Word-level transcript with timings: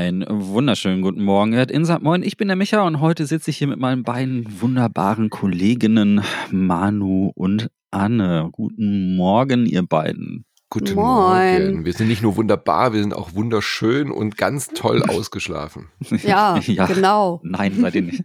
Ein 0.00 0.24
wunderschönen 0.30 1.02
guten 1.02 1.22
Morgen, 1.22 1.52
Herr 1.52 1.68
Insat. 1.68 2.02
Moin, 2.02 2.22
ich 2.22 2.38
bin 2.38 2.48
der 2.48 2.56
Micha 2.56 2.86
und 2.86 3.00
heute 3.00 3.26
sitze 3.26 3.50
ich 3.50 3.58
hier 3.58 3.66
mit 3.66 3.78
meinen 3.78 4.02
beiden 4.02 4.46
wunderbaren 4.62 5.28
Kolleginnen 5.28 6.22
Manu 6.50 7.32
und 7.34 7.70
Anne. 7.90 8.48
Guten 8.50 9.14
Morgen, 9.16 9.66
ihr 9.66 9.82
beiden. 9.82 10.46
Guten 10.70 10.94
Moin. 10.94 11.64
Morgen. 11.64 11.84
Wir 11.84 11.92
sind 11.92 12.08
nicht 12.08 12.22
nur 12.22 12.36
wunderbar, 12.36 12.92
wir 12.94 13.00
sind 13.02 13.12
auch 13.12 13.34
wunderschön 13.34 14.10
und 14.10 14.38
ganz 14.38 14.68
toll 14.68 15.02
ausgeschlafen. 15.08 15.88
Ja, 16.22 16.58
Ja. 16.64 16.86
genau. 16.86 17.40
Nein, 17.42 17.74
seid 17.78 17.96
ihr 17.96 18.02
nicht. 18.02 18.22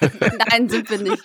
Nein, 0.50 0.68
sind 0.68 0.90
wir 0.90 0.98
nicht. 0.98 1.22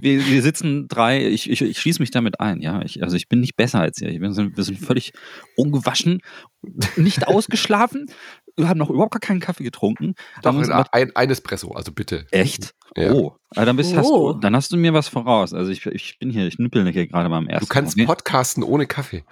Wir, 0.00 0.24
wir 0.24 0.42
sitzen 0.42 0.86
drei, 0.88 1.26
ich, 1.26 1.50
ich, 1.50 1.60
ich 1.60 1.78
schließe 1.78 2.00
mich 2.00 2.12
damit 2.12 2.40
ein, 2.40 2.60
ja. 2.62 2.80
Ich, 2.82 3.02
also 3.02 3.16
ich 3.16 3.28
bin 3.28 3.40
nicht 3.40 3.56
besser 3.56 3.80
als 3.80 4.00
ihr. 4.00 4.08
Ich 4.08 4.20
bin, 4.20 4.34
wir 4.34 4.64
sind 4.64 4.78
völlig 4.78 5.12
ungewaschen, 5.56 6.20
nicht 6.96 7.26
ausgeschlafen, 7.26 8.06
wir 8.56 8.68
haben 8.68 8.78
noch 8.78 8.90
überhaupt 8.90 9.12
gar 9.12 9.20
keinen 9.20 9.40
Kaffee 9.40 9.64
getrunken. 9.64 10.14
Doch, 10.42 10.54
ein, 10.54 10.70
ein, 10.70 11.16
ein 11.16 11.30
Espresso, 11.30 11.72
also 11.72 11.90
bitte. 11.92 12.26
Echt? 12.30 12.74
Ja. 12.96 13.12
Oh, 13.12 13.36
ah, 13.56 13.64
dann, 13.64 13.76
bist, 13.76 13.96
hast 13.96 14.06
Oh. 14.06 14.32
du, 14.32 14.38
dann 14.40 14.54
hast 14.54 14.70
du 14.72 14.76
mir 14.76 14.94
was 14.94 15.08
voraus. 15.08 15.52
Also 15.52 15.72
ich, 15.72 15.84
ich 15.86 16.16
bin 16.18 16.30
hier, 16.30 16.46
ich 16.46 16.58
nüppel 16.58 16.88
hier 16.92 17.08
gerade 17.08 17.28
beim 17.28 17.48
ersten. 17.48 17.66
Du 17.66 17.72
kannst 17.72 17.96
Kaffee. 17.96 18.06
podcasten 18.06 18.62
ohne 18.62 18.86
Kaffee. 18.86 19.24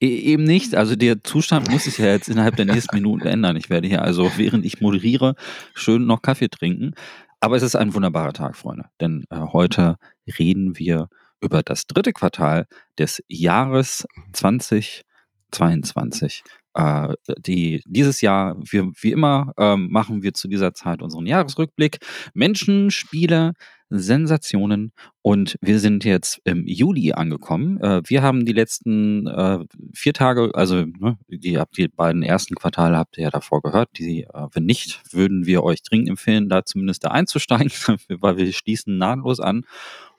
E 0.00 0.08
eben 0.08 0.42
nicht. 0.42 0.74
Also 0.74 0.96
der 0.96 1.22
Zustand 1.22 1.70
muss 1.70 1.84
sich 1.84 1.98
ja 1.98 2.06
jetzt 2.06 2.28
innerhalb 2.28 2.56
der 2.56 2.64
nächsten 2.64 2.96
Minuten 2.96 3.28
ändern. 3.28 3.54
Ich 3.56 3.70
werde 3.70 3.86
hier 3.86 4.02
also, 4.02 4.32
während 4.36 4.64
ich 4.64 4.80
moderiere, 4.80 5.36
schön 5.74 6.06
noch 6.06 6.22
Kaffee 6.22 6.48
trinken. 6.48 6.94
Aber 7.38 7.54
es 7.56 7.62
ist 7.62 7.76
ein 7.76 7.94
wunderbarer 7.94 8.32
Tag, 8.32 8.56
Freunde. 8.56 8.86
Denn 9.00 9.24
äh, 9.30 9.36
heute 9.52 9.96
reden 10.38 10.76
wir 10.78 11.08
über 11.40 11.62
das 11.62 11.86
dritte 11.86 12.12
Quartal 12.12 12.66
des 12.98 13.22
Jahres 13.28 14.06
2022. 14.32 16.42
Äh, 16.74 17.14
die, 17.38 17.82
dieses 17.86 18.20
Jahr, 18.20 18.56
wir, 18.58 18.90
wie 19.00 19.12
immer, 19.12 19.52
ähm, 19.58 19.88
machen 19.90 20.22
wir 20.22 20.34
zu 20.34 20.48
dieser 20.48 20.74
Zeit 20.74 21.02
unseren 21.02 21.26
Jahresrückblick. 21.26 21.98
Menschen, 22.34 22.90
Spiele, 22.90 23.52
Sensationen 23.92 24.92
und 25.20 25.56
wir 25.60 25.78
sind 25.78 26.04
jetzt 26.04 26.40
im 26.44 26.66
Juli 26.66 27.12
angekommen. 27.12 27.78
Äh, 27.80 28.00
wir 28.06 28.22
haben 28.22 28.46
die 28.46 28.52
letzten 28.52 29.26
äh, 29.26 29.58
vier 29.94 30.14
Tage, 30.14 30.50
also 30.54 30.76
ne, 30.76 31.18
die, 31.28 31.60
die 31.76 31.88
beiden 31.88 32.22
ersten 32.22 32.54
Quartale 32.54 32.96
habt 32.96 33.18
ihr 33.18 33.24
ja 33.24 33.30
davor 33.30 33.60
gehört. 33.60 33.90
Die, 33.98 34.22
äh, 34.22 34.46
wenn 34.52 34.64
nicht, 34.64 35.02
würden 35.12 35.44
wir 35.46 35.62
euch 35.62 35.82
dringend 35.82 36.08
empfehlen, 36.08 36.48
da 36.48 36.64
zumindest 36.64 37.04
da 37.04 37.08
einzusteigen, 37.08 37.70
weil 38.08 38.38
wir 38.38 38.50
schließen 38.52 38.96
nahtlos 38.96 39.40
an. 39.40 39.64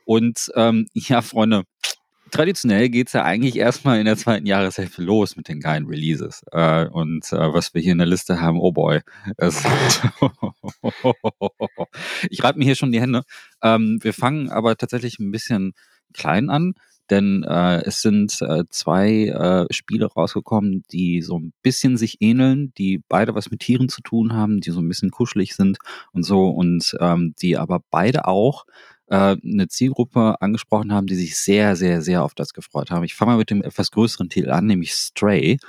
Und 0.05 0.51
ähm, 0.55 0.87
ja, 0.93 1.21
Freunde, 1.21 1.63
traditionell 2.33 2.89
geht's 2.89 3.13
ja 3.13 3.23
eigentlich 3.23 3.57
erstmal 3.57 3.99
in 3.99 4.05
der 4.05 4.17
zweiten 4.17 4.45
Jahreshälfte 4.45 5.01
los 5.01 5.35
mit 5.35 5.47
den 5.47 5.59
geilen 5.59 5.85
Releases. 5.85 6.43
Äh, 6.51 6.87
und 6.87 7.31
äh, 7.31 7.53
was 7.53 7.73
wir 7.73 7.81
hier 7.81 7.91
in 7.91 7.99
der 7.99 8.07
Liste 8.07 8.41
haben, 8.41 8.59
oh 8.59 8.71
boy. 8.71 9.01
Es 9.37 9.63
ich 12.29 12.43
reibe 12.43 12.59
mir 12.59 12.65
hier 12.65 12.75
schon 12.75 12.91
die 12.91 13.01
Hände. 13.01 13.23
Ähm, 13.61 13.99
wir 14.01 14.13
fangen 14.13 14.49
aber 14.49 14.75
tatsächlich 14.75 15.19
ein 15.19 15.31
bisschen 15.31 15.73
klein 16.13 16.49
an, 16.49 16.73
denn 17.09 17.43
äh, 17.43 17.81
es 17.83 18.01
sind 18.01 18.41
äh, 18.41 18.63
zwei 18.69 19.27
äh, 19.27 19.65
Spiele 19.71 20.07
rausgekommen, 20.07 20.83
die 20.91 21.21
so 21.21 21.37
ein 21.37 21.53
bisschen 21.61 21.97
sich 21.97 22.21
ähneln, 22.21 22.73
die 22.77 23.03
beide 23.07 23.35
was 23.35 23.51
mit 23.51 23.59
Tieren 23.59 23.89
zu 23.89 24.01
tun 24.01 24.33
haben, 24.33 24.61
die 24.61 24.71
so 24.71 24.79
ein 24.79 24.87
bisschen 24.87 25.11
kuschelig 25.11 25.55
sind 25.55 25.77
und 26.13 26.23
so 26.23 26.49
und 26.49 26.95
ähm, 26.99 27.35
die 27.41 27.57
aber 27.57 27.81
beide 27.91 28.27
auch 28.27 28.65
äh, 29.07 29.35
eine 29.43 29.67
Zielgruppe 29.67 30.41
angesprochen 30.41 30.93
haben, 30.93 31.07
die 31.07 31.15
sich 31.15 31.37
sehr, 31.37 31.75
sehr, 31.75 32.01
sehr 32.01 32.23
auf 32.23 32.33
das 32.35 32.53
gefreut 32.53 32.91
haben. 32.91 33.03
Ich 33.03 33.15
fange 33.15 33.31
mal 33.33 33.37
mit 33.37 33.49
dem 33.49 33.63
etwas 33.63 33.91
größeren 33.91 34.29
Titel 34.29 34.51
an, 34.51 34.65
nämlich 34.65 34.93
Stray. 34.93 35.59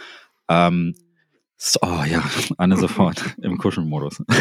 Ähm, 0.48 0.94
so, 1.56 1.78
oh 1.82 2.04
ja, 2.08 2.22
Anne 2.58 2.76
sofort 2.76 3.34
im 3.42 3.58
Kuschelmodus. 3.58 4.22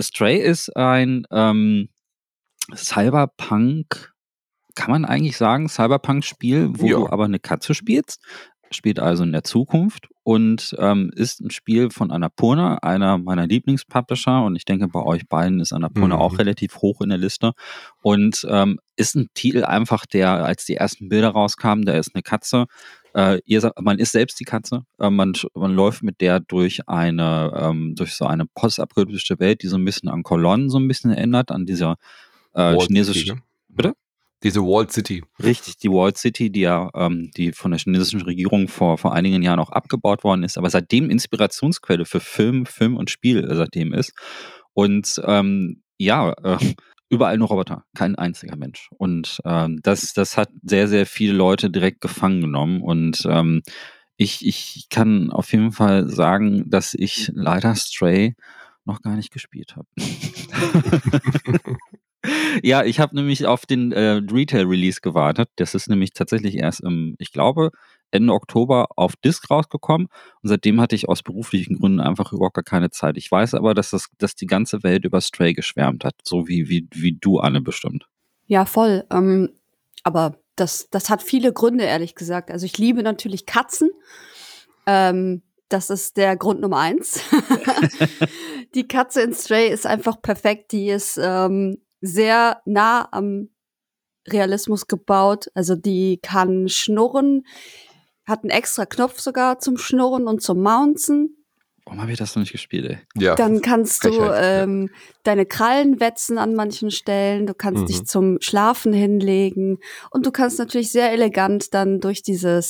Stray 0.00 0.38
ist 0.38 0.74
ein 0.76 1.26
ähm, 1.30 1.88
Cyberpunk, 2.74 4.12
kann 4.74 4.90
man 4.90 5.04
eigentlich 5.04 5.36
sagen, 5.36 5.68
Cyberpunk-Spiel, 5.68 6.70
wo 6.72 6.86
Ja. 6.86 6.96
du 6.98 7.08
aber 7.10 7.24
eine 7.24 7.38
Katze 7.38 7.74
spielst, 7.74 8.22
spielt 8.70 8.98
also 9.00 9.24
in 9.24 9.32
der 9.32 9.44
Zukunft 9.44 10.08
und 10.30 10.76
ähm, 10.78 11.10
ist 11.16 11.40
ein 11.40 11.50
Spiel 11.50 11.90
von 11.90 12.12
Annapurna, 12.12 12.76
einer 12.82 13.18
meiner 13.18 13.48
Lieblingspublisher 13.48 14.44
und 14.44 14.54
ich 14.54 14.64
denke, 14.64 14.86
bei 14.86 15.02
euch 15.02 15.26
beiden 15.26 15.58
ist 15.58 15.72
Annapurna 15.72 16.14
Mhm. 16.14 16.20
auch 16.22 16.38
relativ 16.38 16.76
hoch 16.76 17.00
in 17.00 17.08
der 17.08 17.18
Liste 17.18 17.50
und 18.00 18.46
ähm, 18.48 18.78
ist 18.94 19.16
ein 19.16 19.26
Titel 19.34 19.64
einfach, 19.64 20.06
der, 20.06 20.44
als 20.44 20.64
die 20.66 20.76
ersten 20.76 21.08
Bilder 21.08 21.30
rauskamen, 21.30 21.84
da 21.84 21.94
ist 21.94 22.14
eine 22.14 22.22
Katze, 22.22 22.66
äh, 23.12 23.40
ihr, 23.44 23.72
man 23.80 23.98
ist 23.98 24.12
selbst 24.12 24.38
die 24.38 24.44
Katze, 24.44 24.84
äh, 25.00 25.10
man, 25.10 25.32
man 25.54 25.74
läuft 25.74 26.04
mit 26.04 26.20
der 26.20 26.38
durch 26.38 26.88
eine, 26.88 27.52
ähm, 27.56 27.96
durch 27.96 28.14
so 28.14 28.24
eine 28.24 28.46
postapokalyptische 28.54 29.40
Welt, 29.40 29.64
die 29.64 29.66
so 29.66 29.78
ein 29.78 29.84
bisschen 29.84 30.08
an 30.08 30.22
Kolonnen 30.22 30.70
so 30.70 30.78
ein 30.78 30.86
bisschen 30.86 31.10
erinnert, 31.10 31.50
an 31.50 31.66
dieser 31.66 31.96
äh, 32.54 32.58
Walled 32.60 32.82
chinesische, 32.82 33.18
City, 33.18 33.32
ne? 33.32 33.42
Bitte? 33.68 33.94
Diese 34.42 34.60
Walled 34.60 34.90
City. 34.90 35.22
Richtig, 35.42 35.76
die 35.78 35.90
Walled 35.90 36.16
City, 36.16 36.50
die 36.50 36.60
ja 36.60 36.88
ähm, 36.94 37.30
die 37.36 37.52
von 37.52 37.72
der 37.72 37.80
chinesischen 37.80 38.22
Regierung 38.22 38.68
vor, 38.68 38.96
vor 38.96 39.12
einigen 39.12 39.42
Jahren 39.42 39.60
auch 39.60 39.70
abgebaut 39.70 40.24
worden 40.24 40.44
ist, 40.44 40.56
aber 40.56 40.70
seitdem 40.70 41.10
Inspirationsquelle 41.10 42.06
für 42.06 42.20
Film, 42.20 42.64
Film 42.64 42.96
und 42.96 43.10
Spiel 43.10 43.46
seitdem 43.54 43.92
ist. 43.92 44.12
Und 44.72 45.20
ähm, 45.26 45.82
ja, 45.98 46.32
äh, 46.42 46.58
überall 47.10 47.36
nur 47.36 47.48
Roboter, 47.48 47.84
kein 47.94 48.16
einziger 48.16 48.56
Mensch. 48.56 48.88
Und 48.96 49.40
ähm, 49.44 49.80
das, 49.82 50.14
das 50.14 50.38
hat 50.38 50.48
sehr, 50.62 50.88
sehr 50.88 51.04
viele 51.04 51.34
Leute 51.34 51.68
direkt 51.70 52.00
gefangen 52.00 52.40
genommen. 52.40 52.80
Und 52.80 53.26
ähm, 53.28 53.62
ich, 54.16 54.46
ich 54.46 54.86
kann 54.88 55.30
auf 55.30 55.52
jeden 55.52 55.72
Fall 55.72 56.08
sagen, 56.08 56.70
dass 56.70 56.94
ich 56.94 57.30
leider 57.34 57.74
Stray 57.74 58.36
noch 58.86 59.02
gar 59.02 59.16
nicht 59.16 59.32
gespielt 59.32 59.76
habe. 59.76 59.88
Ja, 62.62 62.84
ich 62.84 63.00
habe 63.00 63.16
nämlich 63.16 63.46
auf 63.46 63.66
den 63.66 63.92
äh, 63.92 64.20
Retail-Release 64.30 65.00
gewartet. 65.00 65.48
Das 65.56 65.74
ist 65.74 65.88
nämlich 65.88 66.12
tatsächlich 66.12 66.56
erst 66.56 66.80
im, 66.80 67.14
ich 67.18 67.32
glaube, 67.32 67.70
Ende 68.10 68.32
Oktober 68.32 68.88
auf 68.96 69.16
Disc 69.16 69.50
rausgekommen. 69.50 70.08
Und 70.42 70.48
seitdem 70.48 70.80
hatte 70.80 70.96
ich 70.96 71.08
aus 71.08 71.22
beruflichen 71.22 71.78
Gründen 71.78 72.00
einfach 72.00 72.32
überhaupt 72.32 72.56
gar 72.56 72.64
keine 72.64 72.90
Zeit. 72.90 73.16
Ich 73.16 73.30
weiß 73.30 73.54
aber, 73.54 73.74
dass, 73.74 73.90
das, 73.90 74.08
dass 74.18 74.34
die 74.34 74.46
ganze 74.46 74.82
Welt 74.82 75.04
über 75.04 75.20
Stray 75.20 75.54
geschwärmt 75.54 76.04
hat. 76.04 76.14
So 76.24 76.48
wie, 76.48 76.68
wie, 76.68 76.88
wie 76.92 77.12
du, 77.12 77.38
Anne, 77.38 77.60
bestimmt. 77.60 78.06
Ja, 78.46 78.64
voll. 78.64 79.04
Ähm, 79.10 79.50
aber 80.02 80.36
das, 80.56 80.88
das 80.90 81.08
hat 81.08 81.22
viele 81.22 81.52
Gründe, 81.52 81.84
ehrlich 81.84 82.14
gesagt. 82.14 82.50
Also 82.50 82.66
ich 82.66 82.76
liebe 82.78 83.02
natürlich 83.02 83.46
Katzen. 83.46 83.90
Ähm, 84.86 85.42
das 85.68 85.88
ist 85.88 86.16
der 86.16 86.36
Grund 86.36 86.60
Nummer 86.60 86.78
eins. 86.78 87.20
die 88.74 88.88
Katze 88.88 89.22
in 89.22 89.32
Stray 89.32 89.68
ist 89.68 89.86
einfach 89.86 90.20
perfekt. 90.20 90.72
Die 90.72 90.90
ist 90.90 91.18
ähm, 91.22 91.78
sehr 92.00 92.60
nah 92.64 93.08
am 93.12 93.50
Realismus 94.28 94.86
gebaut. 94.86 95.50
Also 95.54 95.74
die 95.76 96.18
kann 96.22 96.68
schnurren, 96.68 97.44
hat 98.26 98.42
einen 98.42 98.50
extra 98.50 98.86
Knopf 98.86 99.18
sogar 99.20 99.58
zum 99.58 99.76
Schnurren 99.78 100.26
und 100.26 100.42
zum 100.42 100.62
Mounten. 100.62 101.36
Warum 101.86 102.02
habe 102.02 102.12
ich 102.12 102.18
das 102.18 102.36
noch 102.36 102.40
nicht 102.42 102.52
gespielt, 102.52 102.84
ey? 102.88 102.98
Ja. 103.16 103.34
Dann 103.34 103.62
kannst 103.62 104.04
du 104.04 104.10
Frechheit, 104.12 104.30
ja. 104.30 104.62
ähm, 104.62 104.90
deine 105.24 105.46
Krallen 105.46 105.98
wetzen 105.98 106.38
an 106.38 106.54
manchen 106.54 106.90
Stellen, 106.92 107.46
du 107.46 107.54
kannst 107.54 107.82
Mhm. 107.82 107.86
dich 107.86 108.04
zum 108.06 108.36
Schlafen 108.40 108.92
hinlegen 108.92 109.78
und 110.10 110.24
du 110.26 110.30
kannst 110.30 110.58
natürlich 110.60 110.92
sehr 110.92 111.10
elegant 111.10 111.72
dann 111.74 111.98
durch 111.98 112.22
diese 112.22 112.60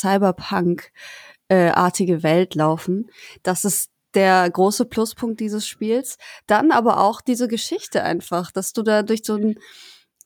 Cyberpunk-artige 1.49 2.23
Welt 2.23 2.55
laufen. 2.55 3.11
Das 3.43 3.65
ist 3.65 3.91
der 4.15 4.49
große 4.51 4.85
Pluspunkt 4.87 5.41
dieses 5.41 5.67
Spiels. 5.67 6.17
Dann 6.47 6.73
aber 6.73 7.01
auch 7.01 7.21
diese 7.21 7.49
Geschichte 7.49 8.03
einfach, 8.03 8.51
dass 8.51 8.73
du 8.73 8.83
da 8.83 9.03
durch 9.03 9.23
so 9.25 9.35
ein 9.35 9.59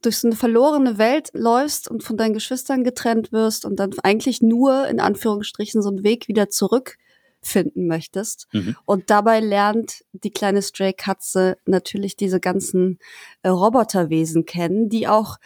durch 0.04 0.18
so 0.18 0.28
eine 0.28 0.36
verlorene 0.36 0.98
Welt 0.98 1.30
läufst 1.32 1.88
und 1.88 2.02
von 2.02 2.18
deinen 2.18 2.34
Geschwistern 2.34 2.84
getrennt 2.84 3.32
wirst 3.32 3.64
und 3.64 3.76
dann 3.76 3.94
eigentlich 4.02 4.42
nur 4.42 4.86
in 4.86 5.00
Anführungsstrichen 5.00 5.80
so 5.80 5.88
einen 5.88 6.04
Weg 6.04 6.28
wieder 6.28 6.50
zurückfinden 6.50 7.86
möchtest. 7.86 8.46
Mhm. 8.52 8.76
Und 8.84 9.08
dabei 9.08 9.40
lernt 9.40 10.04
die 10.12 10.30
kleine 10.30 10.60
Stray-Katze 10.60 11.56
natürlich 11.64 12.16
diese 12.16 12.38
ganzen 12.38 12.98
äh, 13.42 13.48
Roboterwesen 13.48 14.44
kennen, 14.44 14.90
die 14.90 15.08
auch 15.08 15.38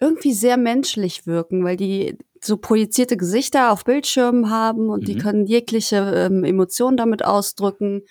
irgendwie 0.00 0.32
sehr 0.32 0.56
menschlich 0.56 1.26
wirken, 1.26 1.64
weil 1.64 1.76
die 1.76 2.16
so 2.40 2.56
projizierte 2.56 3.16
Gesichter 3.18 3.70
auf 3.70 3.84
Bildschirmen 3.84 4.50
haben 4.50 4.88
und 4.88 5.06
die 5.08 5.14
Mhm. 5.14 5.18
können 5.18 5.46
jegliche 5.46 5.96
ähm, 6.16 6.42
Emotionen 6.44 6.96
damit 6.96 7.24
ausdrücken. 7.24 8.02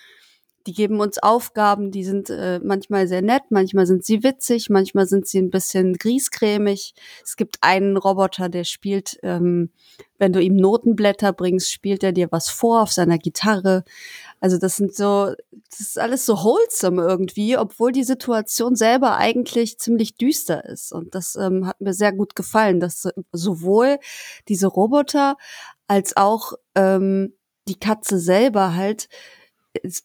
Die 0.67 0.73
geben 0.73 0.99
uns 0.99 1.17
Aufgaben, 1.17 1.89
die 1.89 2.03
sind 2.03 2.29
äh, 2.29 2.59
manchmal 2.61 3.07
sehr 3.07 3.21
nett, 3.21 3.43
manchmal 3.49 3.87
sind 3.87 4.03
sie 4.05 4.23
witzig, 4.23 4.69
manchmal 4.69 5.07
sind 5.07 5.25
sie 5.27 5.39
ein 5.39 5.49
bisschen 5.49 5.93
griesgrämig. 5.93 6.93
Es 7.23 7.37
gibt 7.37 7.57
einen 7.61 7.95
Roboter, 7.97 8.49
der 8.49 8.65
spielt, 8.65 9.17
ähm, 9.23 9.71
wenn 10.17 10.33
du 10.33 10.41
ihm 10.41 10.57
Notenblätter 10.57 11.31
bringst, 11.33 11.71
spielt 11.71 12.03
er 12.03 12.11
dir 12.11 12.27
was 12.31 12.49
vor 12.49 12.81
auf 12.81 12.91
seiner 12.91 13.17
Gitarre. 13.17 13.83
Also 14.41 14.57
das 14.57 14.75
sind 14.75 14.93
so, 14.93 15.33
das 15.69 15.79
ist 15.79 15.97
alles 15.99 16.25
so 16.25 16.43
wholesome 16.43 17.03
irgendwie, 17.03 17.57
obwohl 17.57 17.91
die 17.91 18.03
Situation 18.03 18.75
selber 18.75 19.15
eigentlich 19.15 19.79
ziemlich 19.79 20.15
düster 20.15 20.65
ist. 20.65 20.91
Und 20.91 21.15
das 21.15 21.35
ähm, 21.35 21.67
hat 21.67 21.79
mir 21.79 21.93
sehr 21.93 22.11
gut 22.11 22.35
gefallen, 22.35 22.79
dass 22.79 23.01
so- 23.01 23.11
sowohl 23.31 23.97
diese 24.49 24.67
Roboter 24.67 25.37
als 25.87 26.17
auch 26.17 26.53
ähm, 26.75 27.33
die 27.67 27.79
Katze 27.79 28.19
selber 28.19 28.75
halt 28.75 29.07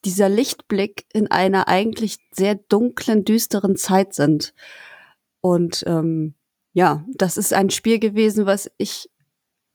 dieser 0.05 0.29
Lichtblick 0.29 1.07
in 1.13 1.31
einer 1.31 1.69
eigentlich 1.69 2.19
sehr 2.33 2.55
dunklen, 2.55 3.25
düsteren 3.25 3.77
Zeit 3.77 4.15
sind. 4.15 4.55
Und 5.41 5.85
ähm, 5.87 6.35
ja, 6.73 7.05
das 7.15 7.37
ist 7.37 7.53
ein 7.53 7.71
Spiel 7.71 7.99
gewesen, 7.99 8.47
was 8.47 8.71
ich 8.79 9.11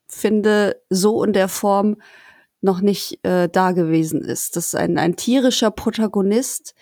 finde, 0.08 0.82
so 0.90 1.24
in 1.24 1.34
der 1.34 1.48
Form 1.48 1.98
noch 2.62 2.82
nicht 2.82 3.24
äh, 3.24 3.48
da 3.48 3.72
gewesen 3.72 4.22
ist. 4.22 4.56
Das 4.56 4.68
ist 4.68 4.76
ein, 4.76 4.98
ein 4.98 5.16
tierischer 5.16 5.72
Protagonist 5.72 6.76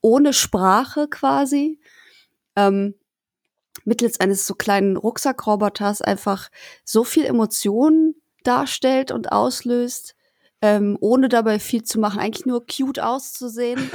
ohne 0.00 0.32
Sprache 0.32 1.08
quasi, 1.08 1.80
ähm, 2.56 2.94
mittels 3.84 4.20
eines 4.20 4.46
so 4.46 4.54
kleinen 4.54 4.96
Rucksackroboters 4.96 6.02
einfach 6.02 6.50
so 6.84 7.04
viel 7.04 7.24
Emotionen 7.24 8.14
darstellt 8.44 9.10
und 9.10 9.32
auslöst, 9.32 10.14
ähm, 10.64 10.96
ohne 11.00 11.28
dabei 11.28 11.58
viel 11.58 11.82
zu 11.82 12.00
machen, 12.00 12.18
eigentlich 12.18 12.46
nur 12.46 12.64
cute 12.66 12.98
auszusehen 12.98 13.90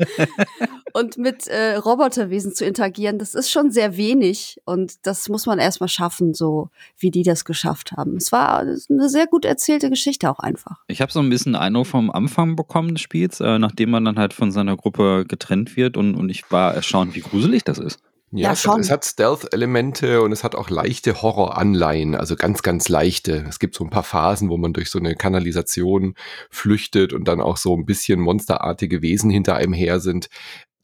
und 0.94 1.18
mit 1.18 1.46
äh, 1.46 1.74
Roboterwesen 1.74 2.54
zu 2.54 2.64
interagieren, 2.64 3.18
das 3.18 3.34
ist 3.34 3.50
schon 3.50 3.70
sehr 3.70 3.98
wenig 3.98 4.56
und 4.64 4.94
das 5.02 5.28
muss 5.28 5.44
man 5.44 5.58
erstmal 5.58 5.90
schaffen, 5.90 6.32
so 6.32 6.70
wie 6.96 7.10
die 7.10 7.22
das 7.22 7.44
geschafft 7.44 7.92
haben. 7.92 8.16
Es 8.16 8.32
war 8.32 8.60
eine 8.60 9.10
sehr 9.10 9.26
gut 9.26 9.44
erzählte 9.44 9.90
Geschichte 9.90 10.30
auch 10.30 10.38
einfach. 10.38 10.78
Ich 10.86 11.02
habe 11.02 11.12
so 11.12 11.20
ein 11.20 11.28
bisschen 11.28 11.54
Eindruck 11.54 11.88
vom 11.88 12.10
Anfang 12.10 12.56
bekommen 12.56 12.94
des 12.94 13.02
Spiels, 13.02 13.40
äh, 13.40 13.58
nachdem 13.58 13.90
man 13.90 14.06
dann 14.06 14.18
halt 14.18 14.32
von 14.32 14.52
seiner 14.52 14.78
Gruppe 14.78 15.26
getrennt 15.28 15.76
wird 15.76 15.98
und, 15.98 16.14
und 16.14 16.30
ich 16.30 16.50
war 16.50 16.74
erstaunt, 16.74 17.14
wie 17.14 17.20
gruselig 17.20 17.62
das 17.62 17.78
ist. 17.78 18.00
Ja, 18.36 18.48
ja 18.48 18.52
es, 18.52 18.66
hat, 18.66 18.80
es 18.80 18.90
hat 18.90 19.04
Stealth-Elemente 19.04 20.20
und 20.20 20.32
es 20.32 20.42
hat 20.42 20.56
auch 20.56 20.68
leichte 20.68 21.22
Horror-Anleihen, 21.22 22.16
also 22.16 22.34
ganz, 22.34 22.62
ganz 22.62 22.88
leichte. 22.88 23.44
Es 23.48 23.60
gibt 23.60 23.76
so 23.76 23.84
ein 23.84 23.90
paar 23.90 24.02
Phasen, 24.02 24.48
wo 24.48 24.56
man 24.56 24.72
durch 24.72 24.90
so 24.90 24.98
eine 24.98 25.14
Kanalisation 25.14 26.14
flüchtet 26.50 27.12
und 27.12 27.28
dann 27.28 27.40
auch 27.40 27.56
so 27.56 27.76
ein 27.76 27.84
bisschen 27.84 28.20
monsterartige 28.20 29.02
Wesen 29.02 29.30
hinter 29.30 29.54
einem 29.54 29.72
her 29.72 30.00
sind 30.00 30.28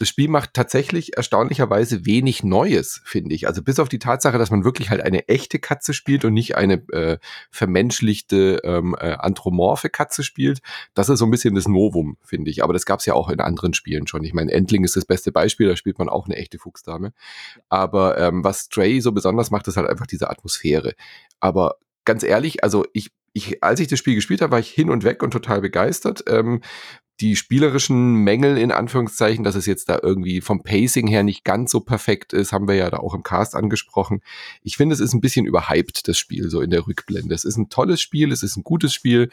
das 0.01 0.09
Spiel 0.09 0.29
macht 0.29 0.55
tatsächlich 0.55 1.19
erstaunlicherweise 1.19 2.07
wenig 2.07 2.43
Neues, 2.43 3.03
finde 3.05 3.35
ich. 3.35 3.47
Also 3.47 3.63
bis 3.63 3.79
auf 3.79 3.91
die 3.91 3.99
Tatsache, 3.99 4.39
dass 4.39 4.51
man 4.51 4.65
wirklich 4.65 4.89
halt 4.89 5.03
eine 5.03 5.29
echte 5.29 5.59
Katze 5.59 5.93
spielt 5.93 6.25
und 6.25 6.33
nicht 6.33 6.57
eine 6.57 6.77
äh, 6.89 7.19
vermenschlichte, 7.51 8.63
ähm, 8.65 8.97
äh, 8.99 9.13
anthropomorphe 9.13 9.91
Katze 9.91 10.25
spielt, 10.25 10.61
das 10.95 11.11
ist 11.11 11.19
so 11.19 11.27
ein 11.27 11.31
bisschen 11.31 11.55
das 11.55 11.69
Novum, 11.69 12.17
finde 12.25 12.51
ich. 12.51 12.65
Aber 12.65 12.73
das 12.73 12.87
gab 12.87 13.01
es 13.01 13.07
ja 13.07 13.13
auch 13.13 13.29
in 13.29 13.41
anderen 13.41 13.75
Spielen 13.75 14.07
schon. 14.07 14.25
Ich 14.25 14.33
meine, 14.33 14.51
Endling 14.53 14.85
ist 14.85 14.97
das 14.97 15.05
beste 15.05 15.33
Beispiel, 15.33 15.69
da 15.69 15.77
spielt 15.77 15.99
man 15.99 16.09
auch 16.09 16.25
eine 16.25 16.37
echte 16.37 16.59
Fuchsdame. 16.59 17.13
Aber 17.69 18.17
ähm, 18.17 18.43
was 18.43 18.61
Stray 18.61 19.03
so 19.03 19.13
besonders 19.13 19.51
macht, 19.51 19.69
ist 19.69 19.77
halt 19.77 19.87
einfach 19.87 20.07
diese 20.07 20.31
Atmosphäre. 20.31 20.95
Aber 21.41 21.77
ganz 22.07 22.23
ehrlich, 22.23 22.65
also 22.65 22.87
ich 22.95 23.11
ich, 23.33 23.63
als 23.63 23.79
ich 23.79 23.87
das 23.87 23.99
Spiel 23.99 24.17
gespielt 24.17 24.41
habe, 24.41 24.53
war 24.53 24.59
ich 24.59 24.71
hin 24.71 24.91
und 24.91 25.05
weg 25.05 25.23
und 25.23 25.31
total 25.31 25.61
begeistert. 25.61 26.25
Ähm, 26.27 26.63
die 27.21 27.37
spielerischen 27.37 28.15
Mängel 28.15 28.57
in 28.57 28.73
Anführungszeichen, 28.73 29.45
dass 29.45 29.55
es 29.55 29.67
jetzt 29.67 29.89
da 29.89 29.99
irgendwie 30.03 30.41
vom 30.41 30.63
Pacing 30.63 31.07
her 31.07 31.23
nicht 31.23 31.45
ganz 31.45 31.71
so 31.71 31.81
perfekt 31.81 32.33
ist, 32.33 32.53
haben 32.53 32.67
wir 32.67 32.75
ja 32.75 32.89
da 32.89 32.99
auch 32.99 33.15
im 33.15 33.23
Cast 33.23 33.55
angesprochen. 33.55 34.23
Ich 34.63 34.77
finde, 34.77 34.95
es 34.95 35.01
ist 35.01 35.13
ein 35.13 35.21
bisschen 35.21 35.47
überhyped, 35.47 36.09
das 36.09 36.17
Spiel, 36.17 36.49
so 36.49 36.61
in 36.61 36.71
der 36.71 36.87
Rückblende. 36.87 37.35
Es 37.35 37.45
ist 37.45 37.59
ein 37.59 37.69
tolles 37.69 38.01
Spiel, 38.01 38.33
es 38.33 38.43
ist 38.43 38.57
ein 38.57 38.65
gutes 38.65 38.95
Spiel. 38.95 39.31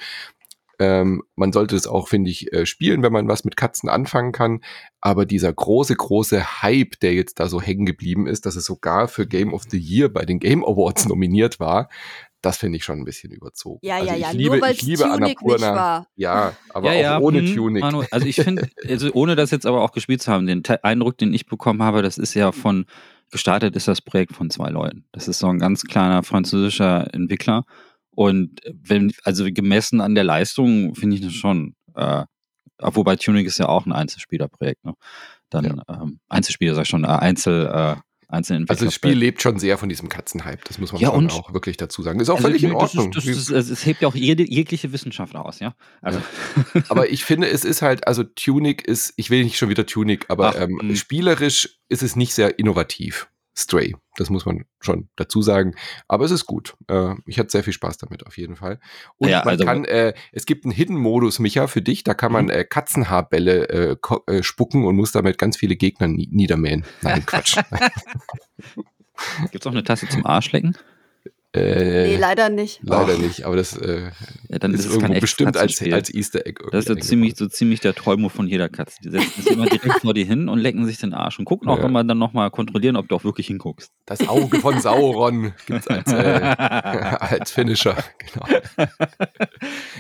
Ähm, 0.80 1.24
man 1.36 1.54
sollte 1.54 1.76
es 1.76 1.88
auch, 1.88 2.08
finde 2.08 2.30
ich, 2.30 2.54
äh, 2.54 2.66
spielen, 2.66 3.02
wenn 3.02 3.14
man 3.14 3.28
was 3.28 3.44
mit 3.44 3.58
Katzen 3.58 3.90
anfangen 3.90 4.32
kann. 4.32 4.62
Aber 5.02 5.26
dieser 5.26 5.52
große, 5.52 5.96
große 5.96 6.62
Hype, 6.62 7.00
der 7.00 7.14
jetzt 7.14 7.40
da 7.40 7.48
so 7.48 7.62
hängen 7.62 7.86
geblieben 7.86 8.28
ist, 8.28 8.46
dass 8.46 8.56
es 8.56 8.66
sogar 8.66 9.08
für 9.08 9.26
Game 9.26 9.54
of 9.54 9.64
the 9.70 9.80
Year 9.80 10.10
bei 10.10 10.26
den 10.26 10.40
Game 10.40 10.64
Awards 10.64 11.08
nominiert 11.08 11.60
war, 11.60 11.90
das 12.42 12.58
finde 12.58 12.78
ich 12.78 12.84
schon 12.84 13.00
ein 13.00 13.06
bisschen 13.06 13.32
überzogen. 13.32 13.80
Ja, 13.82 13.96
also 13.96 14.08
ja, 14.08 14.16
ja, 14.16 14.32
ich 14.32 14.38
liebe, 14.38 14.58
nur 14.58 14.70
ich 14.70 14.82
liebe 14.82 15.04
Tunic 15.04 15.42
Annapurna. 15.42 15.76
war. 15.76 16.08
Ja, 16.16 16.56
aber 16.70 16.94
ja, 16.94 17.02
ja, 17.02 17.18
auch 17.18 17.22
ohne 17.22 17.40
hm, 17.40 17.56
Tunic. 17.56 17.82
Manu, 17.82 18.04
also 18.12 18.26
ich 18.26 18.36
finde, 18.36 18.70
also 18.88 19.12
ohne 19.14 19.36
das 19.36 19.52
jetzt 19.52 19.66
aber 19.66 19.82
auch 19.82 19.92
gespielt 19.92 20.22
zu 20.22 20.32
haben, 20.32 20.46
den 20.46 20.64
Te 20.64 20.84
Eindruck, 20.84 21.18
den 21.18 21.34
ich 21.34 21.46
bekommen 21.46 21.82
habe, 21.82 22.02
das 22.02 22.18
ist 22.18 22.34
ja 22.34 22.52
von, 22.52 22.86
gestartet 23.32 23.76
ist 23.76 23.88
das 23.88 24.02
Projekt 24.02 24.34
von 24.34 24.50
zwei 24.50 24.70
Leuten. 24.70 25.06
Das 25.12 25.28
ist 25.28 25.40
so 25.40 25.48
ein 25.48 25.60
ganz 25.60 25.84
kleiner 25.84 26.24
französischer 26.24 27.14
Entwickler. 27.14 27.66
Und 28.12 28.62
wenn, 28.72 29.12
also 29.24 29.46
gemessen 29.52 30.02
an 30.02 30.16
der 30.16 30.24
Leistung, 30.24 30.96
finde 30.96 31.16
ich 31.16 31.22
das 31.22 31.34
schon, 31.34 31.76
äh, 31.96 32.24
wobei 32.80 33.16
Tunic 33.16 33.48
ist 33.48 33.60
ja 33.60 33.68
auch 33.68 33.86
ein 33.86 33.94
Einzelspielerprojekt, 33.94 34.86
ne? 34.86 34.94
Dann 35.50 35.66
ja. 35.66 36.02
ähm, 36.02 36.20
Einzelspieler, 36.28 36.76
sag 36.76 36.84
ich 36.84 36.90
schon, 36.90 37.04
äh, 37.04 37.08
Einzel, 37.08 37.68
äh, 37.68 37.96
einzelnen 38.28 38.70
Also 38.70 38.86
das 38.86 38.94
Spiel 38.94 39.14
lebt 39.14 39.42
schon 39.42 39.60
sehr 39.60 39.78
von 39.78 39.90
diesem 39.90 40.10
Katzenhype, 40.10 40.60
das 40.68 40.78
muss 40.78 40.92
man 40.92 41.02
ja, 41.02 41.10
schon 41.10 41.30
auch 41.30 41.54
wirklich 41.54 41.78
dazu 41.78 42.02
sagen. 42.02 42.20
Ist 42.20 42.30
auch 42.30 42.36
also, 42.36 42.48
völlig 42.48 42.64
in 42.64 42.74
Ordnung. 42.74 43.12
Das, 43.12 43.26
das, 43.26 43.46
das, 43.46 43.70
es 43.70 43.86
hebt 43.86 44.02
ja 44.02 44.08
auch 44.08 44.16
jede, 44.16 44.44
jegliche 44.44 44.92
Wissenschaft 44.92 45.36
aus, 45.36 45.60
ja. 45.60 45.76
Also. 46.02 46.20
Ja. 46.74 46.84
Aber 46.90 47.10
ich 47.10 47.24
finde, 47.24 47.50
es 47.50 47.64
ist 47.64 47.82
halt, 47.82 48.08
also 48.08 48.24
Tunic 48.24 48.86
ist, 48.88 49.14
ich 49.18 49.30
will 49.30 49.44
nicht 49.44 49.58
schon 49.58 49.70
wieder 49.70 49.86
Tunic, 49.86 50.26
aber 50.30 50.50
Ach, 50.50 50.62
ähm, 50.62 50.80
hm. 50.80 50.96
spielerisch 50.96 51.80
ist 51.90 52.04
es 52.04 52.16
nicht 52.16 52.34
sehr 52.34 52.60
innovativ. 52.60 53.30
Stray. 53.58 53.96
Das 54.18 54.30
muss 54.30 54.46
man 54.46 54.66
schon 54.80 55.10
dazu 55.16 55.42
sagen. 55.42 55.74
Aber 56.08 56.26
es 56.26 56.32
ist 56.32 56.46
gut. 56.46 56.76
Äh, 56.88 57.16
ich 57.26 57.40
hatte 57.40 57.50
sehr 57.50 57.64
viel 57.64 57.74
Spaß 57.74 57.98
damit 57.98 58.26
auf 58.28 58.38
jeden 58.38 58.56
Fall. 58.56 58.80
Und 59.18 59.30
ja, 59.30 59.40
man 59.40 59.50
also, 59.50 59.66
kann, 59.66 59.86
äh, 59.86 60.14
es 60.32 60.46
gibt 60.46 60.66
einen 60.66 60.72
Hidden-Modus, 60.72 61.40
Micha, 61.40 61.68
für 61.68 61.82
dich. 61.82 62.04
Da 62.04 62.14
kann 62.14 62.32
man 62.32 62.46
mhm. 62.46 62.52
äh, 62.52 62.64
Katzenhaarbälle 62.64 63.70
äh, 63.70 63.96
äh, 64.28 64.44
spucken 64.44 64.86
und 64.86 64.96
muss 64.96 65.12
damit 65.12 65.38
ganz 65.38 65.58
viele 65.58 65.76
Gegner 65.76 66.08
niedermähen. 66.08 66.86
Nein, 67.02 67.26
Quatsch. 67.26 67.58
Gibt 69.52 69.56
es 69.56 69.68
auch 69.68 69.72
eine 69.72 69.84
Tasse 69.84 70.08
zum 70.08 70.26
Arschlecken? 70.26 70.78
Äh, 71.54 72.08
nee, 72.08 72.18
leider 72.18 72.50
nicht. 72.50 72.82
Leider 72.84 73.16
oh. 73.16 73.22
nicht, 73.22 73.46
aber 73.46 73.56
das 73.56 73.78
äh, 73.78 74.12
ja, 74.50 74.60
dann 74.60 74.74
ist, 74.74 74.86
ist 74.86 74.94
irgendwo 74.94 75.20
bestimmt 75.20 75.56
als, 75.56 75.82
als 75.82 76.14
Easter 76.14 76.46
Egg. 76.46 76.62
Das 76.72 76.82
ist 76.82 76.88
so 76.88 76.96
ziemlich, 76.96 77.38
so 77.38 77.48
ziemlich 77.48 77.80
der 77.80 77.96
Träumo 77.96 78.28
von 78.28 78.48
jeder 78.48 78.68
Katze. 78.68 78.98
Die 79.04 79.10
setzen 79.10 79.42
sich 79.42 79.52
immer 79.54 79.66
direkt 79.66 80.00
vor 80.02 80.14
dir 80.14 80.26
hin 80.26 80.50
und 80.50 80.60
lecken 80.60 80.86
sich 80.86 80.98
den 80.98 81.14
Arsch 81.14 81.40
und 81.40 81.46
gucken 81.46 81.70
auch 81.70 81.80
ja. 81.80 81.86
immer 81.86 82.04
dann 82.04 82.18
nochmal 82.18 82.52
kontrollieren, 82.52 82.98
ob 82.98 83.08
du 83.08 83.16
auch 83.16 83.24
wirklich 83.24 83.48
hinguckst. 83.48 83.92
Das 84.06 84.28
Auge 84.28 84.60
von 84.60 84.80
Sauron 84.82 85.54
gibt 85.66 85.80
es 85.80 85.88
als, 85.88 86.12
äh, 86.12 86.16
als 87.20 87.52
Finisher. 87.52 87.96
Genau. 88.20 88.46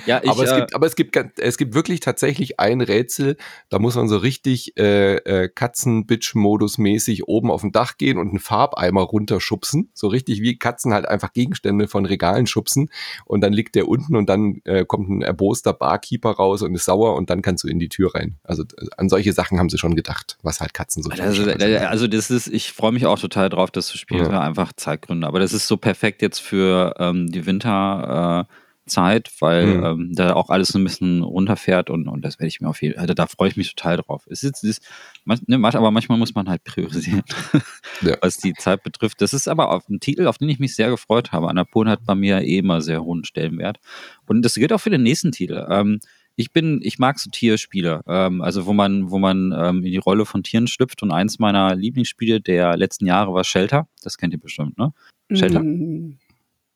Ja, 0.05 0.21
ich, 0.23 0.29
aber, 0.29 0.43
es 0.43 0.51
äh, 0.51 0.59
gibt, 0.59 0.75
aber 0.75 0.85
es 0.85 0.95
gibt, 0.95 1.39
es 1.39 1.57
gibt 1.57 1.73
wirklich 1.73 2.01
tatsächlich 2.01 2.59
ein 2.59 2.81
Rätsel, 2.81 3.37
da 3.69 3.79
muss 3.79 3.95
man 3.95 4.09
so 4.09 4.17
richtig 4.17 4.77
äh, 4.77 5.15
äh, 5.15 5.49
Katzen-Bitch-Modus-mäßig 5.49 7.23
oben 7.27 7.51
auf 7.51 7.61
dem 7.61 7.71
Dach 7.71 7.97
gehen 7.97 8.17
und 8.17 8.29
einen 8.29 8.39
Farbeimer 8.39 9.01
runterschubsen. 9.01 9.91
So 9.93 10.07
richtig 10.07 10.41
wie 10.41 10.57
Katzen 10.57 10.93
halt 10.93 11.07
einfach 11.07 11.33
Gegenstände 11.37 11.87
von 11.87 12.05
Regalen 12.05 12.47
schubsen 12.47 12.89
und 13.25 13.41
dann 13.41 13.53
liegt 13.53 13.75
der 13.75 13.87
unten 13.87 14.15
und 14.15 14.27
dann 14.27 14.61
äh, 14.65 14.85
kommt 14.85 15.07
ein 15.09 15.21
erboster 15.21 15.71
Barkeeper 15.71 16.31
raus 16.31 16.63
und 16.63 16.73
ist 16.73 16.85
sauer 16.85 17.15
und 17.15 17.29
dann 17.29 17.43
kannst 17.43 17.63
du 17.63 17.67
in 17.67 17.77
die 17.77 17.89
Tür 17.89 18.15
rein. 18.15 18.37
Also 18.43 18.63
äh, 18.63 18.87
an 18.97 19.07
solche 19.07 19.33
Sachen 19.33 19.59
haben 19.59 19.69
sie 19.69 19.77
schon 19.77 19.95
gedacht, 19.95 20.37
was 20.41 20.59
halt 20.61 20.73
Katzen 20.73 21.03
so 21.03 21.11
also, 21.11 21.43
also 21.43 22.07
das 22.07 22.31
ist, 22.31 22.47
ich 22.47 22.73
freue 22.73 22.91
mich 22.91 23.05
auch 23.05 23.19
total 23.19 23.49
drauf, 23.49 23.69
das 23.69 23.85
zu 23.87 23.97
spielen. 23.97 24.31
Ja. 24.31 24.41
Einfach 24.41 24.73
Zeitgründe. 24.73 25.27
Aber 25.27 25.39
das 25.39 25.53
ist 25.53 25.67
so 25.67 25.77
perfekt 25.77 26.21
jetzt 26.21 26.39
für 26.39 26.95
ähm, 26.97 27.31
die 27.31 27.45
Winter. 27.45 28.47
Äh, 28.49 28.53
Zeit, 28.87 29.31
weil 29.39 29.67
mhm. 29.67 29.83
ähm, 29.83 30.11
da 30.13 30.33
auch 30.33 30.49
alles 30.49 30.69
so 30.69 30.79
ein 30.79 30.83
bisschen 30.83 31.21
runterfährt 31.21 31.89
und, 31.89 32.07
und 32.07 32.23
das 32.23 32.39
werde 32.39 32.47
ich 32.47 32.61
mir 32.61 32.69
auf 32.69 32.81
jeden 32.81 32.95
Fall, 32.95 33.01
also 33.01 33.13
da 33.13 33.27
freue 33.27 33.49
ich 33.49 33.57
mich 33.57 33.73
total 33.73 33.97
drauf. 33.97 34.25
Es 34.29 34.43
ist, 34.43 34.63
es 34.63 34.77
ist 34.77 34.85
ne, 35.25 35.59
aber 35.61 35.91
manchmal 35.91 36.17
muss 36.17 36.35
man 36.35 36.49
halt 36.49 36.63
priorisieren, 36.63 37.23
ja. 38.01 38.17
was 38.21 38.37
die 38.37 38.53
Zeit 38.53 38.83
betrifft. 38.83 39.21
Das 39.21 39.33
ist 39.33 39.47
aber 39.47 39.71
auf 39.71 39.87
ein 39.89 39.99
Titel, 39.99 40.27
auf 40.27 40.37
den 40.37 40.49
ich 40.49 40.59
mich 40.59 40.75
sehr 40.75 40.89
gefreut 40.89 41.31
habe. 41.31 41.49
Annapurna 41.49 41.91
hat 41.91 42.05
bei 42.05 42.15
mir 42.15 42.41
eh 42.41 42.57
immer 42.57 42.81
sehr 42.81 43.03
hohen 43.03 43.23
Stellenwert. 43.23 43.79
Und 44.25 44.43
das 44.43 44.55
gilt 44.55 44.73
auch 44.73 44.81
für 44.81 44.89
den 44.89 45.03
nächsten 45.03 45.31
Titel. 45.31 45.65
Ähm, 45.69 45.99
ich 46.39 46.51
bin, 46.51 46.79
ich 46.83 46.99
mag 46.99 47.17
so 47.17 47.31
Tierspiele, 47.31 48.01
ähm, 48.07 48.41
also 48.41 48.67
wo 48.67 48.73
man, 48.73 49.09
wo 49.09 49.17
man 49.17 49.53
ähm, 49.57 49.83
in 49.83 49.91
die 49.91 49.97
Rolle 49.97 50.25
von 50.25 50.43
Tieren 50.43 50.67
schlüpft. 50.67 51.01
Und 51.01 51.11
eins 51.11 51.39
meiner 51.39 51.75
Lieblingsspiele 51.75 52.39
der 52.39 52.77
letzten 52.77 53.07
Jahre 53.07 53.33
war 53.33 53.43
Shelter. 53.43 53.87
Das 54.03 54.17
kennt 54.17 54.33
ihr 54.33 54.39
bestimmt, 54.39 54.77
ne? 54.77 54.93
Shelter? 55.31 55.61
Mm, 55.61 56.19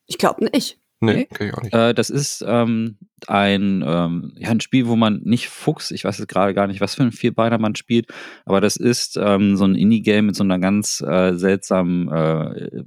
ich 0.06 0.18
glaube 0.18 0.44
nicht. 0.44 0.78
Nee, 1.02 1.26
kenn 1.26 1.48
ich 1.48 1.54
auch 1.54 1.62
nicht. 1.62 1.74
Äh, 1.74 1.94
das 1.94 2.10
ist 2.10 2.44
ähm, 2.46 2.96
ein, 3.26 3.84
ähm, 3.86 4.32
ja, 4.36 4.50
ein 4.50 4.60
Spiel, 4.60 4.86
wo 4.86 4.96
man 4.96 5.20
nicht 5.24 5.48
Fuchs, 5.48 5.90
ich 5.90 6.04
weiß 6.04 6.18
jetzt 6.18 6.28
gerade 6.28 6.54
gar 6.54 6.66
nicht, 6.66 6.80
was 6.80 6.94
für 6.94 7.02
ein 7.02 7.12
Vierbeiner 7.12 7.58
man 7.58 7.74
spielt, 7.74 8.06
aber 8.44 8.60
das 8.60 8.76
ist 8.76 9.18
ähm, 9.20 9.56
so 9.56 9.64
ein 9.64 9.74
Indie-Game 9.74 10.26
mit 10.26 10.36
so 10.36 10.44
einer 10.44 10.58
ganz 10.58 11.00
äh, 11.00 11.34
seltsamen 11.34 12.08
äh, 12.08 12.82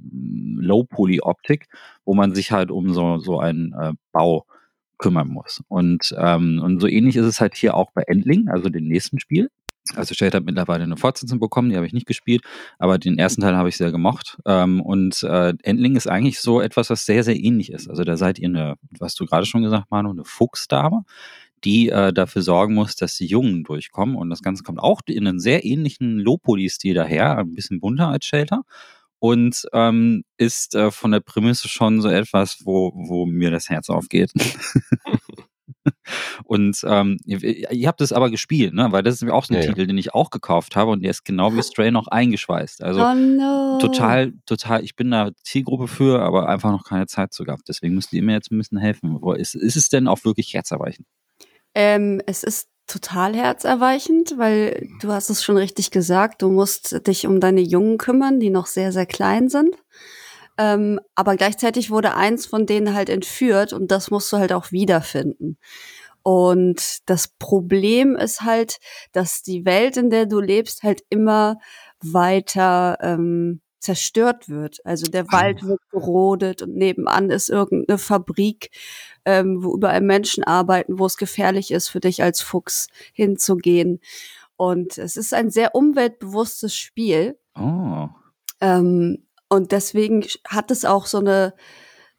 Low-Poly-Optik, 0.60 1.68
wo 2.04 2.14
man 2.14 2.34
sich 2.34 2.52
halt 2.52 2.70
um 2.70 2.92
so, 2.92 3.18
so 3.18 3.38
einen 3.38 3.72
äh, 3.72 3.92
Bau 4.12 4.46
kümmern 4.98 5.28
muss. 5.28 5.62
Und, 5.68 6.14
ähm, 6.18 6.60
und 6.62 6.80
so 6.80 6.86
ähnlich 6.86 7.16
ist 7.16 7.26
es 7.26 7.40
halt 7.40 7.54
hier 7.54 7.74
auch 7.74 7.90
bei 7.92 8.02
Endling, 8.06 8.48
also 8.48 8.70
dem 8.70 8.88
nächsten 8.88 9.20
Spiel. 9.20 9.50
Also 9.94 10.14
Shade 10.14 10.38
hat 10.38 10.44
mittlerweile 10.44 10.84
eine 10.84 10.96
Fortsetzung 10.96 11.38
bekommen, 11.38 11.70
die 11.70 11.76
habe 11.76 11.86
ich 11.86 11.92
nicht 11.92 12.06
gespielt, 12.06 12.42
aber 12.78 12.98
den 12.98 13.18
ersten 13.18 13.42
Teil 13.42 13.56
habe 13.56 13.68
ich 13.68 13.76
sehr 13.76 13.92
gemocht. 13.92 14.38
Ähm, 14.44 14.80
und 14.80 15.22
äh, 15.22 15.54
Endling 15.62 15.96
ist 15.96 16.08
eigentlich 16.08 16.40
so 16.40 16.60
etwas, 16.60 16.90
was 16.90 17.06
sehr, 17.06 17.22
sehr 17.22 17.36
ähnlich 17.36 17.70
ist. 17.70 17.88
Also 17.88 18.04
da 18.04 18.16
seid 18.16 18.38
ihr 18.38 18.48
eine, 18.48 18.74
was 18.98 19.14
du 19.14 19.26
gerade 19.26 19.46
schon 19.46 19.62
gesagt, 19.62 19.90
Manu, 19.90 20.10
eine 20.10 20.24
Fuchsdame, 20.24 21.04
die 21.64 21.88
äh, 21.88 22.12
dafür 22.12 22.42
sorgen 22.42 22.74
muss, 22.74 22.96
dass 22.96 23.16
die 23.16 23.26
Jungen 23.26 23.64
durchkommen. 23.64 24.16
Und 24.16 24.30
das 24.30 24.42
Ganze 24.42 24.62
kommt 24.62 24.80
auch 24.80 25.00
in 25.06 25.26
einen 25.26 25.40
sehr 25.40 25.64
ähnlichen 25.64 26.18
Lopoli-Stil 26.18 26.94
daher, 26.94 27.38
ein 27.38 27.54
bisschen 27.54 27.80
bunter 27.80 28.08
als 28.08 28.26
Shelter. 28.26 28.62
Und 29.18 29.66
ähm, 29.72 30.24
ist 30.36 30.74
äh, 30.74 30.90
von 30.90 31.10
der 31.10 31.20
Prämisse 31.20 31.68
schon 31.68 32.02
so 32.02 32.08
etwas, 32.08 32.58
wo, 32.64 32.92
wo 32.94 33.24
mir 33.24 33.50
das 33.50 33.70
Herz 33.70 33.88
aufgeht. 33.88 34.30
Und 36.44 36.84
ähm, 36.86 37.18
ihr, 37.24 37.42
ihr, 37.42 37.88
habt 37.88 38.00
es 38.00 38.12
aber 38.12 38.30
gespielt, 38.30 38.74
ne? 38.74 38.88
Weil 38.90 39.02
das 39.02 39.22
ist 39.22 39.30
auch 39.30 39.44
so 39.44 39.54
ein 39.54 39.60
Ja, 39.60 39.66
ja. 39.66 39.72
Titel, 39.72 39.86
den 39.86 39.98
ich 39.98 40.14
auch 40.14 40.30
gekauft 40.30 40.76
habe 40.76 40.90
und 40.92 41.02
der 41.02 41.10
ist 41.10 41.24
genau 41.24 41.54
wie 41.54 41.62
Stray 41.62 41.90
noch 41.90 42.08
eingeschweißt. 42.08 42.82
Also 42.82 43.02
oh 43.02 43.14
no. 43.14 43.78
total, 43.80 44.32
total, 44.46 44.84
ich 44.84 44.96
bin 44.96 45.10
da 45.10 45.30
Zielgruppe 45.42 45.88
für, 45.88 46.20
aber 46.22 46.48
einfach 46.48 46.70
noch 46.70 46.84
keine 46.84 47.06
Zeit 47.06 47.32
zu 47.32 47.44
gehabt. 47.44 47.68
Deswegen 47.68 47.94
müsst 47.94 48.12
ihr 48.12 48.22
mir 48.22 48.34
jetzt 48.34 48.50
ein 48.50 48.58
bisschen 48.58 48.78
helfen. 48.78 49.20
Ist, 49.36 49.54
ist 49.54 49.76
es 49.76 49.88
denn 49.88 50.08
auch 50.08 50.24
wirklich 50.24 50.54
herzerweichend? 50.54 51.06
Ähm, 51.74 52.22
es 52.26 52.42
ist 52.42 52.68
total 52.86 53.34
herzerweichend, 53.34 54.38
weil 54.38 54.88
du 55.00 55.12
hast 55.12 55.28
es 55.30 55.42
schon 55.42 55.56
richtig 55.56 55.90
gesagt, 55.90 56.42
du 56.42 56.50
musst 56.50 57.06
dich 57.06 57.26
um 57.26 57.40
deine 57.40 57.60
Jungen 57.60 57.98
kümmern, 57.98 58.40
die 58.40 58.50
noch 58.50 58.66
sehr, 58.66 58.92
sehr 58.92 59.06
klein 59.06 59.48
sind. 59.48 59.76
Ähm, 60.58 61.00
aber 61.14 61.36
gleichzeitig 61.36 61.90
wurde 61.90 62.14
eins 62.14 62.46
von 62.46 62.64
denen 62.64 62.94
halt 62.94 63.10
entführt 63.10 63.72
und 63.72 63.90
das 63.90 64.10
musst 64.10 64.32
du 64.32 64.38
halt 64.38 64.52
auch 64.52 64.72
wiederfinden. 64.72 65.58
Und 66.26 67.08
das 67.08 67.28
Problem 67.38 68.16
ist 68.16 68.40
halt, 68.40 68.78
dass 69.12 69.42
die 69.42 69.64
Welt, 69.64 69.96
in 69.96 70.10
der 70.10 70.26
du 70.26 70.40
lebst, 70.40 70.82
halt 70.82 71.02
immer 71.08 71.60
weiter 72.02 72.98
ähm, 73.00 73.60
zerstört 73.78 74.48
wird. 74.48 74.84
Also 74.84 75.06
der 75.08 75.30
Wald 75.30 75.62
wird 75.62 75.78
gerodet 75.92 76.62
und 76.62 76.74
nebenan 76.74 77.30
ist 77.30 77.48
irgendeine 77.48 77.98
Fabrik, 77.98 78.72
ähm, 79.24 79.62
wo 79.62 79.76
überall 79.76 80.00
Menschen 80.00 80.42
arbeiten, 80.42 80.98
wo 80.98 81.06
es 81.06 81.16
gefährlich 81.16 81.70
ist 81.70 81.90
für 81.90 82.00
dich 82.00 82.24
als 82.24 82.40
Fuchs 82.40 82.88
hinzugehen. 83.12 84.00
Und 84.56 84.98
es 84.98 85.16
ist 85.16 85.32
ein 85.32 85.50
sehr 85.50 85.76
umweltbewusstes 85.76 86.74
Spiel. 86.74 87.38
Oh. 87.56 88.08
Ähm, 88.60 89.28
und 89.48 89.70
deswegen 89.70 90.24
hat 90.48 90.72
es 90.72 90.84
auch 90.84 91.06
so 91.06 91.18
eine 91.18 91.54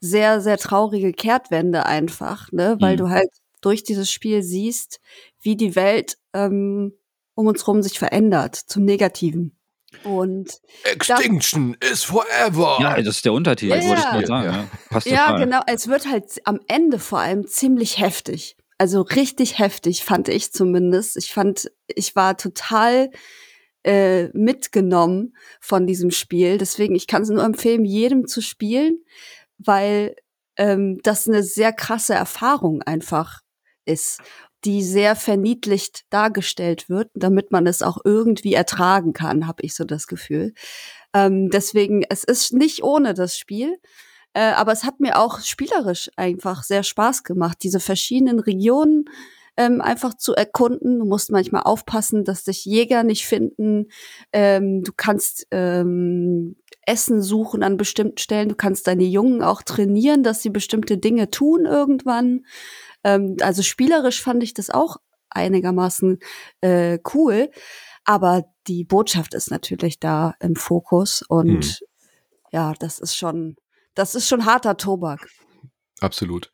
sehr, 0.00 0.40
sehr 0.40 0.56
traurige 0.56 1.12
Kehrtwende 1.12 1.84
einfach, 1.84 2.50
ne? 2.52 2.78
Weil 2.80 2.94
Mhm. 2.94 2.98
du 3.00 3.08
halt 3.10 3.28
durch 3.68 3.84
dieses 3.84 4.10
Spiel 4.10 4.42
siehst, 4.42 4.98
wie 5.42 5.54
die 5.54 5.76
Welt 5.76 6.16
ähm, 6.32 6.94
um 7.34 7.46
uns 7.46 7.68
rum 7.68 7.82
sich 7.82 7.98
verändert 7.98 8.56
zum 8.56 8.86
Negativen. 8.86 9.58
Und 10.04 10.58
Extinction 10.84 11.76
is 11.92 12.02
forever. 12.02 12.78
Ja, 12.80 12.96
das 12.96 13.16
ist 13.16 13.26
der 13.26 13.34
Untertitel, 13.34 13.74
Ja, 13.74 13.84
wollte 13.86 14.00
ich 14.00 14.08
gerade 14.08 14.26
sagen. 14.26 14.46
Ja. 14.46 14.68
Passt 14.88 15.06
ja, 15.06 15.36
genau, 15.36 15.60
es 15.66 15.88
wird 15.88 16.08
halt 16.08 16.40
am 16.44 16.60
Ende 16.66 16.98
vor 16.98 17.18
allem 17.18 17.46
ziemlich 17.46 17.98
heftig. 17.98 18.56
Also 18.78 19.02
richtig 19.02 19.58
heftig, 19.58 20.02
fand 20.02 20.28
ich 20.28 20.50
zumindest. 20.50 21.18
Ich 21.18 21.30
fand, 21.30 21.70
ich 21.88 22.16
war 22.16 22.38
total 22.38 23.10
äh, 23.84 24.28
mitgenommen 24.28 25.36
von 25.60 25.86
diesem 25.86 26.10
Spiel. 26.10 26.56
Deswegen, 26.56 26.94
ich 26.94 27.06
kann 27.06 27.22
es 27.22 27.28
nur 27.28 27.44
empfehlen, 27.44 27.84
jedem 27.84 28.26
zu 28.26 28.40
spielen, 28.40 29.02
weil 29.58 30.16
ähm, 30.56 31.00
das 31.02 31.28
eine 31.28 31.42
sehr 31.42 31.72
krasse 31.72 32.14
Erfahrung 32.14 32.82
einfach 32.82 33.42
ist, 33.88 34.20
die 34.64 34.82
sehr 34.82 35.16
verniedlicht 35.16 36.04
dargestellt 36.10 36.88
wird, 36.88 37.10
damit 37.14 37.52
man 37.52 37.66
es 37.66 37.82
auch 37.82 37.98
irgendwie 38.04 38.54
ertragen 38.54 39.12
kann, 39.12 39.46
habe 39.46 39.62
ich 39.62 39.74
so 39.74 39.84
das 39.84 40.06
Gefühl. 40.06 40.52
Ähm, 41.14 41.50
deswegen, 41.50 42.02
es 42.08 42.24
ist 42.24 42.52
nicht 42.52 42.82
ohne 42.82 43.14
das 43.14 43.36
Spiel. 43.36 43.78
Äh, 44.34 44.52
aber 44.52 44.72
es 44.72 44.84
hat 44.84 45.00
mir 45.00 45.18
auch 45.18 45.40
spielerisch 45.40 46.10
einfach 46.16 46.62
sehr 46.62 46.82
Spaß 46.82 47.24
gemacht, 47.24 47.58
diese 47.62 47.80
verschiedenen 47.80 48.40
Regionen 48.40 49.06
ähm, 49.56 49.80
einfach 49.80 50.14
zu 50.14 50.34
erkunden. 50.34 51.00
Du 51.00 51.04
musst 51.04 51.30
manchmal 51.30 51.62
aufpassen, 51.62 52.24
dass 52.24 52.44
dich 52.44 52.64
Jäger 52.64 53.02
nicht 53.02 53.26
finden. 53.26 53.88
Ähm, 54.32 54.84
du 54.84 54.92
kannst 54.96 55.46
ähm, 55.50 56.56
Essen 56.86 57.20
suchen 57.22 57.62
an 57.64 57.76
bestimmten 57.76 58.18
Stellen. 58.18 58.48
Du 58.48 58.54
kannst 58.54 58.86
deine 58.86 59.04
Jungen 59.04 59.42
auch 59.42 59.62
trainieren, 59.62 60.22
dass 60.22 60.42
sie 60.42 60.50
bestimmte 60.50 60.98
Dinge 60.98 61.30
tun 61.30 61.64
irgendwann. 61.64 62.44
Ähm, 63.04 63.36
also 63.40 63.62
spielerisch 63.62 64.22
fand 64.22 64.42
ich 64.42 64.54
das 64.54 64.70
auch 64.70 64.96
einigermaßen 65.30 66.18
äh, 66.60 66.98
cool. 67.14 67.50
Aber 68.04 68.44
die 68.66 68.84
Botschaft 68.84 69.34
ist 69.34 69.50
natürlich 69.50 70.00
da 70.00 70.34
im 70.40 70.56
Fokus 70.56 71.22
und 71.28 71.64
Hm. 71.64 71.74
ja, 72.52 72.74
das 72.78 72.98
ist 72.98 73.16
schon, 73.16 73.56
das 73.94 74.14
ist 74.14 74.28
schon 74.28 74.46
harter 74.46 74.76
Tobak. 74.76 75.28
Absolut. 76.00 76.50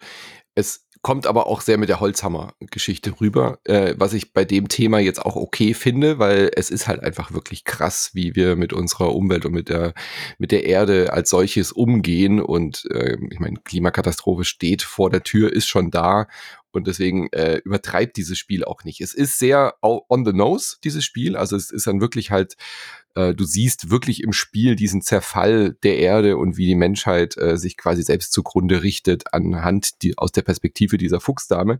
Es 0.55 0.84
kommt 1.05 1.27
aber 1.27 1.47
auch 1.47 1.61
sehr 1.61 1.77
mit 1.77 1.91
der 1.91 2.01
Holzhammer-Geschichte 2.01 3.21
rüber, 3.21 3.59
äh, 3.65 3.95
was 3.99 4.15
ich 4.15 4.33
bei 4.33 4.47
dem 4.47 4.69
Thema 4.69 4.99
jetzt 4.99 5.23
auch 5.23 5.37
okay 5.37 5.75
finde, 5.75 6.19
weil 6.19 6.51
es 6.57 6.71
ist 6.71 6.89
halt 6.89 7.03
einfach 7.03 7.31
wirklich 7.33 7.65
krass, 7.65 8.13
wie 8.15 8.35
wir 8.35 8.57
mit 8.57 8.73
unserer 8.73 9.15
Umwelt 9.15 9.45
und 9.45 9.53
mit 9.53 9.69
der, 9.69 9.93
mit 10.39 10.51
der 10.51 10.65
Erde 10.65 11.13
als 11.13 11.29
solches 11.29 11.73
umgehen. 11.73 12.41
Und 12.41 12.87
äh, 12.91 13.19
ich 13.31 13.39
meine, 13.39 13.59
Klimakatastrophe 13.63 14.45
steht 14.45 14.81
vor 14.81 15.11
der 15.11 15.23
Tür, 15.23 15.53
ist 15.53 15.69
schon 15.69 15.91
da. 15.91 16.27
Und 16.75 16.87
deswegen 16.87 17.29
äh, 17.33 17.61
übertreibt 17.65 18.17
dieses 18.17 18.39
Spiel 18.39 18.65
auch 18.65 18.85
nicht. 18.85 19.01
Es 19.01 19.15
ist 19.15 19.39
sehr 19.39 19.75
on 19.81 20.25
the 20.25 20.33
nose, 20.33 20.77
dieses 20.83 21.05
Spiel. 21.05 21.37
Also 21.37 21.57
es 21.57 21.71
ist 21.71 21.87
dann 21.87 22.01
wirklich 22.01 22.31
halt 22.31 22.57
äh, 23.15 23.35
du 23.35 23.45
siehst 23.45 23.91
wirklich 23.91 24.23
im 24.23 24.33
Spiel 24.33 24.77
diesen 24.77 25.03
Zerfall 25.03 25.77
der 25.83 25.99
Erde 25.99 26.37
und 26.37 26.57
wie 26.57 26.67
die 26.67 26.75
Menschheit 26.75 27.37
äh, 27.37 27.57
sich 27.57 27.77
quasi 27.77 28.03
selbst 28.03 28.33
zugrunde 28.33 28.83
richtet 28.83 29.33
anhand 29.33 30.03
die, 30.03 30.19
aus 30.19 30.33
der 30.33 30.43
Perspektive 30.43 30.99
dieser 30.99 31.21
Fuchsdame. 31.21 31.79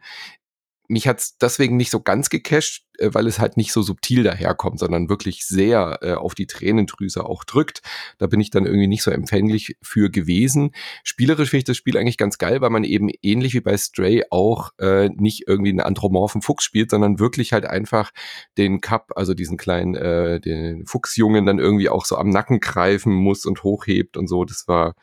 Mich 0.87 1.09
hat's 1.09 1.39
deswegen 1.39 1.77
nicht 1.77 1.91
so 1.91 2.01
ganz 2.01 2.29
gecasht, 2.29 2.85
äh, 2.99 3.09
weil 3.13 3.27
es 3.27 3.39
halt 3.39 3.57
nicht 3.57 3.73
so 3.73 3.81
subtil 3.81 4.23
daherkommt, 4.23 4.79
sondern 4.79 5.09
wirklich 5.09 5.47
sehr 5.47 5.99
äh, 6.03 6.13
auf 6.13 6.35
die 6.35 6.47
Tränendrüse 6.47 7.25
auch 7.25 7.45
drückt. 7.45 7.81
Da 8.19 8.27
bin 8.27 8.41
ich 8.41 8.51
dann 8.51 8.67
irgendwie 8.67 8.87
nicht 8.87 9.03
so 9.03 9.11
empfänglich 9.11 9.77
für 9.83 10.11
gewesen. 10.11 10.73
Spielerisch 11.03 11.51
finde 11.51 11.59
ich 11.59 11.65
das 11.65 11.77
Spiel 11.77 11.97
eigentlich 11.97 12.19
ganz 12.19 12.39
geil, 12.39 12.61
weil 12.61 12.71
man 12.71 12.85
eben 12.85 13.09
ähnlich 13.23 13.55
wie 13.55 13.61
bei 13.61 13.77
Stray 13.77 14.25
auch 14.31 14.71
äh, 14.79 15.09
nicht 15.09 15.45
irgendwie 15.47 15.71
einen 15.71 15.81
anthropomorphen 15.81 16.43
Fuchs 16.43 16.65
spielt, 16.65 16.91
sondern 16.91 17.19
wirklich 17.19 17.53
halt 17.53 17.65
einfach 17.65 18.11
den 18.59 18.81
Cup, 18.81 19.13
also 19.17 19.35
diesen 19.35 19.57
kleinen, 19.57 19.95
äh, 19.95 20.41
den 20.41 20.87
Fuchsjungen 20.87 21.47
dann 21.47 21.59
irgendwie 21.59 21.89
auch 21.89 22.05
so 22.05 22.17
am 22.17 22.29
Nacken 22.29 22.61
greifen 22.61 23.13
muss 23.13 23.47
und 23.47 23.63
hochhebt 23.63 24.17
und 24.17 24.29
so. 24.29 24.45
Das 24.45 24.69
war 24.69 24.95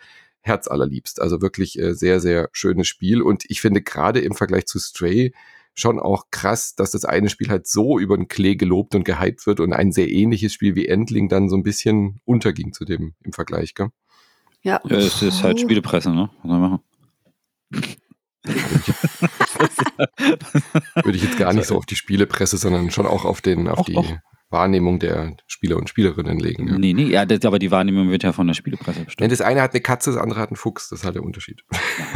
herzallerliebst. 0.42 1.22
Also 1.22 1.42
wirklich 1.42 1.80
äh, 1.80 1.94
sehr, 1.94 2.20
sehr 2.20 2.50
schönes 2.52 2.88
Spiel. 2.88 3.22
Und 3.22 3.44
ich 3.48 3.62
finde 3.62 3.82
gerade 3.82 4.20
im 4.20 4.34
Vergleich 4.34 4.66
zu 4.66 4.80
Stray 4.80 5.34
schon 5.74 6.00
auch 6.00 6.26
krass, 6.32 6.76
dass 6.76 6.92
das 6.92 7.06
eine 7.06 7.30
Spiel 7.30 7.50
halt 7.50 7.68
so 7.68 7.98
über 8.00 8.18
den 8.18 8.28
Klee 8.28 8.56
gelobt 8.56 8.96
und 8.96 9.04
gehypt 9.04 9.46
wird 9.48 9.60
und 9.60 9.74
ein 9.74 9.92
sehr 9.92 10.10
ähnliches 10.10 10.54
Spiel 10.54 10.76
wie 10.76 10.88
Endling 10.88 11.30
dann 11.30 11.50
so 11.50 11.56
ein 11.56 11.64
bisschen 11.64 12.20
unterging 12.26 12.74
zu 12.74 12.86
dem 12.86 13.14
im 13.24 13.34
Vergleich, 13.34 13.74
gell? 13.74 13.90
Ja. 14.64 14.80
Ja, 14.86 14.98
es 14.98 15.22
ist 15.22 15.44
halt 15.44 15.60
Spielepresse, 15.60 16.12
ne? 16.12 16.30
Was 16.44 16.50
soll 16.50 16.60
machen? 16.60 16.80
Würde 20.96 21.18
ich 21.18 21.24
jetzt 21.24 21.38
gar 21.38 21.54
nicht 21.54 21.66
so 21.66 21.78
auf 21.78 21.86
die 21.86 21.96
Spielepresse, 21.96 22.58
sondern 22.58 22.92
schon 22.92 23.06
auch 23.06 23.26
auf 23.26 23.42
den, 23.42 23.68
auf 23.68 23.86
die. 23.86 23.96
Wahrnehmung 24.52 25.00
der 25.00 25.36
Spieler 25.48 25.78
und 25.78 25.90
Spielerinnen 25.90 26.40
legen. 26.40 26.68
Ja. 26.68 26.78
Nee, 26.78 26.94
nee, 26.94 27.06
ja, 27.06 27.26
das, 27.26 27.44
aber 27.46 27.58
die 27.60 27.72
Wahrnehmung 27.72 28.10
wird 28.10 28.24
ja 28.24 28.34
von 28.34 28.48
der 28.48 28.54
Spielepresse 28.54 29.00
Nee, 29.00 29.06
bestimmt. 29.06 29.32
das 29.32 29.42
eine 29.42 29.62
hat 29.62 29.72
eine 29.74 29.82
Katze, 29.82 30.12
das 30.12 30.20
andere 30.22 30.40
hat 30.40 30.50
einen 30.50 30.58
Fuchs. 30.58 30.90
Das 30.90 31.00
ist 31.00 31.06
halt 31.06 31.16
der 31.16 31.24
Unterschied. 31.24 31.64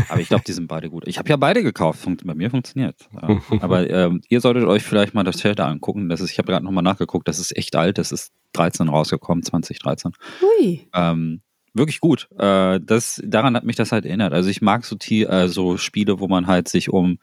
Aber 0.09 0.19
ich 0.19 0.27
glaube, 0.27 0.43
die 0.45 0.51
sind 0.53 0.67
beide 0.67 0.89
gut. 0.89 1.07
Ich 1.07 1.17
habe 1.17 1.29
ja 1.29 1.37
beide 1.37 1.63
gekauft. 1.63 1.99
Funkt, 2.01 2.25
bei 2.25 2.35
mir 2.35 2.49
funktioniert. 2.49 2.95
Ja. 3.21 3.41
Aber 3.61 3.89
ähm, 3.89 4.21
ihr 4.29 4.41
solltet 4.41 4.65
euch 4.65 4.83
vielleicht 4.83 5.13
mal 5.13 5.23
das 5.23 5.37
Trailer 5.37 5.67
angucken. 5.67 6.09
Das 6.09 6.19
ist, 6.21 6.31
ich 6.31 6.37
habe 6.37 6.51
gerade 6.51 6.65
nochmal 6.65 6.83
nachgeguckt. 6.83 7.27
Das 7.27 7.39
ist 7.39 7.55
echt 7.55 7.75
alt. 7.75 7.97
Das 7.97 8.11
ist 8.11 8.31
13 8.53 8.89
rausgekommen, 8.89 9.43
2013. 9.43 10.11
Hui. 10.41 10.87
Ähm, 10.93 11.41
wirklich 11.73 11.99
gut. 11.99 12.29
Äh, 12.37 12.79
das, 12.81 13.21
daran 13.25 13.55
hat 13.55 13.63
mich 13.65 13.75
das 13.75 13.91
halt 13.91 14.05
erinnert. 14.05 14.33
Also 14.33 14.49
ich 14.49 14.61
mag 14.61 14.85
so, 14.85 14.95
Ti- 14.95 15.23
äh, 15.23 15.47
so 15.47 15.77
Spiele, 15.77 16.19
wo 16.19 16.27
man 16.27 16.47
halt 16.47 16.67
sich 16.69 16.89
um 16.89 17.17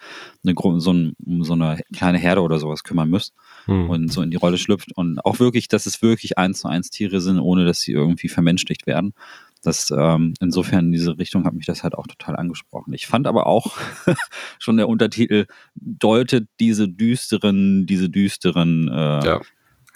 eine, 0.44 0.54
so, 0.80 0.92
ein, 0.92 1.12
um 1.24 1.42
so 1.44 1.54
eine 1.54 1.80
kleine 1.94 2.18
Herde 2.18 2.42
oder 2.42 2.58
sowas 2.58 2.84
kümmern 2.84 3.08
muss 3.10 3.32
Hm. 3.66 3.88
und 3.90 4.12
so 4.12 4.22
in 4.22 4.30
die 4.30 4.36
Rolle 4.36 4.58
schlüpft. 4.58 4.92
Und 4.96 5.24
auch 5.24 5.38
wirklich, 5.40 5.68
dass 5.68 5.86
es 5.86 6.02
wirklich 6.02 6.38
eins 6.38 6.60
zu 6.60 6.68
eins 6.68 6.90
Tiere 6.90 7.20
sind, 7.20 7.38
ohne 7.38 7.64
dass 7.64 7.80
sie 7.80 7.92
irgendwie 7.92 8.28
vermenschlicht 8.28 8.86
werden. 8.86 9.14
Das, 9.62 9.92
ähm, 9.96 10.34
insofern 10.40 10.86
in 10.86 10.92
diese 10.92 11.18
Richtung 11.18 11.44
hat 11.44 11.54
mich 11.54 11.66
das 11.66 11.84
halt 11.84 11.94
auch 11.94 12.08
total 12.08 12.34
angesprochen. 12.34 12.92
Ich 12.94 13.06
fand 13.06 13.28
aber 13.28 13.46
auch 13.46 13.76
schon 14.58 14.76
der 14.76 14.88
Untertitel 14.88 15.46
deutet 15.76 16.48
diese 16.58 16.88
düsteren, 16.88 17.86
diese 17.86 18.10
düsteren 18.10 18.88
äh, 18.88 19.24
Ja. 19.24 19.40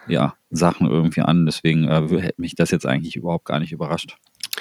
ja, 0.07 0.35
Sachen 0.51 0.89
irgendwie 0.89 1.23
an. 1.23 1.47
Deswegen 1.47 1.89
äh, 1.89 2.07
hätte 2.21 2.41
mich 2.41 2.55
das 2.55 2.71
jetzt 2.71 2.87
eigentlich 2.87 3.17
überhaupt 3.17 3.47
gar 3.47 3.59
nicht 3.59 3.73
überrascht. 3.73 4.17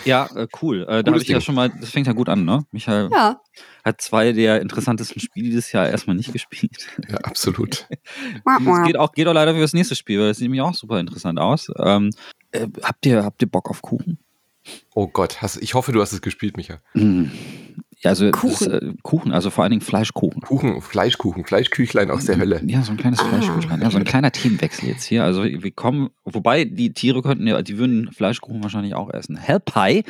Ja, 0.06 0.30
äh, 0.36 0.48
cool. 0.62 0.86
Äh, 0.88 1.04
da 1.04 1.12
habe 1.12 1.22
ich 1.22 1.28
ja 1.28 1.42
schon 1.42 1.56
mal, 1.56 1.70
das 1.70 1.90
fängt 1.90 2.08
ja 2.08 2.14
gut 2.14 2.30
an, 2.30 2.46
ne? 2.46 2.66
Michael 2.72 3.10
Ja. 3.12 3.42
hat 3.84 4.02
zwei 4.02 4.32
der 4.32 4.62
interessantesten 4.62 5.20
Spiele 5.20 5.48
dieses 5.48 5.72
Jahr 5.72 5.90
erstmal 5.90 6.16
nicht 6.16 6.32
gespielt. 6.32 6.88
Ja, 7.10 7.18
absolut. 7.18 7.88
Es 7.90 8.44
geht 8.86 8.98
auch, 8.98 9.12
geht 9.12 9.28
auch 9.28 9.34
leider 9.34 9.54
für 9.54 9.62
das 9.62 9.74
nächste 9.74 9.96
Spiel, 9.96 10.20
weil 10.20 10.30
das 10.30 10.38
sieht 10.38 10.46
nämlich 10.46 10.62
auch 10.62 10.74
super 10.74 11.00
interessant 11.00 11.40
aus. 11.40 11.72
Ähm, 11.78 12.12
äh, 12.52 12.68
habt, 12.84 13.06
ihr, 13.06 13.24
habt 13.24 13.42
ihr 13.42 13.50
Bock 13.50 13.70
auf 13.70 13.82
Kuchen? 13.82 14.20
Oh 14.94 15.08
Gott, 15.08 15.42
hast, 15.42 15.58
ich 15.58 15.74
hoffe, 15.74 15.92
du 15.92 16.02
hast 16.02 16.14
es 16.14 16.22
gespielt, 16.22 16.58
Micha. 16.58 16.80
Mm. 16.94 17.26
Ja, 18.00 18.10
also 18.12 18.30
Kuchen. 18.32 18.70
Das, 18.70 18.82
äh, 18.82 18.94
Kuchen, 19.04 19.32
also 19.32 19.50
vor 19.50 19.64
allen 19.64 19.72
Dingen 19.72 19.82
Fleischkuchen. 19.82 20.42
Kuchen, 20.42 20.82
Fleischkuchen, 20.82 21.46
Fleischküchlein 21.46 22.12
aus 22.12 22.26
der 22.26 22.38
Hölle. 22.38 22.62
Ja, 22.66 22.82
so 22.84 22.92
ein 22.92 22.98
kleines 22.98 23.20
Ah. 23.20 23.26
Fleischkuchen. 23.26 23.82
Ja, 23.82 23.90
so 23.90 23.98
ein 23.98 24.04
kleiner 24.04 24.32
Themenwechsel 24.32 24.90
jetzt 24.90 25.06
hier. 25.06 25.24
Also 25.24 25.44
wir 25.44 25.72
kommen, 25.72 26.10
wobei 26.24 26.66
die 26.66 26.94
Tiere 26.94 27.22
könnten 27.22 27.48
ja, 27.48 27.62
die 27.62 27.78
würden 27.78 28.12
Fleischkuchen 28.12 28.62
wahrscheinlich 28.64 28.96
auch 28.96 29.10
essen. 29.12 29.38
Hell 29.38 29.60
Pie 29.60 30.04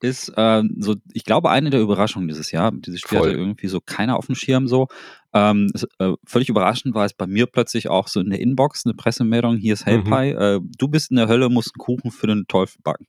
ist 0.00 0.32
ähm, 0.36 0.76
so, 0.80 0.96
ich 1.12 1.24
glaube, 1.24 1.50
eine 1.50 1.70
der 1.70 1.80
Überraschungen 1.80 2.28
dieses 2.28 2.50
Jahr. 2.50 2.72
Dieses 2.72 3.00
Spiel 3.00 3.18
Voll. 3.18 3.28
hatte 3.30 3.38
irgendwie 3.38 3.68
so 3.68 3.80
keiner 3.80 4.16
auf 4.16 4.26
dem 4.26 4.34
Schirm 4.34 4.68
so. 4.68 4.88
Ähm, 5.32 5.70
es, 5.74 5.84
äh, 5.98 6.12
völlig 6.26 6.48
überraschend 6.50 6.94
war 6.94 7.06
es 7.06 7.14
bei 7.14 7.26
mir 7.26 7.46
plötzlich 7.46 7.88
auch 7.88 8.06
so 8.08 8.20
in 8.20 8.30
der 8.30 8.38
Inbox 8.38 8.84
eine 8.84 8.94
Pressemeldung, 8.94 9.56
hier 9.56 9.72
ist 9.72 9.86
Hell 9.86 9.98
Mhm. 9.98 10.04
Pie, 10.04 10.30
äh, 10.30 10.60
du 10.78 10.88
bist 10.88 11.10
in 11.10 11.16
der 11.16 11.26
Hölle, 11.26 11.48
musst 11.48 11.72
einen 11.74 11.82
Kuchen 11.84 12.10
für 12.10 12.26
den 12.26 12.44
Teufel 12.46 12.78
backen 12.84 13.06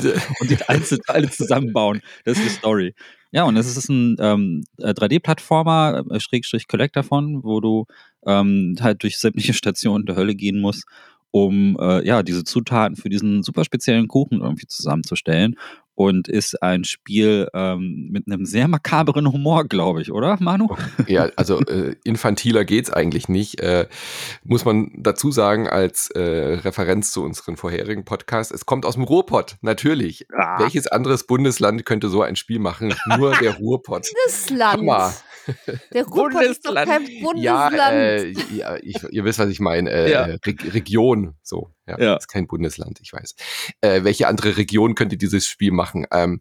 und 0.40 0.50
die 0.50 0.62
Einzelteile 0.68 1.30
zusammenbauen. 1.30 2.00
Das 2.24 2.38
ist 2.38 2.44
die 2.44 2.50
Story. 2.50 2.94
Ja, 3.32 3.44
und 3.44 3.56
es 3.56 3.76
ist 3.76 3.88
ein 3.88 4.16
ähm, 4.20 4.64
äh, 4.78 4.90
3D-Plattformer, 4.90 6.04
äh, 6.10 6.20
Schrägstrich 6.20 6.68
Collector 6.68 7.02
von, 7.02 7.42
wo 7.42 7.60
du 7.60 7.86
ähm, 8.26 8.76
halt 8.80 9.02
durch 9.02 9.18
sämtliche 9.18 9.54
Stationen 9.54 10.04
der 10.04 10.16
Hölle 10.16 10.34
gehen 10.34 10.60
musst, 10.60 10.84
um 11.30 11.78
äh, 11.80 12.06
ja 12.06 12.22
diese 12.22 12.44
Zutaten 12.44 12.96
für 12.96 13.08
diesen 13.08 13.42
super 13.42 13.64
speziellen 13.64 14.06
Kuchen 14.06 14.42
irgendwie 14.42 14.66
zusammenzustellen. 14.66 15.56
Und 15.94 16.26
ist 16.26 16.62
ein 16.62 16.84
Spiel 16.84 17.48
ähm, 17.52 18.08
mit 18.10 18.26
einem 18.26 18.46
sehr 18.46 18.66
makaberen 18.66 19.30
Humor, 19.30 19.66
glaube 19.66 20.00
ich, 20.00 20.10
oder, 20.10 20.38
Manu? 20.40 20.74
Ja, 21.06 21.28
also 21.36 21.60
äh, 21.60 21.94
infantiler 22.04 22.64
geht's 22.64 22.90
eigentlich 22.90 23.28
nicht. 23.28 23.60
Äh, 23.60 23.88
muss 24.42 24.64
man 24.64 24.90
dazu 24.96 25.30
sagen, 25.30 25.68
als 25.68 26.08
äh, 26.10 26.20
Referenz 26.20 27.12
zu 27.12 27.22
unseren 27.22 27.56
vorherigen 27.58 28.04
Podcasts, 28.06 28.52
es 28.54 28.64
kommt 28.64 28.86
aus 28.86 28.94
dem 28.94 29.04
Ruhrpott, 29.04 29.56
natürlich. 29.60 30.26
Ah. 30.34 30.60
Welches 30.60 30.86
anderes 30.86 31.26
Bundesland 31.26 31.84
könnte 31.84 32.08
so 32.08 32.22
ein 32.22 32.36
Spiel 32.36 32.58
machen? 32.58 32.94
Nur 33.18 33.34
der 33.36 33.56
Ruhrpott. 33.58 34.06
Bundesland. 34.24 34.78
Hammer. 34.80 35.12
Der 35.92 36.04
Ruhrpott 36.06 36.42
ist 36.44 36.64
doch 36.66 36.74
kein 36.74 37.04
Ja, 37.36 37.68
Bundesland. 37.68 37.94
äh, 37.94 38.30
ja 38.54 38.76
ich, 38.80 39.02
ihr 39.10 39.24
wisst, 39.24 39.38
was 39.40 39.50
ich 39.50 39.60
meine. 39.60 39.90
Äh, 39.90 40.10
Ja. 40.10 40.22
Re 40.24 40.38
Region, 40.72 41.34
so. 41.42 41.70
Ja, 41.86 41.98
Ja. 41.98 42.14
ist 42.16 42.28
kein 42.28 42.46
Bundesland, 42.46 43.00
ich 43.00 43.12
weiß. 43.12 43.34
Äh, 43.80 44.04
welche 44.04 44.28
andere 44.28 44.56
Region 44.56 44.94
könnte 44.94 45.16
dieses 45.16 45.46
Spiel 45.46 45.72
machen? 45.72 46.06
Ähm, 46.12 46.40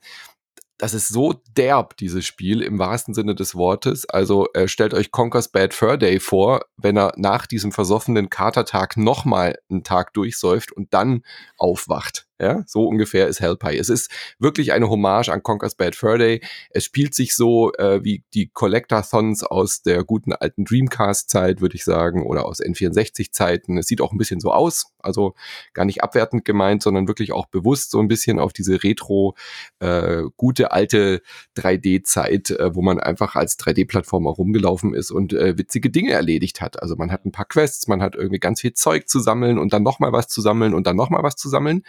das 0.77 0.95
ist 0.95 1.09
so 1.09 1.35
derb, 1.55 1.95
dieses 1.97 2.25
Spiel, 2.25 2.61
im 2.63 2.79
wahrsten 2.79 3.13
Sinne 3.13 3.35
des 3.35 3.53
Wortes. 3.53 4.09
Also 4.09 4.47
äh, 4.53 4.67
stellt 4.67 4.95
euch 4.95 5.11
Conker's 5.11 5.49
Bad 5.49 5.75
Fur 5.75 5.95
Day 5.95 6.19
vor, 6.19 6.65
wenn 6.75 6.97
er 6.97 7.13
nach 7.17 7.45
diesem 7.45 7.71
versoffenen 7.71 8.31
Katertag 8.31 8.97
nochmal 8.97 9.59
einen 9.69 9.83
Tag 9.83 10.11
durchsäuft 10.13 10.71
und 10.71 10.91
dann 10.91 11.21
aufwacht. 11.57 12.25
Ja, 12.41 12.63
so 12.65 12.87
ungefähr 12.87 13.27
ist 13.27 13.39
Hellpie. 13.39 13.77
Es 13.77 13.89
ist 13.89 14.09
wirklich 14.39 14.71
eine 14.73 14.89
Hommage 14.89 15.29
an 15.29 15.43
Conker's 15.43 15.75
Bad 15.75 15.95
Fur 15.95 16.17
Day. 16.17 16.41
Es 16.71 16.83
spielt 16.85 17.13
sich 17.13 17.35
so 17.35 17.71
äh, 17.73 18.03
wie 18.03 18.23
die 18.33 18.47
Collectathons 18.47 19.43
aus 19.43 19.83
der 19.83 20.03
guten 20.03 20.33
alten 20.33 20.65
Dreamcast-Zeit, 20.65 21.61
würde 21.61 21.75
ich 21.75 21.83
sagen, 21.83 22.25
oder 22.25 22.47
aus 22.47 22.59
N64-Zeiten. 22.59 23.77
Es 23.77 23.85
sieht 23.85 24.01
auch 24.01 24.11
ein 24.11 24.17
bisschen 24.17 24.39
so 24.39 24.51
aus, 24.51 24.87
also 24.97 25.35
gar 25.73 25.85
nicht 25.85 26.03
abwertend 26.03 26.43
gemeint, 26.43 26.81
sondern 26.81 27.07
wirklich 27.07 27.31
auch 27.31 27.45
bewusst 27.45 27.91
so 27.91 27.99
ein 27.99 28.07
bisschen 28.07 28.39
auf 28.39 28.53
diese 28.53 28.83
Retro, 28.83 29.35
äh, 29.77 30.23
gute 30.35 30.71
alte 30.71 31.21
3D-Zeit, 31.55 32.49
äh, 32.49 32.73
wo 32.73 32.81
man 32.81 32.99
einfach 32.99 33.35
als 33.35 33.59
3D-Plattformer 33.59 34.31
rumgelaufen 34.31 34.95
ist 34.95 35.11
und 35.11 35.33
äh, 35.33 35.59
witzige 35.59 35.91
Dinge 35.91 36.13
erledigt 36.13 36.59
hat. 36.59 36.81
Also 36.81 36.95
man 36.95 37.11
hat 37.11 37.23
ein 37.23 37.31
paar 37.31 37.45
Quests, 37.45 37.87
man 37.87 38.01
hat 38.01 38.15
irgendwie 38.15 38.39
ganz 38.39 38.61
viel 38.61 38.73
Zeug 38.73 39.07
zu 39.07 39.19
sammeln 39.19 39.59
und 39.59 39.73
dann 39.73 39.83
nochmal 39.83 40.11
was 40.11 40.27
zu 40.27 40.41
sammeln 40.41 40.73
und 40.73 40.87
dann 40.87 40.95
nochmal 40.95 41.21
was 41.21 41.35
zu 41.35 41.47
sammeln 41.47 41.83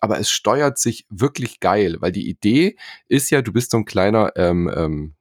aber 0.00 0.18
es 0.18 0.30
steuert 0.30 0.78
sich 0.78 1.06
wirklich 1.10 1.60
geil, 1.60 1.96
weil 2.00 2.12
die 2.12 2.28
Idee 2.28 2.76
ist 3.08 3.30
ja, 3.30 3.42
du 3.42 3.52
bist 3.52 3.70
so 3.70 3.78
ein 3.78 3.84
kleiner 3.84 4.32
ähm, 4.36 4.70
ähm, 4.74 5.14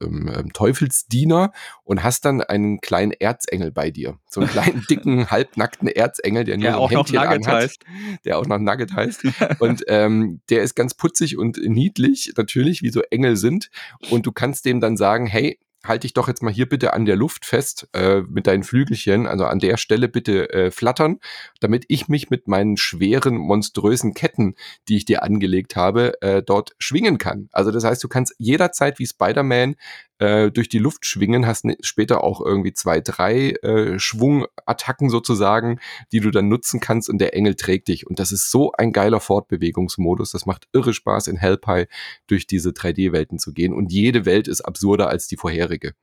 ähm, 0.00 0.30
ähm, 0.36 0.52
Teufelsdiener 0.52 1.52
und 1.84 2.02
hast 2.02 2.24
dann 2.24 2.40
einen 2.40 2.80
kleinen 2.80 3.12
Erzengel 3.12 3.70
bei 3.70 3.92
dir. 3.92 4.18
So 4.28 4.40
einen 4.40 4.50
kleinen, 4.50 4.84
dicken, 4.90 5.30
halbnackten 5.30 5.86
Erzengel, 5.86 6.42
der 6.42 6.56
nur 6.56 6.64
Der 6.64 6.72
so 6.72 6.78
auch 6.78 6.90
ein 6.90 6.94
noch 6.94 7.06
Hemdchen 7.06 7.22
Nugget 7.22 7.46
anhat, 7.46 7.62
heißt. 7.62 7.84
der 8.24 8.38
auch 8.38 8.46
noch 8.46 8.58
Nugget 8.58 8.92
heißt. 8.94 9.22
Und 9.60 9.84
ähm, 9.86 10.40
der 10.50 10.62
ist 10.62 10.74
ganz 10.74 10.94
putzig 10.94 11.36
und 11.36 11.56
niedlich, 11.56 12.32
natürlich, 12.36 12.82
wie 12.82 12.90
so 12.90 13.00
Engel 13.10 13.36
sind. 13.36 13.70
Und 14.10 14.26
du 14.26 14.32
kannst 14.32 14.64
dem 14.64 14.80
dann 14.80 14.96
sagen, 14.96 15.26
hey, 15.26 15.58
halt 15.84 16.04
dich 16.04 16.14
doch 16.14 16.28
jetzt 16.28 16.42
mal 16.42 16.52
hier 16.52 16.68
bitte 16.68 16.92
an 16.92 17.04
der 17.04 17.16
Luft 17.16 17.44
fest 17.44 17.88
äh, 17.92 18.22
mit 18.22 18.46
deinen 18.46 18.62
Flügelchen, 18.62 19.26
also 19.26 19.44
an 19.44 19.58
der 19.58 19.76
Stelle 19.76 20.08
bitte 20.08 20.50
äh, 20.52 20.70
flattern, 20.70 21.18
damit 21.60 21.84
ich 21.88 22.08
mich 22.08 22.30
mit 22.30 22.48
meinen 22.48 22.76
schweren, 22.76 23.36
monströsen 23.36 24.14
Ketten, 24.14 24.54
die 24.88 24.96
ich 24.96 25.04
dir 25.04 25.22
angelegt 25.22 25.76
habe, 25.76 26.20
äh, 26.22 26.42
dort 26.42 26.74
schwingen 26.78 27.18
kann. 27.18 27.48
Also 27.52 27.70
das 27.70 27.84
heißt, 27.84 28.02
du 28.02 28.08
kannst 28.08 28.34
jederzeit 28.38 28.98
wie 28.98 29.06
Spider-Man 29.06 29.76
äh, 30.18 30.50
durch 30.50 30.68
die 30.68 30.78
Luft 30.78 31.06
schwingen, 31.06 31.46
hast 31.46 31.66
später 31.80 32.22
auch 32.22 32.40
irgendwie 32.40 32.72
zwei, 32.72 33.00
drei 33.00 33.50
äh, 33.62 33.98
Schwungattacken 33.98 35.10
sozusagen, 35.10 35.80
die 36.12 36.20
du 36.20 36.30
dann 36.30 36.48
nutzen 36.48 36.80
kannst 36.80 37.08
und 37.08 37.18
der 37.18 37.34
Engel 37.34 37.54
trägt 37.54 37.88
dich. 37.88 38.06
Und 38.06 38.18
das 38.18 38.32
ist 38.32 38.50
so 38.50 38.72
ein 38.72 38.92
geiler 38.92 39.20
Fortbewegungsmodus. 39.20 40.30
Das 40.30 40.46
macht 40.46 40.68
irre 40.72 40.94
Spaß 40.94 41.28
in 41.28 41.36
Hellpie 41.36 41.86
durch 42.26 42.46
diese 42.46 42.70
3D-Welten 42.70 43.38
zu 43.38 43.52
gehen. 43.52 43.72
Und 43.72 43.92
jede 43.92 44.24
Welt 44.24 44.48
ist 44.48 44.60
absurder 44.60 45.08
als 45.08 45.26
die 45.26 45.36
vorherige. 45.36 45.94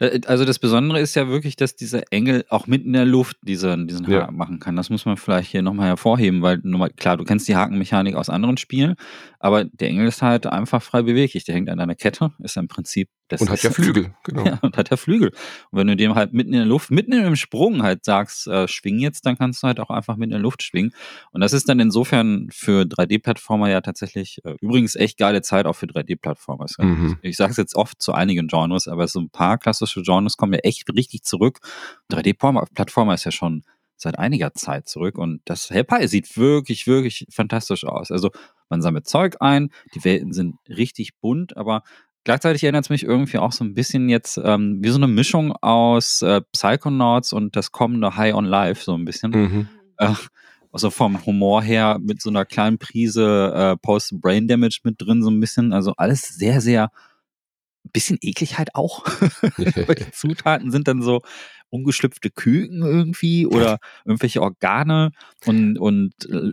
Äh, 0.00 0.20
Also 0.26 0.44
das 0.44 0.58
Besondere 0.58 1.00
ist 1.00 1.14
ja 1.14 1.28
wirklich, 1.28 1.56
dass 1.56 1.76
dieser 1.76 2.02
Engel 2.10 2.44
auch 2.48 2.66
mitten 2.66 2.88
in 2.88 2.92
der 2.94 3.04
Luft 3.04 3.36
diesen, 3.42 3.86
diesen 3.88 4.10
Ja. 4.10 4.22
Haken 4.22 4.36
machen 4.36 4.58
kann. 4.60 4.76
Das 4.76 4.90
muss 4.90 5.04
man 5.04 5.16
vielleicht 5.16 5.50
hier 5.50 5.62
nochmal 5.62 5.88
hervorheben, 5.88 6.42
weil 6.42 6.58
mal, 6.64 6.90
klar, 6.90 7.16
du 7.16 7.24
kennst 7.24 7.48
die 7.48 7.56
Hakenmechanik 7.56 8.14
aus 8.16 8.28
anderen 8.28 8.56
Spielen, 8.56 8.96
aber 9.38 9.64
der 9.64 9.88
Engel 9.88 10.08
ist 10.08 10.22
halt 10.22 10.46
einfach 10.46 10.82
frei 10.82 11.02
beweglich. 11.02 11.44
Der 11.44 11.54
hängt 11.54 11.68
an 11.70 11.80
einer 11.80 11.94
Kette, 11.94 12.32
ist 12.40 12.56
im 12.56 12.68
Prinzip 12.68 13.08
das 13.28 13.40
Und 13.40 13.48
hat 13.50 13.62
ja 13.62 13.70
Flügel, 13.70 14.12
genau. 14.24 14.44
Ja, 14.44 14.58
und 14.60 14.76
hat 14.76 14.90
ja 14.90 14.96
Flügel. 14.98 15.30
Und 15.70 15.78
wenn 15.78 15.86
du 15.86 15.96
dem 15.96 16.14
halt 16.14 16.34
mitten 16.34 16.52
in 16.52 16.58
der 16.58 16.66
Luft, 16.66 16.90
mitten 16.90 17.12
im 17.12 17.36
Sprung 17.36 17.82
halt 17.82 18.04
sagst, 18.04 18.46
äh, 18.46 18.68
schwing 18.68 18.98
jetzt, 18.98 19.24
dann 19.24 19.38
kannst 19.38 19.62
du 19.62 19.68
halt 19.68 19.80
auch 19.80 19.88
einfach 19.90 20.16
mitten 20.16 20.32
in 20.32 20.38
der 20.38 20.42
Luft 20.42 20.62
schwingen. 20.62 20.92
Und 21.30 21.40
das 21.40 21.52
ist 21.54 21.68
dann 21.68 21.80
insofern 21.80 22.48
für 22.52 22.82
3D-Plattformer 22.84 23.70
ja 23.70 23.80
tatsächlich 23.80 24.40
äh, 24.44 24.56
übrigens 24.60 24.96
echt 24.96 25.16
geile 25.18 25.40
Zeit 25.40 25.64
auch 25.66 25.74
für 25.76 25.86
3D-Plattformer. 25.86 26.64
Es- 26.64 26.76
Mhm. 26.78 27.16
Ich 27.22 27.36
sage 27.36 27.52
es 27.52 27.56
jetzt 27.58 27.74
oft 27.76 28.02
zu 28.02 28.12
einigen 28.12 28.48
Genres, 28.48 28.88
aber 28.88 29.06
so 29.06 29.20
ein 29.20 29.30
paar 29.30 29.51
klassische 29.58 30.02
Genres 30.02 30.36
kommen 30.36 30.52
ja 30.52 30.60
echt 30.60 30.88
richtig 30.94 31.22
zurück. 31.22 31.60
3D-Plattformer 32.10 33.14
ist 33.14 33.24
ja 33.24 33.32
schon 33.32 33.64
seit 33.96 34.18
einiger 34.18 34.52
Zeit 34.54 34.88
zurück 34.88 35.16
und 35.16 35.40
das 35.44 35.70
Hellpie 35.70 36.08
sieht 36.08 36.36
wirklich, 36.36 36.86
wirklich 36.86 37.26
fantastisch 37.30 37.84
aus. 37.84 38.10
Also 38.10 38.30
man 38.68 38.82
sammelt 38.82 39.06
Zeug 39.06 39.36
ein, 39.40 39.70
die 39.94 40.04
Welten 40.04 40.32
sind 40.32 40.56
richtig 40.68 41.18
bunt, 41.20 41.56
aber 41.56 41.82
gleichzeitig 42.24 42.64
erinnert 42.64 42.84
es 42.86 42.90
mich 42.90 43.04
irgendwie 43.04 43.38
auch 43.38 43.52
so 43.52 43.64
ein 43.64 43.74
bisschen 43.74 44.08
jetzt 44.08 44.40
ähm, 44.42 44.78
wie 44.82 44.90
so 44.90 44.96
eine 44.96 45.08
Mischung 45.08 45.52
aus 45.52 46.22
äh, 46.22 46.40
Psychonauts 46.52 47.32
und 47.32 47.56
das 47.56 47.72
kommende 47.72 48.16
High 48.16 48.34
on 48.34 48.44
Life, 48.44 48.84
so 48.84 48.94
ein 48.94 49.04
bisschen. 49.04 49.30
Mhm. 49.30 49.68
Äh, 49.98 50.14
also 50.72 50.90
vom 50.90 51.24
Humor 51.26 51.62
her 51.62 51.98
mit 52.00 52.22
so 52.22 52.30
einer 52.30 52.46
kleinen 52.46 52.78
Prise 52.78 53.52
äh, 53.54 53.76
Post-Brain 53.76 54.48
Damage 54.48 54.80
mit 54.84 55.00
drin, 55.00 55.22
so 55.22 55.30
ein 55.30 55.38
bisschen. 55.38 55.72
Also 55.72 55.92
alles 55.96 56.22
sehr, 56.22 56.60
sehr 56.60 56.90
bisschen 57.92 58.18
eklig 58.20 58.58
halt 58.58 58.74
auch. 58.74 59.04
Weil 59.56 59.94
die 59.94 60.10
Zutaten 60.12 60.70
sind 60.70 60.88
dann 60.88 61.02
so 61.02 61.22
ungeschlüpfte 61.72 62.30
Küken 62.30 62.82
irgendwie 62.82 63.46
oder 63.46 63.78
irgendwelche 64.04 64.42
Organe 64.42 65.10
und, 65.46 65.78
und 65.78 66.12
äh, 66.28 66.52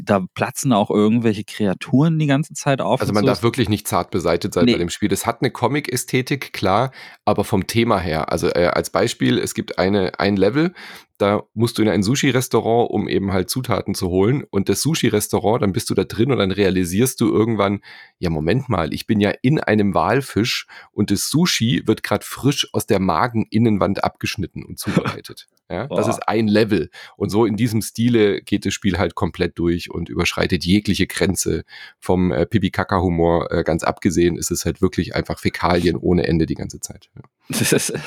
da 0.00 0.24
platzen 0.34 0.72
auch 0.72 0.90
irgendwelche 0.90 1.42
Kreaturen 1.42 2.18
die 2.18 2.28
ganze 2.28 2.54
Zeit 2.54 2.80
auf. 2.80 3.00
Also 3.00 3.12
man 3.12 3.24
so. 3.24 3.26
darf 3.26 3.42
wirklich 3.42 3.68
nicht 3.68 3.88
zart 3.88 4.12
beseitigt 4.12 4.54
sein 4.54 4.66
Nee. 4.66 4.72
bei 4.72 4.78
dem 4.78 4.90
Spiel. 4.90 5.12
Es 5.12 5.26
hat 5.26 5.42
eine 5.42 5.50
Comic-Ästhetik, 5.50 6.52
klar, 6.52 6.92
aber 7.24 7.42
vom 7.42 7.66
Thema 7.66 7.98
her. 7.98 8.30
Also 8.30 8.48
äh, 8.48 8.70
als 8.72 8.90
Beispiel, 8.90 9.38
es 9.38 9.54
gibt 9.54 9.78
eine, 9.78 10.20
ein 10.20 10.36
Level, 10.36 10.72
da 11.20 11.42
musst 11.54 11.78
du 11.78 11.82
in 11.82 11.88
ein 11.88 12.02
Sushi-Restaurant, 12.02 12.90
um 12.90 13.08
eben 13.08 13.32
halt 13.32 13.50
Zutaten 13.50 13.94
zu 13.94 14.08
holen. 14.08 14.44
Und 14.50 14.68
das 14.68 14.80
Sushi-Restaurant, 14.82 15.62
dann 15.62 15.72
bist 15.72 15.90
du 15.90 15.94
da 15.94 16.04
drin 16.04 16.32
und 16.32 16.38
dann 16.38 16.50
realisierst 16.50 17.20
du 17.20 17.30
irgendwann, 17.30 17.80
ja, 18.18 18.30
Moment 18.30 18.68
mal, 18.68 18.94
ich 18.94 19.06
bin 19.06 19.20
ja 19.20 19.32
in 19.42 19.60
einem 19.60 19.94
Walfisch 19.94 20.66
und 20.92 21.10
das 21.10 21.28
Sushi 21.28 21.82
wird 21.86 22.02
gerade 22.02 22.24
frisch 22.24 22.68
aus 22.72 22.86
der 22.86 23.00
Mageninnenwand 23.00 24.02
abgeschnitten 24.02 24.64
und 24.64 24.78
zubereitet. 24.78 25.46
Ja, 25.70 25.86
das 25.86 26.08
ist 26.08 26.28
ein 26.28 26.48
Level. 26.48 26.90
Und 27.16 27.30
so 27.30 27.46
in 27.46 27.56
diesem 27.56 27.80
Stile 27.80 28.42
geht 28.42 28.66
das 28.66 28.74
Spiel 28.74 28.98
halt 28.98 29.14
komplett 29.14 29.56
durch 29.58 29.90
und 29.90 30.08
überschreitet 30.08 30.64
jegliche 30.64 31.06
Grenze 31.06 31.62
vom 32.00 32.32
äh, 32.32 32.44
Pipi-Kaka-Humor. 32.44 33.52
Äh, 33.52 33.62
ganz 33.62 33.84
abgesehen 33.84 34.36
ist 34.36 34.50
es 34.50 34.64
halt 34.64 34.82
wirklich 34.82 35.14
einfach 35.14 35.38
Fäkalien 35.38 35.96
ohne 35.96 36.26
Ende 36.26 36.46
die 36.46 36.56
ganze 36.56 36.80
Zeit. 36.80 37.08
Ja. 37.14 37.22
Das 37.50 37.72
ist 37.72 37.90
äh, 37.90 37.98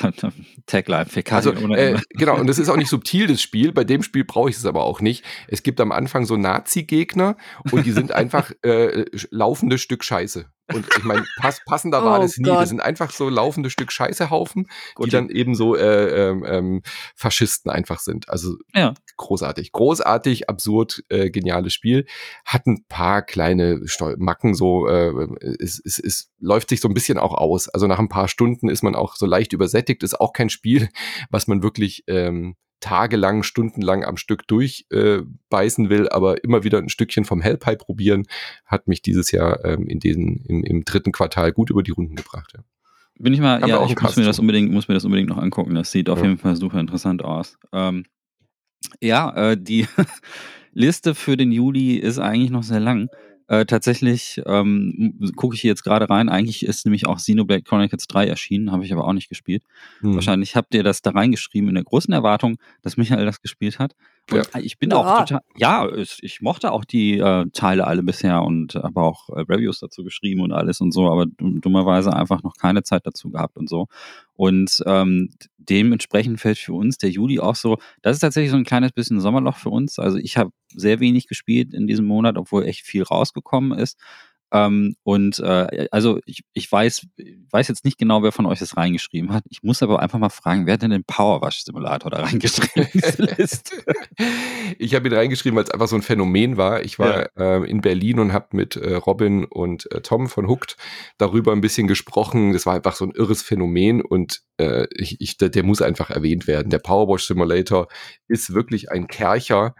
Tagline, 0.66 0.98
Also, 1.00 1.10
Fäkalien 1.10 1.64
ohne 1.64 1.76
äh, 1.76 1.88
Ende. 1.88 2.02
genau, 2.10 2.38
und 2.38 2.46
das 2.46 2.58
ist 2.58 2.68
auch 2.68 2.76
nicht 2.76 2.88
subtil, 2.88 3.26
das 3.26 3.40
Spiel. 3.40 3.72
Bei 3.72 3.84
dem 3.84 4.02
Spiel 4.02 4.24
brauche 4.24 4.50
ich 4.50 4.56
es 4.56 4.66
aber 4.66 4.84
auch 4.84 5.00
nicht. 5.00 5.24
Es 5.48 5.62
gibt 5.62 5.80
am 5.80 5.92
Anfang 5.92 6.26
so 6.26 6.36
Nazi-Gegner 6.36 7.36
und 7.72 7.86
die 7.86 7.92
sind 7.92 8.12
einfach 8.12 8.52
äh, 8.62 9.06
laufende 9.30 9.78
Stück 9.78 10.04
Scheiße. 10.04 10.46
Und 10.72 10.86
ich 10.96 11.04
meine, 11.04 11.24
pass, 11.36 11.60
passender 11.66 12.04
war 12.04 12.18
Oh 12.18 12.22
das 12.22 12.38
nie. 12.38 12.44
Gott. 12.48 12.62
Das 12.62 12.70
sind 12.70 12.80
einfach 12.80 13.10
so 13.10 13.28
laufende 13.28 13.68
Stück 13.70 13.92
Scheißehaufen, 13.92 14.64
die 14.64 14.94
Gut, 14.94 15.12
dann 15.12 15.28
eben 15.28 15.54
so 15.54 15.76
äh, 15.76 16.30
ähm, 16.30 16.44
ähm, 16.46 16.82
Faschisten 17.16 17.70
einfach 17.70 18.00
sind. 18.00 18.28
Also 18.28 18.56
Ja. 18.74 18.94
großartig. 19.16 19.72
Großartig, 19.72 20.48
absurd, 20.48 21.04
äh, 21.10 21.30
geniales 21.30 21.74
Spiel. 21.74 22.06
Hat 22.46 22.66
ein 22.66 22.84
paar 22.88 23.22
kleine 23.22 23.86
Steu 23.86 24.14
Macken, 24.18 24.54
so 24.54 24.88
äh, 24.88 25.12
es, 25.60 25.80
es, 25.84 25.98
es 25.98 26.30
läuft 26.38 26.70
sich 26.70 26.80
so 26.80 26.88
ein 26.88 26.94
bisschen 26.94 27.18
auch 27.18 27.34
aus. 27.34 27.68
Also 27.68 27.86
nach 27.86 27.98
ein 27.98 28.08
paar 28.08 28.28
Stunden 28.28 28.68
ist 28.68 28.82
man 28.82 28.94
auch 28.94 29.16
so 29.16 29.26
leicht 29.26 29.52
übersättigt. 29.52 30.02
Ist 30.02 30.18
auch 30.18 30.32
kein 30.32 30.48
Spiel, 30.48 30.88
was 31.30 31.46
man 31.46 31.62
wirklich 31.62 32.04
ähm, 32.06 32.56
tagelang, 32.84 33.42
stundenlang 33.42 34.04
am 34.04 34.18
Stück 34.18 34.46
durchbeißen 34.46 35.86
äh, 35.86 35.90
will, 35.90 36.08
aber 36.10 36.44
immer 36.44 36.64
wieder 36.64 36.76
ein 36.78 36.90
Stückchen 36.90 37.24
vom 37.24 37.40
Hellpie 37.40 37.76
probieren, 37.76 38.24
hat 38.66 38.88
mich 38.88 39.00
dieses 39.00 39.30
Jahr 39.30 39.64
ähm, 39.64 39.86
in 39.88 40.00
diesen, 40.00 40.44
im, 40.46 40.62
im 40.62 40.84
dritten 40.84 41.10
Quartal 41.10 41.52
gut 41.52 41.70
über 41.70 41.82
die 41.82 41.92
Runden 41.92 42.14
gebracht. 42.14 42.52
Ja. 42.54 42.62
Bin 43.18 43.32
ich 43.32 43.40
mal, 43.40 43.62
Haben 43.62 43.68
ja, 43.70 43.86
ich 43.86 43.98
muss 43.98 44.16
mir 44.16 44.24
das 44.24 44.38
unbedingt, 44.38 44.70
muss 44.70 44.88
mir 44.88 44.94
das 44.94 45.04
unbedingt 45.06 45.30
noch 45.30 45.38
angucken. 45.38 45.74
Das 45.74 45.90
sieht 45.92 46.10
auf 46.10 46.18
Ja. 46.18 46.26
jeden 46.26 46.36
Fall 46.36 46.56
super 46.56 46.78
interessant 46.78 47.24
aus. 47.24 47.56
Ähm, 47.72 48.04
ja, 49.00 49.34
äh, 49.52 49.56
die 49.58 49.86
Liste 50.72 51.14
für 51.14 51.38
den 51.38 51.52
Juli 51.52 51.94
ist 51.96 52.18
eigentlich 52.18 52.50
noch 52.50 52.64
sehr 52.64 52.80
lang. 52.80 53.08
Äh, 53.46 53.66
tatsächlich 53.66 54.40
ähm, 54.46 55.18
gucke 55.36 55.54
ich 55.54 55.60
hier 55.60 55.70
jetzt 55.70 55.84
gerade 55.84 56.08
rein. 56.08 56.28
Eigentlich 56.28 56.64
ist 56.64 56.86
nämlich 56.86 57.06
auch 57.06 57.18
Xenoblade 57.18 57.62
Chronicles 57.62 58.06
3 58.06 58.26
erschienen, 58.26 58.72
habe 58.72 58.84
ich 58.84 58.92
aber 58.92 59.06
auch 59.06 59.12
nicht 59.12 59.28
gespielt. 59.28 59.62
Hm. 60.00 60.14
Wahrscheinlich 60.14 60.56
habt 60.56 60.74
ihr 60.74 60.82
das 60.82 61.02
da 61.02 61.10
reingeschrieben 61.10 61.68
in 61.68 61.74
der 61.74 61.84
großen 61.84 62.12
Erwartung, 62.12 62.56
dass 62.82 62.96
Michael 62.96 63.26
das 63.26 63.42
gespielt 63.42 63.78
hat. 63.78 63.94
Und 64.32 64.48
ich 64.64 64.78
bin 64.78 64.92
auch 64.94 65.04
Ja. 65.04 65.18
total, 65.24 65.40
ja, 65.56 65.88
ich 65.96 66.40
mochte 66.40 66.72
auch 66.72 66.84
die 66.84 67.18
äh, 67.18 67.44
Teile 67.52 67.86
alle 67.86 68.02
bisher 68.02 68.42
und 68.42 68.74
habe 68.74 69.02
auch 69.02 69.28
äh, 69.28 69.40
Reviews 69.40 69.80
dazu 69.80 70.02
geschrieben 70.02 70.40
und 70.40 70.52
alles 70.52 70.80
und 70.80 70.92
so, 70.92 71.10
aber 71.10 71.24
dumm- 71.26 71.60
dummerweise 71.60 72.12
einfach 72.14 72.42
noch 72.42 72.56
keine 72.56 72.82
Zeit 72.82 73.06
dazu 73.06 73.30
gehabt 73.30 73.56
und 73.58 73.68
so. 73.68 73.86
Und 74.32 74.82
ähm, 74.86 75.30
dementsprechend 75.58 76.40
fällt 76.40 76.58
für 76.58 76.72
uns 76.72 76.96
der 76.98 77.10
Juli 77.10 77.38
auch 77.38 77.54
so, 77.56 77.76
das 78.02 78.16
ist 78.16 78.20
tatsächlich 78.20 78.50
so 78.50 78.56
ein 78.56 78.64
kleines 78.64 78.92
bisschen 78.92 79.20
Sommerloch 79.20 79.56
für 79.56 79.70
uns. 79.70 79.98
Also 79.98 80.16
ich 80.18 80.36
habe 80.38 80.50
sehr 80.74 81.00
wenig 81.00 81.26
gespielt 81.28 81.74
in 81.74 81.86
diesem 81.86 82.06
Monat, 82.06 82.36
obwohl 82.38 82.64
echt 82.64 82.80
viel 82.86 83.02
rausgekommen 83.02 83.78
ist. 83.78 83.98
Ähm, 84.54 84.94
und 85.02 85.40
äh, 85.40 85.88
also 85.90 86.20
ich, 86.26 86.44
ich 86.52 86.70
weiß, 86.70 87.08
weiß 87.50 87.66
jetzt 87.66 87.84
nicht 87.84 87.98
genau, 87.98 88.22
wer 88.22 88.30
von 88.30 88.46
euch 88.46 88.60
das 88.60 88.76
reingeschrieben 88.76 89.32
hat. 89.32 89.42
Ich 89.50 89.64
muss 89.64 89.82
aber 89.82 90.00
einfach 90.00 90.20
mal 90.20 90.28
fragen, 90.28 90.66
wer 90.66 90.74
hat 90.74 90.82
denn 90.82 90.92
den 90.92 91.02
Powerwash 91.02 91.64
Simulator 91.64 92.08
da 92.08 92.22
reingeschrieben 92.22 92.88
in 92.92 93.00
diese 93.00 93.22
Liste? 93.36 93.84
Ich 94.78 94.94
habe 94.94 95.08
ihn 95.08 95.14
reingeschrieben, 95.14 95.56
weil 95.56 95.64
es 95.64 95.72
einfach 95.72 95.88
so 95.88 95.96
ein 95.96 96.02
Phänomen 96.02 96.56
war. 96.56 96.84
Ich 96.84 97.00
war 97.00 97.30
ähm, 97.36 97.64
in 97.64 97.80
Berlin 97.80 98.20
und 98.20 98.32
habe 98.32 98.46
mit 98.52 98.76
äh, 98.76 98.94
Robin 98.94 99.44
und 99.44 99.90
äh, 99.90 100.02
Tom 100.02 100.28
von 100.28 100.46
Hooked 100.46 100.76
darüber 101.18 101.50
ein 101.50 101.60
bisschen 101.60 101.88
gesprochen. 101.88 102.52
Das 102.52 102.64
war 102.64 102.74
einfach 102.74 102.94
so 102.94 103.04
ein 103.04 103.10
irres 103.10 103.42
Phänomen 103.42 104.02
und 104.02 104.42
äh, 104.58 104.86
ich, 104.94 105.20
ich, 105.20 105.36
der, 105.36 105.48
der 105.48 105.64
muss 105.64 105.82
einfach 105.82 106.10
erwähnt 106.10 106.46
werden. 106.46 106.70
Der 106.70 106.78
Powerwash 106.78 107.26
Simulator 107.26 107.88
ist 108.28 108.54
wirklich 108.54 108.92
ein 108.92 109.08
Kercher. 109.08 109.74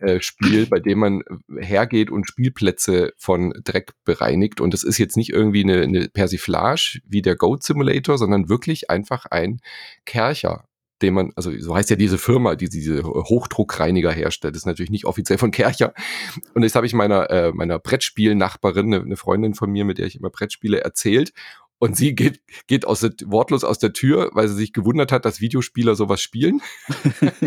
Äh, 0.00 0.20
Spiel, 0.20 0.66
bei 0.66 0.80
dem 0.80 0.98
man 0.98 1.22
hergeht 1.58 2.10
und 2.10 2.26
Spielplätze 2.26 3.12
von 3.16 3.52
Dreck 3.64 3.92
bereinigt. 4.04 4.60
Und 4.60 4.74
das 4.74 4.84
ist 4.84 4.98
jetzt 4.98 5.16
nicht 5.16 5.30
irgendwie 5.30 5.62
eine, 5.62 5.82
eine 5.82 6.08
Persiflage 6.08 7.00
wie 7.04 7.22
der 7.22 7.36
Goat 7.36 7.62
Simulator, 7.62 8.18
sondern 8.18 8.48
wirklich 8.48 8.90
einfach 8.90 9.26
ein 9.26 9.60
Kercher 10.04 10.64
den 11.02 11.14
man, 11.14 11.32
also 11.36 11.56
so 11.58 11.76
heißt 11.76 11.90
ja 11.90 11.96
diese 11.96 12.18
Firma, 12.18 12.56
die 12.56 12.68
diese 12.68 13.04
Hochdruckreiniger 13.04 14.10
herstellt, 14.10 14.54
das 14.54 14.62
ist 14.62 14.66
natürlich 14.66 14.90
nicht 14.90 15.04
offiziell 15.04 15.38
von 15.38 15.50
Kercher. 15.50 15.94
Und 16.54 16.62
das 16.62 16.74
habe 16.74 16.86
ich 16.86 16.94
meiner, 16.94 17.30
äh, 17.30 17.52
meiner 17.52 17.78
Brettspielnachbarin, 17.78 18.92
eine, 18.92 19.04
eine 19.04 19.16
Freundin 19.16 19.54
von 19.54 19.70
mir, 19.70 19.84
mit 19.84 19.98
der 19.98 20.06
ich 20.06 20.16
immer 20.16 20.30
Brettspiele 20.30 20.80
erzählt. 20.80 21.32
Und 21.80 21.96
sie 21.96 22.14
geht, 22.14 22.40
geht 22.66 22.86
aus 22.86 23.00
der, 23.00 23.12
wortlos 23.26 23.62
aus 23.62 23.78
der 23.78 23.92
Tür, 23.92 24.30
weil 24.32 24.48
sie 24.48 24.54
sich 24.54 24.72
gewundert 24.72 25.12
hat, 25.12 25.24
dass 25.24 25.40
Videospieler 25.40 25.94
sowas 25.94 26.20
spielen. 26.20 26.60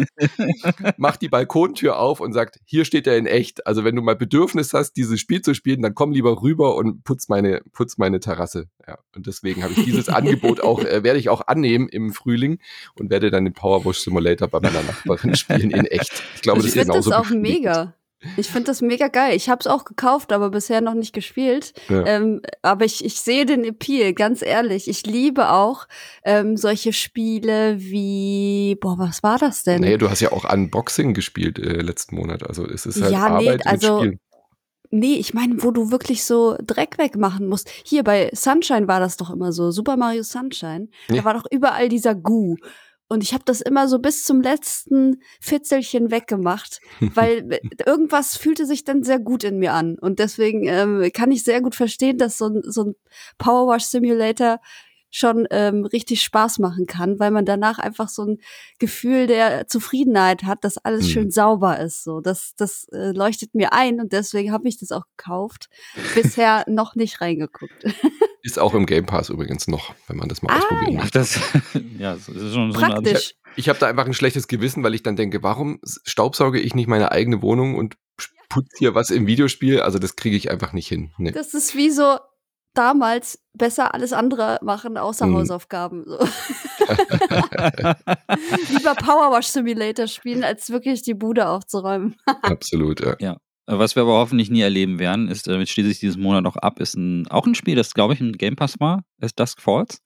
Macht 0.98 1.22
die 1.22 1.28
Balkontür 1.28 2.00
auf 2.00 2.22
und 2.22 2.32
sagt, 2.32 2.60
hier 2.65 2.86
steht 2.86 3.08
er 3.08 3.17
in 3.17 3.26
echt. 3.26 3.67
Also 3.67 3.84
wenn 3.84 3.96
du 3.96 4.02
mal 4.02 4.15
Bedürfnis 4.15 4.74
hast, 4.74 4.94
dieses 4.94 5.20
Spiel 5.20 5.41
zu 5.41 5.54
spielen, 5.54 5.82
dann 5.82 5.96
komm 5.96 6.12
lieber 6.13 6.41
rüber 6.41 6.76
und 6.76 7.04
putz 7.04 7.28
meine, 7.28 7.62
putz 7.74 7.98
meine 7.98 8.22
Terrasse. 8.22 8.67
Ja, 8.88 9.00
und 9.15 9.28
deswegen 9.28 9.63
habe 9.63 9.74
ich 9.74 9.84
dieses 9.84 10.08
Angebot 10.10 10.62
auch, 10.62 10.84
äh, 10.84 11.04
werde 11.04 11.20
ich 11.20 11.28
auch 11.28 11.48
annehmen 11.48 11.89
im 11.89 12.13
Frühling 12.13 12.60
und 12.96 13.10
werde 13.10 13.32
dann 13.32 13.44
den 13.44 13.54
Powerwash 13.54 14.00
Simulator 14.00 14.48
bei 14.48 14.62
meiner 14.62 14.84
Nachbarin 14.84 15.36
spielen 15.36 15.72
in 15.72 15.86
echt. 15.86 16.24
Ich 16.36 16.41
glaube, 16.41 16.58
Also 16.58 16.67
ich 16.67 16.74
das 16.74 16.84
ist 16.84 16.88
finde 16.88 17.00
das 17.00 17.06
genauso 17.06 17.22
auch 17.22 17.36
mega. 17.36 17.96
Ich 18.38 18.49
finde 18.49 18.65
das 18.65 18.81
mega 18.81 19.07
geil. 19.07 19.36
Ich 19.36 19.49
habe 19.49 19.60
es 19.62 19.67
auch 19.67 19.84
gekauft, 19.84 20.31
aber 20.31 20.49
bisher 20.51 20.81
noch 20.81 20.93
nicht 20.93 21.13
gespielt. 21.13 21.73
Ja. 21.89 22.05
Ähm, 22.05 22.41
aber 22.62 22.86
ich, 22.86 23.03
ich 23.03 23.19
sehe 23.19 23.45
den 23.45 23.63
Appeal, 23.63 24.13
ganz 24.13 24.41
ehrlich. 24.41 24.88
Ich 24.88 25.05
liebe 25.05 25.49
auch 25.49 25.88
ähm, 26.23 26.55
solche 26.57 26.93
Spiele 26.93 27.79
wie, 27.79 28.77
boah, 28.79 28.97
was 28.99 29.23
war 29.23 29.38
das 29.38 29.63
denn? 29.63 29.81
Naja, 29.81 29.97
du 29.97 30.10
hast 30.10 30.19
ja 30.19 30.31
auch 30.31 30.51
Unboxing 30.51 31.13
gespielt 31.13 31.57
äh, 31.57 31.81
letzten 31.81 32.15
Monat. 32.15 32.47
Also 32.47 32.67
es 32.67 32.86
ist 32.86 33.01
halt 33.01 33.12
Ja, 33.12 33.29
nee, 33.39 33.49
Arbeit 33.49 33.67
also- 33.67 33.93
mit 33.95 34.01
Spielen. 34.01 34.19
Nee, 34.93 35.13
ich 35.15 35.34
meine, 35.34 35.63
wo 35.63 35.71
du 35.71 35.89
wirklich 35.89 36.25
so 36.25 36.57
Dreck 36.62 36.97
wegmachen 36.97 37.47
musst. 37.47 37.69
Hier 37.86 38.03
bei 38.03 38.29
Sunshine 38.34 38.89
war 38.89 38.99
das 38.99 39.15
doch 39.15 39.29
immer 39.29 39.53
so. 39.53 39.71
Super 39.71 39.95
Mario 39.95 40.21
Sunshine. 40.21 40.89
Ja. 41.10 41.15
Da 41.15 41.23
war 41.23 41.34
doch 41.34 41.45
überall 41.49 41.88
dieser 41.88 42.13
Gu. 42.13 42.57
Und 43.12 43.24
ich 43.24 43.34
habe 43.34 43.43
das 43.43 43.60
immer 43.60 43.89
so 43.89 44.00
bis 44.00 44.24
zum 44.24 44.39
letzten 44.39 45.21
Fitzelchen 45.41 46.12
weggemacht, 46.12 46.80
weil 47.13 47.60
irgendwas 47.86 48.38
fühlte 48.38 48.65
sich 48.65 48.86
dann 48.86 49.04
sehr 49.04 49.19
gut 49.19 49.43
in 49.43 49.58
mir 49.60 49.74
an. 49.74 50.00
Und 50.00 50.19
deswegen 50.19 50.65
ähm, 50.65 51.12
kann 51.13 51.30
ich 51.30 51.43
sehr 51.43 51.60
gut 51.60 51.76
verstehen, 51.76 52.17
dass 52.17 52.38
so 52.38 52.47
ein, 52.47 52.62
so 52.63 52.86
ein 52.86 52.95
Powerwash 53.38 53.84
Simulator 53.84 54.62
schon 55.12 55.45
ähm, 55.52 55.86
richtig 55.86 56.21
Spaß 56.24 56.60
machen 56.60 56.88
kann, 56.88 57.19
weil 57.19 57.32
man 57.32 57.45
danach 57.45 57.78
einfach 57.80 58.10
so 58.10 58.24
ein 58.26 58.38
Gefühl 58.80 59.28
der 59.28 59.67
Zufriedenheit 59.67 60.43
hat, 60.43 60.63
dass 60.63 60.78
alles 60.78 61.06
Mhm. 61.06 61.10
schön 61.10 61.32
sauber 61.32 61.80
ist. 61.80 62.04
So, 62.04 62.21
das, 62.21 62.54
das 62.58 62.88
äh, 62.93 63.12
leuchtet 63.12 63.54
mir 63.54 63.74
ein 63.74 64.00
und 64.00 64.13
deswegen 64.13 64.52
habe 64.52 64.67
ich 64.67 64.80
das 64.80 64.91
auch 64.91 65.04
gekauft. 65.17 65.69
Bisher 66.15 66.63
noch 66.67 66.95
nicht 66.95 67.21
reingeguckt. 67.21 67.84
Ist 68.43 68.58
auch 68.58 68.74
im 68.74 68.88
Game 68.88 69.06
Pass 69.06 69.30
übrigens 69.30 69.67
noch, 69.67 69.93
wenn 70.08 70.17
man 70.17 70.28
das 70.28 70.41
mal 70.41 70.52
Ah, 70.52 70.58
ausprobieren 70.58 70.93
ja. 70.93 71.00
Möchte. 71.02 71.19
das, 71.19 71.39
ja, 72.00 72.13
das 72.15 72.28
ist 72.28 72.54
schon 72.56 72.71
so 72.71 72.80
eine 72.80 72.93
Praktisch. 72.93 73.36
Ich 73.56 73.69
habe 73.69 73.78
da 73.78 73.86
einfach 73.86 74.06
ein 74.08 74.15
schlechtes 74.15 74.47
Gewissen, 74.47 74.82
weil 74.82 74.95
ich 74.95 75.04
dann 75.04 75.15
denke, 75.15 75.43
warum 75.43 75.80
staubsauge 75.84 76.60
ich 76.60 76.74
nicht 76.74 76.88
meine 76.88 77.12
eigene 77.12 77.41
Wohnung 77.43 77.76
und 77.76 77.97
putze 78.50 78.69
hier 78.80 78.95
was 78.95 79.12
im 79.12 79.28
Videospiel? 79.28 79.82
Also 79.82 80.00
das 80.00 80.15
kriege 80.15 80.36
ich 80.36 80.50
einfach 80.50 80.74
nicht 80.74 80.88
hin. 80.88 81.12
Nee. 81.19 81.30
Das 81.32 81.54
ist 81.54 81.76
wie 81.76 81.91
so 81.91 82.17
damals 82.73 83.39
besser 83.53 83.93
alles 83.93 84.13
andere 84.13 84.60
machen 84.62 84.97
außer 84.97 85.27
Mhm. 85.27 85.36
Hausaufgaben. 85.36 86.03
So. 86.05 86.17
Lieber 88.69 88.95
Powerwash 88.95 89.47
Simulator 89.47 90.07
spielen, 90.07 90.43
als 90.43 90.69
wirklich 90.69 91.01
die 91.01 91.13
Bude 91.13 91.47
aufzuräumen. 91.47 92.15
Absolut, 92.41 93.01
ja. 93.19 93.34
Äh, 93.67 93.77
Was 93.79 93.95
wir 93.95 94.03
aber 94.03 94.13
hoffentlich 94.13 94.49
nie 94.49 94.62
erleben 94.62 94.99
werden, 94.99 95.27
ist, 95.27 95.47
damit 95.47 95.69
schließe 95.69 95.89
ich 95.89 95.99
dieses 95.99 96.17
Monat 96.17 96.45
auch 96.45 96.55
ab, 96.57 96.79
ist 96.79 96.95
ein, 96.95 97.27
auch 97.27 97.45
ein 97.45 97.55
Spiel, 97.55 97.75
das 97.75 97.93
glaube 97.93 98.13
ich 98.13 98.21
im 98.21 98.34
Game 98.34 98.55
Pass 98.55 98.79
war, 98.79 99.03
ist 99.19 99.39
Dusk 99.39 99.62
Falls. 99.62 100.01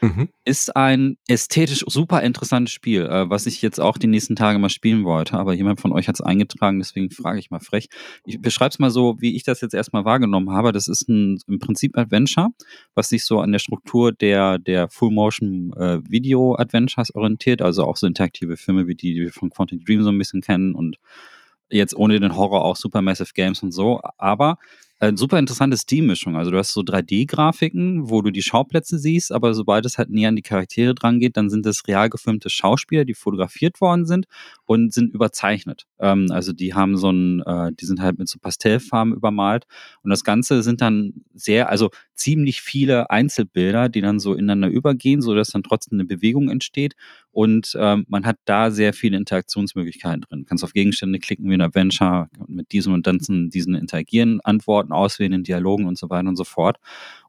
Mhm. 0.00 0.28
Ist 0.44 0.74
ein 0.76 1.16
ästhetisch 1.26 1.84
super 1.86 2.22
interessantes 2.22 2.72
Spiel, 2.72 3.06
äh, 3.06 3.28
was 3.30 3.46
ich 3.46 3.62
jetzt 3.62 3.80
auch 3.80 3.96
die 3.98 4.06
nächsten 4.06 4.36
Tage 4.36 4.58
mal 4.58 4.68
spielen 4.68 5.04
wollte, 5.04 5.38
aber 5.38 5.54
jemand 5.54 5.80
von 5.80 5.92
euch 5.92 6.06
hat 6.08 6.16
es 6.16 6.20
eingetragen, 6.20 6.78
deswegen 6.78 7.10
frage 7.10 7.38
ich 7.38 7.50
mal 7.50 7.60
frech. 7.60 7.88
Ich 8.24 8.38
beschreibe 8.40 8.70
es 8.70 8.78
mal 8.78 8.90
so, 8.90 9.16
wie 9.20 9.34
ich 9.36 9.44
das 9.44 9.62
jetzt 9.62 9.74
erstmal 9.74 10.04
wahrgenommen 10.04 10.50
habe. 10.50 10.72
Das 10.72 10.88
ist 10.88 11.08
ein 11.08 11.38
im 11.46 11.58
Prinzip 11.58 11.96
Adventure, 11.96 12.48
was 12.94 13.08
sich 13.08 13.24
so 13.24 13.40
an 13.40 13.52
der 13.52 13.58
Struktur 13.58 14.12
der, 14.12 14.58
der 14.58 14.88
Full-Motion-Video-Adventures 14.88 17.14
orientiert, 17.14 17.62
also 17.62 17.84
auch 17.84 17.96
so 17.96 18.06
interaktive 18.06 18.56
Filme 18.56 18.86
wie 18.86 18.94
die, 18.94 19.14
die 19.14 19.22
wir 19.22 19.32
von 19.32 19.50
Quantic 19.50 19.84
Dream 19.86 20.02
so 20.02 20.10
ein 20.10 20.18
bisschen 20.18 20.42
kennen 20.42 20.74
und 20.74 20.98
jetzt 21.70 21.96
ohne 21.96 22.20
den 22.20 22.36
Horror 22.36 22.64
auch 22.64 22.76
Supermassive 22.76 23.32
Games 23.34 23.62
und 23.62 23.72
so, 23.72 24.00
aber 24.18 24.58
äh, 24.98 25.12
super 25.14 25.38
interessante 25.38 25.76
Steam-Mischung. 25.76 26.36
Also 26.36 26.50
du 26.50 26.58
hast 26.58 26.72
so 26.72 26.80
3D-Grafiken, 26.80 28.08
wo 28.08 28.22
du 28.22 28.30
die 28.30 28.42
Schauplätze 28.42 28.98
siehst, 28.98 29.30
aber 29.30 29.52
sobald 29.52 29.84
es 29.84 29.98
halt 29.98 30.10
näher 30.10 30.30
an 30.30 30.36
die 30.36 30.42
Charaktere 30.42 30.94
dran 30.94 31.20
geht, 31.20 31.36
dann 31.36 31.50
sind 31.50 31.66
es 31.66 31.86
real 31.86 32.08
gefilmte 32.08 32.48
Schauspieler, 32.48 33.04
die 33.04 33.14
fotografiert 33.14 33.80
worden 33.80 34.06
sind 34.06 34.26
und 34.64 34.94
sind 34.94 35.12
überzeichnet. 35.12 35.86
Ähm, 35.98 36.28
also 36.30 36.52
die 36.52 36.74
haben 36.74 36.96
so 36.96 37.10
ein, 37.10 37.42
äh, 37.42 37.72
die 37.72 37.84
sind 37.84 38.00
halt 38.00 38.18
mit 38.18 38.28
so 38.28 38.38
Pastellfarben 38.38 39.14
übermalt 39.14 39.64
und 40.02 40.10
das 40.10 40.24
Ganze 40.24 40.62
sind 40.62 40.80
dann 40.80 41.12
sehr, 41.34 41.68
also 41.68 41.90
ziemlich 42.14 42.62
viele 42.62 43.10
Einzelbilder, 43.10 43.90
die 43.90 44.00
dann 44.00 44.18
so 44.18 44.32
ineinander 44.32 44.68
übergehen, 44.68 45.20
sodass 45.20 45.50
dann 45.50 45.62
trotzdem 45.62 45.98
eine 45.98 46.06
Bewegung 46.06 46.48
entsteht 46.48 46.94
und 47.36 47.76
ähm, 47.78 48.06
man 48.08 48.24
hat 48.24 48.38
da 48.46 48.70
sehr 48.70 48.94
viele 48.94 49.18
Interaktionsmöglichkeiten 49.18 50.22
drin. 50.22 50.38
Du 50.40 50.44
kannst 50.46 50.64
auf 50.64 50.72
Gegenstände 50.72 51.18
klicken 51.18 51.50
wie 51.50 51.54
ein 51.54 51.60
Adventure, 51.60 52.28
mit 52.48 52.72
diesem 52.72 52.94
und 52.94 53.06
dann 53.06 53.18
diesen 53.18 53.74
interagieren, 53.74 54.40
Antworten 54.40 54.85
auswählen 54.92 55.32
in 55.32 55.42
Dialogen 55.44 55.86
und 55.86 55.96
so 55.98 56.10
weiter 56.10 56.28
und 56.28 56.36
so 56.36 56.44
fort. 56.44 56.78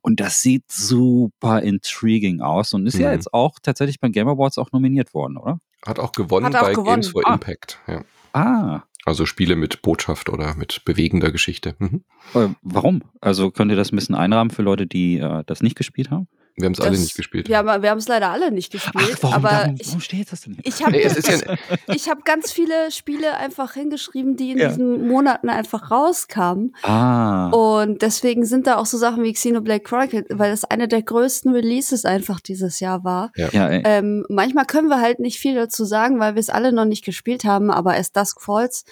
Und 0.01 0.19
das 0.19 0.41
sieht 0.41 0.63
super 0.71 1.61
intriguing 1.61 2.41
aus 2.41 2.73
und 2.73 2.85
ist 2.87 2.97
ja 2.97 3.07
Mhm. 3.09 3.13
jetzt 3.15 3.33
auch 3.33 3.59
tatsächlich 3.61 3.99
beim 3.99 4.11
Game 4.11 4.27
Awards 4.27 4.57
auch 4.57 4.71
nominiert 4.71 5.13
worden, 5.13 5.37
oder? 5.37 5.59
Hat 5.85 5.99
auch 5.99 6.11
gewonnen 6.11 6.45
Hat 6.47 6.55
auch 6.55 6.61
bei 6.61 6.71
gewonnen. 6.71 7.01
Games 7.01 7.09
for 7.09 7.23
Ah. 7.25 7.33
Impact. 7.33 7.79
Ja. 7.87 8.01
Ah, 8.33 8.83
Also 9.05 9.25
Spiele 9.25 9.55
mit 9.55 9.81
Botschaft 9.81 10.27
oder 10.29 10.53
mit 10.55 10.83
bewegender 10.83 11.31
Geschichte. 11.31 11.75
Mhm. 11.79 12.03
Äh, 12.33 12.49
warum? 12.61 13.03
Also 13.21 13.51
könnt 13.51 13.71
ihr 13.71 13.77
das 13.77 13.93
ein 13.93 13.95
bisschen 13.95 14.15
einrahmen 14.15 14.49
für 14.51 14.63
Leute, 14.63 14.85
die 14.85 15.17
äh, 15.19 15.43
das 15.45 15.61
nicht 15.63 15.77
gespielt 15.77 16.11
haben? 16.11 16.27
Wir 16.59 16.65
haben 16.65 16.73
es 16.73 16.81
alle 16.81 16.97
nicht 16.97 17.15
gespielt. 17.15 17.47
Ja, 17.49 17.63
wir 17.83 17.89
haben 17.91 17.99
es 17.99 18.07
leider 18.07 18.29
alle 18.29 18.51
nicht 18.51 18.71
gespielt. 18.71 19.11
Ach, 19.13 19.17
warum, 19.21 19.35
aber 19.35 19.51
warum, 19.51 19.75
ich, 19.77 19.87
warum 19.89 19.99
steht 20.01 20.31
das 20.31 20.41
denn 20.41 20.53
hier? 20.55 20.63
ich 20.65 20.81
habe 20.83 20.91
Nee, 20.91 21.03
ja, 21.03 22.11
hab 22.11 22.25
ganz 22.25 22.51
viele 22.51 22.89
Spiele 22.89 23.37
einfach 23.37 23.73
hingeschrieben, 23.73 24.35
die 24.37 24.51
in 24.53 24.57
Ja. 24.57 24.69
diesen 24.69 25.07
Monaten 25.07 25.49
einfach 25.49 25.91
rauskamen. 25.91 26.75
Ah, 26.81 27.49
Und 27.51 28.01
deswegen 28.01 28.43
sind 28.45 28.65
da 28.65 28.77
auch 28.77 28.87
so 28.87 28.97
Sachen 28.97 29.23
wie 29.23 29.33
Xenoblade 29.33 29.81
Chronicle, 29.81 30.25
weil 30.29 30.49
das 30.49 30.63
eine 30.65 30.87
der 30.87 31.03
größten 31.03 31.51
Releases 31.53 32.05
einfach 32.05 32.39
dieses 32.39 32.79
Jahr 32.79 33.03
war. 33.03 33.31
ja, 33.35 33.67
ey. 33.69 33.83
Ähm, 33.85 34.25
manchmal 34.27 34.65
können 34.65 34.87
wir 34.87 34.99
halt 34.99 35.19
nicht 35.19 35.37
viel 35.37 35.53
dazu 35.53 35.85
sagen, 35.85 36.19
weil 36.19 36.33
wir 36.33 36.39
es 36.39 36.49
alle 36.49 36.71
noch 36.73 36.85
nicht 36.85 37.05
gespielt 37.05 37.43
haben, 37.45 37.69
aber 37.69 37.93
As 37.95 38.11
Dusk 38.13 38.41
Falls 38.41 38.83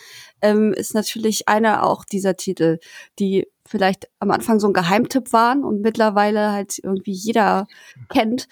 ähm, 0.44 0.72
ist 0.72 0.94
natürlich 0.94 1.48
einer 1.48 1.84
auch 1.84 2.06
dieser 2.06 2.38
Titel, 2.38 2.78
die 3.18 3.48
vielleicht 3.68 4.08
am 4.20 4.32
Anfang 4.32 4.60
so 4.60 4.68
ein 4.68 4.74
Geheimtipp 4.74 5.34
waren 5.34 5.64
und 5.64 5.82
mittlerweile 5.82 6.52
halt 6.52 6.80
irgendwie 6.82 7.12
jeder 7.12 7.68
kennt. 8.10 8.48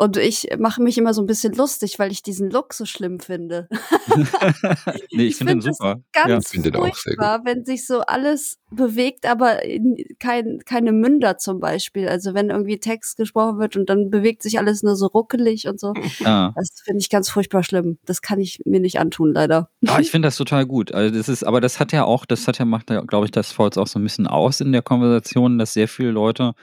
Und 0.00 0.16
ich 0.16 0.48
mache 0.58 0.80
mich 0.80 0.96
immer 0.96 1.12
so 1.12 1.20
ein 1.20 1.26
bisschen 1.26 1.52
lustig, 1.52 1.98
weil 1.98 2.10
ich 2.10 2.22
diesen 2.22 2.48
Look 2.48 2.72
so 2.72 2.86
schlimm 2.86 3.20
finde. 3.20 3.68
nee, 5.12 5.26
ich, 5.26 5.36
finde 5.36 5.52
den 5.52 5.60
find 5.60 5.66
das 5.66 5.76
super. 5.76 6.00
Ganz 6.12 6.54
Ich 6.54 6.62
finde 6.62 6.78
auch 6.78 6.84
sehr 6.84 6.94
furchtbar, 6.94 7.42
wenn 7.44 7.66
sich 7.66 7.86
so 7.86 8.00
alles 8.00 8.56
bewegt, 8.70 9.26
aber 9.26 9.62
in, 9.62 9.96
kein, 10.18 10.60
keine 10.64 10.92
Münder 10.92 11.36
zum 11.36 11.60
Beispiel. 11.60 12.08
Also 12.08 12.32
wenn 12.32 12.48
irgendwie 12.48 12.80
Text 12.80 13.18
gesprochen 13.18 13.58
wird 13.58 13.76
und 13.76 13.90
dann 13.90 14.08
bewegt 14.08 14.42
sich 14.42 14.58
alles 14.58 14.82
nur 14.82 14.96
so 14.96 15.04
ruckelig 15.04 15.68
und 15.68 15.78
so. 15.78 15.92
Ja. 16.20 16.46
Ah. 16.46 16.52
Das 16.56 16.80
finde 16.82 17.00
ich 17.00 17.10
ganz 17.10 17.28
furchtbar 17.28 17.62
schlimm. 17.62 17.98
Das 18.06 18.22
kann 18.22 18.40
ich 18.40 18.60
mir 18.64 18.80
nicht 18.80 18.98
antun, 19.00 19.34
leider. 19.34 19.68
Ah, 19.86 20.00
ich 20.00 20.10
finde 20.10 20.28
das 20.28 20.38
total 20.38 20.64
gut. 20.64 20.92
Also 20.94 21.14
das 21.14 21.28
ist, 21.28 21.44
aber 21.44 21.60
das 21.60 21.78
hat 21.78 21.92
ja 21.92 22.04
auch, 22.04 22.24
das 22.24 22.48
hat 22.48 22.58
ja, 22.58 22.64
macht 22.64 22.88
ja, 22.88 23.02
glaube 23.02 23.26
ich, 23.26 23.32
das 23.32 23.52
Falls 23.52 23.76
auch 23.76 23.86
so 23.86 23.98
ein 23.98 24.02
bisschen 24.02 24.26
aus 24.26 24.62
in 24.62 24.72
der 24.72 24.80
Konversation, 24.80 25.58
dass 25.58 25.74
sehr 25.74 25.88
viele 25.88 26.10
Leute, 26.10 26.54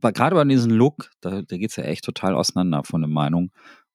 gerade 0.00 0.36
bei 0.36 0.44
diesem 0.44 0.70
Look, 0.70 1.10
da, 1.20 1.42
da 1.42 1.56
geht 1.56 1.70
es 1.70 1.76
ja 1.76 1.84
echt 1.84 2.04
total 2.04 2.34
auseinander 2.34 2.82
von 2.84 3.00
der 3.00 3.10
Meinung. 3.10 3.50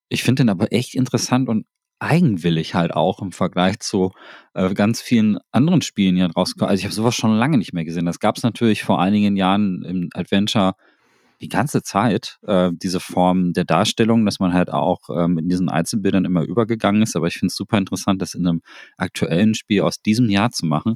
Ich 0.10 0.24
finde 0.24 0.44
den 0.44 0.50
aber 0.50 0.72
echt 0.72 0.96
interessant 0.96 1.50
und 1.50 1.66
eigenwillig 2.00 2.76
halt 2.76 2.94
auch 2.94 3.22
im 3.22 3.32
Vergleich 3.32 3.80
zu 3.80 4.12
äh, 4.54 4.74
ganz 4.74 5.02
vielen 5.02 5.38
anderen 5.52 5.82
Spielen, 5.82 6.16
die 6.16 6.22
halt 6.22 6.36
rauskommen. 6.36 6.70
Also 6.70 6.80
ich 6.80 6.86
habe 6.86 6.94
sowas 6.94 7.16
schon 7.16 7.36
lange 7.38 7.58
nicht 7.58 7.74
mehr 7.74 7.86
gesehen. 7.86 8.06
Das 8.06 8.20
gab 8.20 8.38
es 8.38 8.44
natürlich 8.44 8.84
vor 8.84 9.02
einigen 9.02 9.38
Jahren 9.38 9.84
im 9.84 10.10
Adventure 10.14 10.74
die 11.42 11.50
ganze 11.50 11.84
Zeit, 11.84 12.38
äh, 12.48 12.72
diese 12.74 13.00
Form 13.00 13.54
der 13.54 13.66
Darstellung, 13.66 14.26
dass 14.26 14.40
man 14.40 14.54
halt 14.54 14.72
auch 14.72 15.10
ähm, 15.10 15.38
in 15.38 15.50
diesen 15.50 15.70
Einzelbildern 15.70 16.26
immer 16.26 16.44
übergegangen 16.44 17.02
ist. 17.02 17.16
Aber 17.16 17.28
ich 17.28 17.36
finde 17.36 17.52
es 17.52 17.56
super 17.56 17.78
interessant, 17.78 18.22
das 18.22 18.34
in 18.36 18.48
einem 18.48 18.62
aktuellen 18.98 19.54
Spiel 19.54 19.82
aus 19.82 20.02
diesem 20.02 20.30
Jahr 20.30 20.52
zu 20.52 20.66
machen. 20.66 20.96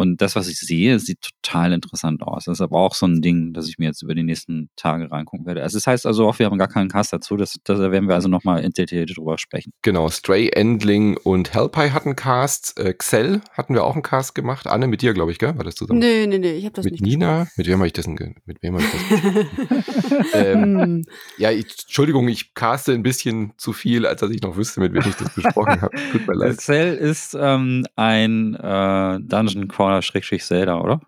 Und 0.00 0.22
das, 0.22 0.34
was 0.34 0.48
ich 0.48 0.58
sehe, 0.58 0.98
sieht 0.98 1.18
total 1.20 1.72
interessant 1.72 2.22
aus. 2.22 2.46
Das 2.46 2.56
ist 2.56 2.62
aber 2.62 2.78
auch 2.78 2.94
so 2.94 3.06
ein 3.06 3.20
Ding, 3.20 3.52
das 3.52 3.68
ich 3.68 3.78
mir 3.78 3.86
jetzt 3.86 4.02
über 4.02 4.14
die 4.14 4.22
nächsten 4.22 4.70
Tage 4.74 5.10
reingucken 5.10 5.44
werde. 5.44 5.62
Also 5.62 5.76
das 5.76 5.86
heißt 5.86 6.06
also 6.06 6.26
auch, 6.26 6.38
wir 6.38 6.46
haben 6.46 6.56
gar 6.56 6.68
keinen 6.68 6.88
Cast 6.88 7.12
dazu. 7.12 7.36
Das, 7.36 7.56
da 7.64 7.78
werden 7.92 8.08
wir 8.08 8.14
also 8.14 8.28
nochmal 8.28 8.62
detailliert 8.62 9.14
drüber 9.14 9.36
sprechen. 9.36 9.72
Genau, 9.82 10.08
Stray 10.08 10.48
Endling 10.48 11.18
und 11.18 11.52
Hellpie 11.52 11.90
hatten 11.90 12.16
Casts. 12.16 12.72
Äh, 12.78 12.94
Xell 12.94 13.42
hatten 13.52 13.74
wir 13.74 13.84
auch 13.84 13.92
einen 13.92 14.02
Cast 14.02 14.34
gemacht. 14.34 14.66
Anne, 14.66 14.86
mit 14.86 15.02
dir, 15.02 15.12
glaube 15.12 15.32
ich, 15.32 15.38
gell? 15.38 15.56
War 15.58 15.64
das 15.64 15.74
zusammen? 15.74 16.00
Nee, 16.00 16.26
nee, 16.26 16.38
nee, 16.38 16.52
ich 16.52 16.64
habe 16.64 16.74
das 16.74 16.86
mit 16.86 16.94
nicht 16.94 17.02
Nina? 17.02 17.46
Mit 17.56 17.66
wem 17.66 17.78
habe 17.78 17.86
ich 17.86 17.92
das 17.92 18.06
denn? 18.06 18.36
Mit 18.46 18.62
wem 18.62 18.76
habe 18.76 18.84
ich 18.84 18.90
das? 18.90 20.34
ähm, 20.34 20.80
Hm. 20.80 21.04
ja, 21.38 21.50
ich, 21.50 21.66
Entschuldigung, 21.82 22.28
ich 22.28 22.54
caste 22.54 22.92
ein 22.92 23.02
bisschen 23.02 23.52
zu 23.56 23.72
viel, 23.72 24.06
als 24.06 24.20
dass 24.20 24.30
ich 24.30 24.42
noch 24.42 24.56
wüsste, 24.56 24.80
mit 24.80 24.92
wem 24.92 25.02
ich 25.06 25.16
das 25.16 25.34
besprochen 25.34 25.80
habe. 25.80 25.94
Tut 26.12 26.26
mir 26.26 26.34
leid. 26.36 26.60
Cell 26.60 26.94
ist 26.94 27.36
ähm, 27.38 27.86
ein 27.96 28.54
äh, 28.54 29.20
Dungeon 29.20 29.68
Crawler 29.68 29.89
Schrägstrich 30.02 30.44
Zelda, 30.44 30.80
oder? 30.80 31.00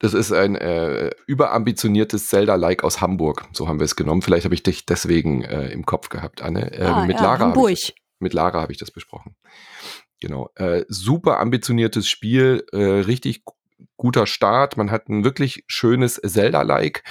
Das 0.00 0.12
ist 0.12 0.32
ein 0.32 0.56
äh, 0.56 1.10
überambitioniertes 1.26 2.26
Zelda-like 2.28 2.82
aus 2.84 3.00
Hamburg. 3.00 3.46
So 3.52 3.68
haben 3.68 3.78
wir 3.78 3.84
es 3.84 3.96
genommen. 3.96 4.22
Vielleicht 4.22 4.44
habe 4.44 4.54
ich 4.54 4.62
dich 4.62 4.84
deswegen 4.86 5.42
äh, 5.42 5.68
im 5.68 5.86
Kopf 5.86 6.08
gehabt, 6.08 6.42
Anne. 6.42 6.72
Äh, 6.72 6.84
Ah, 6.84 7.06
mit 7.06 7.16
ja, 7.16 7.22
Lara 7.22 7.38
habe 7.38 7.44
Hamburg. 7.52 7.70
ich, 7.70 7.94
mit 8.18 8.34
Lara 8.34 8.60
habe 8.60 8.72
ich 8.72 8.78
das 8.78 8.90
besprochen. 8.90 9.36
Genau. 10.20 10.50
Äh, 10.56 10.84
super 10.88 11.38
ambitioniertes 11.40 12.08
Spiel, 12.08 12.64
äh, 12.72 12.76
richtig 12.78 13.44
gu- 13.44 13.54
guter 13.96 14.26
Start. 14.26 14.76
Man 14.76 14.90
hat 14.90 15.08
ein 15.08 15.24
wirklich 15.24 15.64
schönes 15.68 16.16
Zelda-like 16.16 17.04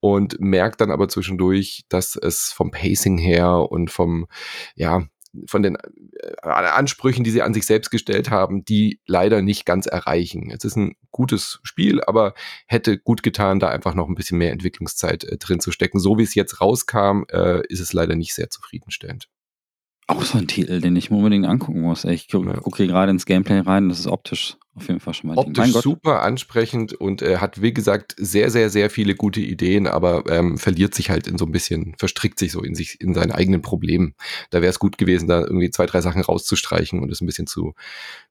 und 0.00 0.40
merkt 0.40 0.80
dann 0.80 0.90
aber 0.90 1.08
zwischendurch, 1.08 1.84
dass 1.88 2.16
es 2.16 2.52
vom 2.52 2.70
Pacing 2.70 3.18
her 3.18 3.70
und 3.70 3.90
vom, 3.90 4.26
ja, 4.74 5.02
von 5.46 5.62
den 5.62 5.76
äh, 5.76 6.48
Ansprüchen, 6.48 7.24
die 7.24 7.30
sie 7.30 7.42
an 7.42 7.54
sich 7.54 7.66
selbst 7.66 7.90
gestellt 7.90 8.30
haben, 8.30 8.64
die 8.64 9.00
leider 9.06 9.42
nicht 9.42 9.64
ganz 9.64 9.86
erreichen. 9.86 10.50
Es 10.50 10.64
ist 10.64 10.76
ein 10.76 10.96
gutes 11.10 11.60
Spiel, 11.62 12.02
aber 12.02 12.34
hätte 12.66 12.98
gut 12.98 13.22
getan, 13.22 13.60
da 13.60 13.68
einfach 13.68 13.94
noch 13.94 14.08
ein 14.08 14.14
bisschen 14.14 14.38
mehr 14.38 14.52
Entwicklungszeit 14.52 15.24
äh, 15.24 15.36
drin 15.36 15.60
zu 15.60 15.72
stecken. 15.72 15.98
So 15.98 16.18
wie 16.18 16.24
es 16.24 16.34
jetzt 16.34 16.60
rauskam, 16.60 17.24
äh, 17.30 17.66
ist 17.68 17.80
es 17.80 17.92
leider 17.92 18.16
nicht 18.16 18.34
sehr 18.34 18.50
zufriedenstellend. 18.50 19.28
Auch 20.10 20.24
so 20.24 20.38
ein 20.38 20.48
Titel, 20.48 20.80
den 20.80 20.96
ich 20.96 21.12
mir 21.12 21.18
unbedingt 21.18 21.46
angucken 21.46 21.82
muss. 21.82 22.04
Ich 22.04 22.26
gucke 22.28 22.76
hier 22.76 22.88
gerade 22.88 23.12
ins 23.12 23.26
Gameplay 23.26 23.60
rein. 23.60 23.88
Das 23.88 24.00
ist 24.00 24.08
optisch 24.08 24.56
auf 24.74 24.88
jeden 24.88 24.98
Fall 24.98 25.14
schon 25.14 25.28
mal. 25.28 25.38
Optisch 25.38 25.72
super 25.72 26.22
ansprechend 26.22 26.94
und 26.94 27.22
äh, 27.22 27.36
hat, 27.36 27.62
wie 27.62 27.72
gesagt, 27.72 28.16
sehr, 28.18 28.50
sehr, 28.50 28.70
sehr 28.70 28.90
viele 28.90 29.14
gute 29.14 29.40
Ideen, 29.40 29.86
aber 29.86 30.24
ähm, 30.28 30.58
verliert 30.58 30.94
sich 30.94 31.10
halt 31.10 31.28
in 31.28 31.38
so 31.38 31.44
ein 31.44 31.52
bisschen, 31.52 31.94
verstrickt 31.96 32.40
sich 32.40 32.50
so 32.50 32.60
in 32.62 32.74
sich, 32.74 33.00
in 33.00 33.14
seinen 33.14 33.30
eigenen 33.30 33.62
Problemen. 33.62 34.14
Da 34.50 34.62
wäre 34.62 34.70
es 34.70 34.80
gut 34.80 34.98
gewesen, 34.98 35.28
da 35.28 35.42
irgendwie 35.42 35.70
zwei, 35.70 35.86
drei 35.86 36.00
Sachen 36.00 36.22
rauszustreichen 36.22 37.00
und 37.00 37.12
es 37.12 37.20
ein 37.20 37.26
bisschen 37.26 37.46
zu, 37.46 37.74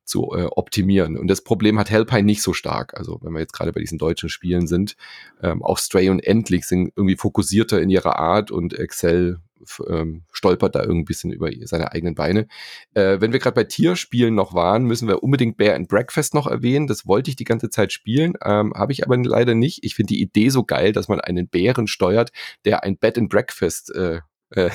zu 0.03 0.33
äh, 0.35 0.45
optimieren. 0.45 1.17
Und 1.17 1.27
das 1.27 1.45
Problem 1.45 1.79
hat 1.79 1.89
Hellpie 1.89 2.23
nicht 2.23 2.41
so 2.41 2.51
stark. 2.51 2.97
Also 2.97 3.19
wenn 3.21 3.31
wir 3.31 3.39
jetzt 3.39 3.53
gerade 3.53 3.71
bei 3.71 3.79
diesen 3.79 3.99
deutschen 3.99 4.27
Spielen 4.27 4.67
sind, 4.67 4.97
ähm, 5.41 5.63
auch 5.63 5.77
Stray 5.77 6.09
und 6.09 6.19
Endlich 6.19 6.65
sind 6.65 6.91
irgendwie 6.97 7.15
fokussierter 7.15 7.81
in 7.81 7.89
ihrer 7.89 8.19
Art 8.19 8.51
und 8.51 8.73
Excel 8.73 9.39
ähm, 9.87 10.23
stolpert 10.31 10.75
da 10.75 10.81
irgendwie 10.81 11.01
ein 11.01 11.05
bisschen 11.05 11.31
über 11.31 11.49
seine 11.63 11.91
eigenen 11.91 12.15
Beine. 12.15 12.47
Äh, 12.93 13.21
wenn 13.21 13.33
wir 13.33 13.39
gerade 13.39 13.55
bei 13.55 13.63
Tierspielen 13.63 14.35
noch 14.35 14.53
waren, 14.53 14.83
müssen 14.83 15.07
wir 15.07 15.23
unbedingt 15.23 15.57
Bear 15.57 15.75
and 15.75 15.87
Breakfast 15.87 16.33
noch 16.33 16.47
erwähnen. 16.47 16.87
Das 16.87 17.05
wollte 17.05 17.29
ich 17.29 17.35
die 17.35 17.43
ganze 17.43 17.69
Zeit 17.69 17.91
spielen, 17.91 18.33
ähm, 18.43 18.73
habe 18.75 18.91
ich 18.91 19.05
aber 19.05 19.17
leider 19.17 19.55
nicht. 19.55 19.83
Ich 19.83 19.95
finde 19.95 20.13
die 20.13 20.21
Idee 20.21 20.49
so 20.49 20.63
geil, 20.63 20.91
dass 20.91 21.07
man 21.07 21.19
einen 21.19 21.47
Bären 21.47 21.87
steuert, 21.87 22.31
der 22.65 22.83
ein 22.83 22.97
Bed 22.97 23.17
and 23.17 23.29
Breakfast 23.29 23.93
äh, 23.93 24.19
äh, 24.51 24.71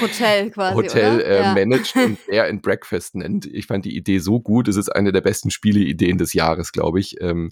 Hotel 0.00 0.50
quasi. 0.52 0.74
Hotel 0.74 1.20
äh, 1.20 1.42
ja. 1.42 1.54
managt 1.54 1.96
und 1.96 2.18
Bear 2.26 2.46
and 2.48 2.62
Breakfast 2.62 3.14
nennt. 3.14 3.46
Ich 3.46 3.66
fand 3.66 3.84
die 3.84 3.96
Idee 3.96 4.18
so 4.18 4.40
gut. 4.40 4.68
Es 4.68 4.76
ist 4.76 4.88
eine 4.88 5.12
der 5.12 5.20
besten 5.20 5.50
Spieleideen 5.50 6.18
des 6.18 6.32
Jahres, 6.32 6.72
glaube 6.72 7.00
ich. 7.00 7.20
Ähm, 7.20 7.50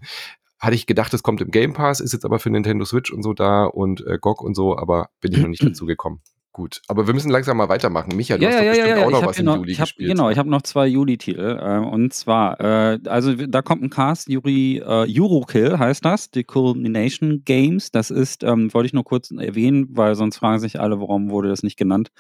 hatte 0.61 0.75
ich 0.75 0.87
gedacht, 0.87 1.12
es 1.14 1.23
kommt 1.23 1.40
im 1.40 1.51
Game 1.51 1.73
Pass, 1.73 2.01
ist 2.01 2.12
jetzt 2.12 2.25
aber 2.25 2.38
für 2.38 2.51
Nintendo 2.51 2.85
Switch 2.85 3.11
und 3.11 3.23
so 3.23 3.33
da 3.33 3.64
und 3.64 4.07
äh, 4.07 4.18
GOG 4.20 4.42
und 4.42 4.55
so, 4.55 4.77
aber 4.77 5.09
bin 5.20 5.33
ich 5.33 5.38
noch 5.38 5.49
nicht 5.49 5.64
dazu 5.64 5.87
gekommen. 5.87 6.20
Gut, 6.61 6.83
aber 6.88 7.07
wir 7.07 7.14
müssen 7.14 7.31
langsam 7.31 7.57
mal 7.57 7.70
weitermachen. 7.70 8.14
Micha, 8.14 8.37
du 8.37 8.46
hast 8.46 8.59
doch 8.59 8.66
bestimmt 8.66 8.99
auch 8.99 9.11
noch 9.11 9.27
was 9.29 9.38
im 9.38 9.46
noch, 9.46 9.57
Juli 9.57 9.75
hab, 9.77 9.87
gespielt. 9.87 10.11
Genau, 10.11 10.29
ich 10.29 10.37
habe 10.37 10.51
noch 10.51 10.61
zwei 10.61 10.87
Juli-Titel. 10.87 11.59
Äh, 11.59 11.79
und 11.79 12.12
zwar, 12.12 12.61
äh, 12.61 12.99
also 13.07 13.35
da 13.35 13.62
kommt 13.62 13.83
ein 13.83 13.88
Cast, 13.88 14.29
Yuri, 14.29 14.77
äh, 14.77 15.07
Eurokill 15.09 15.79
heißt 15.79 16.05
das, 16.05 16.31
die 16.31 16.44
Culmination 16.44 17.44
Games. 17.46 17.92
Das 17.92 18.11
ist, 18.11 18.44
ähm, 18.44 18.75
wollte 18.75 18.88
ich 18.88 18.92
nur 18.92 19.05
kurz 19.05 19.31
erwähnen, 19.31 19.87
weil 19.92 20.14
sonst 20.16 20.37
fragen 20.37 20.59
sich 20.59 20.79
alle, 20.79 21.01
warum 21.01 21.31
wurde 21.31 21.49
das 21.49 21.62
nicht 21.62 21.79
genannt. 21.79 22.11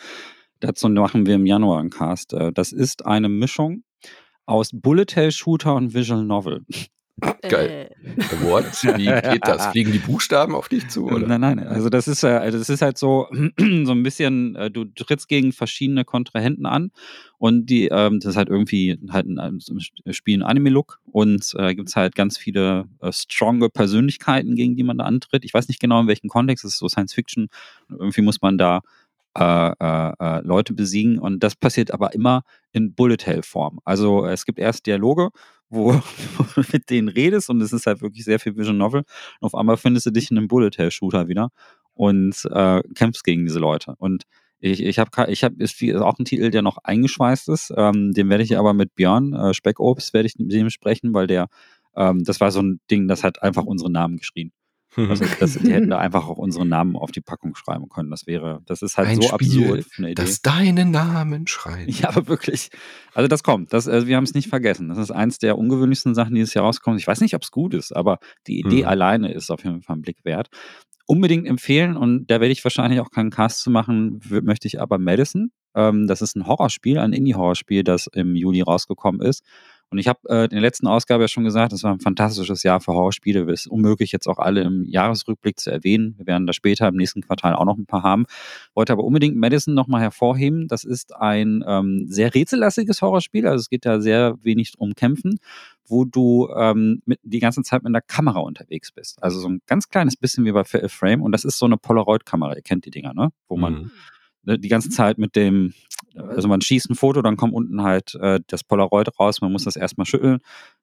Dazu 0.60 0.88
machen 0.88 1.26
wir 1.26 1.34
im 1.34 1.44
Januar 1.44 1.80
einen 1.80 1.90
Cast. 1.90 2.32
Äh, 2.32 2.50
das 2.50 2.72
ist 2.72 3.04
eine 3.04 3.28
Mischung 3.28 3.82
aus 4.46 4.70
Bullet 4.72 5.04
Hell 5.12 5.32
Shooter 5.32 5.74
und 5.74 5.92
Visual 5.92 6.24
Novel. 6.24 6.64
Geil. 7.42 7.90
Äh, 8.04 8.20
What? 8.42 8.64
Wie 8.82 9.04
geht 9.04 9.46
das? 9.46 9.66
Fliegen 9.68 9.92
die 9.92 9.98
Buchstaben 9.98 10.54
auf 10.54 10.68
dich 10.68 10.88
zu? 10.88 11.06
Oder? 11.06 11.26
Nein, 11.26 11.40
nein, 11.40 11.58
also 11.60 11.88
das 11.88 12.08
ist, 12.08 12.22
äh, 12.22 12.28
also 12.28 12.58
das 12.58 12.68
ist 12.68 12.82
halt 12.82 12.98
so, 12.98 13.28
so 13.58 13.92
ein 13.92 14.02
bisschen, 14.02 14.56
äh, 14.56 14.70
du 14.70 14.84
trittst 14.84 15.28
gegen 15.28 15.52
verschiedene 15.52 16.04
Kontrahenten 16.04 16.66
an 16.66 16.90
und 17.38 17.66
die, 17.66 17.88
ähm, 17.88 18.20
das 18.20 18.30
ist 18.30 18.36
halt 18.36 18.48
irgendwie 18.48 18.98
halt 19.10 19.26
ein, 19.26 19.38
ein 19.38 19.60
Spiel 20.12 20.38
ein 20.38 20.42
Anime-Look 20.42 21.00
und 21.06 21.54
äh, 21.56 21.74
gibt 21.74 21.88
es 21.88 21.96
halt 21.96 22.14
ganz 22.14 22.38
viele 22.38 22.84
äh, 23.00 23.12
stronge 23.12 23.68
Persönlichkeiten, 23.68 24.56
gegen 24.56 24.76
die 24.76 24.82
man 24.82 24.98
da 24.98 25.04
antritt. 25.04 25.44
Ich 25.44 25.54
weiß 25.54 25.68
nicht 25.68 25.80
genau, 25.80 26.00
in 26.00 26.06
welchem 26.06 26.28
Kontext, 26.28 26.64
es 26.64 26.74
ist 26.74 26.78
so 26.78 26.88
Science 26.88 27.14
Fiction. 27.14 27.48
Irgendwie 27.88 28.22
muss 28.22 28.40
man 28.42 28.58
da 28.58 28.80
äh, 29.38 29.72
äh, 29.78 30.12
äh, 30.18 30.40
Leute 30.42 30.74
besiegen 30.74 31.18
und 31.18 31.42
das 31.42 31.54
passiert 31.54 31.92
aber 31.92 32.14
immer 32.14 32.42
in 32.72 32.94
Bullet 32.94 33.18
Hell 33.24 33.42
Form. 33.42 33.78
Also 33.84 34.26
es 34.26 34.44
gibt 34.44 34.58
erst 34.58 34.86
Dialoge, 34.86 35.30
wo, 35.70 35.92
du 35.92 36.62
mit 36.72 36.90
denen 36.90 37.08
redest 37.08 37.48
und 37.48 37.60
es 37.60 37.72
ist 37.72 37.86
halt 37.86 38.02
wirklich 38.02 38.24
sehr 38.24 38.40
viel 38.40 38.56
Vision 38.56 38.76
Novel. 38.76 39.02
Und 39.40 39.46
auf 39.46 39.54
einmal 39.54 39.76
findest 39.76 40.06
du 40.06 40.10
dich 40.10 40.30
in 40.30 40.36
einem 40.36 40.48
Bullet 40.48 40.72
Hell 40.76 40.90
Shooter 40.90 41.28
wieder 41.28 41.50
und 41.94 42.44
äh, 42.50 42.82
kämpfst 42.96 43.22
gegen 43.22 43.44
diese 43.44 43.60
Leute. 43.60 43.94
Und 43.98 44.24
ich, 44.58 44.82
ich 44.82 44.98
habe 44.98 45.10
ich 45.30 45.44
hab, 45.44 45.52
ist 45.60 45.80
ist 45.80 45.96
auch 45.96 46.18
ein 46.18 46.24
Titel, 46.24 46.50
der 46.50 46.62
noch 46.62 46.78
eingeschweißt 46.82 47.48
ist. 47.50 47.72
Ähm, 47.76 48.12
den 48.12 48.28
werde 48.28 48.42
ich 48.42 48.58
aber 48.58 48.74
mit 48.74 48.94
Björn 48.94 49.32
äh, 49.32 49.54
Speckobst 49.54 50.12
werde 50.12 50.26
ich 50.26 50.36
mit 50.38 50.52
dem 50.52 50.70
sprechen, 50.70 51.14
weil 51.14 51.26
der, 51.26 51.46
ähm, 51.96 52.24
das 52.24 52.40
war 52.40 52.50
so 52.50 52.60
ein 52.62 52.80
Ding, 52.90 53.08
das 53.08 53.24
hat 53.24 53.42
einfach 53.42 53.64
unsere 53.64 53.90
Namen 53.90 54.16
geschrien. 54.16 54.52
Also 54.96 55.24
das, 55.38 55.54
die 55.58 55.72
hätten 55.72 55.90
da 55.90 55.98
einfach 56.00 56.26
auch 56.28 56.38
unsere 56.38 56.66
Namen 56.66 56.96
auf 56.96 57.12
die 57.12 57.20
Packung 57.20 57.54
schreiben 57.54 57.88
können. 57.88 58.10
Das 58.10 58.26
wäre, 58.26 58.60
das 58.66 58.82
ist 58.82 58.96
halt 58.98 59.08
Ein 59.08 59.16
so 59.22 59.28
Spiel, 59.28 59.62
absurd. 59.64 59.86
eine 59.98 60.10
Idee. 60.10 60.22
das 60.22 60.42
deinen 60.42 60.90
Namen 60.90 61.46
schreibt. 61.46 61.90
Ja, 62.00 62.08
aber 62.08 62.26
wirklich. 62.28 62.70
Also 63.14 63.28
das 63.28 63.42
kommt. 63.42 63.72
Das, 63.72 63.86
also 63.88 64.06
wir 64.06 64.16
haben 64.16 64.24
es 64.24 64.34
nicht 64.34 64.48
vergessen. 64.48 64.88
Das 64.88 64.98
ist 64.98 65.10
eins 65.10 65.38
der 65.38 65.56
ungewöhnlichsten 65.58 66.14
Sachen, 66.14 66.34
die 66.34 66.40
dieses 66.40 66.54
Jahr 66.54 66.64
rauskommen. 66.64 66.98
Ich 66.98 67.06
weiß 67.06 67.20
nicht, 67.20 67.34
ob 67.34 67.42
es 67.42 67.50
gut 67.50 67.74
ist, 67.74 67.94
aber 67.94 68.18
die 68.46 68.58
Idee 68.60 68.80
Hm. 68.82 68.88
alleine 68.88 69.32
ist 69.32 69.50
auf 69.50 69.62
jeden 69.64 69.82
Fall 69.82 69.96
ein 69.96 70.02
Blick 70.02 70.24
wert. 70.24 70.48
Unbedingt 71.06 71.46
empfehlen 71.46 71.96
und 71.96 72.26
da 72.30 72.40
werde 72.40 72.52
ich 72.52 72.62
wahrscheinlich 72.64 73.00
auch 73.00 73.10
keinen 73.10 73.30
Cast 73.30 73.60
zu 73.62 73.70
machen, 73.70 74.20
möchte 74.42 74.68
ich 74.68 74.80
aber 74.80 74.98
Madison. 74.98 75.50
Ähm, 75.74 76.06
das 76.06 76.22
ist 76.22 76.36
ein 76.36 76.46
Horrorspiel, 76.46 76.98
ein 76.98 77.12
Indie-Horrorspiel, 77.12 77.82
das 77.84 78.06
im 78.12 78.34
Juli 78.36 78.60
rausgekommen 78.60 79.20
ist. 79.20 79.42
Und 79.90 79.98
ich 79.98 80.06
habe 80.06 80.20
äh, 80.28 80.44
in 80.44 80.50
der 80.50 80.60
letzten 80.60 80.86
Ausgabe 80.86 81.24
ja 81.24 81.28
schon 81.28 81.42
gesagt, 81.42 81.72
es 81.72 81.82
war 81.82 81.92
ein 81.92 81.98
fantastisches 81.98 82.62
Jahr 82.62 82.80
für 82.80 82.92
Horrorspiele. 82.92 83.42
Es 83.50 83.62
ist 83.62 83.66
unmöglich, 83.66 84.12
jetzt 84.12 84.28
auch 84.28 84.38
alle 84.38 84.62
im 84.62 84.84
Jahresrückblick 84.88 85.58
zu 85.58 85.70
erwähnen. 85.70 86.14
Wir 86.16 86.26
werden 86.26 86.46
da 86.46 86.52
später 86.52 86.86
im 86.86 86.94
nächsten 86.94 87.22
Quartal 87.22 87.54
auch 87.54 87.64
noch 87.64 87.76
ein 87.76 87.86
paar 87.86 88.04
haben. 88.04 88.26
Wollte 88.74 88.92
aber 88.92 89.02
unbedingt 89.02 89.36
Madison 89.36 89.74
nochmal 89.74 90.00
hervorheben. 90.00 90.68
Das 90.68 90.84
ist 90.84 91.14
ein 91.16 91.64
ähm, 91.66 92.06
sehr 92.08 92.32
rätsellastiges 92.34 93.02
Horrorspiel. 93.02 93.46
Also 93.46 93.62
es 93.62 93.68
geht 93.68 93.84
da 93.84 94.00
sehr 94.00 94.36
wenig 94.42 94.72
drum 94.72 94.94
Kämpfen, 94.94 95.40
wo 95.86 96.04
du 96.04 96.48
ähm, 96.56 97.02
mit, 97.04 97.18
die 97.24 97.40
ganze 97.40 97.62
Zeit 97.62 97.82
mit 97.82 97.90
einer 97.90 98.00
Kamera 98.00 98.38
unterwegs 98.38 98.92
bist. 98.92 99.20
Also 99.22 99.40
so 99.40 99.48
ein 99.48 99.60
ganz 99.66 99.88
kleines 99.88 100.16
bisschen 100.16 100.44
wie 100.44 100.52
bei 100.52 100.62
Fatal 100.62 100.88
Frame. 100.88 101.22
Und 101.22 101.32
das 101.32 101.44
ist 101.44 101.58
so 101.58 101.66
eine 101.66 101.76
Polaroid-Kamera. 101.76 102.54
Ihr 102.54 102.62
kennt 102.62 102.84
die 102.84 102.90
Dinger, 102.90 103.12
ne? 103.12 103.30
Wo 103.48 103.56
man 103.56 103.72
Mhm. 103.74 103.90
Ne, 104.42 104.58
die 104.58 104.68
ganze 104.68 104.90
Zeit 104.90 105.18
mit 105.18 105.36
dem, 105.36 105.74
also 106.14 106.48
man 106.48 106.60
schießt 106.60 106.90
ein 106.90 106.94
Foto, 106.94 107.22
dann 107.22 107.36
kommt 107.36 107.54
unten 107.54 107.82
halt 107.82 108.14
äh, 108.16 108.40
das 108.46 108.64
Polaroid 108.64 109.08
raus, 109.18 109.40
man 109.40 109.52
muss 109.52 109.64
das 109.64 109.76
erstmal 109.76 110.06
schütteln, 110.06 110.38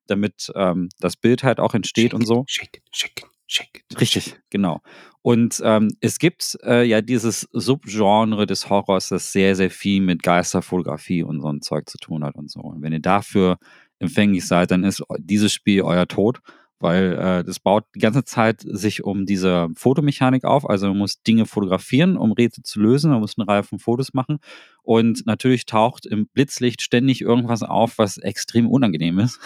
damit 0.08 0.52
ähm, 0.56 0.90
das 1.00 1.16
Bild 1.16 1.44
halt 1.44 1.60
auch 1.60 1.74
entsteht 1.74 2.14
und 2.14 2.26
so. 2.26 2.46
Shake 2.48 2.78
it, 2.78 2.84
shake 2.92 3.24
it, 3.24 3.26
shake 3.48 3.84
it. 3.90 4.02
Richtig, 4.02 4.40
genau. 4.50 4.82
Und 5.22 5.62
ähm, 5.64 5.90
es 6.00 6.20
gibt 6.20 6.58
äh, 6.64 6.84
ja 6.84 7.02
dieses 7.02 7.48
Subgenre 7.52 8.46
des 8.46 8.70
Horrors, 8.70 9.10
das 9.10 9.32
sehr, 9.32 9.56
sehr 9.56 9.70
viel 9.70 10.02
mit 10.02 10.24
Geisterfotografie 10.24 11.24
und 11.24 11.42
so 11.42 11.50
ein 11.50 11.62
Zeug 11.62 11.90
zu 11.90 11.98
tun 11.98 12.24
hat 12.24 12.36
und 12.36 12.50
so. 12.50 12.62
Und 12.62 12.82
wenn 12.82 12.94
ihr 12.94 13.02
dafür 13.02 13.58
empfänglich 14.00 14.48
seid, 14.48 14.72
dann 14.72 14.84
ist 14.84 15.04
dieses 15.18 15.52
Spiel 15.52 15.82
euer 15.82 16.08
Tod, 16.08 16.40
weil 16.80 17.14
äh, 17.14 17.44
das 17.44 17.60
baut 17.60 17.86
die 17.96 18.00
ganze 18.00 18.24
Zeit 18.24 18.62
sich 18.62 19.04
um 19.04 19.26
diese 19.26 19.68
Fotomechanik 19.76 20.46
auf. 20.46 20.70
Also 20.70 20.88
man 20.88 20.98
muss 20.98 21.22
Dinge 21.24 21.46
fotografieren, 21.46 22.18
um 22.18 22.32
Rätsel 22.32 22.64
zu 22.64 22.80
lösen, 22.80 23.12
man 23.12 23.20
muss 23.20 23.38
eine 23.38 23.48
Reihe 23.48 23.64
von 23.64 23.80
Fotos 23.80 24.14
machen. 24.14 24.40
Und 24.84 25.26
natürlich 25.26 25.66
taucht 25.66 26.06
im 26.06 26.28
Blitzlicht 26.28 26.82
ständig 26.82 27.22
irgendwas 27.22 27.64
auf, 27.64 27.98
was 27.98 28.18
extrem 28.18 28.68
unangenehm 28.68 29.20
ist. 29.20 29.40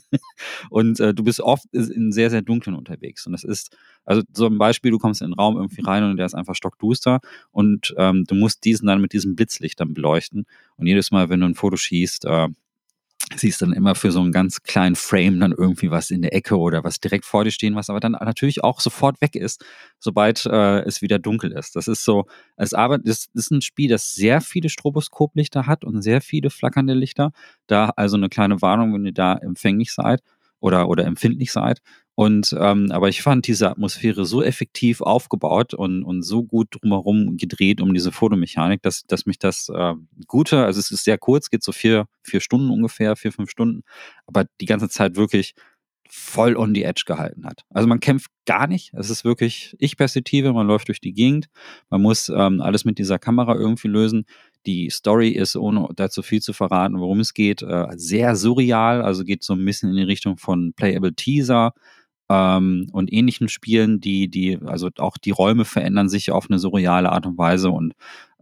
und 0.70 0.98
äh, 0.98 1.14
du 1.14 1.22
bist 1.22 1.40
oft 1.40 1.66
in 1.72 2.10
sehr, 2.10 2.30
sehr 2.30 2.42
dunklen 2.42 2.74
unterwegs. 2.74 3.26
Und 3.26 3.32
das 3.32 3.44
ist, 3.44 3.76
also 4.04 4.22
so 4.32 4.46
ein 4.46 4.58
Beispiel, 4.58 4.90
du 4.90 4.98
kommst 4.98 5.22
in 5.22 5.28
den 5.28 5.34
Raum 5.38 5.56
irgendwie 5.56 5.82
rein 5.82 6.04
und 6.04 6.16
der 6.16 6.26
ist 6.26 6.34
einfach 6.34 6.54
stockduster 6.54 7.20
und 7.50 7.94
ähm, 7.96 8.24
du 8.26 8.34
musst 8.34 8.64
diesen 8.64 8.86
dann 8.86 9.00
mit 9.00 9.12
diesem 9.12 9.36
Blitzlicht 9.36 9.78
dann 9.78 9.94
beleuchten. 9.94 10.46
Und 10.76 10.86
jedes 10.86 11.10
Mal, 11.10 11.28
wenn 11.28 11.40
du 11.40 11.46
ein 11.46 11.54
Foto 11.54 11.76
schießt, 11.76 12.24
äh, 12.24 12.48
siehst 13.36 13.62
dann 13.62 13.72
immer 13.72 13.94
für 13.94 14.12
so 14.12 14.20
einen 14.20 14.32
ganz 14.32 14.62
kleinen 14.62 14.96
Frame 14.96 15.40
dann 15.40 15.52
irgendwie 15.52 15.90
was 15.90 16.10
in 16.10 16.22
der 16.22 16.34
Ecke 16.34 16.58
oder 16.58 16.84
was 16.84 17.00
direkt 17.00 17.24
vor 17.24 17.44
dir 17.44 17.50
stehen, 17.50 17.74
was 17.74 17.90
aber 17.90 18.00
dann 18.00 18.12
natürlich 18.12 18.64
auch 18.64 18.80
sofort 18.80 19.20
weg 19.20 19.36
ist, 19.36 19.64
sobald 19.98 20.46
äh, 20.46 20.80
es 20.80 21.02
wieder 21.02 21.18
dunkel 21.18 21.52
ist. 21.52 21.76
Das 21.76 21.88
ist 21.88 22.04
so, 22.04 22.26
es 22.56 22.74
arbeitet, 22.74 23.08
das 23.08 23.28
ist 23.34 23.50
ein 23.50 23.62
Spiel, 23.62 23.88
das 23.88 24.12
sehr 24.12 24.40
viele 24.40 24.68
Stroboskoplichter 24.68 25.66
hat 25.66 25.84
und 25.84 26.02
sehr 26.02 26.20
viele 26.20 26.50
flackernde 26.50 26.94
Lichter. 26.94 27.32
Da 27.66 27.90
also 27.96 28.16
eine 28.16 28.28
kleine 28.28 28.62
Warnung, 28.62 28.94
wenn 28.94 29.06
ihr 29.06 29.12
da 29.12 29.34
empfänglich 29.34 29.92
seid 29.92 30.22
oder, 30.62 30.88
oder 30.88 31.04
empfindlich 31.04 31.52
seid. 31.52 31.80
Und 32.14 32.54
ähm, 32.58 32.90
aber 32.92 33.08
ich 33.08 33.22
fand 33.22 33.46
diese 33.46 33.70
Atmosphäre 33.70 34.26
so 34.26 34.42
effektiv 34.42 35.00
aufgebaut 35.00 35.72
und, 35.72 36.04
und 36.04 36.22
so 36.22 36.44
gut 36.44 36.68
drumherum 36.70 37.38
gedreht 37.38 37.80
um 37.80 37.94
diese 37.94 38.12
Fotomechanik, 38.12 38.82
dass, 38.82 39.04
dass 39.04 39.24
mich 39.24 39.38
das 39.38 39.70
äh, 39.74 39.94
gute, 40.26 40.64
also 40.64 40.78
es 40.78 40.90
ist 40.90 41.04
sehr 41.04 41.16
kurz, 41.16 41.48
geht 41.48 41.64
so 41.64 41.72
vier, 41.72 42.06
vier 42.22 42.40
Stunden 42.40 42.70
ungefähr, 42.70 43.16
vier, 43.16 43.32
fünf 43.32 43.50
Stunden, 43.50 43.82
aber 44.26 44.44
die 44.60 44.66
ganze 44.66 44.90
Zeit 44.90 45.16
wirklich 45.16 45.54
voll 46.14 46.58
on 46.58 46.74
the 46.74 46.82
edge 46.84 47.04
gehalten 47.06 47.46
hat. 47.46 47.64
Also 47.70 47.88
man 47.88 47.98
kämpft 47.98 48.30
gar 48.44 48.66
nicht. 48.66 48.92
Es 48.92 49.08
ist 49.08 49.24
wirklich 49.24 49.74
Ich-Perspektive, 49.78 50.52
man 50.52 50.66
läuft 50.66 50.88
durch 50.88 51.00
die 51.00 51.14
Gegend, 51.14 51.46
man 51.88 52.02
muss 52.02 52.28
ähm, 52.28 52.60
alles 52.60 52.84
mit 52.84 52.98
dieser 52.98 53.18
Kamera 53.18 53.54
irgendwie 53.54 53.88
lösen. 53.88 54.26
Die 54.66 54.90
Story 54.90 55.30
ist, 55.30 55.56
ohne 55.56 55.88
dazu 55.96 56.20
viel 56.22 56.42
zu 56.42 56.52
verraten, 56.52 57.00
worum 57.00 57.20
es 57.20 57.32
geht, 57.32 57.62
äh, 57.62 57.86
sehr 57.96 58.36
surreal, 58.36 59.00
also 59.00 59.24
geht 59.24 59.42
so 59.42 59.54
ein 59.54 59.64
bisschen 59.64 59.88
in 59.88 59.96
die 59.96 60.02
Richtung 60.02 60.36
von 60.36 60.74
Playable 60.74 61.14
Teaser 61.14 61.72
ähm, 62.28 62.88
und 62.92 63.10
ähnlichen 63.10 63.48
Spielen, 63.48 63.98
die, 63.98 64.28
die, 64.28 64.58
also 64.66 64.90
auch 64.98 65.16
die 65.16 65.30
Räume 65.30 65.64
verändern 65.64 66.10
sich 66.10 66.30
auf 66.30 66.50
eine 66.50 66.58
surreale 66.58 67.10
Art 67.10 67.24
und 67.24 67.38
Weise 67.38 67.70
und 67.70 67.94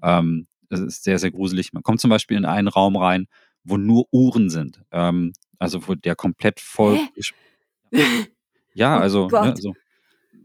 ähm, 0.03 0.49
es 0.71 0.81
ist 0.81 1.05
sehr, 1.05 1.21
sehr 1.21 1.31
gruselig. 1.31 1.73
Man 1.73 1.85
kommt 1.85 2.01
zum 2.01 2.11
Beispiel 2.11 2.37
in 2.37 2.47
einen 2.47 2.69
Raum 2.69 2.97
rein, 2.97 3.29
wo 3.63 3.77
nur 3.77 4.07
Uhren 4.11 4.51
sind. 4.51 4.83
Ähm, 4.91 5.35
also 5.61 5.87
wo 5.87 5.95
der 5.95 6.17
komplett 6.17 6.59
voll. 6.59 6.99
Ja, 8.74 8.96
Oh 8.98 9.00
also, 9.00 9.24
ne, 9.24 9.29
Gott. 9.31 9.46
also 9.57 9.74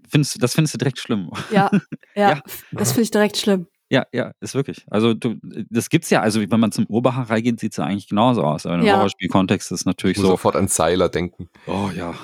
findest, 0.09 0.41
das 0.41 0.53
findest 0.53 0.73
du 0.73 0.77
direkt 0.79 0.99
schlimm. 0.99 1.29
Ja, 1.51 1.69
ja, 2.15 2.29
Ja. 2.31 2.41
das 2.71 2.91
finde 2.91 3.03
ich 3.03 3.11
direkt 3.11 3.37
schlimm. 3.37 3.67
Ja, 3.89 4.03
ja, 4.11 4.31
ist 4.39 4.55
wirklich. 4.55 4.83
Also 4.89 5.13
du, 5.13 5.35
das 5.69 5.89
gibt's 5.89 6.09
ja, 6.09 6.21
also 6.21 6.41
wenn 6.41 6.59
man 6.59 6.71
zum 6.71 6.85
Urbacher 6.87 7.39
geht, 7.41 7.59
sieht's 7.59 7.77
ja 7.77 7.83
eigentlich 7.85 8.07
genauso 8.07 8.41
aus. 8.43 8.65
Aber 8.65 8.75
im 8.75 8.81
Ja. 8.83 8.97
Horrorspielkontext 8.97 9.67
ist 9.71 9.75
es 9.75 9.81
Ich 9.81 9.85
natürlich 9.85 10.17
muss 10.17 10.25
so, 10.25 10.31
sofort 10.31 10.55
an 10.55 10.67
Seiler 10.67 11.07
denken. 11.07 11.49
oh 11.67 11.91
ja, 11.95 12.15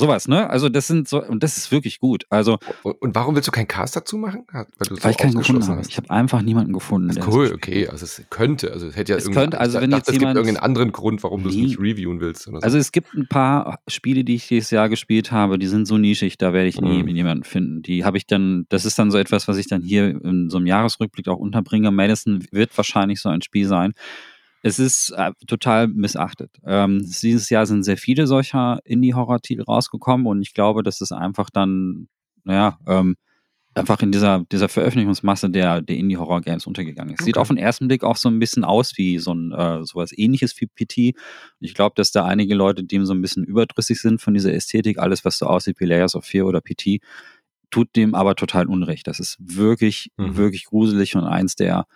sowas, 0.00 0.26
ne? 0.26 0.50
Also 0.50 0.68
das 0.68 0.88
sind 0.88 1.08
so, 1.08 1.22
und 1.24 1.42
das 1.44 1.56
ist 1.56 1.70
wirklich 1.70 2.00
gut. 2.00 2.24
Also, 2.30 2.58
Und, 2.82 3.14
warum 3.14 3.36
willst 3.36 3.46
du 3.46 3.52
keinen 3.52 3.68
Cast 3.68 3.94
dazu 3.94 4.16
machen? 4.16 4.44
Weil 4.50 4.66
du 4.88 4.96
weil 5.02 5.12
ich 5.12 5.16
keinen 5.16 5.34
gefunden 5.36 5.62
habe. 5.68 5.76
hast. 5.78 5.90
Ich 5.90 5.96
habe 5.96 6.10
einfach 6.10 6.42
niemanden 6.42 6.72
gefunden. 6.72 7.10
Ist 7.10 7.24
cool, 7.28 7.52
okay. 7.54 7.86
Also 7.86 8.04
es 8.04 8.20
könnte, 8.30 8.72
also 8.72 8.88
es 8.88 8.96
hätte 8.96 9.12
ja 9.12 9.18
Es 9.18 9.30
könnte, 9.30 9.60
also 9.60 9.78
ich 9.78 9.82
wenn 9.82 9.90
dachte, 9.92 10.00
jetzt 10.00 10.08
es 10.08 10.12
gibt 10.18 10.24
irgendeinen 10.24 10.56
anderen 10.56 10.90
Grund, 10.90 11.22
warum 11.22 11.44
du 11.44 11.50
es 11.50 11.54
nicht 11.54 11.78
reviewen 11.78 12.20
willst. 12.20 12.42
So. 12.42 12.52
Also 12.52 12.78
es 12.78 12.90
gibt 12.90 13.14
ein 13.14 13.28
paar 13.28 13.78
Spiele, 13.86 14.24
die 14.24 14.34
ich 14.34 14.48
dieses 14.48 14.70
Jahr 14.70 14.88
gespielt 14.88 15.30
habe, 15.30 15.58
die 15.58 15.66
sind 15.68 15.86
so 15.86 15.98
nischig, 15.98 16.38
da 16.38 16.52
werde 16.52 16.68
ich 16.68 16.80
nie 16.80 17.02
Mhm. 17.02 17.08
jemanden 17.08 17.44
finden. 17.44 17.82
Die 17.82 18.04
habe 18.04 18.16
ich 18.16 18.26
dann, 18.26 18.66
das 18.70 18.84
ist 18.84 18.98
dann 18.98 19.10
so 19.10 19.18
etwas, 19.18 19.46
was 19.46 19.56
ich 19.58 19.68
dann 19.68 19.82
hier 19.82 20.08
in 20.24 20.48
so 20.50 20.56
einem 20.56 20.66
Jahresrückblick 20.66 21.28
auch 21.28 21.38
unterbringe. 21.38 21.90
Madison 21.90 22.44
wird 22.50 22.76
wahrscheinlich 22.76 23.20
so 23.20 23.28
ein 23.28 23.42
Spiel 23.42 23.66
sein. 23.68 23.92
Es 24.62 24.78
ist 24.78 25.10
äh, 25.16 25.32
total 25.46 25.88
missachtet. 25.88 26.50
Ähm, 26.66 26.98
dieses 27.00 27.48
Jahr 27.50 27.66
sind 27.66 27.82
sehr 27.82 27.96
viele 27.96 28.26
solcher 28.26 28.80
Indie-Horror-Titel 28.84 29.62
rausgekommen 29.62 30.26
und 30.26 30.42
ich 30.42 30.52
glaube, 30.54 30.82
dass 30.82 31.00
es 31.00 31.12
einfach 31.12 31.48
dann, 31.50 32.08
naja, 32.44 32.78
ähm, 32.86 33.16
einfach 33.72 34.02
in 34.02 34.10
dieser, 34.12 34.44
dieser 34.50 34.68
Veröffentlichungsmasse 34.68 35.48
der, 35.48 35.80
der 35.80 35.96
Indie-Horror-Games 35.96 36.66
untergegangen 36.66 37.14
ist. 37.14 37.24
Sieht 37.24 37.36
Okay. 37.36 37.40
auf 37.40 37.48
den 37.48 37.56
ersten 37.56 37.86
Blick 37.88 38.02
auch 38.02 38.16
so 38.16 38.28
ein 38.28 38.38
bisschen 38.40 38.64
aus 38.64 38.98
wie 38.98 39.18
so 39.18 39.32
ein 39.32 39.52
äh, 39.52 39.84
sowas 39.84 40.10
ähnliches 40.16 40.54
wie 40.60 40.66
PT. 40.66 41.16
Ich 41.60 41.74
glaube, 41.74 41.94
dass 41.96 42.10
da 42.10 42.24
einige 42.26 42.54
Leute, 42.54 42.82
dem 42.84 43.06
so 43.06 43.14
ein 43.14 43.22
bisschen 43.22 43.44
überdrüssig 43.44 44.00
sind 44.00 44.20
von 44.20 44.34
dieser 44.34 44.52
Ästhetik, 44.52 44.98
alles, 44.98 45.24
was 45.24 45.38
so 45.38 45.46
aussieht 45.46 45.78
wie 45.78 45.84
Layers 45.86 46.16
of 46.16 46.24
Fear 46.24 46.46
oder 46.46 46.60
PT, 46.60 46.98
tut 47.70 47.94
dem 47.94 48.16
aber 48.16 48.34
total 48.34 48.66
Unrecht. 48.66 49.06
Das 49.06 49.20
ist 49.20 49.36
wirklich, 49.40 50.10
Mhm. 50.18 50.36
wirklich 50.36 50.64
gruselig 50.66 51.14
und 51.14 51.24
eins 51.24 51.54
der 51.54 51.86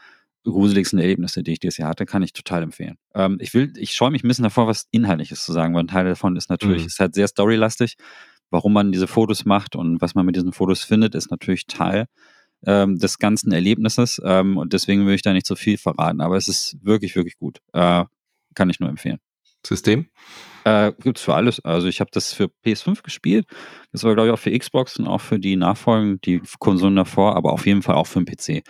gruseligsten 0.45 0.99
Erlebnisse, 0.99 1.43
die 1.43 1.53
ich 1.53 1.59
dieses 1.61 1.79
Jahr 1.79 1.89
hatte, 1.91 2.07
kann 2.07 2.23
ich 2.23 2.33
total 2.33 2.63
empfehlen. 2.63 2.97
Ähm, 3.15 3.39
ich 3.41 3.55
will, 3.55 3.73
ich 3.77 3.93
scheue 3.95 4.11
mich 4.11 4.23
ein 4.25 4.29
bisschen 4.29 4.45
davor, 4.45 4.67
was 4.67 4.87
Inhaltliches 4.91 5.45
zu 5.45 5.53
sagen, 5.53 5.75
weil 5.75 5.85
ein 5.85 5.89
Teil 5.89 6.05
davon 6.05 6.37
ist 6.37 6.51
natürlich, 6.51 6.83
Mhm. 6.83 6.87
ist 6.89 7.01
halt 7.01 7.15
sehr 7.15 7.29
storylastig. 7.29 7.95
Warum 8.51 8.73
man 8.75 8.93
diese 8.93 9.07
Fotos 9.07 9.45
macht 9.45 9.75
und 9.75 10.01
was 10.01 10.15
man 10.15 10.27
mit 10.27 10.37
diesen 10.37 10.53
Fotos 10.53 10.85
findet, 10.85 11.15
ist 11.15 11.31
natürlich 11.31 11.67
Teil 11.67 12.07
ähm, 12.67 12.99
des 12.99 13.19
ganzen 13.19 13.53
Erlebnisses. 13.53 14.21
Ähm, 14.25 14.57
und 14.59 14.73
deswegen 14.73 15.07
will 15.07 15.15
ich 15.15 15.23
da 15.23 15.33
nicht 15.33 15.47
so 15.47 15.57
viel 15.57 15.77
verraten. 15.79 16.21
Aber 16.21 16.37
es 16.37 16.47
ist 16.49 16.77
wirklich, 16.83 17.17
wirklich 17.17 17.37
gut. 17.37 17.59
Äh, 17.73 18.05
kann 18.55 18.71
ich 18.71 18.79
nur 18.81 18.89
empfehlen. 18.91 19.19
System? 19.67 20.07
Äh, 20.65 20.93
gibt's 21.01 21.23
für 21.23 21.35
alles. 21.35 21.61
Also 21.65 21.89
ich 21.89 22.01
habe 22.01 22.11
das 22.13 22.33
für 22.33 22.51
PS5 22.65 23.03
gespielt. 23.03 23.47
Das 23.93 24.05
war, 24.05 24.15
glaube 24.15 24.29
ich, 24.29 24.33
auch 24.35 24.39
für 24.39 24.57
Xbox 24.57 24.99
und 24.99 25.07
auch 25.07 25.21
für 25.21 25.39
die 25.39 25.57
Nachfolgen, 25.57 26.21
die 26.23 26.41
Konsolen 26.59 26.97
davor, 26.97 27.35
aber 27.35 27.53
auf 27.53 27.67
jeden 27.67 27.83
Fall 27.83 27.97
auch 27.97 28.07
für 28.07 28.23
den 28.23 28.27
PC. 28.27 28.63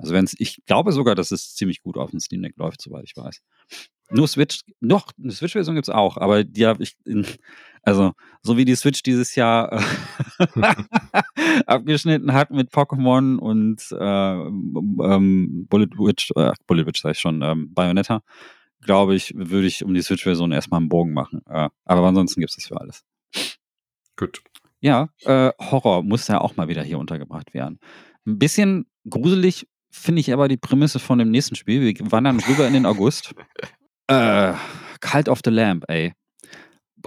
Also 0.00 0.14
wenn's, 0.14 0.34
ich 0.38 0.62
glaube 0.66 0.92
sogar, 0.92 1.14
dass 1.14 1.30
es 1.30 1.54
ziemlich 1.54 1.82
gut 1.82 1.96
auf 1.96 2.10
dem 2.10 2.20
Steam 2.20 2.42
Deck 2.42 2.56
läuft, 2.56 2.80
soweit 2.82 3.04
ich 3.04 3.16
weiß. 3.16 3.40
Nur 4.12 4.26
Switch, 4.26 4.62
noch, 4.80 5.12
eine 5.22 5.30
Switch-Version 5.30 5.76
gibt's 5.76 5.88
auch, 5.88 6.16
aber 6.16 6.42
die 6.42 6.66
habe 6.66 6.82
ich, 6.82 6.96
in, 7.04 7.24
also 7.82 8.12
so 8.42 8.56
wie 8.56 8.64
die 8.64 8.74
Switch 8.74 9.02
dieses 9.02 9.36
Jahr 9.36 9.72
äh, 9.72 9.82
abgeschnitten 11.66 12.32
hat 12.32 12.50
mit 12.50 12.70
Pokémon 12.72 13.36
und 13.36 13.86
äh, 13.92 15.14
ähm, 15.14 15.66
Bullet 15.68 15.90
Witch, 15.96 16.32
äh, 16.34 16.52
Bullet 16.66 16.86
Witch 16.86 17.02
sag 17.02 17.12
ich 17.12 17.20
schon, 17.20 17.42
ähm, 17.42 17.72
Bayonetta, 17.72 18.22
glaube 18.80 19.14
ich, 19.14 19.32
würde 19.36 19.66
ich 19.66 19.84
um 19.84 19.94
die 19.94 20.02
Switch-Version 20.02 20.50
erstmal 20.50 20.80
einen 20.80 20.88
Bogen 20.88 21.12
machen. 21.12 21.42
Äh, 21.46 21.68
aber 21.84 22.06
ansonsten 22.06 22.40
gibt 22.40 22.50
es 22.50 22.56
das 22.56 22.66
für 22.66 22.80
alles. 22.80 23.04
Gut. 24.16 24.42
Ja, 24.80 25.10
äh, 25.24 25.52
Horror 25.60 26.02
muss 26.02 26.26
ja 26.26 26.40
auch 26.40 26.56
mal 26.56 26.68
wieder 26.68 26.82
hier 26.82 26.98
untergebracht 26.98 27.54
werden. 27.54 27.78
Ein 28.26 28.38
bisschen 28.38 28.86
gruselig 29.08 29.68
finde 29.90 30.20
ich 30.20 30.32
aber 30.32 30.48
die 30.48 30.56
Prämisse 30.56 30.98
von 30.98 31.18
dem 31.18 31.30
nächsten 31.30 31.56
Spiel. 31.56 31.82
Wir 31.82 32.12
wandern 32.12 32.40
rüber 32.40 32.66
in 32.66 32.74
den 32.74 32.86
August. 32.86 33.34
Äh, 34.12 34.54
Cult 34.98 35.28
of 35.28 35.38
the 35.44 35.52
Lamp, 35.52 35.84
ey. 35.86 36.14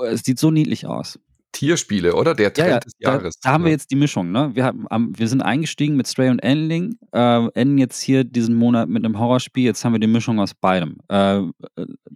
Es 0.06 0.22
sieht 0.22 0.40
so 0.40 0.52
niedlich 0.52 0.88
aus. 0.88 1.20
Frontierspiele, 1.54 2.16
oder? 2.16 2.36
Der 2.36 2.54
Trend 2.54 2.68
ja, 2.68 2.74
ja, 2.74 2.80
des 2.80 2.94
Jahres. 3.00 3.40
Da, 3.40 3.50
da 3.50 3.54
haben 3.54 3.64
wir 3.64 3.72
jetzt 3.72 3.92
die 3.92 3.96
Mischung. 3.96 4.32
Ne? 4.32 4.52
Wir, 4.54 4.66
haben, 4.66 5.14
wir 5.18 5.28
sind 5.28 5.42
eingestiegen 5.42 5.96
mit 5.96 6.08
Stray 6.08 6.30
und 6.30 6.40
Endling, 6.40 6.98
äh, 7.12 7.48
enden 7.54 7.78
jetzt 7.78 8.02
hier 8.02 8.24
diesen 8.24 8.56
Monat 8.56 8.90
mit 8.90 9.06
einem 9.06 9.20
Horrorspiel. 9.20 9.64
Jetzt 9.64 9.86
haben 9.86 9.94
wir 9.94 10.00
die 10.00 10.08
Mischung 10.08 10.40
aus 10.40 10.54
beidem. 10.54 10.98
Äh, 11.10 11.40
äh 11.40 11.52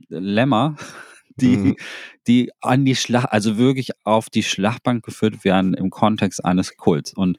Lämmer, 0.09 0.75
die, 1.37 1.57
mhm. 1.57 1.75
die 2.27 2.51
an 2.61 2.83
die 2.83 2.95
Schlacht, 2.95 3.31
also 3.31 3.57
wirklich 3.57 3.91
auf 4.03 4.29
die 4.29 4.43
Schlachtbank 4.43 5.03
geführt 5.05 5.43
werden 5.45 5.73
im 5.73 5.89
Kontext 5.89 6.43
eines 6.43 6.75
Kults. 6.75 7.13
Und 7.13 7.37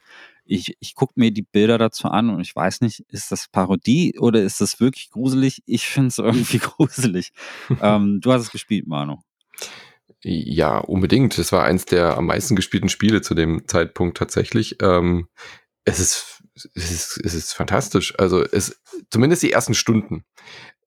ich, 0.48 0.76
ich 0.80 0.94
gucke 0.94 1.12
mir 1.16 1.30
die 1.30 1.42
Bilder 1.42 1.78
dazu 1.78 2.08
an 2.08 2.30
und 2.30 2.40
ich 2.40 2.56
weiß 2.56 2.80
nicht, 2.80 3.00
ist 3.08 3.30
das 3.30 3.48
Parodie 3.48 4.18
oder 4.18 4.42
ist 4.42 4.60
das 4.60 4.80
wirklich 4.80 5.10
gruselig? 5.10 5.62
Ich 5.66 5.86
finde 5.86 6.08
es 6.08 6.18
irgendwie 6.18 6.58
gruselig. 6.58 7.32
ähm, 7.80 8.20
du 8.22 8.32
hast 8.32 8.42
es 8.42 8.50
gespielt, 8.50 8.86
Manu. 8.86 9.18
Ja, 10.22 10.78
unbedingt. 10.78 11.38
Das 11.38 11.52
war 11.52 11.64
eins 11.64 11.84
der 11.84 12.16
am 12.16 12.26
meisten 12.26 12.56
gespielten 12.56 12.88
Spiele 12.88 13.20
zu 13.22 13.34
dem 13.34 13.68
Zeitpunkt 13.68 14.16
tatsächlich. 14.16 14.76
Ähm, 14.82 15.28
es 15.84 16.00
ist, 16.00 16.42
es 16.74 16.90
ist, 16.90 17.20
es 17.22 17.34
ist 17.34 17.52
fantastisch. 17.52 18.18
Also 18.18 18.42
es, 18.42 18.80
zumindest 19.10 19.42
die 19.42 19.52
ersten 19.52 19.74
Stunden 19.74 20.24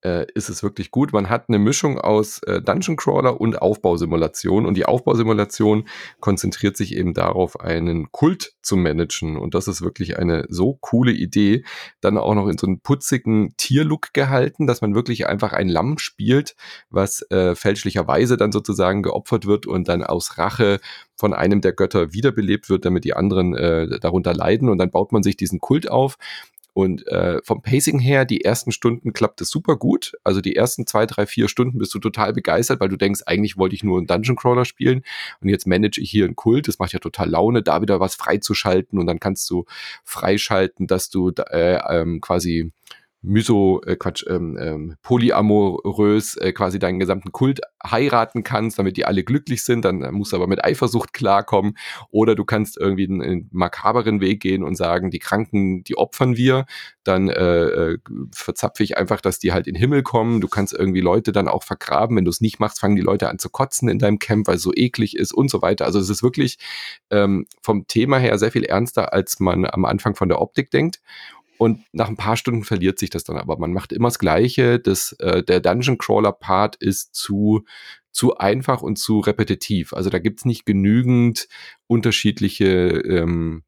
äh, 0.03 0.25
ist 0.33 0.49
es 0.49 0.63
wirklich 0.63 0.91
gut. 0.91 1.13
Man 1.13 1.29
hat 1.29 1.45
eine 1.47 1.59
Mischung 1.59 1.99
aus 1.99 2.41
äh, 2.43 2.61
Dungeon 2.61 2.95
Crawler 2.97 3.39
und 3.39 3.61
Aufbausimulation 3.61 4.65
und 4.65 4.75
die 4.75 4.85
Aufbausimulation 4.85 5.87
konzentriert 6.19 6.77
sich 6.77 6.95
eben 6.95 7.13
darauf, 7.13 7.59
einen 7.59 8.11
Kult 8.11 8.53
zu 8.61 8.77
managen 8.77 9.37
und 9.37 9.53
das 9.53 9.67
ist 9.67 9.81
wirklich 9.81 10.17
eine 10.17 10.45
so 10.49 10.77
coole 10.81 11.11
Idee. 11.11 11.63
Dann 12.01 12.17
auch 12.17 12.35
noch 12.35 12.47
in 12.47 12.57
so 12.57 12.67
einen 12.67 12.79
putzigen 12.79 13.55
Tierlook 13.57 14.13
gehalten, 14.13 14.67
dass 14.67 14.81
man 14.81 14.95
wirklich 14.95 15.27
einfach 15.27 15.53
ein 15.53 15.69
Lamm 15.69 15.97
spielt, 15.97 16.55
was 16.89 17.21
äh, 17.31 17.55
fälschlicherweise 17.55 18.37
dann 18.37 18.51
sozusagen 18.51 19.03
geopfert 19.03 19.45
wird 19.45 19.65
und 19.65 19.87
dann 19.87 20.03
aus 20.03 20.37
Rache 20.37 20.79
von 21.15 21.33
einem 21.33 21.61
der 21.61 21.73
Götter 21.73 22.13
wiederbelebt 22.13 22.69
wird, 22.69 22.85
damit 22.85 23.03
die 23.03 23.13
anderen 23.13 23.55
äh, 23.55 23.99
darunter 23.99 24.33
leiden 24.33 24.69
und 24.69 24.79
dann 24.79 24.89
baut 24.89 25.11
man 25.11 25.21
sich 25.21 25.37
diesen 25.37 25.59
Kult 25.59 25.89
auf 25.89 26.17
und 26.73 27.05
äh, 27.07 27.41
vom 27.43 27.61
Pacing 27.61 27.99
her, 27.99 28.23
die 28.23 28.45
ersten 28.45 28.71
Stunden 28.71 29.11
klappt 29.11 29.41
es 29.41 29.49
super 29.49 29.75
gut. 29.75 30.13
Also 30.23 30.39
die 30.39 30.55
ersten 30.55 30.87
zwei, 30.87 31.05
drei, 31.05 31.25
vier 31.25 31.49
Stunden 31.49 31.77
bist 31.77 31.93
du 31.93 31.99
total 31.99 32.31
begeistert, 32.33 32.79
weil 32.79 32.89
du 32.89 32.97
denkst, 32.97 33.21
eigentlich 33.25 33.57
wollte 33.57 33.75
ich 33.75 33.83
nur 33.83 33.97
einen 33.97 34.07
Dungeon 34.07 34.37
Crawler 34.37 34.63
spielen 34.63 35.03
und 35.41 35.49
jetzt 35.49 35.67
manage 35.67 35.99
ich 35.99 36.09
hier 36.09 36.25
einen 36.25 36.35
Kult. 36.35 36.67
Das 36.67 36.79
macht 36.79 36.93
ja 36.93 36.99
total 36.99 37.29
Laune, 37.29 37.61
da 37.61 37.81
wieder 37.81 37.99
was 37.99 38.15
freizuschalten 38.15 38.99
und 38.99 39.05
dann 39.05 39.19
kannst 39.19 39.49
du 39.49 39.65
freischalten, 40.05 40.87
dass 40.87 41.09
du 41.09 41.31
äh, 41.49 41.79
ähm, 41.89 42.21
quasi 42.21 42.71
Myso, 43.23 43.81
äh, 43.85 43.95
Quatsch, 43.95 44.25
ähm, 44.27 44.57
ähm, 44.59 44.95
polyamorös 45.03 46.37
äh, 46.37 46.53
quasi 46.53 46.79
deinen 46.79 46.99
gesamten 46.99 47.31
Kult 47.31 47.61
heiraten 47.83 48.43
kannst, 48.43 48.79
damit 48.79 48.97
die 48.97 49.05
alle 49.05 49.23
glücklich 49.23 49.63
sind, 49.63 49.85
dann 49.85 50.01
äh, 50.01 50.11
musst 50.11 50.33
du 50.33 50.37
aber 50.37 50.47
mit 50.47 50.63
Eifersucht 50.65 51.13
klarkommen. 51.13 51.77
Oder 52.09 52.33
du 52.33 52.45
kannst 52.45 52.77
irgendwie 52.79 53.07
einen, 53.07 53.21
einen 53.21 53.49
makaberen 53.51 54.21
Weg 54.21 54.41
gehen 54.41 54.63
und 54.63 54.75
sagen, 54.75 55.11
die 55.11 55.19
Kranken, 55.19 55.83
die 55.83 55.97
opfern 55.97 56.35
wir, 56.35 56.65
dann 57.03 57.29
äh, 57.29 57.63
äh, 57.63 57.97
verzapfe 58.33 58.83
ich 58.83 58.97
einfach, 58.97 59.21
dass 59.21 59.37
die 59.37 59.53
halt 59.53 59.67
in 59.67 59.75
den 59.75 59.79
Himmel 59.79 60.01
kommen. 60.01 60.41
Du 60.41 60.47
kannst 60.47 60.73
irgendwie 60.73 61.01
Leute 61.01 61.31
dann 61.31 61.47
auch 61.47 61.63
vergraben. 61.63 62.17
Wenn 62.17 62.25
du 62.25 62.31
es 62.31 62.41
nicht 62.41 62.59
machst, 62.59 62.79
fangen 62.79 62.95
die 62.95 63.01
Leute 63.03 63.29
an 63.29 63.37
zu 63.37 63.49
kotzen 63.49 63.87
in 63.87 63.99
deinem 63.99 64.17
Camp, 64.17 64.47
weil 64.47 64.55
es 64.55 64.63
so 64.63 64.71
eklig 64.75 65.15
ist 65.15 65.31
und 65.31 65.51
so 65.51 65.61
weiter. 65.61 65.85
Also 65.85 65.99
es 65.99 66.09
ist 66.09 66.23
wirklich 66.23 66.57
ähm, 67.11 67.45
vom 67.61 67.85
Thema 67.87 68.17
her 68.17 68.39
sehr 68.39 68.51
viel 68.51 68.63
ernster, 68.63 69.13
als 69.13 69.39
man 69.39 69.65
am 69.65 69.85
Anfang 69.85 70.15
von 70.15 70.29
der 70.29 70.41
Optik 70.41 70.71
denkt. 70.71 71.01
Und 71.61 71.83
nach 71.91 72.09
ein 72.09 72.17
paar 72.17 72.37
Stunden 72.37 72.63
verliert 72.63 72.97
sich 72.97 73.11
das 73.11 73.23
dann 73.23 73.37
aber. 73.37 73.55
Man 73.59 73.71
macht 73.71 73.93
immer 73.93 74.07
das 74.07 74.17
Gleiche. 74.17 74.79
Das, 74.79 75.11
äh, 75.19 75.43
der 75.43 75.59
Dungeon 75.59 75.99
Crawler 75.99 76.31
Part 76.31 76.75
ist 76.77 77.13
zu, 77.13 77.65
zu 78.11 78.35
einfach 78.35 78.81
und 78.81 78.97
zu 78.97 79.19
repetitiv. 79.19 79.93
Also 79.93 80.09
da 80.09 80.17
gibt's 80.17 80.43
nicht 80.43 80.65
genügend 80.65 81.47
unterschiedliche 81.85 82.65
ähm, 82.65 83.61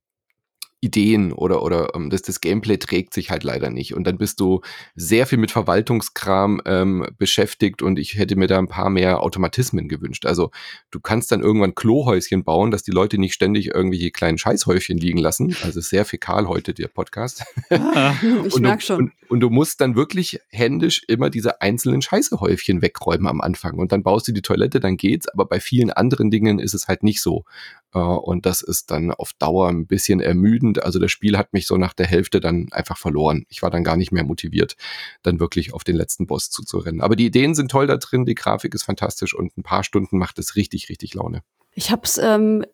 Ideen 0.83 1.31
oder, 1.31 1.63
oder 1.63 1.95
um, 1.95 2.03
ähm, 2.03 2.09
das, 2.09 2.21
das 2.23 2.41
Gameplay 2.41 2.77
trägt 2.77 3.13
sich 3.13 3.31
halt 3.31 3.43
leider 3.43 3.69
nicht. 3.69 3.95
Und 3.95 4.05
dann 4.05 4.17
bist 4.17 4.39
du 4.41 4.61
sehr 4.95 5.25
viel 5.25 5.37
mit 5.37 5.51
Verwaltungskram 5.51 6.61
ähm, 6.65 7.07
beschäftigt 7.17 7.81
und 7.81 7.97
ich 7.97 8.15
hätte 8.15 8.35
mir 8.35 8.47
da 8.47 8.59
ein 8.59 8.67
paar 8.67 8.89
mehr 8.89 9.23
Automatismen 9.23 9.87
gewünscht. 9.87 10.25
Also 10.25 10.51
du 10.91 10.99
kannst 10.99 11.31
dann 11.31 11.41
irgendwann 11.41 11.73
Klohäuschen 11.73 12.43
bauen, 12.43 12.69
dass 12.69 12.83
die 12.83 12.91
Leute 12.91 13.17
nicht 13.17 13.33
ständig 13.33 13.67
irgendwelche 13.67 14.11
kleinen 14.11 14.37
Scheißhäufchen 14.37 14.97
liegen 14.97 15.19
lassen. 15.19 15.55
Also 15.63 15.79
sehr 15.79 16.03
fäkal 16.03 16.47
heute 16.49 16.73
der 16.73 16.89
Podcast. 16.89 17.45
Ah, 17.69 18.13
ich 18.45 18.59
merk 18.59 18.83
schon. 18.83 18.97
Und, 18.97 19.11
und, 19.29 19.39
du 19.39 19.49
musst 19.49 19.79
dann 19.79 19.95
wirklich 19.95 20.39
händisch 20.49 21.03
immer 21.07 21.29
diese 21.29 21.61
einzelnen 21.61 22.01
Scheißehäufchen 22.01 22.81
wegräumen 22.81 23.27
am 23.27 23.39
Anfang. 23.39 23.79
Und 23.79 23.93
dann 23.93 24.03
baust 24.03 24.27
du 24.27 24.33
die 24.33 24.41
Toilette, 24.41 24.81
dann 24.81 24.97
geht's. 24.97 25.29
Aber 25.29 25.45
bei 25.45 25.61
vielen 25.61 25.91
anderen 25.91 26.29
Dingen 26.29 26.59
ist 26.59 26.73
es 26.73 26.89
halt 26.89 27.03
nicht 27.03 27.21
so. 27.21 27.45
Äh, 27.93 27.99
und 27.99 28.45
das 28.45 28.61
ist 28.61 28.91
dann 28.91 29.11
auf 29.11 29.33
Dauer 29.33 29.69
ein 29.69 29.87
bisschen 29.87 30.19
ermüdend. 30.19 30.83
Also 30.83 30.99
das 30.99 31.11
Spiel 31.11 31.37
hat 31.37 31.53
mich 31.53 31.67
so 31.67 31.77
nach 31.77 31.93
der 31.93 32.07
Hälfte 32.07 32.39
dann 32.39 32.67
einfach 32.71 32.97
verloren. 32.97 33.45
Ich 33.49 33.61
war 33.61 33.69
dann 33.69 33.83
gar 33.83 33.97
nicht 33.97 34.11
mehr 34.11 34.23
motiviert, 34.23 34.75
dann 35.21 35.39
wirklich 35.39 35.73
auf 35.73 35.83
den 35.83 35.95
letzten 35.95 36.27
Boss 36.27 36.49
zuzurennen. 36.49 37.01
Aber 37.01 37.15
die 37.15 37.25
Ideen 37.25 37.55
sind 37.55 37.71
toll 37.71 37.87
da 37.87 37.97
drin, 37.97 38.25
die 38.25 38.35
Grafik 38.35 38.73
ist 38.73 38.83
fantastisch 38.83 39.33
und 39.33 39.57
ein 39.57 39.63
paar 39.63 39.83
Stunden 39.83 40.17
macht 40.17 40.39
es 40.39 40.55
richtig, 40.55 40.89
richtig 40.89 41.13
Laune. 41.13 41.43
Ich 41.75 41.91
habe 41.91 42.03
es 42.03 42.17
ähm, 42.17 42.65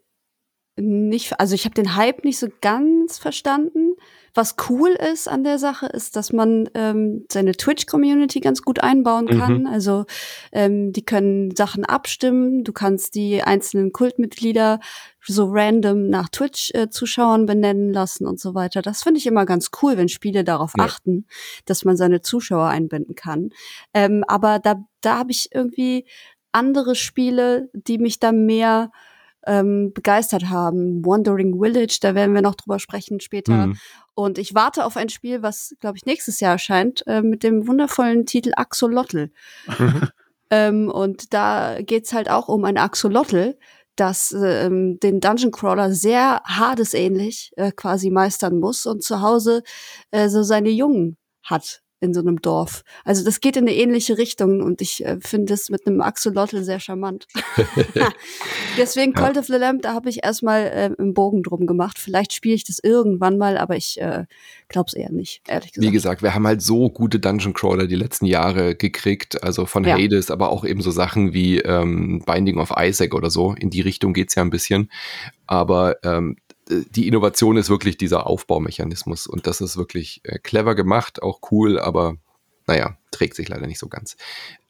nicht, 0.80 1.40
also 1.40 1.56
ich 1.56 1.66
habe 1.66 1.76
den 1.76 1.96
Hype 1.96 2.24
nicht 2.24 2.40
so 2.40 2.48
ganz 2.62 3.18
verstanden. 3.18 3.96
Was 4.34 4.56
cool 4.70 4.90
ist 4.90 5.28
an 5.28 5.44
der 5.44 5.58
Sache, 5.58 5.88
ist, 5.88 6.16
dass 6.16 6.32
man 6.32 6.70
ähm, 6.76 7.26
seine 7.32 7.54
Twitch-Community 7.54 8.40
ganz 8.40 8.62
gut 8.62 8.82
einbauen 8.82 9.26
mhm. 9.26 9.40
kann. 9.40 9.60
Mhm. 9.62 9.68
Also 9.68 10.06
ähm, 10.52 10.94
die 10.94 11.04
können 11.04 11.56
Sachen 11.56 11.84
abstimmen. 11.84 12.64
Du 12.64 12.72
kannst 12.72 13.16
die 13.16 13.42
einzelnen 13.42 13.92
Kultmitglieder 13.92 14.80
so 15.26 15.48
random 15.50 16.10
nach 16.10 16.30
Twitch-Zuschauern 16.30 17.44
äh, 17.44 17.46
benennen 17.46 17.92
lassen 17.92 18.28
und 18.28 18.40
so 18.40 18.56
weiter. 18.56 18.82
Das 18.82 19.04
finde 19.04 19.20
ich 19.20 19.28
immer 19.28 19.46
ganz 19.46 19.72
cool, 19.82 19.98
wenn 19.98 20.10
Spiele 20.10 20.44
darauf 20.44 20.74
ja. 20.78 20.86
achten, 20.86 21.26
dass 21.66 21.84
man 21.84 21.98
seine 21.98 22.22
Zuschauer 22.22 22.68
einbinden 22.68 23.16
kann. 23.16 23.50
Ähm, 23.94 24.24
aber 24.28 24.60
da, 24.60 24.84
da 25.02 25.18
habe 25.18 25.32
ich 25.32 25.50
irgendwie 25.54 26.06
andere 26.52 26.96
Spiele, 26.96 27.70
die 27.74 27.98
mich 27.98 28.20
da 28.20 28.32
mehr 28.32 28.92
ähm, 29.46 29.92
begeistert 29.94 30.50
haben. 30.50 31.06
Wandering 31.06 31.62
Village, 31.62 32.00
da 32.02 32.16
werden 32.16 32.34
wir 32.34 32.42
noch 32.42 32.56
drüber 32.56 32.80
sprechen 32.80 33.20
später. 33.20 33.68
Mhm. 33.68 33.78
Und 34.14 34.38
ich 34.38 34.54
warte 34.54 34.86
auf 34.86 34.98
ein 34.98 35.10
Spiel, 35.10 35.42
was, 35.42 35.76
glaube 35.80 35.98
ich, 35.98 36.06
nächstes 36.06 36.40
Jahr 36.40 36.54
erscheint, 36.54 37.06
äh, 37.08 37.22
mit 37.22 37.44
dem 37.44 37.68
wundervollen 37.68 38.26
Titel 38.26 38.52
Axolotl. 38.56 39.32
Mhm. 39.68 40.10
ähm, 40.50 40.92
und 40.92 41.34
da 41.34 41.78
geht's 41.82 42.14
halt 42.14 42.30
auch 42.30 42.48
um 42.48 42.66
ein 42.66 42.78
Axolotl, 42.78 43.58
das 43.96 44.32
ähm, 44.32 45.00
den 45.00 45.20
Dungeon 45.20 45.52
Crawler 45.52 45.94
sehr 45.94 46.42
Hades-ähnlich 46.46 47.52
äh, 47.58 47.72
quasi 47.72 48.10
meistern 48.10 48.60
muss 48.60 48.86
und 48.86 49.04
zu 49.04 49.22
Hause 49.22 49.64
äh, 50.12 50.30
so 50.30 50.44
seine 50.44 50.70
Jungen 50.70 51.18
hat 51.44 51.82
in 52.02 52.14
so 52.14 52.22
einem 52.22 52.42
Dorf. 52.42 52.84
Also 53.04 53.24
das 53.26 53.42
geht 53.42 53.58
in 53.58 53.68
eine 53.68 53.76
ähnliche 53.76 54.18
Richtung 54.18 54.62
und 54.62 54.82
ich 54.82 55.06
äh, 55.06 55.18
finde 55.20 55.54
es 55.54 55.70
mit 55.70 55.86
einem 55.86 56.02
Axolotl 56.02 56.64
sehr 56.64 56.80
charmant. 56.80 57.28
Deswegen 58.78 59.14
ja. 59.14 59.22
Cult 59.22 59.38
of 59.38 59.46
the 59.46 59.54
Lamp, 59.54 59.82
da 59.82 59.94
habe 59.94 60.10
ich 60.10 60.24
erstmal 60.24 60.66
äh, 60.68 60.90
einen 60.98 61.14
Bogen 61.14 61.44
drum 61.44 61.68
gemacht. 61.68 62.00
Vielleicht 62.00 62.34
spiele 62.34 62.56
ich 62.56 62.64
das 62.64 62.80
irgendwann 62.80 63.38
mal, 63.38 63.58
aber 63.58 63.76
ich 63.76 64.00
äh, 64.00 64.26
glaube 64.70 64.88
es 64.88 64.94
eher 64.94 65.12
nicht, 65.12 65.42
ehrlich 65.48 65.74
gesagt. 65.74 65.88
Wie 65.88 65.92
gesagt, 65.92 66.24
wir 66.24 66.34
haben 66.34 66.48
halt 66.48 66.62
so 66.62 66.90
gute 66.90 67.20
Dungeon 67.20 67.54
Crawler 67.54 67.88
die 67.88 67.96
letzten 67.96 68.26
Jahre 68.26 68.76
gekriegt, 68.76 69.44
also 69.44 69.66
von 69.66 69.84
ja. 69.84 69.98
Hades, 69.98 70.32
aber 70.32 70.50
auch 70.50 70.64
eben 70.64 70.82
so 70.82 70.92
Sachen 70.92 71.34
wie 71.34 71.60
ähm, 71.60 72.24
Binding 72.26 72.60
of 72.60 72.74
Isaac 72.78 73.14
oder 73.14 73.30
so. 73.30 73.54
In 73.54 73.70
die 73.70 73.82
Richtung 73.82 74.14
geht's 74.14 74.36
ja 74.36 74.44
ein 74.44 74.50
bisschen. 74.50 74.90
Aber 75.48 75.98
ähm, 76.04 76.38
die 76.70 77.08
Innovation 77.08 77.58
ist 77.58 77.70
wirklich 77.70 77.98
dieser 77.98 78.28
Aufbaumechanismus 78.28 79.28
und 79.28 79.48
das 79.48 79.62
ist 79.62 79.78
wirklich 79.78 80.22
äh, 80.24 80.40
clever 80.40 80.76
gemacht, 80.76 81.22
auch 81.22 81.40
cool, 81.52 81.80
aber 81.80 82.18
naja, 82.68 82.98
trägt 83.10 83.36
sich 83.36 83.50
leider 83.50 83.66
nicht 83.66 83.80
so 83.80 83.88
ganz. 83.88 84.16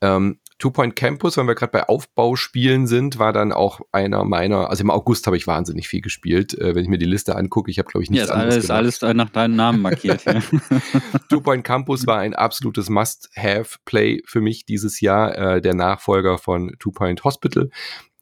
Ähm, 0.02 0.40
Two 0.58 0.72
Point 0.72 0.98
Campus, 0.98 1.38
wenn 1.38 1.48
wir 1.48 1.56
gerade 1.56 1.72
bei 1.72 1.88
Aufbauspielen 1.88 2.86
sind, 2.86 3.18
war 3.18 3.32
dann 3.32 3.54
auch 3.54 3.80
einer 3.94 4.26
meiner, 4.26 4.70
also 4.70 4.84
im 4.84 4.92
August 4.92 5.26
habe 5.26 5.38
ich 5.38 5.48
wahnsinnig 5.48 5.88
viel 5.88 6.02
gespielt. 6.02 6.54
Äh, 6.54 6.76
wenn 6.76 6.84
ich 6.84 6.90
mir 6.90 6.98
die 6.98 7.06
Liste 7.06 7.36
angucke, 7.36 7.72
ich 7.72 7.80
habe 7.80 7.90
glaube 7.90 8.04
ich 8.04 8.10
nichts 8.10 8.28
ja, 8.28 8.34
anderes 8.34 8.70
alles, 8.70 9.02
alles 9.02 9.16
nach 9.16 9.30
deinem 9.30 9.56
Namen 9.56 9.82
markiert. 9.82 10.26
ja. 10.26 10.42
Two 11.30 11.42
Point 11.42 11.64
Campus 11.64 12.08
war 12.08 12.20
ein 12.20 12.34
absolutes 12.34 12.90
Must-Have-Play 12.90 14.22
für 14.26 14.42
mich 14.42 14.66
dieses 14.66 15.00
Jahr, 15.00 15.38
äh, 15.38 15.62
der 15.62 15.76
Nachfolger 15.76 16.38
von 16.38 16.76
Two 16.80 16.92
Point 16.92 17.24
Hospital. 17.24 17.70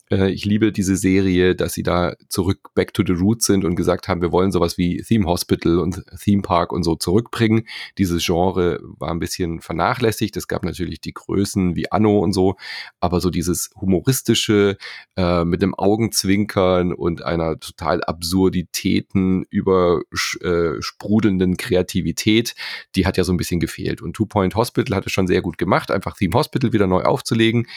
Äh, 0.10 0.32
ich 0.32 0.46
liebe 0.46 0.72
diese 0.72 0.96
Serie, 0.96 1.56
dass 1.56 1.74
sie 1.74 1.84
da 1.84 2.16
zurück 2.30 2.74
back 2.74 2.94
to 2.94 3.04
the 3.06 3.14
roots 3.14 3.46
sind 3.46 3.66
und 3.66 3.76
gesagt 3.76 4.08
haben, 4.08 4.22
wir 4.22 4.32
wollen 4.32 4.52
sowas 4.52 4.78
wie 4.78 5.02
Theme 5.02 5.26
Hospital 5.26 5.80
und 5.80 6.04
Theme 6.22 6.42
Park 6.42 6.72
und 6.72 6.84
so 6.84 6.96
zurückbringen. 6.96 7.68
Dieses 7.98 8.26
Genre 8.26 8.80
war 8.82 9.12
ein 9.12 9.20
bisschen 9.20 9.62
vernachlässigt. 9.62 10.38
Es 10.38 10.48
gab 10.48 10.64
natürlich 10.64 11.02
die 11.02 11.14
Größen 11.14 11.76
wie 11.76 11.92
Anno 11.92 12.20
und 12.20 12.34
so, 12.34 12.56
aber 13.00 13.20
so 13.20 13.30
dieses 13.30 13.70
humoristische 13.80 14.78
äh, 15.16 15.44
mit 15.44 15.62
dem 15.62 15.76
Augenzwinkern 15.76 16.94
und 16.94 17.24
einer 17.24 17.60
total 17.60 18.04
Absurditäten 18.04 19.46
über 19.50 20.02
äh, 20.42 20.82
sprudelnden 20.82 21.58
Kreativität, 21.58 22.56
die 22.96 23.06
hat 23.06 23.18
ja 23.18 23.24
so 23.24 23.34
ein 23.34 23.38
bisschen 23.38 23.60
gefehlt. 23.60 24.02
Und 24.02 24.16
Two 24.16 24.26
Point 24.26 24.56
Hospital 24.56 24.96
hat 24.96 25.06
es 25.06 25.12
schon 25.12 25.28
sehr 25.28 25.42
gut 25.42 25.58
gemacht, 25.58 25.92
einfach 25.92 26.16
Theme 26.16 26.34
Hospital 26.34 26.74
wieder 26.74 26.88
neu 26.88 27.04
aufzulegen 27.04 27.68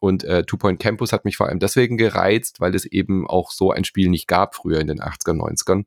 Und 0.00 0.24
äh, 0.24 0.44
Two 0.44 0.56
Point 0.56 0.80
Campus 0.80 1.12
hat 1.12 1.24
mich 1.24 1.36
vor 1.36 1.48
allem 1.48 1.58
deswegen 1.58 1.96
gereizt, 1.96 2.60
weil 2.60 2.74
es 2.74 2.84
eben 2.84 3.26
auch 3.26 3.50
so 3.50 3.70
ein 3.70 3.84
Spiel 3.84 4.08
nicht 4.08 4.28
gab 4.28 4.54
früher 4.54 4.80
in 4.80 4.86
den 4.86 5.00
80er, 5.00 5.34
90ern 5.34 5.84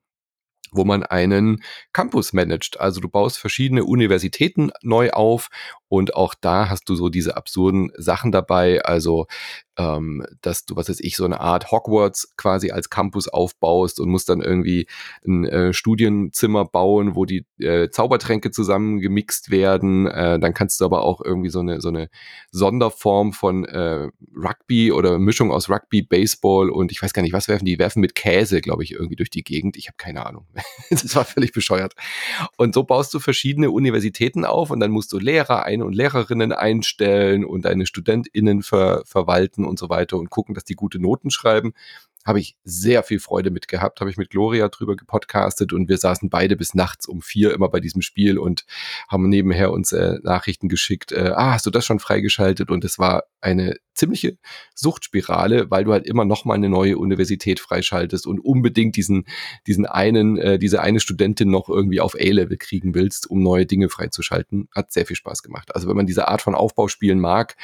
wo 0.72 0.86
man 0.86 1.04
einen 1.04 1.62
Campus 1.94 2.34
managt. 2.34 2.80
Also 2.80 3.02
du 3.02 3.10
baust 3.10 3.38
verschiedene 3.38 3.84
Universitäten 3.84 4.72
neu 4.82 5.12
auf 5.12 5.50
und 5.92 6.16
auch 6.16 6.36
da 6.40 6.70
hast 6.70 6.88
du 6.88 6.96
so 6.96 7.10
diese 7.10 7.36
absurden 7.36 7.92
Sachen 7.98 8.32
dabei. 8.32 8.82
Also 8.82 9.28
ähm, 9.78 10.26
dass 10.42 10.66
du, 10.66 10.76
was 10.76 10.90
weiß 10.90 11.00
ich, 11.00 11.16
so 11.16 11.26
eine 11.26 11.40
Art 11.40 11.72
Hogwarts 11.72 12.36
quasi 12.36 12.72
als 12.72 12.90
Campus 12.90 13.28
aufbaust 13.28 14.00
und 14.00 14.10
musst 14.10 14.30
dann 14.30 14.42
irgendwie 14.42 14.88
ein 15.26 15.46
äh, 15.46 15.74
Studienzimmer 15.74 16.66
bauen, 16.66 17.16
wo 17.16 17.26
die 17.26 17.46
äh, 17.60 17.90
Zaubertränke 17.90 18.52
zusammen 18.52 19.00
gemixt 19.00 19.50
werden. 19.50 20.08
Äh, 20.08 20.40
dann 20.40 20.54
kannst 20.54 20.82
du 20.82 20.86
aber 20.86 21.04
auch 21.04 21.22
irgendwie 21.24 21.50
so 21.50 21.60
eine, 21.60 21.82
so 21.82 21.90
eine 21.90 22.10
Sonderform 22.52 23.34
von 23.34 23.66
äh, 23.66 24.10
Rugby 24.36 24.92
oder 24.92 25.20
Mischung 25.20 25.52
aus 25.52 25.70
Rugby, 25.70 26.02
Baseball 26.02 26.70
und 26.70 26.92
ich 26.92 27.02
weiß 27.02 27.14
gar 27.14 27.22
nicht, 27.22 27.34
was 27.34 27.48
werfen 27.48 27.66
die? 27.66 27.80
Werfen 27.80 28.02
mit 28.02 28.16
Käse, 28.16 28.62
glaube 28.62 28.84
ich, 28.84 28.92
irgendwie 28.92 29.16
durch 29.16 29.30
die 29.30 29.44
Gegend. 29.44 29.78
Ich 29.78 29.88
habe 29.88 29.98
keine 29.98 30.26
Ahnung. 30.26 30.48
das 30.90 31.16
war 31.16 31.26
völlig 31.26 31.54
bescheuert. 31.54 31.94
Und 32.58 32.74
so 32.74 32.84
baust 32.84 33.14
du 33.14 33.20
verschiedene 33.20 33.72
Universitäten 33.72 34.46
auf 34.46 34.70
und 34.70 34.80
dann 34.80 34.92
musst 34.92 35.14
du 35.14 35.18
Lehrer 35.18 35.64
ein 35.64 35.81
und 35.86 35.94
Lehrerinnen 35.94 36.52
einstellen 36.52 37.46
und 37.46 37.66
deine 37.66 37.86
StudentInnen 37.86 38.64
ver 38.64 39.04
verwalten 39.06 39.66
und 39.66 39.80
so 39.80 39.90
weiter 39.90 40.18
und 40.18 40.30
gucken, 40.30 40.56
dass 40.56 40.64
die 40.64 40.76
gute 40.76 41.00
Noten 41.00 41.32
schreiben 41.32 41.74
habe 42.26 42.40
ich 42.40 42.56
sehr 42.64 43.04
viel 43.04 43.20
Freude 43.20 43.52
mit 43.52 43.68
gehabt, 43.68 44.00
habe 44.00 44.10
ich 44.10 44.18
mit 44.18 44.30
Gloria 44.30 44.68
drüber 44.70 44.96
gepodcastet 44.96 45.74
und 45.74 45.90
wir 45.90 45.98
saßen 45.98 46.30
beide 46.30 46.56
bis 46.56 46.74
nachts 46.74 47.08
um 47.08 47.22
vier 47.22 47.54
immer 47.54 47.70
bei 47.70 47.80
diesem 47.80 48.02
Spiel 48.02 48.38
und 48.38 48.66
haben 49.08 49.30
nebenher 49.30 49.72
uns 49.72 49.92
äh, 49.92 50.20
Nachrichten 50.24 50.70
geschickt, 50.70 51.12
äh, 51.12 51.32
ah, 51.36 51.54
hast 51.54 51.66
du 51.66 51.72
das 51.72 51.86
schon 51.86 52.00
freigeschaltet? 52.00 52.70
Und 52.70 52.84
es 52.86 53.00
war 53.00 53.24
eine 53.42 53.78
ziemliche 53.94 54.38
Suchtspirale, 54.76 55.70
weil 55.70 55.84
du 55.84 55.92
halt 55.92 56.06
immer 56.06 56.26
noch 56.26 56.46
mal 56.46 56.54
eine 56.54 56.70
neue 56.70 56.98
Universität 56.98 57.60
freischaltest 57.60 58.26
und 58.26 58.40
unbedingt 58.40 58.96
diesen, 58.96 59.26
diesen 59.68 59.86
einen, 59.86 60.38
äh, 60.38 60.60
diese 60.60 60.82
eine 60.82 61.00
Studentin 61.00 61.50
noch 61.50 61.70
irgendwie 61.70 62.02
auf 62.02 62.16
A-Level 62.16 62.58
kriegen 62.58 62.94
willst, 62.96 63.30
um 63.30 63.42
neue 63.42 63.66
Dinge 63.66 63.90
freizuschalten. 63.90 64.70
Hat 64.74 64.92
sehr 64.92 65.06
viel 65.06 65.16
Spaß 65.16 65.44
gemacht. 65.44 65.76
Also 65.76 65.88
wenn 65.88 65.98
man 65.98 66.06
diese 66.08 66.28
Art 66.28 66.42
von 66.42 66.56
Aufbauspielen 66.56 67.20
mag, 67.20 67.56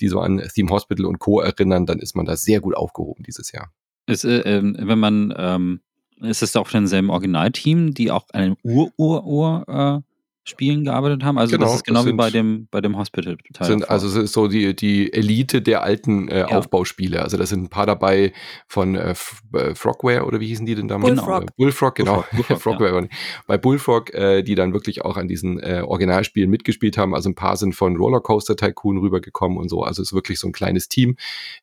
die 0.00 0.08
so 0.08 0.20
an 0.20 0.42
Theme 0.54 0.70
Hospital 0.70 1.06
und 1.06 1.18
Co. 1.18 1.40
erinnern, 1.40 1.86
dann 1.86 1.98
ist 1.98 2.16
man 2.16 2.26
da 2.26 2.36
sehr 2.36 2.60
gut 2.60 2.76
aufgehoben 2.76 3.22
dieses 3.22 3.52
Jahr. 3.52 3.72
Ist, 4.06 4.24
äh, 4.24 4.40
ähm, 4.40 4.76
wenn 4.78 4.98
man, 4.98 5.34
ähm, 5.36 5.80
ist 6.20 6.42
es 6.42 6.56
auch 6.56 6.68
von 6.68 6.82
demselben 6.82 7.10
Originalteam, 7.10 7.94
die 7.94 8.10
auch 8.10 8.26
an 8.32 8.56
Ur-Ur-Ur 8.62 10.02
äh, 10.04 10.13
Spielen 10.46 10.84
gearbeitet 10.84 11.24
haben. 11.24 11.38
Also 11.38 11.56
genau, 11.56 11.66
das 11.66 11.76
ist 11.76 11.84
genau 11.84 12.00
das 12.00 12.04
sind, 12.04 12.12
wie 12.12 12.16
bei 12.18 12.30
dem, 12.30 12.68
bei 12.70 12.82
dem 12.82 12.98
Hospital-Teil. 12.98 13.66
Sind, 13.66 13.88
also 13.88 14.06
es 14.06 14.14
ist 14.14 14.32
so 14.34 14.46
die, 14.46 14.76
die 14.76 15.10
Elite 15.10 15.62
der 15.62 15.82
alten 15.82 16.28
äh, 16.28 16.40
ja. 16.40 16.46
Aufbauspiele. 16.48 17.22
Also 17.22 17.38
da 17.38 17.46
sind 17.46 17.62
ein 17.62 17.70
paar 17.70 17.86
dabei 17.86 18.32
von 18.68 18.94
äh, 18.94 19.14
äh 19.54 19.74
Frogware 19.74 20.26
oder 20.26 20.40
wie 20.40 20.46
hießen 20.48 20.66
die 20.66 20.74
denn 20.74 20.86
damals? 20.86 21.14
Bullfrog. 21.14 21.40
Genau, 21.40 21.52
Bullfrog, 21.56 21.94
genau. 21.94 22.24
Bullfrog, 22.32 22.60
Frogware. 22.60 23.02
Ja. 23.02 23.08
Bei 23.46 23.56
Bullfrog, 23.56 24.12
äh, 24.12 24.42
die 24.42 24.54
dann 24.54 24.74
wirklich 24.74 25.02
auch 25.02 25.16
an 25.16 25.28
diesen 25.28 25.60
äh, 25.60 25.82
Originalspielen 25.82 26.50
mitgespielt 26.50 26.98
haben. 26.98 27.14
Also 27.14 27.30
ein 27.30 27.34
paar 27.34 27.56
sind 27.56 27.74
von 27.74 27.96
Rollercoaster 27.96 28.54
Tycoon 28.54 28.98
rübergekommen 28.98 29.56
und 29.56 29.70
so. 29.70 29.82
Also 29.82 30.02
es 30.02 30.08
ist 30.08 30.14
wirklich 30.14 30.38
so 30.38 30.48
ein 30.48 30.52
kleines 30.52 30.88
Team. 30.88 31.16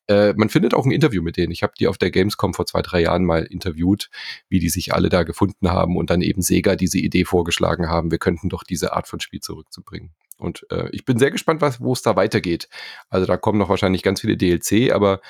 Äh, 0.08 0.34
man 0.34 0.50
findet 0.50 0.74
auch 0.74 0.86
ein 0.86 0.92
Interview 0.92 1.22
mit 1.22 1.38
denen. 1.38 1.52
Ich 1.52 1.62
habe 1.62 1.74
die 1.80 1.88
auf 1.88 2.00
der 2.00 2.10
Gamescom 2.10 2.56
vor 2.56 2.66
zwei, 2.66 2.82
drei 2.82 3.02
Jahren 3.02 3.26
mal 3.26 3.44
interviewt, 3.44 4.10
wie 4.50 4.60
die 4.60 4.70
sich 4.70 4.94
alle 4.96 5.10
da 5.10 5.22
gefunden 5.22 5.70
haben 5.70 5.98
und 5.98 6.10
dann 6.10 6.22
eben 6.22 6.42
Sega 6.42 6.76
diese 6.76 6.98
Idee 6.98 7.26
vorgeschlagen 7.26 7.88
haben. 7.88 8.10
Wir 8.10 8.18
könnten 8.18 8.50
doch 8.50 8.64
diese 8.72 8.94
Art 8.94 9.08
von 9.08 9.20
Spiel 9.20 9.42
zurückzubringen. 9.42 10.12
Und 10.38 10.66
äh, 10.72 10.90
ich 10.92 11.06
bin 11.06 11.20
sehr 11.20 11.30
gespannt, 11.30 11.62
wo 11.80 11.94
es 11.94 12.02
da 12.02 12.16
weitergeht. 12.16 12.68
Also 13.10 13.28
da 13.28 13.38
kommen 13.38 13.60
noch 13.60 13.70
wahrscheinlich 13.70 14.02
ganz 14.02 14.22
viele 14.22 14.38
DLC, 14.38 14.92
aber 14.92 15.22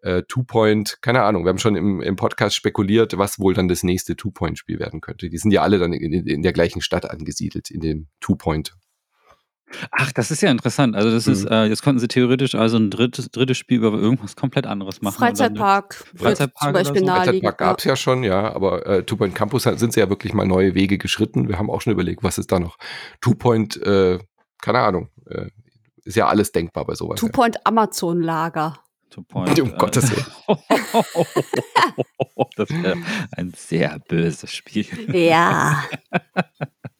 äh, 0.00 0.22
Two-Point, 0.28 0.98
keine 1.02 1.22
Ahnung, 1.22 1.44
wir 1.44 1.50
haben 1.50 1.58
schon 1.58 1.76
im, 1.76 2.00
im 2.00 2.16
Podcast 2.16 2.56
spekuliert, 2.56 3.16
was 3.18 3.38
wohl 3.38 3.54
dann 3.54 3.68
das 3.68 3.82
nächste 3.82 4.16
Two-Point-Spiel 4.16 4.78
werden 4.78 5.00
könnte. 5.00 5.28
Die 5.28 5.38
sind 5.38 5.50
ja 5.50 5.62
alle 5.62 5.78
dann 5.78 5.92
in, 5.92 6.12
in 6.26 6.42
der 6.42 6.52
gleichen 6.52 6.80
Stadt 6.80 7.10
angesiedelt, 7.10 7.70
in 7.70 7.80
dem 7.80 8.08
Two-Point. 8.20 8.74
Ach, 9.90 10.12
das 10.12 10.30
ist 10.30 10.42
ja 10.42 10.50
interessant. 10.50 10.96
Also 10.96 11.10
das 11.10 11.26
mhm. 11.26 11.32
ist, 11.32 11.50
äh, 11.50 11.64
jetzt 11.64 11.82
konnten 11.82 11.98
sie 11.98 12.08
theoretisch 12.08 12.54
also 12.54 12.76
ein 12.76 12.90
drittes, 12.90 13.30
drittes 13.30 13.56
Spiel 13.56 13.78
über 13.78 13.92
irgendwas 13.92 14.36
komplett 14.36 14.66
anderes 14.66 15.02
machen. 15.02 15.16
Freizeitpark. 15.16 16.04
Freizeitpark, 16.16 16.62
zum 16.62 16.72
Beispiel 16.72 17.00
so. 17.00 17.06
Freizeitpark 17.06 17.58
gab 17.58 17.78
es 17.78 17.84
ja 17.84 17.96
schon, 17.96 18.24
ja, 18.24 18.54
aber 18.54 18.86
äh, 18.86 19.02
Two 19.04 19.16
Point 19.16 19.34
Campus 19.34 19.64
sind 19.64 19.92
sie 19.92 20.00
ja 20.00 20.08
wirklich 20.08 20.34
mal 20.34 20.46
neue 20.46 20.74
Wege 20.74 20.98
geschritten. 20.98 21.48
Wir 21.48 21.58
haben 21.58 21.70
auch 21.70 21.80
schon 21.80 21.92
überlegt, 21.92 22.22
was 22.22 22.38
ist 22.38 22.52
da 22.52 22.58
noch? 22.58 22.76
Two 23.20 23.34
Point, 23.34 23.80
äh, 23.82 24.18
keine 24.60 24.80
Ahnung, 24.80 25.08
äh, 25.28 25.46
ist 26.04 26.16
ja 26.16 26.26
alles 26.26 26.52
denkbar 26.52 26.84
bei 26.84 26.94
sowas. 26.94 27.20
Two 27.20 27.28
Point 27.28 27.56
ja. 27.56 27.60
Amazon 27.64 28.20
Lager. 28.20 28.78
Two 29.10 29.22
Point. 29.22 29.58
Um 29.60 29.70
äh, 29.70 29.76
Gottes 29.76 30.10
Willen. 30.10 30.24
das 32.56 32.70
wäre 32.70 32.96
ein 33.36 33.52
sehr 33.56 33.98
böses 34.08 34.52
Spiel. 34.52 34.86
Ja. 35.14 35.84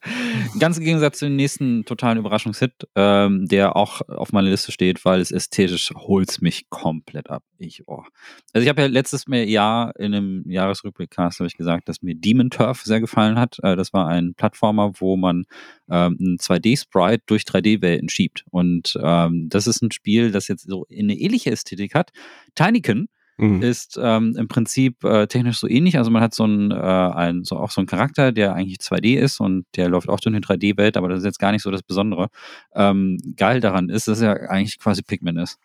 Ganz 0.59 0.77
im 0.77 0.83
Gegensatz 0.83 1.19
zu 1.19 1.25
dem 1.25 1.35
nächsten 1.35 1.85
totalen 1.85 2.17
Überraschungshit, 2.17 2.73
ähm, 2.95 3.45
der 3.47 3.75
auch 3.75 4.01
auf 4.07 4.31
meiner 4.31 4.49
Liste 4.49 4.71
steht, 4.71 5.03
weil 5.05 5.19
es 5.19 5.31
ästhetisch 5.31 5.91
holt's 5.95 6.41
mich 6.41 6.69
komplett 6.69 7.29
ab. 7.29 7.43
Ich, 7.57 7.87
oh. 7.87 8.03
Also 8.53 8.63
ich 8.63 8.69
habe 8.69 8.81
ja 8.81 8.87
letztes 8.87 9.25
Jahr 9.27 9.95
in 9.97 10.13
einem 10.13 10.43
Jahresrückblickcast 10.49 11.39
habe 11.39 11.47
ich 11.47 11.57
gesagt, 11.57 11.89
dass 11.89 12.01
mir 12.01 12.15
Demon 12.15 12.49
Turf 12.49 12.83
sehr 12.83 12.99
gefallen 12.99 13.39
hat. 13.39 13.57
Äh, 13.63 13.75
das 13.75 13.93
war 13.93 14.07
ein 14.07 14.33
Plattformer, 14.35 14.93
wo 14.99 15.17
man 15.17 15.45
ähm, 15.89 16.17
ein 16.19 16.37
2D-Sprite 16.37 17.23
durch 17.25 17.43
3D-Welten 17.43 18.09
schiebt. 18.09 18.45
Und 18.51 18.97
ähm, 19.01 19.47
das 19.49 19.67
ist 19.67 19.81
ein 19.81 19.91
Spiel, 19.91 20.31
das 20.31 20.47
jetzt 20.47 20.67
so 20.67 20.85
eine 20.91 21.15
ähnliche 21.15 21.51
Ästhetik 21.51 21.95
hat. 21.95 22.11
Tinykin 22.55 23.07
mhm. 23.37 23.61
ist 23.61 23.99
ähm, 24.01 24.35
im 24.37 24.47
Prinzip 24.47 25.03
äh, 25.03 25.27
technisch 25.27 25.59
so 25.59 25.67
ähnlich. 25.67 25.97
Also 25.97 26.11
man 26.11 26.21
hat 26.21 26.33
so 26.33 26.43
einen, 26.43 26.71
äh, 26.71 26.75
ein, 26.75 27.43
so 27.43 27.57
auch 27.57 27.71
so 27.71 27.81
einen 27.81 27.87
Charakter, 27.87 28.31
der 28.31 28.53
eigentlich 28.53 28.77
2D 28.77 29.17
ist 29.17 29.39
und 29.39 29.65
der 29.75 29.89
läuft 29.89 30.09
auch 30.09 30.19
durch 30.19 30.35
eine 30.35 30.43
3D-Welt, 30.45 30.97
aber 30.97 31.09
das 31.09 31.19
ist 31.19 31.25
jetzt 31.25 31.39
gar 31.39 31.51
nicht 31.51 31.63
so 31.63 31.71
das 31.71 31.83
Besondere. 31.83 32.29
Ähm, 32.73 33.17
geil 33.35 33.59
daran 33.59 33.89
ist, 33.89 34.07
dass 34.07 34.21
er 34.21 34.49
eigentlich 34.49 34.79
quasi 34.79 35.01
Pikmin 35.01 35.37
ist. 35.37 35.57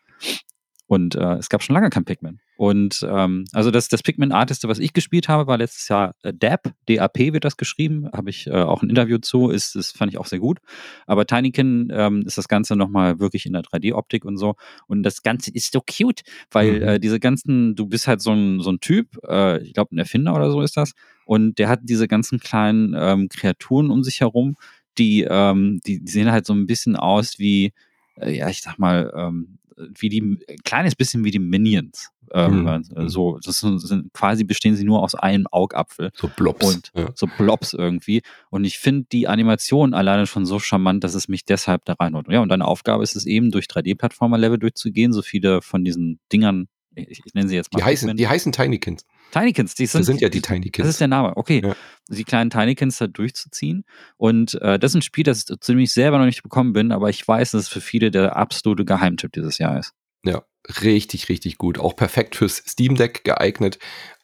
Und 0.91 1.15
äh, 1.15 1.35
es 1.35 1.49
gab 1.49 1.63
schon 1.63 1.75
lange 1.75 1.89
kein 1.89 2.05
Pikmin. 2.05 2.41
Und 2.57 3.07
ähm, 3.09 3.45
also 3.53 3.71
das, 3.71 3.87
das 3.87 4.03
Pikmin-Artiste, 4.03 4.67
was 4.67 4.81
ich 4.81 4.93
gespielt 4.93 5.29
habe, 5.29 5.47
war 5.47 5.57
letztes 5.57 5.87
Jahr 5.87 6.17
äh, 6.25 6.35
DAP, 6.35 6.73
D-A-P 6.89 7.33
wird 7.33 7.45
das 7.45 7.57
geschrieben, 7.57 8.09
habe 8.13 8.29
ich 8.29 8.49
äh, 8.49 8.55
auch 8.55 8.83
ein 8.83 8.91
Interview 8.91 9.19
zu, 9.19 9.51
ist, 9.51 9.77
das 9.77 9.93
fand 9.93 10.11
ich 10.11 10.19
auch 10.19 10.27
sehr 10.27 10.41
gut. 10.41 10.59
Aber 11.07 11.27
Tinykin 11.27 11.93
ähm, 11.95 12.25
ist 12.27 12.39
das 12.39 12.49
Ganze 12.49 12.75
nochmal 12.75 13.21
wirklich 13.21 13.47
in 13.47 13.53
der 13.53 13.63
3D-Optik 13.63 14.25
und 14.25 14.37
so. 14.37 14.57
Und 14.89 15.05
das 15.05 15.23
Ganze 15.23 15.53
ist 15.53 15.73
so 15.73 15.81
cute, 15.81 16.23
weil 16.51 16.73
mhm. 16.73 16.83
äh, 16.83 16.99
diese 16.99 17.21
ganzen, 17.21 17.77
du 17.77 17.87
bist 17.87 18.09
halt 18.09 18.21
so 18.21 18.33
ein, 18.33 18.59
so 18.59 18.73
ein 18.73 18.81
Typ, 18.81 19.17
äh, 19.29 19.63
ich 19.63 19.75
glaube 19.75 19.95
ein 19.95 19.99
Erfinder 19.99 20.35
oder 20.35 20.51
so 20.51 20.61
ist 20.61 20.77
das, 20.77 20.95
und 21.25 21.61
der 21.61 21.69
hat 21.69 21.83
diese 21.85 22.09
ganzen 22.09 22.41
kleinen 22.41 22.97
ähm, 22.99 23.29
Kreaturen 23.29 23.93
um 23.93 24.03
sich 24.03 24.23
herum, 24.23 24.57
die, 24.99 25.23
ähm, 25.23 25.79
die, 25.87 26.03
die 26.03 26.11
sehen 26.11 26.33
halt 26.33 26.47
so 26.47 26.53
ein 26.53 26.67
bisschen 26.67 26.97
aus 26.97 27.39
wie, 27.39 27.75
äh, 28.17 28.37
ja, 28.37 28.49
ich 28.49 28.61
sag 28.61 28.81
mal, 28.81 29.13
ähm, 29.17 29.60
wie 29.99 30.09
die, 30.09 30.21
ein 30.21 30.57
kleines 30.65 30.95
bisschen 30.95 31.25
wie 31.25 31.31
die 31.31 31.39
Minions. 31.39 32.11
Ähm, 32.33 32.63
mhm. 32.63 33.09
So, 33.09 33.39
das 33.45 33.61
sind, 33.61 34.13
quasi 34.13 34.45
bestehen 34.45 34.77
sie 34.77 34.85
nur 34.85 35.03
aus 35.03 35.15
einem 35.15 35.47
Augapfel. 35.51 36.11
So 36.15 36.29
Blobs. 36.29 36.65
Und 36.65 36.93
ja. 36.95 37.11
so 37.15 37.27
Blobs 37.39 37.73
irgendwie. 37.73 38.23
Und 38.51 38.65
ich 38.65 38.79
finde 38.79 39.07
die 39.11 39.27
Animation 39.27 39.95
alleine 39.95 40.27
schon 40.27 40.47
so 40.47 40.59
charmant, 40.59 41.03
dass 41.03 41.15
es 41.15 41.29
mich 41.29 41.45
deshalb 41.45 41.85
da 41.87 41.95
reinholt. 41.95 42.29
Ja, 42.29 42.41
und 42.41 42.49
deine 42.49 42.67
Aufgabe 42.67 43.03
ist 43.03 43.17
es 43.17 43.27
eben, 43.27 43.51
durch 43.51 43.67
3D-Plattformer-Level 43.67 44.59
durchzugehen, 44.59 45.13
so 45.13 45.23
viele 45.23 45.61
von 45.63 45.85
diesen 45.85 46.21
Dingern, 46.33 46.69
ich, 46.95 47.23
ich 47.25 47.35
nenne 47.35 47.49
sie 47.49 47.55
jetzt 47.55 47.73
mal. 47.73 47.79
Die 47.79 47.85
heißen, 47.85 48.17
die 48.17 48.29
heißen 48.29 48.53
Tinykins. 48.53 49.05
Tinykins, 49.33 49.75
die 49.75 49.87
sind, 49.87 50.01
das 50.01 50.07
sind 50.07 50.21
ja 50.21 50.29
die 50.29 50.41
Tinykins. 50.41 50.87
Das 50.87 50.89
ist 50.89 51.01
der 51.01 51.09
Name, 51.09 51.37
okay. 51.37 51.63
Ja. 51.65 51.77
Die 52.09 52.25
kleinen 52.25 52.51
Tinykins 52.51 52.99
da 52.99 53.07
durchzuziehen. 53.07 53.85
Und 54.17 54.55
äh, 54.61 54.79
das 54.79 54.93
ist 54.93 54.97
ein 54.97 55.03
Spiel, 55.03 55.25
das 55.25 55.45
ich 55.49 55.61
ziemlich 55.61 55.93
selber 55.93 56.19
noch 56.19 56.27
nicht 56.27 56.43
bekommen 56.43 56.73
bin, 56.73 56.93
aber 56.93 57.11
ich 57.11 57.27
weiß, 57.27 57.53
dass 57.53 57.63
es 57.63 57.69
für 57.69 57.81
viele 57.81 58.11
der 58.11 58.37
absolute 58.37 58.85
Geheimtipp 58.85 59.33
dieses 59.33 59.59
Jahr 59.59 59.79
ist. 59.79 59.93
Ja, 60.25 60.43
richtig, 60.83 61.29
richtig 61.29 61.59
gut. 61.59 61.79
Auch 61.79 61.97
perfekt 61.97 62.37
fürs 62.37 62.57
Steam 62.57 62.97
Deck 62.97 63.25
geeignet. 63.25 63.79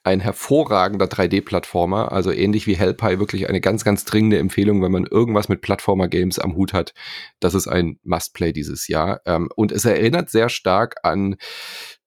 Ein 0.06 0.20
hervorragender 0.20 1.06
3D-Plattformer, 1.06 2.12
also 2.12 2.30
ähnlich 2.30 2.68
wie 2.68 2.76
Hellpie, 2.76 3.18
wirklich 3.18 3.48
eine 3.48 3.60
ganz, 3.60 3.82
ganz 3.82 4.04
dringende 4.04 4.38
Empfehlung, 4.38 4.80
wenn 4.80 4.92
man 4.92 5.04
irgendwas 5.04 5.48
mit 5.48 5.62
Plattformer-Games 5.62 6.38
am 6.38 6.54
Hut 6.54 6.72
hat. 6.72 6.94
Das 7.40 7.54
ist 7.54 7.66
ein 7.66 7.98
Must-Play 8.04 8.52
dieses 8.52 8.86
Jahr. 8.86 9.20
Ähm, 9.26 9.48
und 9.56 9.72
es 9.72 9.84
erinnert 9.84 10.30
sehr 10.30 10.48
stark 10.48 10.94
an 11.02 11.34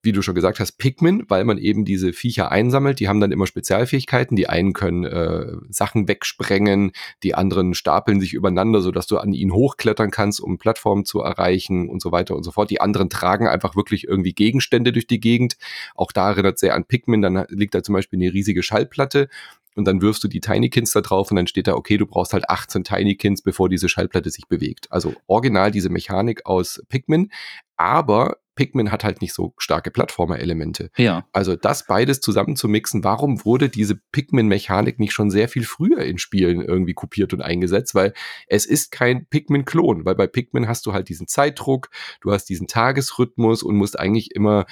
wie 0.02 0.12
du 0.14 0.22
schon 0.22 0.36
gesagt 0.36 0.60
hast, 0.60 0.74
Pikmin, 0.78 1.26
weil 1.28 1.44
man 1.44 1.58
eben 1.58 1.84
diese 1.84 2.14
Viecher 2.14 2.52
einsammelt. 2.52 3.00
Die 3.00 3.10
haben 3.10 3.20
dann 3.20 3.34
immer 3.34 3.48
Spezialfähigkeiten. 3.48 4.38
Die 4.38 4.48
einen 4.48 4.72
können 4.72 5.04
äh, 5.04 5.58
Sachen 5.70 6.08
wegsprengen, 6.08 6.92
die 7.24 7.36
anderen 7.36 7.74
stapeln 7.74 8.22
sich 8.22 8.34
übereinander, 8.34 8.82
sodass 8.82 9.08
du 9.08 9.18
an 9.18 9.34
ihnen 9.34 9.54
hochklettern 9.54 10.10
kannst, 10.10 10.40
um 10.40 10.58
Plattformen 10.58 11.04
zu 11.04 11.20
erreichen 11.20 11.90
und 11.90 12.02
so 12.02 12.12
weiter 12.12 12.36
und 12.36 12.44
so 12.44 12.52
fort. 12.52 12.70
Die 12.70 12.80
anderen 12.80 13.10
tragen 13.10 13.48
einfach 13.48 13.76
wirklich 13.76 14.08
irgendwie 14.08 14.34
Gegenstände 14.34 14.94
durch 14.94 15.08
die 15.08 15.20
Gegend. 15.20 15.58
Auch 15.96 16.14
da 16.14 16.30
erinnert 16.30 16.60
sehr 16.60 16.76
an 16.76 16.86
Pikmin. 16.86 17.22
Dann 17.22 17.46
liegt 17.50 17.74
da 17.74 17.84
zum 17.90 17.94
Beispiel 17.94 18.20
eine 18.20 18.32
riesige 18.32 18.62
Schallplatte 18.62 19.30
und 19.76 19.86
dann 19.86 20.02
wirfst 20.02 20.24
du 20.24 20.28
die 20.28 20.42
Tinykins 20.42 20.92
da 20.92 21.02
drauf 21.02 21.32
und 21.32 21.38
dann 21.38 21.48
steht 21.48 21.66
da, 21.66 21.74
okay, 21.74 21.98
du 21.98 22.06
brauchst 22.06 22.34
halt 22.34 22.48
18 22.48 22.84
Tinykins, 22.84 23.42
bevor 23.42 23.68
diese 23.68 23.90
Schallplatte 23.90 24.30
sich 24.30 24.48
bewegt. 24.48 24.92
Also 24.92 25.16
original 25.26 25.72
diese 25.72 25.90
Mechanik 25.90 26.46
aus 26.46 26.84
Pikmin, 26.88 27.32
aber 27.78 28.38
Pikmin 28.54 28.92
hat 28.92 29.04
halt 29.04 29.22
nicht 29.22 29.34
so 29.34 29.54
starke 29.58 29.90
Plattformer-Elemente. 29.90 30.92
Ja. 30.98 31.26
Also 31.32 31.56
das 31.56 31.88
beides 31.88 32.20
zusammen 32.20 32.56
zu 32.58 32.68
mixen, 32.68 33.04
warum 33.04 33.44
wurde 33.44 33.70
diese 33.70 33.96
Pikmin-Mechanik 33.96 35.00
nicht 35.00 35.14
schon 35.14 35.32
sehr 35.32 35.50
viel 35.50 35.64
früher 35.64 36.00
in 36.00 36.20
Spielen 36.20 36.62
irgendwie 36.62 36.94
kopiert 36.94 37.34
und 37.34 37.42
eingesetzt? 37.42 37.96
Weil 37.96 38.14
es 38.48 38.68
ist 38.68 38.92
kein 38.92 39.26
Pikmin-Klon, 39.28 40.06
weil 40.06 40.16
bei 40.16 40.28
Pikmin 40.28 40.68
hast 40.68 40.86
du 40.86 40.94
halt 40.94 41.10
diesen 41.10 41.28
Zeitdruck, 41.28 41.90
du 42.22 42.34
hast 42.34 42.46
diesen 42.46 42.68
Tagesrhythmus 42.68 43.64
und 43.64 43.78
musst 43.78 43.98
eigentlich 43.98 44.36
immer 44.36 44.66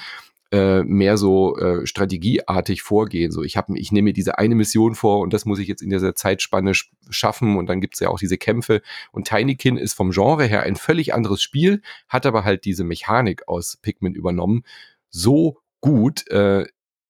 äh, 0.50 0.82
mehr 0.82 1.18
so 1.18 1.56
äh, 1.58 1.86
strategieartig 1.86 2.82
vorgehen. 2.82 3.30
So, 3.30 3.42
ich 3.42 3.56
habe, 3.56 3.78
ich 3.78 3.92
nehme 3.92 4.06
mir 4.06 4.12
diese 4.12 4.38
eine 4.38 4.54
Mission 4.54 4.94
vor 4.94 5.20
und 5.20 5.32
das 5.32 5.44
muss 5.44 5.58
ich 5.58 5.68
jetzt 5.68 5.82
in 5.82 5.90
dieser 5.90 6.14
Zeitspanne 6.14 6.74
sch 6.74 6.90
schaffen 7.10 7.56
und 7.56 7.66
dann 7.66 7.80
gibt's 7.80 8.00
ja 8.00 8.08
auch 8.08 8.18
diese 8.18 8.38
Kämpfe. 8.38 8.82
Und 9.12 9.28
Tinykin 9.28 9.76
ist 9.76 9.94
vom 9.94 10.10
Genre 10.10 10.44
her 10.44 10.62
ein 10.62 10.76
völlig 10.76 11.14
anderes 11.14 11.42
Spiel, 11.42 11.82
hat 12.08 12.26
aber 12.26 12.44
halt 12.44 12.64
diese 12.64 12.84
Mechanik 12.84 13.48
aus 13.48 13.78
Pikmin 13.80 14.14
übernommen. 14.14 14.62
So 15.10 15.58
gut. 15.80 16.28
Äh, 16.30 16.66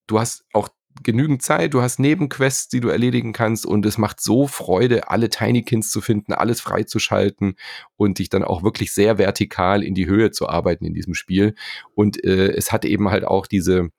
du 0.07 0.19
hast 0.19 0.45
auch 0.53 0.69
genügend 1.03 1.43
Zeit, 1.43 1.75
du 1.75 1.83
hast 1.83 1.99
Nebenquests, 1.99 2.69
die 2.69 2.81
du 2.81 2.89
erledigen 2.89 3.33
kannst 3.33 3.67
und 3.67 3.87
es 3.87 3.99
macht 3.99 4.21
so 4.21 4.47
Freude, 4.47 5.09
alle 5.11 5.29
Tinykins 5.29 5.91
zu 5.91 6.01
finden, 6.01 6.33
alles 6.33 6.61
freizuschalten 6.61 7.57
und 7.97 8.19
dich 8.19 8.29
dann 8.29 8.45
auch 8.45 8.63
wirklich 8.63 8.93
sehr 8.93 9.19
vertikal 9.19 9.83
in 9.83 9.95
die 9.95 10.07
Höhe 10.07 10.31
zu 10.31 10.49
arbeiten 10.49 10.85
in 10.85 10.95
diesem 10.95 11.15
Spiel. 11.15 11.55
Und 11.95 12.23
äh, 12.25 12.53
es 12.53 12.73
hat 12.73 12.85
eben 12.85 13.11
halt 13.11 13.25
auch 13.25 13.47
diese 13.47 13.91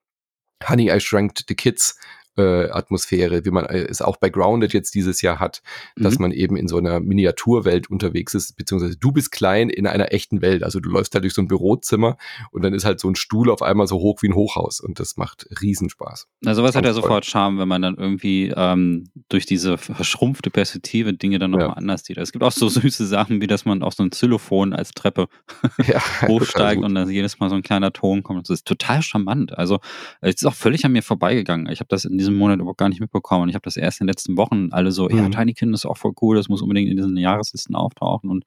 Honey, 0.67 0.91
I 0.91 0.99
Shrank 0.99 1.39
the 1.47 1.55
Kids 1.55 1.97
äh, 2.39 2.69
Atmosphäre, 2.71 3.45
wie 3.45 3.51
man 3.51 3.65
äh, 3.65 3.85
es 3.89 4.01
auch 4.01 4.17
bei 4.17 4.29
Grounded 4.29 4.73
jetzt 4.73 4.95
dieses 4.95 5.21
Jahr 5.21 5.39
hat, 5.39 5.61
mhm. 5.95 6.03
dass 6.03 6.19
man 6.19 6.31
eben 6.31 6.55
in 6.55 6.67
so 6.67 6.77
einer 6.77 6.99
Miniaturwelt 6.99 7.89
unterwegs 7.89 8.33
ist, 8.33 8.55
beziehungsweise 8.55 8.97
du 8.97 9.11
bist 9.11 9.31
klein 9.31 9.69
in 9.69 9.87
einer 9.87 10.13
echten 10.13 10.41
Welt. 10.41 10.63
Also 10.63 10.79
du 10.79 10.89
läufst 10.89 11.13
halt 11.13 11.23
durch 11.23 11.33
so 11.33 11.41
ein 11.41 11.47
Bürozimmer 11.47 12.17
und 12.51 12.63
dann 12.63 12.73
ist 12.73 12.85
halt 12.85 12.99
so 12.99 13.09
ein 13.09 13.15
Stuhl 13.15 13.49
auf 13.49 13.61
einmal 13.61 13.87
so 13.87 13.97
hoch 13.97 14.21
wie 14.21 14.29
ein 14.29 14.35
Hochhaus 14.35 14.79
und 14.79 14.99
das 14.99 15.17
macht 15.17 15.47
Riesenspaß. 15.61 16.27
Na, 16.41 16.55
sowas 16.55 16.75
hat 16.75 16.85
ja 16.85 16.93
sofort 16.93 17.25
Charme, 17.25 17.59
wenn 17.59 17.67
man 17.67 17.81
dann 17.81 17.95
irgendwie 17.95 18.53
ähm, 18.55 19.09
durch 19.29 19.45
diese 19.45 19.77
verschrumpfte 19.77 20.49
Perspektive 20.49 21.13
Dinge 21.13 21.39
dann 21.39 21.51
nochmal 21.51 21.69
ja. 21.69 21.73
anders 21.73 22.05
sieht. 22.05 22.17
Es 22.17 22.31
gibt 22.31 22.43
auch 22.43 22.51
so 22.51 22.69
süße 22.69 23.05
Sachen, 23.05 23.41
wie 23.41 23.47
dass 23.47 23.65
man 23.65 23.83
auf 23.83 23.93
so 23.93 24.03
ein 24.03 24.09
Xylophon 24.09 24.73
als 24.73 24.91
Treppe 24.91 25.27
ja, 25.85 26.01
hochsteigt 26.27 26.83
und 26.83 26.95
dann 26.95 27.09
jedes 27.09 27.39
Mal 27.39 27.49
so 27.49 27.55
ein 27.55 27.63
kleiner 27.63 27.91
Ton 27.91 28.23
kommt. 28.23 28.49
Das 28.49 28.59
ist 28.59 28.67
total 28.67 29.01
charmant. 29.01 29.57
Also 29.57 29.79
es 30.21 30.35
ist 30.35 30.45
auch 30.45 30.53
völlig 30.53 30.85
an 30.85 30.91
mir 30.91 31.03
vorbeigegangen. 31.03 31.71
Ich 31.71 31.79
habe 31.79 31.89
das 31.89 32.05
in 32.05 32.17
diesem 32.17 32.28
Monat 32.35 32.59
überhaupt 32.59 32.77
gar 32.77 32.89
nicht 32.89 33.01
mitbekommen. 33.01 33.43
Und 33.43 33.49
ich 33.49 33.55
habe 33.55 33.63
das 33.63 33.77
erst 33.77 34.01
in 34.01 34.07
den 34.07 34.11
letzten 34.11 34.37
Wochen 34.37 34.69
alle 34.71 34.91
so, 34.91 35.07
mhm. 35.09 35.17
ja, 35.17 35.29
Tiny 35.29 35.53
Kind 35.53 35.73
ist 35.73 35.85
auch 35.85 35.97
voll 35.97 36.13
cool, 36.21 36.35
das 36.35 36.49
muss 36.49 36.61
unbedingt 36.61 36.89
in 36.89 36.97
diesen 36.97 37.17
Jahreslisten 37.17 37.75
auftauchen 37.75 38.29
und 38.29 38.45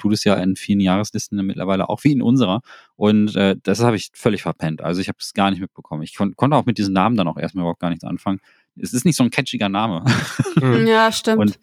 tut 0.00 0.12
es 0.12 0.24
ja 0.24 0.34
in 0.34 0.56
vielen 0.56 0.80
Jahreslisten 0.80 1.44
mittlerweile 1.46 1.88
auch 1.88 2.02
wie 2.02 2.12
in 2.12 2.22
unserer. 2.22 2.62
Und 2.96 3.36
äh, 3.36 3.56
das 3.62 3.80
habe 3.80 3.96
ich 3.96 4.10
völlig 4.14 4.42
verpennt. 4.42 4.82
Also 4.82 5.00
ich 5.00 5.08
habe 5.08 5.18
es 5.20 5.34
gar 5.34 5.50
nicht 5.50 5.60
mitbekommen. 5.60 6.02
Ich 6.02 6.16
kon 6.16 6.34
konnte 6.34 6.56
auch 6.56 6.66
mit 6.66 6.78
diesen 6.78 6.94
Namen 6.94 7.16
dann 7.16 7.28
auch 7.28 7.36
erstmal 7.36 7.62
überhaupt 7.62 7.80
gar 7.80 7.90
nichts 7.90 8.04
anfangen. 8.04 8.40
Es 8.76 8.92
ist 8.94 9.04
nicht 9.04 9.16
so 9.16 9.24
ein 9.24 9.30
catchiger 9.30 9.68
Name. 9.68 10.04
Mhm. 10.56 10.86
Ja, 10.86 11.12
stimmt. 11.12 11.38
Und 11.38 11.58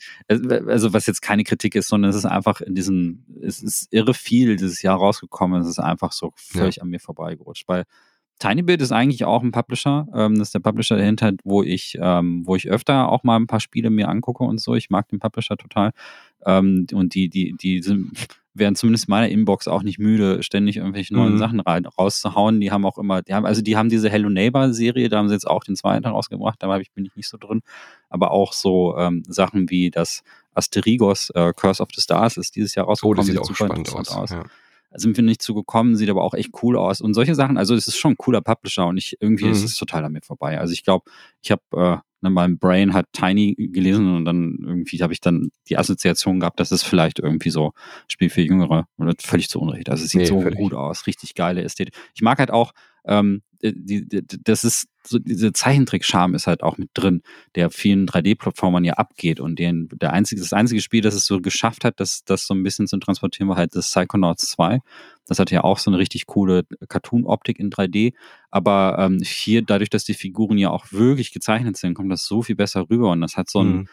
also 0.68 0.93
was 0.93 1.08
jetzt 1.08 1.22
keine 1.22 1.43
Kritik 1.43 1.76
ist, 1.76 1.88
sondern 1.88 2.10
es 2.10 2.16
ist 2.16 2.26
einfach 2.26 2.62
in 2.62 2.76
diesem, 2.76 3.26
es 3.41 3.62
ist 3.62 3.88
irre 3.91 4.14
viel 4.14 4.55
dieses 4.55 4.82
Jahr 4.82 4.97
rausgekommen. 4.97 5.62
Es 5.62 5.68
ist 5.68 5.80
einfach 5.80 6.12
so 6.12 6.32
völlig 6.36 6.78
ja. 6.78 6.84
an 6.84 6.89
mir 6.89 6.99
vorbeigerutscht. 6.99 7.68
Weil 7.68 7.86
TinyBuild 8.39 8.81
ist 8.81 8.91
eigentlich 8.91 9.25
auch 9.25 9.41
ein 9.41 9.51
Publisher. 9.51 10.07
Ähm, 10.13 10.38
das 10.38 10.49
ist 10.49 10.55
der 10.55 10.59
Publisher 10.59 10.97
dahinter, 10.97 11.33
wo 11.43 11.63
ich, 11.63 11.97
ähm, 11.99 12.43
wo 12.45 12.55
ich 12.55 12.69
öfter 12.69 13.09
auch 13.09 13.23
mal 13.23 13.35
ein 13.35 13.47
paar 13.47 13.59
Spiele 13.59 13.89
mir 13.89 14.09
angucke 14.09 14.43
und 14.43 14.61
so. 14.61 14.75
Ich 14.75 14.89
mag 14.89 15.07
den 15.09 15.19
Publisher 15.19 15.57
total. 15.57 15.91
Ähm, 16.45 16.85
und 16.93 17.15
die, 17.15 17.29
die, 17.29 17.53
die 17.53 17.81
sind, 17.81 18.11
werden 18.53 18.75
zumindest 18.75 19.09
meiner 19.09 19.29
Inbox 19.29 19.67
auch 19.67 19.81
nicht 19.81 19.97
müde, 19.97 20.43
ständig 20.43 20.77
irgendwelche 20.77 21.13
neuen 21.15 21.33
mhm. 21.33 21.38
Sachen 21.39 21.59
rein, 21.59 21.85
rauszuhauen. 21.85 22.59
Die 22.61 22.71
haben 22.71 22.85
auch 22.85 22.97
immer, 22.97 23.23
die 23.23 23.33
haben, 23.33 23.45
also 23.45 23.61
die 23.61 23.75
haben 23.75 23.89
diese 23.89 24.09
Hello 24.09 24.29
Neighbor 24.29 24.71
Serie, 24.73 25.09
da 25.09 25.17
haben 25.17 25.29
sie 25.29 25.33
jetzt 25.33 25.47
auch 25.47 25.63
den 25.63 25.75
zweiten 25.75 26.05
rausgebracht, 26.05 26.61
da 26.61 26.67
bin 26.93 27.05
ich 27.05 27.15
nicht 27.15 27.27
so 27.27 27.38
drin. 27.38 27.61
Aber 28.09 28.31
auch 28.31 28.53
so 28.53 28.95
ähm, 28.97 29.23
Sachen 29.27 29.69
wie 29.69 29.89
das 29.89 30.23
Asterigos 30.53 31.31
äh, 31.31 31.53
Curse 31.55 31.81
of 31.81 31.89
the 31.95 32.01
Stars 32.01 32.38
ist 32.38 32.55
dieses 32.55 32.75
Jahr 32.75 32.85
rausgekommen. 32.85 33.15
Oh, 33.15 33.17
das 33.17 33.25
sieht, 33.27 33.39
auch 33.39 33.55
spannend 33.55 33.93
aus. 33.93 34.09
aus. 34.09 34.29
Ja 34.31 34.43
sind 34.97 35.15
wir 35.17 35.23
nicht 35.23 35.41
zugekommen, 35.41 35.95
sieht 35.95 36.09
aber 36.09 36.23
auch 36.23 36.33
echt 36.33 36.51
cool 36.61 36.77
aus 36.77 37.01
und 37.01 37.13
solche 37.13 37.35
Sachen. 37.35 37.57
Also 37.57 37.75
es 37.75 37.87
ist 37.87 37.97
schon 37.97 38.13
ein 38.13 38.17
cooler 38.17 38.41
Publisher 38.41 38.87
und 38.87 38.97
ich 38.97 39.17
irgendwie 39.19 39.45
mhm. 39.45 39.51
ist 39.51 39.63
es 39.63 39.77
total 39.77 40.05
an 40.05 40.11
mir 40.11 40.21
vorbei. 40.21 40.59
Also 40.59 40.73
ich 40.73 40.83
glaube, 40.83 41.09
ich 41.41 41.51
habe 41.51 41.61
äh, 41.73 41.97
ne, 42.21 42.29
mein 42.29 42.57
Brain 42.57 42.93
hat 42.93 43.05
Tiny 43.13 43.55
gelesen 43.57 44.13
und 44.15 44.25
dann 44.25 44.57
irgendwie 44.61 44.97
habe 44.97 45.13
ich 45.13 45.21
dann 45.21 45.49
die 45.69 45.77
Assoziation 45.77 46.39
gehabt, 46.39 46.59
dass 46.59 46.71
es 46.71 46.83
vielleicht 46.83 47.19
irgendwie 47.19 47.49
so 47.49 47.73
Spiel 48.07 48.29
für 48.29 48.41
Jüngere 48.41 48.87
oder 48.97 49.13
völlig 49.19 49.49
zu 49.49 49.59
Unrecht. 49.59 49.89
Also 49.89 50.03
es 50.03 50.11
sieht 50.11 50.21
nee, 50.21 50.27
so 50.27 50.41
völlig. 50.41 50.59
gut 50.59 50.73
aus, 50.73 51.07
richtig 51.07 51.35
geile 51.35 51.63
Ästhetik. 51.63 51.95
Ich 52.15 52.21
mag 52.21 52.39
halt 52.39 52.51
auch 52.51 52.73
ähm, 53.08 53.41
die, 53.62 54.08
die, 54.08 54.24
das 54.43 54.64
ist 54.64 54.88
so 55.08 55.20
diese 55.20 55.53
Zeichentrick-Charme 55.53 56.36
ist 56.36 56.47
halt 56.47 56.64
auch 56.64 56.78
mit 56.78 56.89
drin, 56.93 57.22
der 57.55 57.70
vielen 57.70 58.08
3D-Plattformern 58.08 58.84
ja 58.84 58.93
abgeht 58.93 59.39
und 59.39 59.58
den, 59.58 59.88
der 59.93 60.14
einzige, 60.14 60.41
das 60.41 60.53
einzige 60.53 60.82
Spiel, 60.82 61.01
das 61.01 61.16
es 61.16 61.26
so 61.26 61.39
geschafft 61.39 61.86
hat, 61.86 61.99
das, 61.99 62.24
das 62.26 62.45
so 62.45 62.53
ein 62.53 62.64
bisschen 62.64 62.88
zu 62.88 62.97
transportieren, 62.97 63.49
war 63.49 63.55
halt 63.55 63.76
das 63.76 63.89
Psychonauts 63.89 64.47
2. 64.49 64.82
Das 65.26 65.39
hatte 65.39 65.55
ja 65.55 65.64
auch 65.64 65.80
so 65.80 65.89
eine 65.89 65.97
richtig 65.97 66.26
coole 66.26 66.64
Cartoon-Optik 66.89 67.60
in 67.60 67.70
3D, 67.70 68.14
aber 68.51 68.97
ähm, 68.99 69.20
hier, 69.24 69.62
dadurch, 69.62 69.89
dass 69.89 70.03
die 70.03 70.14
Figuren 70.14 70.58
ja 70.58 70.70
auch 70.70 70.91
wirklich 70.91 71.32
gezeichnet 71.32 71.78
sind, 71.78 71.93
kommt 71.93 72.12
das 72.12 72.26
so 72.26 72.41
viel 72.41 72.55
besser 72.55 72.89
rüber 72.89 73.12
und 73.12 73.22
das 73.22 73.38
hat 73.38 73.49
so 73.49 73.62
ein, 73.62 73.68
mhm 73.68 73.88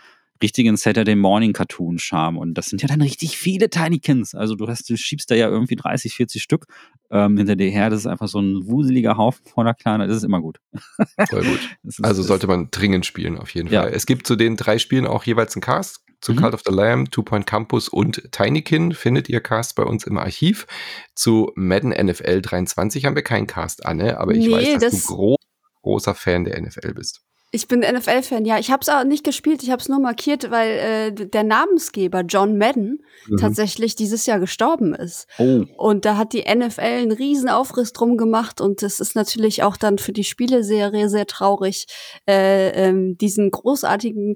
richtigen 0.45 0.77
Saturday 0.77 1.17
Morning 1.17 1.55
Cartoon 1.55 1.99
Charme. 1.99 2.37
Und 2.37 2.55
das 2.55 2.67
sind 2.67 2.83
ja 2.83 2.89
dann 2.89 3.01
richtig 3.01 3.39
viele 3.39 3.71
Tinykins. 3.71 4.35
Also 4.35 4.55
du 4.55 4.69
hast, 4.69 4.89
du 4.91 4.97
schiebst 4.97 5.31
da 5.31 5.35
ja 5.35 5.49
irgendwie 5.49 5.75
30, 5.75 6.15
40 6.15 6.43
Stück 6.43 6.67
ähm, 7.11 7.39
hinter 7.39 7.57
dir 7.57 7.71
her. 7.71 7.89
Das 7.89 8.01
ist 8.01 8.07
einfach 8.07 8.29
so 8.29 8.41
ein 8.41 8.67
wuseliger 8.67 9.17
Haufen 9.17 9.47
voller 9.47 9.73
kleiner. 9.73 10.07
Das 10.07 10.19
ist 10.19 10.23
immer 10.23 10.43
gut. 10.43 10.59
Voll 11.31 11.45
gut. 11.45 11.61
Ist, 11.83 12.05
also 12.05 12.23
sollte 12.23 12.47
man 12.47 12.69
dringend 12.71 13.07
spielen, 13.07 13.39
auf 13.39 13.51
jeden 13.55 13.71
ja. 13.71 13.83
Fall. 13.83 13.93
Es 13.93 14.05
gibt 14.05 14.27
zu 14.27 14.37
den 14.37 14.57
drei 14.57 14.79
Spielen 14.79 15.07
auch 15.07 15.25
jeweils 15.25 15.57
einen 15.57 15.63
Cast. 15.63 16.01
Zu 16.21 16.33
mhm. 16.33 16.37
Cult 16.37 16.55
of 16.55 16.63
the 16.67 16.73
Lamb, 16.73 17.11
Two 17.11 17.23
Point 17.23 17.47
Campus 17.47 17.89
und 17.89 18.31
Tinykin 18.33 18.93
findet 18.93 19.29
ihr 19.29 19.41
Cast 19.41 19.77
bei 19.77 19.83
uns 19.83 20.05
im 20.05 20.19
Archiv. 20.19 20.67
Zu 21.15 21.53
Madden 21.55 21.91
NFL 21.91 22.41
23 22.41 23.05
haben 23.05 23.15
wir 23.15 23.23
keinen 23.23 23.47
Cast, 23.47 23.85
Anne, 23.85 24.19
aber 24.19 24.33
ich 24.33 24.47
nee, 24.47 24.53
weiß, 24.53 24.73
dass 24.75 24.93
das 24.93 25.07
du 25.07 25.15
gro 25.15 25.37
großer 25.83 26.15
Fan 26.15 26.45
der 26.45 26.61
NFL 26.61 26.95
bist. 26.95 27.21
Ich 27.55 27.69
bin 27.69 27.81
NFL-Fan, 27.81 28.45
ja. 28.45 28.59
Ich 28.59 28.73
habe 28.73 28.81
es 28.83 28.89
auch 28.89 29.05
nicht 29.05 29.23
gespielt, 29.23 29.63
ich 29.63 29.71
habe 29.71 29.81
es 29.81 29.89
nur 29.89 30.01
markiert, 30.01 30.51
weil 30.51 30.71
äh, 30.71 31.13
der 31.13 31.45
Namensgeber 31.45 32.23
John 32.23 32.59
Madden 32.59 33.05
mhm. 33.29 33.37
tatsächlich 33.37 33.95
dieses 33.95 34.27
Jahr 34.27 34.41
gestorben 34.41 34.93
ist. 34.93 35.29
Oh. 35.39 35.65
Und 35.77 36.05
da 36.05 36.17
hat 36.17 36.33
die 36.33 36.43
NFL 36.53 36.81
einen 36.81 37.13
riesen 37.13 37.49
Aufriss 37.49 37.93
drum 37.93 38.17
gemacht 38.17 38.61
und 38.61 38.83
es 38.83 38.99
ist 38.99 39.15
natürlich 39.15 39.63
auch 39.63 39.77
dann 39.77 39.99
für 39.99 40.13
die 40.13 40.25
Spieleserie 40.25 41.09
sehr 41.09 41.27
traurig, 41.27 41.87
äh, 42.29 42.71
ähm, 42.71 43.17
diesen 43.19 43.53
großartigen 43.53 44.35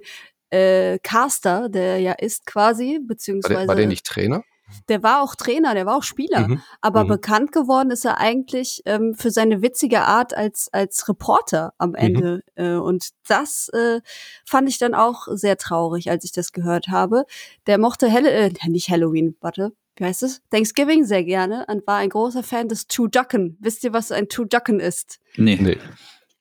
äh, 0.50 1.00
Caster, 1.02 1.68
der 1.68 1.98
ja 1.98 2.12
ist 2.12 2.46
quasi, 2.46 3.00
beziehungsweise. 3.04 3.54
War 3.54 3.60
der, 3.62 3.68
war 3.68 3.74
der 3.74 3.86
nicht 3.88 4.06
Trainer? 4.06 4.44
Der 4.88 5.02
war 5.02 5.22
auch 5.22 5.34
Trainer, 5.34 5.74
der 5.74 5.86
war 5.86 5.96
auch 5.96 6.02
Spieler, 6.02 6.48
mhm. 6.48 6.62
aber 6.80 7.04
mhm. 7.04 7.08
bekannt 7.08 7.52
geworden 7.52 7.90
ist 7.90 8.04
er 8.04 8.18
eigentlich 8.18 8.82
ähm, 8.86 9.14
für 9.14 9.30
seine 9.30 9.62
witzige 9.62 10.02
Art 10.02 10.36
als 10.36 10.68
als 10.72 11.08
Reporter 11.08 11.72
am 11.78 11.90
mhm. 11.90 11.96
Ende. 11.96 12.42
Mhm. 12.56 12.64
Äh, 12.64 12.74
und 12.76 13.10
das 13.28 13.68
äh, 13.70 14.00
fand 14.44 14.68
ich 14.68 14.78
dann 14.78 14.94
auch 14.94 15.28
sehr 15.30 15.56
traurig, 15.56 16.10
als 16.10 16.24
ich 16.24 16.32
das 16.32 16.52
gehört 16.52 16.88
habe. 16.88 17.24
Der 17.66 17.78
mochte 17.78 18.12
Hall 18.12 18.26
äh, 18.26 18.50
nicht 18.68 18.90
Halloween, 18.90 19.36
warte, 19.40 19.72
wie 19.96 20.04
heißt 20.04 20.22
es? 20.22 20.40
Thanksgiving 20.50 21.04
sehr 21.04 21.24
gerne 21.24 21.66
und 21.68 21.86
war 21.86 21.96
ein 21.96 22.10
großer 22.10 22.42
Fan 22.42 22.68
des 22.68 22.86
Two-Ducken. 22.86 23.56
Wisst 23.60 23.84
ihr, 23.84 23.92
was 23.92 24.12
ein 24.12 24.28
Two-Ducken 24.28 24.80
ist? 24.80 25.18
Nee. 25.36 25.58
nee. 25.60 25.78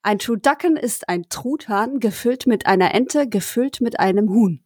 Ein 0.04 0.20
Two-Ducken 0.20 0.78
ist 0.78 1.10
ein 1.10 1.28
Truthahn 1.30 2.00
gefüllt 2.00 2.48
mit 2.48 2.66
einer 2.68 2.94
Ente, 2.94 3.28
gefüllt 3.28 3.82
mit 3.82 4.00
einem 4.00 4.30
Huhn. 4.30 4.64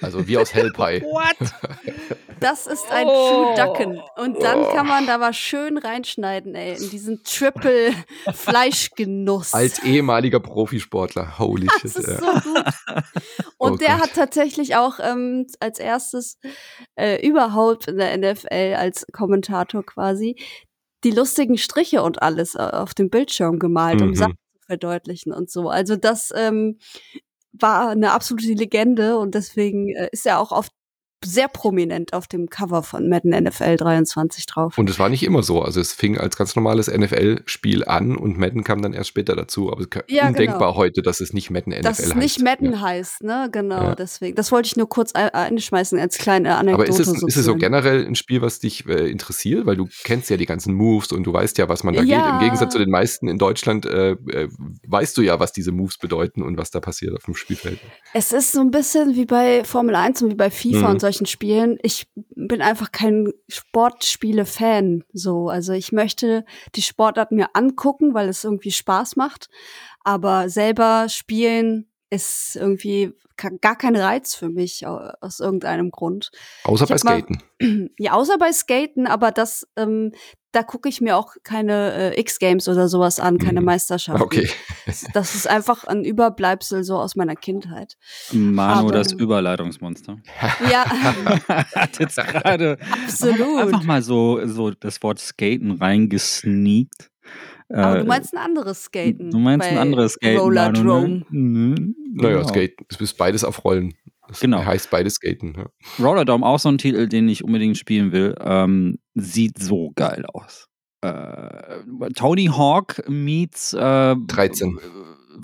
Also 0.00 0.26
wie 0.28 0.38
aus 0.38 0.54
Hellpie. 0.54 1.02
What? 1.02 2.16
Das 2.40 2.66
ist 2.66 2.90
ein 2.90 3.06
oh. 3.08 3.54
Ducken. 3.56 4.00
Und 4.16 4.42
dann 4.42 4.60
oh. 4.60 4.72
kann 4.72 4.86
man 4.86 5.06
da 5.06 5.20
was 5.20 5.36
schön 5.36 5.78
reinschneiden, 5.78 6.54
ey, 6.54 6.76
in 6.76 6.90
diesen 6.90 7.22
Triple 7.24 7.92
Fleischgenuss. 8.32 9.54
Als 9.54 9.82
ehemaliger 9.82 10.40
Profisportler. 10.40 11.38
Holy 11.38 11.66
das 11.66 11.92
shit. 11.92 11.96
Ist 11.96 12.08
ja. 12.08 12.18
so 12.18 12.52
gut. 12.52 12.64
Und 13.58 13.72
oh 13.72 13.76
der 13.76 13.88
Gott. 13.88 14.00
hat 14.00 14.14
tatsächlich 14.14 14.76
auch 14.76 15.00
ähm, 15.00 15.46
als 15.60 15.78
erstes 15.78 16.38
äh, 16.96 17.26
überhaupt 17.26 17.88
in 17.88 17.98
der 17.98 18.16
NFL 18.16 18.74
als 18.76 19.04
Kommentator 19.12 19.84
quasi 19.84 20.36
die 21.04 21.10
lustigen 21.10 21.58
Striche 21.58 22.02
und 22.02 22.22
alles 22.22 22.54
äh, 22.54 22.58
auf 22.58 22.94
dem 22.94 23.10
Bildschirm 23.10 23.58
gemalt, 23.58 24.00
mhm. 24.00 24.08
um 24.08 24.14
Sachen 24.14 24.36
zu 24.54 24.66
verdeutlichen 24.66 25.32
und 25.32 25.50
so. 25.50 25.68
Also 25.68 25.96
das 25.96 26.32
ähm, 26.34 26.78
war 27.52 27.90
eine 27.90 28.12
absolute 28.12 28.52
Legende 28.52 29.18
und 29.18 29.34
deswegen 29.34 29.94
äh, 29.94 30.08
ist 30.12 30.26
er 30.26 30.40
auch 30.40 30.52
auf 30.52 30.68
sehr 31.24 31.48
prominent 31.48 32.12
auf 32.12 32.26
dem 32.26 32.48
Cover 32.48 32.82
von 32.82 33.08
Madden 33.08 33.30
NFL 33.30 33.76
23 33.76 34.46
drauf. 34.46 34.78
Und 34.78 34.88
es 34.88 34.98
war 34.98 35.08
nicht 35.08 35.22
immer 35.22 35.42
so. 35.42 35.62
Also 35.62 35.80
es 35.80 35.92
fing 35.92 36.18
als 36.18 36.36
ganz 36.36 36.54
normales 36.54 36.88
NFL-Spiel 36.88 37.84
an 37.84 38.16
und 38.16 38.38
Madden 38.38 38.64
kam 38.64 38.82
dann 38.82 38.92
erst 38.92 39.08
später 39.08 39.34
dazu. 39.34 39.72
Aber 39.72 39.80
es 39.80 39.86
ist 39.86 40.10
ja, 40.10 40.28
undenkbar 40.28 40.58
genau. 40.58 40.76
heute, 40.76 41.02
dass 41.02 41.20
es 41.20 41.32
nicht 41.32 41.50
Madden 41.50 41.70
NFL 41.70 41.86
heißt. 41.86 42.00
Dass 42.00 42.06
es 42.06 42.14
nicht 42.14 42.42
Madden 42.42 42.72
ja. 42.72 42.80
heißt, 42.80 43.22
ne? 43.22 43.48
Genau, 43.50 43.82
ja. 43.82 43.94
deswegen. 43.94 44.36
Das 44.36 44.52
wollte 44.52 44.66
ich 44.66 44.76
nur 44.76 44.88
kurz 44.88 45.12
einschmeißen 45.12 45.98
als 45.98 46.18
kleine 46.18 46.56
Anekdote. 46.56 46.90
Aber 46.90 47.00
ist 47.00 47.00
es, 47.00 47.22
ist 47.22 47.36
es 47.36 47.44
so 47.44 47.56
generell 47.56 48.06
ein 48.06 48.14
Spiel, 48.14 48.42
was 48.42 48.60
dich 48.60 48.86
äh, 48.86 49.10
interessiert? 49.10 49.66
Weil 49.66 49.76
du 49.76 49.88
kennst 50.04 50.30
ja 50.30 50.36
die 50.36 50.46
ganzen 50.46 50.74
Moves 50.74 51.12
und 51.12 51.24
du 51.24 51.32
weißt 51.32 51.58
ja, 51.58 51.68
was 51.68 51.84
man 51.84 51.94
da 51.94 52.02
geht. 52.02 52.12
Im 52.12 52.38
Gegensatz 52.40 52.72
zu 52.72 52.78
den 52.78 52.90
meisten 52.90 53.28
in 53.28 53.38
Deutschland 53.38 53.86
äh, 53.86 54.10
äh, 54.10 54.48
weißt 54.86 55.16
du 55.16 55.22
ja, 55.22 55.40
was 55.40 55.52
diese 55.52 55.72
Moves 55.72 55.98
bedeuten 55.98 56.42
und 56.42 56.58
was 56.58 56.70
da 56.70 56.80
passiert 56.80 57.14
auf 57.16 57.24
dem 57.24 57.34
Spielfeld. 57.34 57.78
Es 58.14 58.32
ist 58.32 58.52
so 58.52 58.60
ein 58.60 58.70
bisschen 58.70 59.16
wie 59.16 59.24
bei 59.24 59.64
Formel 59.64 59.94
1 59.94 60.22
und 60.22 60.30
wie 60.30 60.34
bei 60.34 60.50
FIFA 60.50 60.78
mhm. 60.78 60.86
und 60.86 61.00
solchen 61.08 61.26
Spielen. 61.26 61.78
Ich 61.82 62.06
bin 62.14 62.60
einfach 62.60 62.92
kein 62.92 63.32
Sportspiele-Fan. 63.48 65.04
So, 65.12 65.48
also 65.48 65.72
ich 65.72 65.92
möchte 65.92 66.44
die 66.74 66.82
Sportart 66.82 67.32
mir 67.32 67.48
angucken, 67.54 68.12
weil 68.12 68.28
es 68.28 68.44
irgendwie 68.44 68.70
Spaß 68.70 69.16
macht. 69.16 69.48
Aber 70.04 70.50
selber 70.50 71.08
spielen 71.08 71.90
ist 72.10 72.56
irgendwie 72.56 73.12
gar 73.60 73.76
kein 73.76 73.96
Reiz 73.96 74.34
für 74.34 74.48
mich 74.48 74.86
aus 74.86 75.40
irgendeinem 75.40 75.90
Grund. 75.90 76.30
Außer 76.64 76.86
bei 76.86 76.98
Skaten. 76.98 77.38
Mal, 77.60 77.90
ja, 77.98 78.12
außer 78.12 78.36
bei 78.38 78.52
Skaten, 78.52 79.06
aber 79.06 79.30
das, 79.30 79.66
ähm, 79.76 80.12
da 80.52 80.62
gucke 80.62 80.88
ich 80.88 81.00
mir 81.00 81.16
auch 81.16 81.34
keine 81.42 82.14
äh, 82.14 82.20
X-Games 82.20 82.68
oder 82.68 82.88
sowas 82.88 83.20
an, 83.20 83.38
keine 83.38 83.60
mhm. 83.60 83.66
Meisterschaften. 83.66 84.22
Okay. 84.22 84.48
das 85.12 85.34
ist 85.34 85.48
einfach 85.48 85.84
ein 85.84 86.04
Überbleibsel 86.04 86.84
so 86.84 86.96
aus 86.96 87.16
meiner 87.16 87.36
Kindheit. 87.36 87.96
Manu, 88.32 88.88
aber, 88.88 88.92
das 88.92 89.12
Überleitungsmonster. 89.12 90.18
Ja. 90.70 90.84
Hat 91.74 91.98
jetzt 91.98 92.16
gerade 92.26 92.78
einfach 93.20 93.82
mal 93.84 94.02
so, 94.02 94.40
so 94.46 94.70
das 94.70 95.02
Wort 95.02 95.18
Skaten 95.18 95.72
reingesneakt. 95.72 97.10
Aber 97.70 97.96
äh, 97.96 98.00
du 98.00 98.06
meinst 98.06 98.34
ein 98.34 98.38
anderes 98.38 98.84
Skaten. 98.84 99.30
Du 99.30 99.38
meinst 99.38 99.68
ein 99.68 99.76
anderes 99.76 100.14
Skaten. 100.14 100.38
Roller 100.38 100.72
ne? 100.72 100.82
Drome. 100.82 101.26
Mhm. 101.28 101.94
Naja, 102.14 102.38
genau. 102.38 102.48
Skaten. 102.48 102.86
Es 102.88 103.00
ist 103.00 103.18
beides 103.18 103.44
auf 103.44 103.64
Rollen. 103.64 103.94
Das 104.28 104.40
genau. 104.40 104.64
heißt 104.64 104.90
beides 104.90 105.14
Skaten. 105.14 105.54
Ja. 105.56 105.66
Roller 106.04 106.24
Dome, 106.24 106.46
auch 106.46 106.58
so 106.58 106.68
ein 106.68 106.78
Titel, 106.78 107.08
den 107.08 107.28
ich 107.28 107.42
unbedingt 107.42 107.78
spielen 107.78 108.12
will. 108.12 108.36
Ähm, 108.40 108.98
sieht 109.14 109.58
so 109.58 109.90
geil 109.96 110.24
aus. 110.26 110.68
Äh, 111.00 111.80
Tony 112.14 112.46
Hawk 112.46 113.02
meets 113.08 113.72
äh, 113.72 114.14
13. 114.16 114.78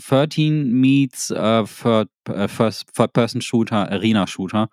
13 0.09 0.73
meets 0.73 1.31
äh, 1.31 1.65
First-Person-Shooter, 1.67 3.91
Arena-Shooter 3.91 4.69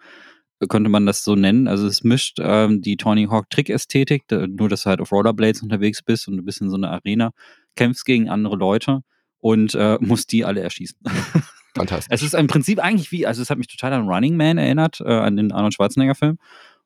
könnte 0.68 0.90
man 0.90 1.06
das 1.06 1.24
so 1.24 1.36
nennen. 1.36 1.68
Also 1.68 1.88
es 1.88 2.04
mischt 2.04 2.38
ähm, 2.40 2.82
die 2.82 2.98
Tony 2.98 3.28
Hawk 3.28 3.50
Trick-Ästhetik, 3.50 4.24
nur 4.32 4.70
dass 4.70 4.84
du 4.84 4.90
halt 4.90 5.02
auf 5.02 5.12
Rollerblades 5.12 5.64
unterwegs 5.64 6.04
bist 6.04 6.28
und 6.28 6.38
du 6.38 6.44
bist 6.44 6.62
in 6.62 6.70
so 6.70 6.76
einer 6.76 6.92
Arena, 6.92 7.32
kämpfst 7.76 8.06
gegen 8.06 8.30
andere 8.30 8.56
Leute 8.56 9.02
und 9.42 9.76
äh, 9.76 9.98
musst 10.00 10.32
die 10.32 10.46
alle 10.46 10.62
erschießen. 10.62 10.98
Fantastisch. 11.76 12.08
Es 12.10 12.22
ist 12.22 12.34
im 12.34 12.48
Prinzip 12.48 12.80
eigentlich 12.80 13.12
wie, 13.12 13.26
also 13.26 13.42
es 13.42 13.50
hat 13.50 13.58
mich 13.58 13.68
total 13.68 13.94
an 13.94 14.08
Running 14.08 14.36
Man 14.38 14.58
erinnert, 14.58 15.02
äh, 15.02 15.12
an 15.12 15.36
den 15.36 15.52
Arnold 15.52 15.74
Schwarzenegger-Film. 15.74 16.38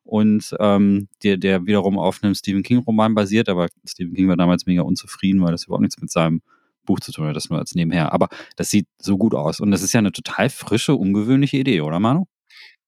Und 0.04 0.56
ähm, 0.60 1.08
der, 1.24 1.38
der 1.38 1.66
wiederum 1.66 1.98
auf 1.98 2.24
einem 2.24 2.36
Stephen 2.36 2.62
King-Roman 2.62 3.16
basiert, 3.16 3.50
aber 3.50 3.68
Stephen 3.86 4.14
King 4.14 4.28
war 4.28 4.38
damals 4.38 4.68
mega 4.68 4.84
unzufrieden, 4.84 5.42
weil 5.42 5.52
das 5.52 5.66
überhaupt 5.66 5.82
nichts 5.82 6.00
mit 6.00 6.12
seinem 6.12 6.42
Buch 6.86 7.00
zu 7.00 7.12
tun 7.12 7.26
hat, 7.26 7.36
das 7.36 7.50
nur 7.50 7.58
als 7.58 7.74
nebenher. 7.74 8.14
Aber 8.14 8.30
das 8.56 8.70
sieht 8.70 8.88
so 9.00 9.18
gut 9.18 9.34
aus. 9.34 9.60
Und 9.60 9.72
das 9.72 9.82
ist 9.82 9.94
ja 9.94 9.98
eine 9.98 10.12
total 10.12 10.50
frische, 10.50 10.94
ungewöhnliche 10.94 11.58
Idee, 11.58 11.82
oder 11.82 12.00
Manu? 12.00 12.28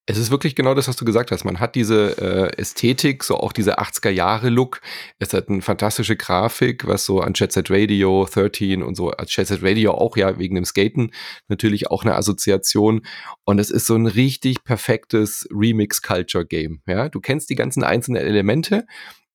Es 0.10 0.18
ist 0.18 0.32
wirklich 0.32 0.56
genau 0.56 0.74
das, 0.74 0.88
was 0.88 0.96
du 0.96 1.04
gesagt 1.04 1.32
hast. 1.32 1.44
Man 1.44 1.60
hat 1.60 1.76
diese 1.76 2.18
äh, 2.18 2.58
Ästhetik, 2.58 3.26
so 3.26 3.36
auch 3.36 3.52
diese 3.52 3.78
80er-Jahre-Look. 3.78 4.80
Es 5.20 5.34
hat 5.34 5.50
eine 5.50 5.62
fantastische 5.62 6.16
Grafik, 6.16 6.88
was 6.88 7.04
so 7.04 7.20
an 7.20 7.34
Jet 7.36 7.52
Set 7.52 7.70
Radio 7.70 8.26
13 8.26 8.84
und 8.84 8.96
so, 8.96 9.12
als 9.12 9.36
Jet 9.36 9.48
Set 9.48 9.62
Radio 9.62 9.92
auch 9.92 10.16
ja 10.16 10.40
wegen 10.40 10.56
dem 10.56 10.64
Skaten 10.64 11.12
natürlich 11.50 11.92
auch 11.92 12.04
eine 12.04 12.16
Assoziation. 12.16 13.02
Und 13.44 13.60
es 13.60 13.70
ist 13.70 13.86
so 13.86 13.96
ein 13.96 14.08
richtig 14.08 14.64
perfektes 14.64 15.46
Remix-Culture-Game. 15.52 16.80
Ja, 16.88 17.10
du 17.10 17.20
kennst 17.20 17.50
die 17.50 17.56
ganzen 17.56 17.84
einzelnen 17.84 18.26
Elemente 18.26 18.86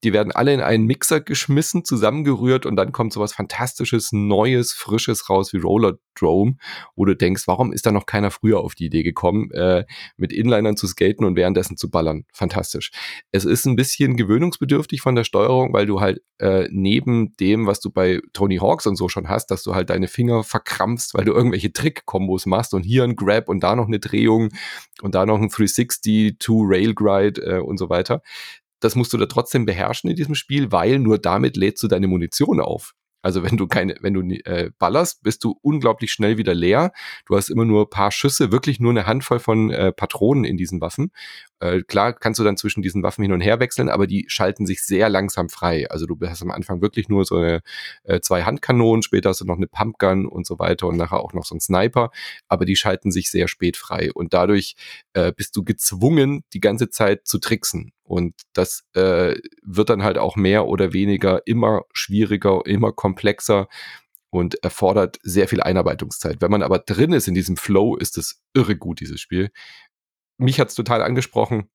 die 0.05 0.12
werden 0.12 0.32
alle 0.32 0.53
in 0.53 0.61
einen 0.61 0.86
Mixer 0.86 1.20
geschmissen, 1.20 1.84
zusammengerührt 1.84 2.66
und 2.66 2.76
dann 2.76 2.92
kommt 2.92 3.12
sowas 3.12 3.32
Fantastisches, 3.32 4.12
Neues, 4.12 4.72
Frisches 4.72 5.28
raus 5.28 5.53
wie 5.53 5.59
Roller 5.59 5.94
Drome, 6.14 6.57
wo 6.94 7.05
du 7.05 7.16
denkst, 7.16 7.44
warum 7.46 7.72
ist 7.72 7.86
da 7.86 7.92
noch 7.92 8.07
keiner 8.07 8.30
früher 8.30 8.61
auf 8.61 8.74
die 8.74 8.86
Idee 8.86 9.03
gekommen, 9.03 9.50
äh, 9.53 9.84
mit 10.16 10.32
Inlinern 10.32 10.76
zu 10.76 10.86
skaten 10.86 11.24
und 11.24 11.36
währenddessen 11.36 11.76
zu 11.76 11.90
ballern. 11.90 12.24
Fantastisch. 12.32 12.90
Es 13.30 13.44
ist 13.44 13.64
ein 13.66 13.76
bisschen 13.76 14.16
gewöhnungsbedürftig 14.16 15.00
von 15.00 15.14
der 15.14 15.24
Steuerung, 15.24 15.72
weil 15.72 15.86
du 15.86 16.00
halt 16.00 16.20
äh, 16.38 16.68
neben 16.70 17.34
dem, 17.36 17.66
was 17.66 17.80
du 17.80 17.90
bei 17.90 18.20
Tony 18.32 18.57
Hawks 18.57 18.86
und 18.86 18.96
so 18.96 19.09
schon 19.09 19.28
hast, 19.28 19.50
dass 19.50 19.62
du 19.62 19.74
halt 19.74 19.90
deine 19.90 20.09
Finger 20.09 20.42
verkrampfst, 20.42 21.14
weil 21.14 21.24
du 21.24 21.32
irgendwelche 21.32 21.72
Trick-Kombos 21.72 22.46
machst 22.46 22.74
und 22.74 22.82
hier 22.82 23.05
ein 23.05 23.16
Grab 23.16 23.48
und 23.48 23.62
da 23.62 23.76
noch 23.76 23.86
eine 23.86 24.00
Drehung 24.00 24.50
und 25.00 25.14
da 25.14 25.24
noch 25.24 25.40
ein 25.40 25.48
360, 25.48 26.36
Two 26.38 26.62
Rail 26.64 26.94
Glide 26.94 27.40
äh, 27.40 27.59
und 27.61 27.78
so 27.78 27.88
weiter 27.88 28.22
das 28.82 28.96
musst 28.96 29.12
du 29.12 29.18
da 29.18 29.26
trotzdem 29.26 29.64
beherrschen 29.64 30.10
in 30.10 30.16
diesem 30.16 30.34
Spiel, 30.34 30.72
weil 30.72 30.98
nur 30.98 31.18
damit 31.18 31.56
lädst 31.56 31.82
du 31.82 31.88
deine 31.88 32.08
Munition 32.08 32.60
auf. 32.60 32.94
Also 33.22 33.44
wenn 33.44 33.56
du 33.56 33.68
keine, 33.68 33.94
wenn 34.00 34.14
du 34.14 34.22
äh, 34.22 34.70
ballerst, 34.78 35.22
bist 35.22 35.44
du 35.44 35.56
unglaublich 35.62 36.10
schnell 36.10 36.38
wieder 36.38 36.54
leer. 36.54 36.92
Du 37.26 37.36
hast 37.36 37.50
immer 37.50 37.64
nur 37.64 37.88
paar 37.88 38.10
Schüsse, 38.10 38.50
wirklich 38.50 38.80
nur 38.80 38.90
eine 38.90 39.06
Handvoll 39.06 39.38
von 39.38 39.70
äh, 39.70 39.92
Patronen 39.92 40.44
in 40.44 40.56
diesen 40.56 40.80
Waffen. 40.80 41.12
Äh, 41.62 41.82
klar 41.82 42.12
kannst 42.12 42.40
du 42.40 42.44
dann 42.44 42.56
zwischen 42.56 42.82
diesen 42.82 43.04
Waffen 43.04 43.22
hin 43.22 43.32
und 43.32 43.40
her 43.40 43.60
wechseln, 43.60 43.88
aber 43.88 44.08
die 44.08 44.24
schalten 44.26 44.66
sich 44.66 44.82
sehr 44.82 45.08
langsam 45.08 45.48
frei. 45.48 45.88
Also 45.88 46.06
du 46.06 46.18
hast 46.26 46.42
am 46.42 46.50
Anfang 46.50 46.82
wirklich 46.82 47.08
nur 47.08 47.24
so 47.24 47.36
eine 47.36 47.62
äh, 48.02 48.18
zwei 48.20 48.42
Handkanonen, 48.42 49.02
später 49.04 49.28
hast 49.28 49.42
du 49.42 49.44
noch 49.44 49.58
eine 49.58 49.68
Pumpgun 49.68 50.26
und 50.26 50.44
so 50.44 50.58
weiter 50.58 50.88
und 50.88 50.96
nachher 50.96 51.20
auch 51.20 51.34
noch 51.34 51.44
so 51.44 51.54
ein 51.54 51.60
Sniper, 51.60 52.10
aber 52.48 52.64
die 52.64 52.74
schalten 52.74 53.12
sich 53.12 53.30
sehr 53.30 53.46
spät 53.46 53.76
frei 53.76 54.10
und 54.12 54.34
dadurch 54.34 54.74
äh, 55.12 55.32
bist 55.32 55.54
du 55.54 55.62
gezwungen, 55.62 56.42
die 56.52 56.60
ganze 56.60 56.90
Zeit 56.90 57.28
zu 57.28 57.38
tricksen. 57.38 57.92
Und 58.02 58.34
das 58.54 58.82
äh, 58.94 59.36
wird 59.62 59.88
dann 59.88 60.02
halt 60.02 60.18
auch 60.18 60.34
mehr 60.34 60.66
oder 60.66 60.92
weniger 60.92 61.46
immer 61.46 61.82
schwieriger, 61.92 62.62
immer 62.66 62.90
komplexer 62.92 63.68
und 64.30 64.62
erfordert 64.64 65.18
sehr 65.22 65.46
viel 65.46 65.60
Einarbeitungszeit. 65.62 66.40
Wenn 66.40 66.50
man 66.50 66.62
aber 66.62 66.80
drin 66.80 67.12
ist 67.12 67.28
in 67.28 67.34
diesem 67.34 67.56
Flow, 67.56 67.96
ist 67.96 68.18
es 68.18 68.42
irre 68.52 68.76
gut, 68.76 69.00
dieses 69.00 69.20
Spiel. 69.20 69.50
Mich 70.38 70.60
hat's 70.60 70.74
total 70.74 71.02
angesprochen 71.02 71.68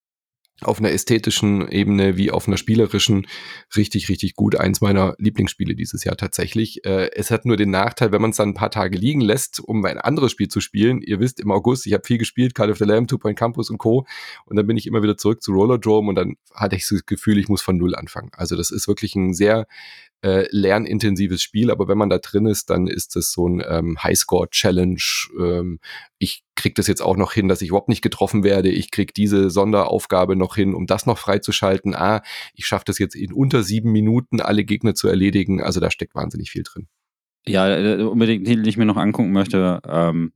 auf 0.61 0.79
einer 0.79 0.91
ästhetischen 0.91 1.67
Ebene 1.67 2.17
wie 2.17 2.31
auf 2.31 2.47
einer 2.47 2.57
spielerischen 2.57 3.27
richtig, 3.75 4.09
richtig 4.09 4.35
gut. 4.35 4.55
Eins 4.55 4.81
meiner 4.81 5.13
Lieblingsspiele 5.19 5.75
dieses 5.75 6.03
Jahr 6.03 6.17
tatsächlich. 6.17 6.83
Äh, 6.83 7.11
es 7.13 7.29
hat 7.29 7.45
nur 7.45 7.57
den 7.57 7.69
Nachteil, 7.69 8.11
wenn 8.11 8.21
man 8.21 8.31
es 8.31 8.37
dann 8.37 8.49
ein 8.49 8.55
paar 8.55 8.71
Tage 8.71 8.97
liegen 8.97 9.21
lässt, 9.21 9.59
um 9.59 9.85
ein 9.85 9.99
anderes 9.99 10.31
Spiel 10.31 10.47
zu 10.47 10.59
spielen. 10.59 11.01
Ihr 11.01 11.19
wisst, 11.19 11.39
im 11.39 11.51
August, 11.51 11.85
ich 11.85 11.93
habe 11.93 12.05
viel 12.05 12.17
gespielt, 12.17 12.55
Call 12.55 12.71
of 12.71 12.79
the 12.79 12.85
Lamb, 12.85 13.07
Two 13.07 13.19
Point 13.19 13.37
Campus 13.37 13.69
und 13.69 13.77
Co. 13.77 14.07
Und 14.45 14.55
dann 14.55 14.65
bin 14.65 14.77
ich 14.77 14.87
immer 14.87 15.03
wieder 15.03 15.17
zurück 15.17 15.43
zu 15.43 15.51
Roller 15.53 15.77
Drome 15.77 16.09
und 16.09 16.15
dann 16.15 16.37
hatte 16.53 16.75
ich 16.75 16.87
das 16.87 17.05
Gefühl, 17.05 17.37
ich 17.37 17.49
muss 17.49 17.61
von 17.61 17.77
Null 17.77 17.93
anfangen. 17.93 18.31
Also 18.33 18.55
das 18.55 18.71
ist 18.71 18.87
wirklich 18.87 19.15
ein 19.15 19.33
sehr 19.33 19.67
äh, 20.21 20.45
lernintensives 20.49 21.41
Spiel, 21.41 21.69
aber 21.69 21.87
wenn 21.87 21.97
man 21.97 22.09
da 22.09 22.17
drin 22.17 22.45
ist, 22.47 22.69
dann 22.69 22.87
ist 22.87 23.15
es 23.15 23.31
so 23.31 23.47
ein 23.47 23.63
ähm, 23.67 24.01
Highscore-Challenge. 24.01 25.01
Ähm, 25.39 25.79
ich 26.17 26.43
krieg 26.55 26.75
das 26.75 26.87
jetzt 26.87 27.01
auch 27.01 27.17
noch 27.17 27.33
hin, 27.33 27.47
dass 27.47 27.61
ich 27.61 27.69
überhaupt 27.69 27.89
nicht 27.89 28.01
getroffen 28.01 28.43
werde. 28.43 28.69
Ich 28.69 28.91
krieg 28.91 29.13
diese 29.13 29.49
Sonderaufgabe 29.49 30.35
noch 30.35 30.55
hin, 30.55 30.73
um 30.73 30.87
das 30.87 31.05
noch 31.05 31.17
freizuschalten. 31.17 31.95
Ah, 31.95 32.23
ich 32.55 32.65
schaffe 32.65 32.85
das 32.85 32.97
jetzt 32.99 33.15
in 33.15 33.31
unter 33.31 33.63
sieben 33.63 33.91
Minuten, 33.91 34.41
alle 34.41 34.63
Gegner 34.63 34.95
zu 34.95 35.07
erledigen. 35.07 35.61
Also 35.61 35.79
da 35.79 35.91
steckt 35.91 36.15
wahnsinnig 36.15 36.49
viel 36.49 36.63
drin. 36.63 36.87
Ja, 37.45 37.69
äh, 37.69 38.01
unbedingt, 38.01 38.47
den 38.47 38.65
ich 38.65 38.77
mir 38.77 38.85
noch 38.85 38.97
angucken 38.97 39.31
möchte. 39.31 39.79
Ähm, 39.87 40.33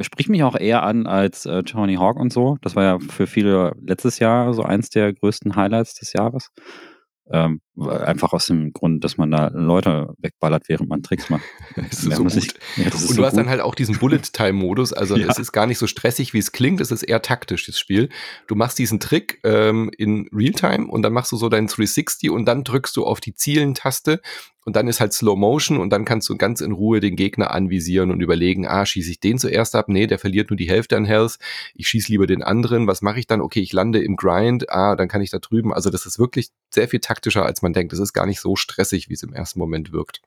spricht 0.00 0.28
mich 0.28 0.42
auch 0.42 0.56
eher 0.56 0.82
an 0.82 1.06
als 1.06 1.46
äh, 1.46 1.62
Tony 1.62 1.94
Hawk 1.94 2.16
und 2.16 2.32
so. 2.32 2.58
Das 2.60 2.76
war 2.76 2.84
ja 2.84 2.98
für 2.98 3.26
viele 3.26 3.74
letztes 3.80 4.18
Jahr 4.18 4.52
so 4.54 4.62
eins 4.62 4.90
der 4.90 5.12
größten 5.12 5.56
Highlights 5.56 5.94
des 5.94 6.12
Jahres. 6.12 6.50
Ähm, 7.30 7.60
einfach 7.78 8.32
aus 8.32 8.46
dem 8.46 8.72
Grund, 8.72 9.02
dass 9.02 9.16
man 9.16 9.30
da 9.30 9.48
Leute 9.48 10.14
wegballert, 10.18 10.68
während 10.68 10.88
man 10.88 11.02
Tricks 11.02 11.30
macht. 11.30 11.44
das 11.76 12.04
ist 12.04 12.16
so 12.16 12.22
gut. 12.22 12.34
Nicht, 12.34 12.58
ja, 12.76 12.90
das 12.90 13.02
ist 13.02 13.10
und 13.10 13.16
du 13.16 13.24
hast 13.24 13.32
gut. 13.32 13.40
dann 13.40 13.48
halt 13.48 13.60
auch 13.60 13.74
diesen 13.74 13.98
Bullet-Time-Modus. 13.98 14.92
Also 14.92 15.16
ja. 15.18 15.28
es 15.28 15.38
ist 15.38 15.52
gar 15.52 15.66
nicht 15.66 15.78
so 15.78 15.86
stressig, 15.86 16.34
wie 16.34 16.38
es 16.38 16.52
klingt. 16.52 16.80
Es 16.80 16.90
ist 16.90 17.02
eher 17.02 17.22
taktisch, 17.22 17.66
das 17.66 17.78
Spiel. 17.78 18.10
Du 18.46 18.54
machst 18.54 18.78
diesen 18.78 19.00
Trick 19.00 19.40
ähm, 19.44 19.90
in 19.96 20.28
Realtime 20.32 20.86
und 20.86 21.02
dann 21.02 21.12
machst 21.12 21.32
du 21.32 21.36
so 21.36 21.48
deinen 21.48 21.66
360 21.66 22.30
und 22.30 22.44
dann 22.44 22.64
drückst 22.64 22.96
du 22.96 23.06
auf 23.06 23.20
die 23.20 23.34
Zielen-Taste 23.34 24.20
und 24.64 24.76
dann 24.76 24.86
ist 24.86 25.00
halt 25.00 25.12
Slow 25.12 25.36
Motion 25.36 25.78
und 25.78 25.90
dann 25.90 26.04
kannst 26.04 26.28
du 26.28 26.36
ganz 26.36 26.60
in 26.60 26.70
Ruhe 26.70 27.00
den 27.00 27.16
Gegner 27.16 27.50
anvisieren 27.50 28.12
und 28.12 28.20
überlegen, 28.20 28.66
ah, 28.66 28.86
schieße 28.86 29.10
ich 29.10 29.20
den 29.20 29.38
zuerst 29.38 29.74
ab? 29.74 29.88
Nee, 29.88 30.06
der 30.06 30.20
verliert 30.20 30.50
nur 30.50 30.56
die 30.56 30.68
Hälfte 30.68 30.96
an 30.96 31.04
Health. 31.04 31.38
Ich 31.74 31.88
schieße 31.88 32.12
lieber 32.12 32.28
den 32.28 32.44
anderen. 32.44 32.86
Was 32.86 33.02
mache 33.02 33.18
ich 33.18 33.26
dann? 33.26 33.40
Okay, 33.40 33.60
ich 33.60 33.72
lande 33.72 34.02
im 34.02 34.14
Grind. 34.14 34.70
Ah, 34.70 34.94
dann 34.94 35.08
kann 35.08 35.20
ich 35.20 35.30
da 35.30 35.38
drüben. 35.38 35.72
Also 35.72 35.90
das 35.90 36.06
ist 36.06 36.18
wirklich 36.18 36.50
sehr 36.70 36.88
viel 36.88 37.00
taktischer, 37.00 37.44
als 37.44 37.61
man 37.62 37.72
denkt. 37.72 37.92
Das 37.92 38.00
ist 38.00 38.12
gar 38.12 38.26
nicht 38.26 38.40
so 38.40 38.56
stressig, 38.56 39.08
wie 39.08 39.14
es 39.14 39.22
im 39.22 39.32
ersten 39.32 39.58
Moment 39.58 39.92
wirkt. 39.92 40.20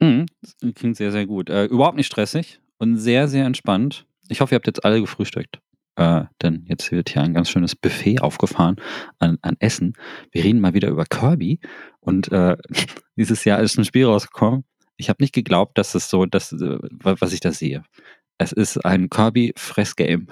Mhm, 0.00 0.26
klingt 0.74 0.96
sehr, 0.96 1.12
sehr 1.12 1.26
gut. 1.26 1.50
Äh, 1.50 1.66
überhaupt 1.66 1.96
nicht 1.96 2.06
stressig 2.06 2.60
und 2.78 2.98
sehr, 2.98 3.28
sehr 3.28 3.46
entspannt. 3.46 4.06
Ich 4.28 4.40
hoffe, 4.40 4.54
ihr 4.54 4.56
habt 4.56 4.66
jetzt 4.66 4.84
alle 4.84 5.00
gefrühstückt. 5.00 5.60
äh, 5.96 6.24
denn 6.42 6.64
jetzt 6.68 6.90
wird 6.90 7.10
hier 7.10 7.22
ein 7.22 7.34
ganz 7.34 7.48
schönes 7.50 7.76
Buffet 7.76 8.20
aufgefahren 8.20 8.76
an, 9.18 9.38
an 9.42 9.56
Essen. 9.60 9.94
Wir 10.32 10.42
reden 10.44 10.60
mal 10.60 10.74
wieder 10.74 10.88
über 10.88 11.04
Kirby 11.04 11.60
und 12.00 12.32
äh, 12.32 12.56
dieses 13.16 13.44
Jahr 13.44 13.60
ist 13.60 13.78
ein 13.78 13.84
Spiel 13.84 14.06
rausgekommen. 14.06 14.64
Ich 14.96 15.08
habe 15.08 15.22
nicht 15.22 15.34
geglaubt, 15.34 15.78
dass 15.78 15.94
es 15.94 16.10
so, 16.10 16.26
dass, 16.26 16.52
äh, 16.52 16.78
was 17.02 17.32
ich 17.32 17.40
da 17.40 17.52
sehe. 17.52 17.84
Es 18.36 18.50
ist 18.50 18.84
ein 18.84 19.10
Kirby-Fressgame. 19.10 20.26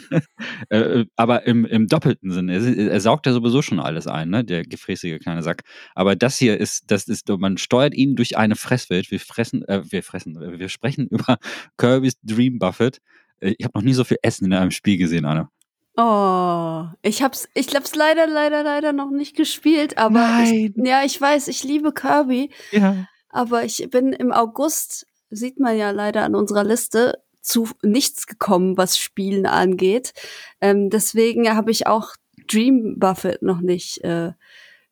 äh, 0.70 1.04
aber 1.16 1.46
im, 1.46 1.66
im 1.66 1.88
doppelten 1.88 2.30
Sinne. 2.30 2.54
Er, 2.54 2.92
er, 2.92 3.00
saugt 3.00 3.26
ja 3.26 3.32
sowieso 3.32 3.60
schon 3.60 3.80
alles 3.80 4.06
ein, 4.06 4.30
ne? 4.30 4.44
der 4.44 4.64
gefräßige 4.64 5.18
kleine 5.18 5.42
Sack. 5.42 5.62
Aber 5.94 6.16
das 6.16 6.38
hier 6.38 6.58
ist, 6.58 6.90
das 6.90 7.06
ist, 7.06 7.28
man 7.28 7.58
steuert 7.58 7.94
ihn 7.94 8.16
durch 8.16 8.38
eine 8.38 8.56
Fresswelt. 8.56 9.10
Wir 9.10 9.20
fressen, 9.20 9.62
äh, 9.68 9.82
wir 9.84 10.02
fressen, 10.02 10.40
wir 10.40 10.68
sprechen 10.70 11.06
über 11.10 11.38
Kirby's 11.76 12.14
Dream 12.22 12.58
Buffet. 12.58 13.00
Äh, 13.40 13.54
ich 13.58 13.64
habe 13.66 13.78
noch 13.78 13.84
nie 13.84 13.94
so 13.94 14.04
viel 14.04 14.18
Essen 14.22 14.46
in 14.46 14.54
einem 14.54 14.70
Spiel 14.70 14.96
gesehen, 14.96 15.26
Anna. 15.26 15.50
Oh, 15.96 16.86
ich 17.02 17.22
hab's, 17.22 17.48
ich 17.54 17.74
hab's 17.74 17.94
leider, 17.94 18.26
leider, 18.26 18.64
leider 18.64 18.92
noch 18.92 19.10
nicht 19.10 19.36
gespielt, 19.36 19.96
aber 19.96 20.20
Nein. 20.20 20.74
Ich, 20.76 20.86
ja, 20.86 21.04
ich 21.04 21.20
weiß, 21.20 21.46
ich 21.48 21.62
liebe 21.62 21.92
Kirby. 21.92 22.50
Ja. 22.72 23.06
Aber 23.28 23.64
ich 23.64 23.86
bin 23.90 24.12
im 24.12 24.32
August, 24.32 25.06
sieht 25.30 25.60
man 25.60 25.76
ja 25.76 25.90
leider 25.90 26.24
an 26.24 26.34
unserer 26.34 26.64
Liste, 26.64 27.23
zu 27.44 27.68
nichts 27.82 28.26
gekommen, 28.26 28.76
was 28.76 28.98
Spielen 28.98 29.46
angeht. 29.46 30.12
Ähm, 30.60 30.90
deswegen 30.90 31.48
habe 31.54 31.70
ich 31.70 31.86
auch 31.86 32.14
Dream 32.48 32.96
Buffet 32.98 33.38
noch 33.40 33.60
nicht 33.60 34.02
äh, 34.02 34.32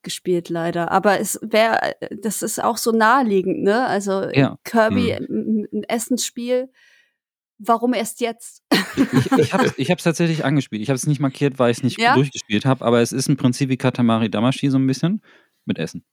gespielt, 0.03 0.49
leider. 0.49 0.91
Aber 0.93 1.21
es 1.21 1.39
wäre, 1.43 1.95
das 2.11 2.43
ist 2.43 2.63
auch 2.63 2.77
so 2.77 2.93
naheliegend, 2.93 3.63
ne? 3.63 3.87
Also 3.87 4.29
ja. 4.31 4.59
Kirby, 4.65 5.17
hm. 5.17 5.69
ein 5.73 5.85
Essensspiel 5.85 6.69
warum 7.65 7.95
erst 7.95 8.21
jetzt? 8.21 8.63
ich 8.97 9.33
ich 9.39 9.53
habe 9.53 9.67
es 9.67 9.79
ich 9.79 9.89
tatsächlich 9.89 10.45
angespielt. 10.45 10.83
Ich 10.83 10.89
habe 10.89 10.97
es 10.97 11.07
nicht 11.07 11.21
markiert, 11.21 11.59
weil 11.59 11.71
ich 11.71 11.79
es 11.79 11.83
nicht 11.83 12.01
ja? 12.01 12.15
durchgespielt 12.15 12.65
habe, 12.65 12.85
aber 12.85 13.01
es 13.01 13.13
ist 13.13 13.29
im 13.29 13.37
Prinzip 13.37 13.69
wie 13.69 13.77
Katamari 13.77 14.31
Damashi 14.31 14.71
so 14.71 14.79
ein 14.79 14.87
bisschen 14.87 15.23
mit 15.65 15.79
Essen. 15.79 16.05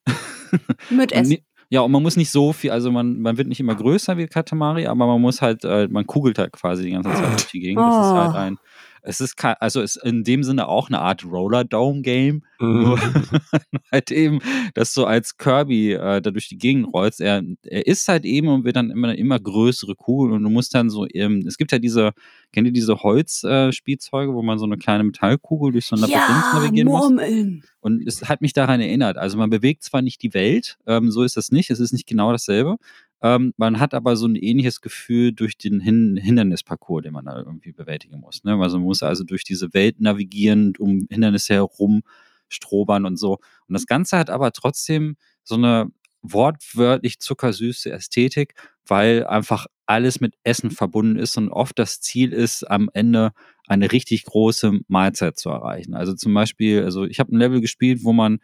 Mit 0.90 1.12
Essen. 1.12 1.38
Ja, 1.70 1.82
und 1.82 1.92
man 1.92 2.02
muss 2.02 2.18
nicht 2.18 2.32
so 2.32 2.52
viel, 2.52 2.72
also 2.72 2.92
man, 2.92 3.22
man 3.22 3.38
wird 3.38 3.48
nicht 3.48 3.60
immer 3.60 3.76
größer 3.76 4.18
wie 4.18 4.28
Katamari, 4.28 4.88
aber 4.88 5.06
man 5.06 5.22
muss 5.22 5.42
halt, 5.42 5.64
äh, 5.64 5.88
man 5.88 6.08
kugelt 6.08 6.40
halt 6.40 6.52
quasi 6.52 6.84
die 6.84 6.92
ganze 6.92 7.12
Zeit 7.12 7.32
durch 7.32 7.48
die 7.52 7.60
Gegend. 7.60 7.84
Das 7.84 8.08
ist 8.08 8.14
halt 8.14 8.34
oh. 8.34 8.38
ein 8.38 8.58
es 9.02 9.22
ist 9.22 9.36
also 9.44 9.82
ist 9.82 9.98
in 9.98 10.24
dem 10.24 10.44
Sinne 10.44 10.68
auch 10.68 10.90
eine 10.90 11.00
Art 11.00 11.26
Roller 11.26 11.64
Dome 11.64 12.02
Game, 12.02 12.44
mhm. 12.60 12.82
nur 12.82 13.00
halt 13.92 14.12
eben, 14.12 14.40
dass 14.74 14.94
du 14.94 15.06
als 15.06 15.38
Kirby 15.38 15.94
äh, 15.94 16.22
da 16.22 16.32
durch 16.32 16.50
die 16.50 16.58
Gegend 16.58 16.94
rollst. 16.94 17.22
Er, 17.22 17.44
er 17.64 17.88
ist 17.88 18.08
halt 18.08 18.26
eben 18.26 18.48
und 18.48 18.64
wird 18.64 18.76
dann 18.76 18.92
immer 18.92 19.16
immer 19.16 19.40
größere 19.40 19.96
Kugeln 19.96 20.34
und 20.34 20.44
du 20.44 20.50
musst 20.50 20.74
dann 20.76 20.90
so, 20.90 21.06
ähm, 21.14 21.44
es 21.48 21.58
gibt 21.58 21.72
ja 21.72 21.80
diese, 21.80 22.12
kennt 22.52 22.68
ihr 22.68 22.74
diese 22.74 22.98
Holzspielzeuge, 23.02 24.32
äh, 24.32 24.36
wo 24.36 24.42
man 24.42 24.60
so 24.60 24.66
eine 24.66 24.78
kleine 24.78 25.04
Metallkugel 25.04 25.72
durch 25.72 25.86
so 25.86 25.96
ein 25.96 26.10
ja, 26.10 26.52
navigieren 26.54 26.88
Murmeln. 26.88 27.56
muss? 27.56 27.70
Und 27.82 28.06
es 28.06 28.28
hat 28.28 28.42
mich 28.42 28.54
daran 28.54 28.82
erinnert. 28.82 29.18
Also 29.18 29.38
man 29.38 29.50
bewegt 29.50 29.84
zwar 29.84 30.02
nicht 30.02 30.22
die 30.22 30.34
Welt, 30.34 30.78
ähm, 30.86 31.12
so 31.12 31.24
ist 31.24 31.38
das 31.38 31.52
nicht, 31.52 31.70
es 31.70 31.80
ist 31.80 31.94
nicht 31.94 32.08
genau 32.08 32.32
dasselbe, 32.32 32.78
ähm, 33.22 33.54
man 33.58 33.80
hat 33.80 33.94
aber 33.94 34.16
so 34.16 34.28
ein 34.28 34.36
ähnliches 34.36 34.82
Gefühl 34.82 35.34
durch 35.34 35.58
den 35.58 35.80
Hin 35.80 36.18
Hindernisparcours, 36.18 37.04
den 37.04 37.14
man 37.14 37.26
da 37.26 37.38
irgendwie 37.38 37.72
bewältigen 37.72 38.20
muss. 38.20 38.44
Ne? 38.44 38.58
Also 38.62 38.78
man 38.78 38.86
muss 38.86 39.04
also 39.04 39.24
durch 39.24 39.44
diese 39.44 39.74
Welt 39.74 40.00
navigieren, 40.00 40.74
um 40.78 41.08
Hindernisse 41.10 41.56
herum 41.56 42.04
strobern 42.48 43.06
und 43.06 43.18
so. 43.18 43.40
Und 43.68 43.74
das 43.74 43.86
Ganze 43.86 44.18
hat 44.18 44.30
aber 44.30 44.52
trotzdem 44.52 45.18
so 45.44 45.56
eine 45.56 45.92
wortwörtlich 46.22 47.20
zuckersüße 47.20 47.92
Ästhetik, 47.92 48.56
weil 48.86 49.26
einfach 49.26 49.68
alles 49.86 50.20
mit 50.20 50.36
Essen 50.44 50.72
verbunden 50.72 51.18
ist 51.18 51.38
und 51.38 51.50
oft 51.50 51.80
das 51.80 52.02
Ziel 52.02 52.34
ist, 52.34 52.64
am 52.64 52.90
Ende 52.94 53.32
eine 53.68 53.92
richtig 53.92 54.26
große 54.26 54.80
Mahlzeit 54.88 55.38
zu 55.38 55.50
erreichen. 55.50 55.94
Also 55.94 56.14
zum 56.14 56.34
Beispiel, 56.34 56.84
also 56.84 57.06
ich 57.06 57.20
habe 57.20 57.34
ein 57.34 57.40
Level 57.40 57.62
gespielt, 57.62 58.04
wo 58.04 58.14
man 58.14 58.40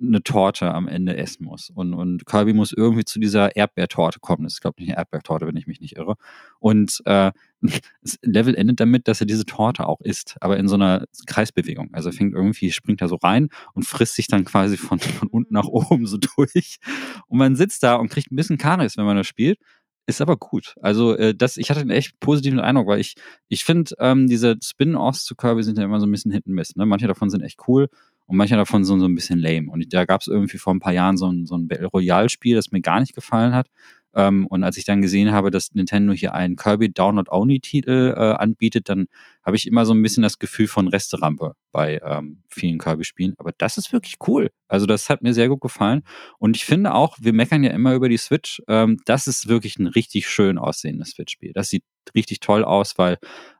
eine 0.00 0.22
Torte 0.22 0.72
am 0.72 0.86
Ende 0.86 1.16
essen 1.16 1.44
muss. 1.44 1.70
Und, 1.70 1.92
und 1.92 2.24
Kirby 2.26 2.52
muss 2.52 2.72
irgendwie 2.72 3.04
zu 3.04 3.18
dieser 3.18 3.56
Erdbeertorte 3.56 4.20
kommen. 4.20 4.44
Das 4.44 4.54
ist, 4.54 4.60
glaube 4.60 4.76
ich, 4.78 4.88
eine 4.88 4.96
Erdbeertorte, 4.96 5.46
wenn 5.46 5.56
ich 5.56 5.66
mich 5.66 5.80
nicht 5.80 5.96
irre. 5.96 6.16
Und 6.60 7.02
äh, 7.04 7.32
das 8.02 8.18
Level 8.22 8.54
endet 8.54 8.80
damit, 8.80 9.08
dass 9.08 9.20
er 9.20 9.26
diese 9.26 9.44
Torte 9.44 9.86
auch 9.86 10.00
isst, 10.00 10.36
aber 10.40 10.56
in 10.56 10.68
so 10.68 10.76
einer 10.76 11.06
Kreisbewegung. 11.26 11.90
Also 11.92 12.10
er 12.10 12.12
fängt 12.12 12.34
irgendwie, 12.34 12.70
springt 12.70 13.02
da 13.02 13.08
so 13.08 13.16
rein 13.16 13.48
und 13.74 13.84
frisst 13.84 14.14
sich 14.14 14.28
dann 14.28 14.44
quasi 14.44 14.76
von, 14.76 15.00
von 15.00 15.28
unten 15.28 15.54
nach 15.54 15.66
oben 15.66 16.06
so 16.06 16.18
durch. 16.18 16.78
Und 17.26 17.38
man 17.38 17.56
sitzt 17.56 17.82
da 17.82 17.96
und 17.96 18.08
kriegt 18.08 18.30
ein 18.30 18.36
bisschen 18.36 18.58
Karis, 18.58 18.96
wenn 18.96 19.06
man 19.06 19.16
das 19.16 19.26
spielt. 19.26 19.58
Ist 20.06 20.22
aber 20.22 20.38
gut. 20.38 20.74
Also 20.80 21.14
äh, 21.16 21.34
das, 21.34 21.58
ich 21.58 21.68
hatte 21.68 21.80
einen 21.80 21.90
echt 21.90 22.18
positiven 22.18 22.60
Eindruck, 22.60 22.86
weil 22.86 23.00
ich, 23.00 23.16
ich 23.48 23.64
finde, 23.64 23.94
ähm, 23.98 24.26
diese 24.26 24.56
Spin-Offs 24.62 25.24
zu 25.24 25.34
Kirby 25.34 25.62
sind 25.62 25.76
ja 25.76 25.84
immer 25.84 26.00
so 26.00 26.06
ein 26.06 26.10
bisschen 26.10 26.32
hinten 26.32 26.54
Miss. 26.54 26.76
Ne? 26.76 26.86
Manche 26.86 27.08
davon 27.08 27.28
sind 27.28 27.42
echt 27.42 27.68
cool 27.68 27.90
und 28.28 28.36
manche 28.36 28.56
davon 28.56 28.84
sind 28.84 29.00
so 29.00 29.06
ein 29.06 29.14
bisschen 29.14 29.38
lame. 29.38 29.70
Und 29.70 29.92
da 29.92 30.04
gab 30.04 30.20
es 30.20 30.26
irgendwie 30.26 30.58
vor 30.58 30.74
ein 30.74 30.80
paar 30.80 30.92
Jahren 30.92 31.16
so 31.16 31.32
ein, 31.32 31.46
so 31.46 31.56
ein 31.56 31.66
Battle 31.66 31.86
Royale-Spiel, 31.86 32.54
das 32.54 32.70
mir 32.70 32.82
gar 32.82 33.00
nicht 33.00 33.14
gefallen 33.14 33.54
hat. 33.54 33.68
Ähm, 34.14 34.46
und 34.46 34.64
als 34.64 34.76
ich 34.76 34.84
dann 34.84 35.00
gesehen 35.00 35.32
habe, 35.32 35.50
dass 35.50 35.74
Nintendo 35.74 36.12
hier 36.12 36.34
einen 36.34 36.56
Kirby 36.56 36.92
Download-Only-Titel 36.92 38.14
äh, 38.14 38.20
anbietet, 38.20 38.90
dann 38.90 39.06
habe 39.42 39.56
ich 39.56 39.66
immer 39.66 39.86
so 39.86 39.94
ein 39.94 40.02
bisschen 40.02 40.22
das 40.22 40.38
Gefühl 40.38 40.66
von 40.66 40.88
Resterampe 40.88 41.54
bei 41.72 42.02
ähm, 42.04 42.42
vielen 42.50 42.78
Kirby-Spielen. 42.78 43.32
Aber 43.38 43.52
das 43.56 43.78
ist 43.78 43.94
wirklich 43.94 44.16
cool. 44.26 44.50
Also 44.66 44.84
das 44.84 45.08
hat 45.08 45.22
mir 45.22 45.32
sehr 45.32 45.48
gut 45.48 45.62
gefallen. 45.62 46.02
Und 46.38 46.54
ich 46.54 46.66
finde 46.66 46.92
auch, 46.92 47.16
wir 47.18 47.32
meckern 47.32 47.64
ja 47.64 47.70
immer 47.70 47.94
über 47.94 48.10
die 48.10 48.18
Switch. 48.18 48.60
Ähm, 48.68 48.98
das 49.06 49.26
ist 49.26 49.48
wirklich 49.48 49.78
ein 49.78 49.86
richtig 49.86 50.28
schön 50.28 50.58
aussehendes 50.58 51.12
Switch-Spiel. 51.12 51.52
Das 51.54 51.70
sieht 51.70 51.84
richtig 52.14 52.40
toll 52.40 52.62
aus, 52.62 52.98
weil 52.98 53.16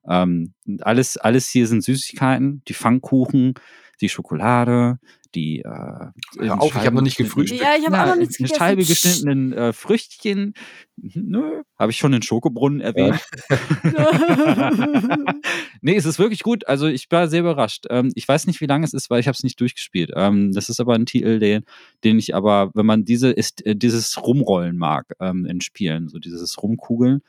ähm, 0.06 0.52
alles, 0.80 1.16
alles 1.16 1.48
hier 1.48 1.66
sind 1.66 1.82
Süßigkeiten, 1.82 2.62
die 2.68 2.74
Pfannkuchen, 2.74 3.54
die 4.01 4.09
Schokolade, 4.09 4.99
die 5.34 5.61
äh, 5.61 5.64
Hör 5.64 6.61
auf, 6.61 6.74
ich 6.74 6.86
habe 6.86 6.96
noch 6.96 7.03
nicht 7.03 7.16
gefrühstückt. 7.16 7.61
Ja, 7.61 7.76
ich 7.78 7.86
habe 7.86 8.01
auch 8.01 8.07
noch 8.07 8.16
nichts 8.16 8.38
gegessen. 8.38 8.57
Scheibe 8.57 8.84
geschnittenen 8.84 9.53
äh, 9.53 9.72
Früchtchen. 9.72 10.55
Nö, 10.96 11.62
habe 11.78 11.92
ich 11.92 11.99
schon 11.99 12.12
den 12.12 12.22
Schokobrunnen 12.22 12.80
erwähnt. 12.80 13.20
nee, 15.80 15.96
es 15.96 16.07
ist 16.07 16.18
wirklich 16.18 16.42
gut. 16.42 16.66
Also 16.66 16.86
ich 16.86 17.11
war 17.11 17.28
sehr 17.28 17.40
überrascht. 17.40 17.86
Ähm, 17.90 18.11
ich 18.14 18.26
weiß 18.26 18.46
nicht, 18.46 18.61
wie 18.61 18.66
lange 18.66 18.84
es 18.84 18.94
ist, 18.94 19.11
weil 19.11 19.20
ich 19.20 19.28
habe 19.28 19.36
es 19.36 19.44
nicht 19.44 19.61
durchgespielt. 19.61 20.12
Ähm, 20.14 20.53
das 20.53 20.68
ist 20.68 20.80
aber 20.80 20.94
ein 20.94 21.07
Titel, 21.07 21.38
den, 21.38 21.64
den 22.05 22.18
ich 22.18 22.34
aber, 22.34 22.70
wenn 22.74 22.86
man 22.86 23.05
diese 23.05 23.30
ist, 23.30 23.64
äh, 23.66 23.76
dieses 23.76 24.20
Rumrollen 24.22 24.76
mag 24.76 25.12
ähm, 25.20 25.44
in 25.46 25.61
Spielen, 25.61 26.09
so 26.09 26.18
dieses 26.18 26.61
Rumkugeln, 26.62 27.22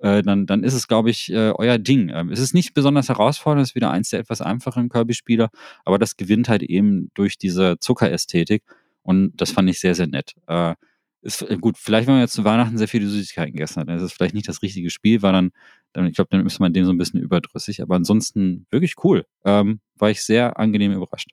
äh, 0.00 0.22
dann, 0.22 0.46
dann 0.46 0.64
ist 0.64 0.74
es, 0.74 0.88
glaube 0.88 1.10
ich, 1.10 1.30
äh, 1.32 1.52
euer 1.52 1.78
Ding. 1.78 2.10
Ähm, 2.10 2.30
es 2.30 2.40
ist 2.40 2.54
nicht 2.54 2.74
besonders 2.74 3.08
herausfordernd, 3.08 3.62
es 3.62 3.70
ist 3.70 3.74
wieder 3.74 3.90
eins 3.90 4.10
der 4.10 4.20
etwas 4.20 4.40
einfacheren 4.40 4.88
Kirby-Spieler, 4.88 5.50
aber 5.84 5.98
das 5.98 6.16
gewinnt 6.16 6.48
halt 6.48 6.62
eben 6.62 7.10
durch 7.14 7.38
diese 7.38 7.78
Zuckerästhetik 7.78 8.62
und 9.02 9.32
das 9.40 9.52
fand 9.52 9.68
ich 9.70 9.80
sehr, 9.80 9.94
sehr 9.94 10.06
nett. 10.06 10.34
Äh, 10.46 10.74
ist, 11.22 11.42
äh, 11.42 11.58
gut, 11.60 11.76
vielleicht, 11.76 12.06
wenn 12.06 12.14
man 12.14 12.22
jetzt 12.22 12.32
zu 12.32 12.44
Weihnachten 12.44 12.78
sehr 12.78 12.88
viele 12.88 13.06
Süßigkeiten 13.06 13.52
gegessen 13.52 13.80
hat, 13.80 13.88
dann 13.88 13.96
ist 13.96 14.02
es 14.02 14.12
vielleicht 14.12 14.34
nicht 14.34 14.48
das 14.48 14.62
richtige 14.62 14.90
Spiel, 14.90 15.22
weil 15.22 15.32
dann, 15.32 15.50
dann 15.92 16.06
ich 16.06 16.14
glaube, 16.14 16.28
dann 16.30 16.46
ist 16.46 16.60
man 16.60 16.72
dem 16.72 16.84
so 16.84 16.92
ein 16.92 16.98
bisschen 16.98 17.20
überdrüssig, 17.20 17.82
aber 17.82 17.96
ansonsten 17.96 18.66
wirklich 18.70 18.94
cool. 19.04 19.26
Ähm, 19.44 19.80
war 19.96 20.10
ich 20.10 20.22
sehr 20.22 20.58
angenehm 20.58 20.92
überrascht. 20.92 21.30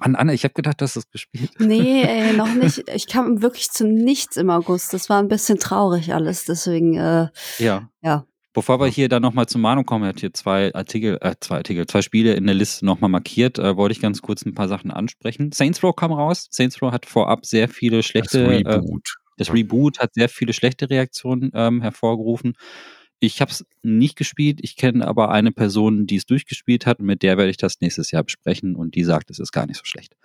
Mann, 0.00 0.16
Anna, 0.16 0.32
ich 0.32 0.44
habe 0.44 0.54
gedacht, 0.54 0.80
du 0.80 0.84
hast 0.84 0.96
das 0.96 1.10
gespielt. 1.10 1.50
Nee, 1.58 2.02
ey, 2.06 2.32
noch 2.34 2.52
nicht. 2.54 2.84
Ich 2.94 3.06
kam 3.06 3.42
wirklich 3.42 3.70
zu 3.70 3.86
nichts 3.86 4.36
im 4.36 4.50
August. 4.50 4.92
Das 4.92 5.08
war 5.08 5.20
ein 5.20 5.28
bisschen 5.28 5.58
traurig 5.58 6.12
alles, 6.12 6.44
deswegen, 6.44 6.96
äh, 6.96 7.28
ja. 7.58 7.88
ja. 8.02 8.26
Bevor 8.52 8.80
wir 8.80 8.86
hier 8.86 9.10
dann 9.10 9.20
nochmal 9.20 9.46
zur 9.46 9.60
Mahnung 9.60 9.84
kommen, 9.84 10.04
er 10.04 10.08
hat 10.10 10.20
hier 10.20 10.32
zwei 10.32 10.74
Artikel, 10.74 11.18
äh, 11.20 11.34
zwei 11.40 11.56
Artikel, 11.56 11.86
zwei 11.86 12.00
Spiele 12.00 12.34
in 12.34 12.46
der 12.46 12.54
Liste 12.54 12.86
nochmal 12.86 13.10
markiert, 13.10 13.58
äh, 13.58 13.76
wollte 13.76 13.92
ich 13.92 14.00
ganz 14.00 14.22
kurz 14.22 14.46
ein 14.46 14.54
paar 14.54 14.68
Sachen 14.68 14.90
ansprechen. 14.90 15.52
Saints 15.52 15.82
Row 15.82 15.94
kam 15.94 16.10
raus. 16.10 16.48
Saints 16.50 16.80
Row 16.80 16.90
hat 16.90 17.04
vorab 17.04 17.44
sehr 17.44 17.68
viele 17.68 18.02
schlechte. 18.02 18.44
Das 18.44 18.50
Reboot. 18.50 19.02
Äh, 19.06 19.26
das 19.36 19.52
Reboot 19.52 19.98
hat 19.98 20.14
sehr 20.14 20.30
viele 20.30 20.54
schlechte 20.54 20.88
Reaktionen 20.88 21.50
ähm, 21.54 21.82
hervorgerufen. 21.82 22.54
Ich 23.18 23.40
habe 23.40 23.50
es 23.50 23.64
nicht 23.82 24.16
gespielt, 24.16 24.58
ich 24.62 24.76
kenne 24.76 25.06
aber 25.06 25.30
eine 25.30 25.52
Person, 25.52 26.06
die 26.06 26.16
es 26.16 26.26
durchgespielt 26.26 26.84
hat 26.84 27.00
mit 27.00 27.22
der 27.22 27.38
werde 27.38 27.50
ich 27.50 27.56
das 27.56 27.80
nächstes 27.80 28.10
Jahr 28.10 28.24
besprechen 28.24 28.76
und 28.76 28.94
die 28.94 29.04
sagt, 29.04 29.30
es 29.30 29.38
ist 29.38 29.52
gar 29.52 29.66
nicht 29.66 29.78
so 29.78 29.84
schlecht. 29.84 30.16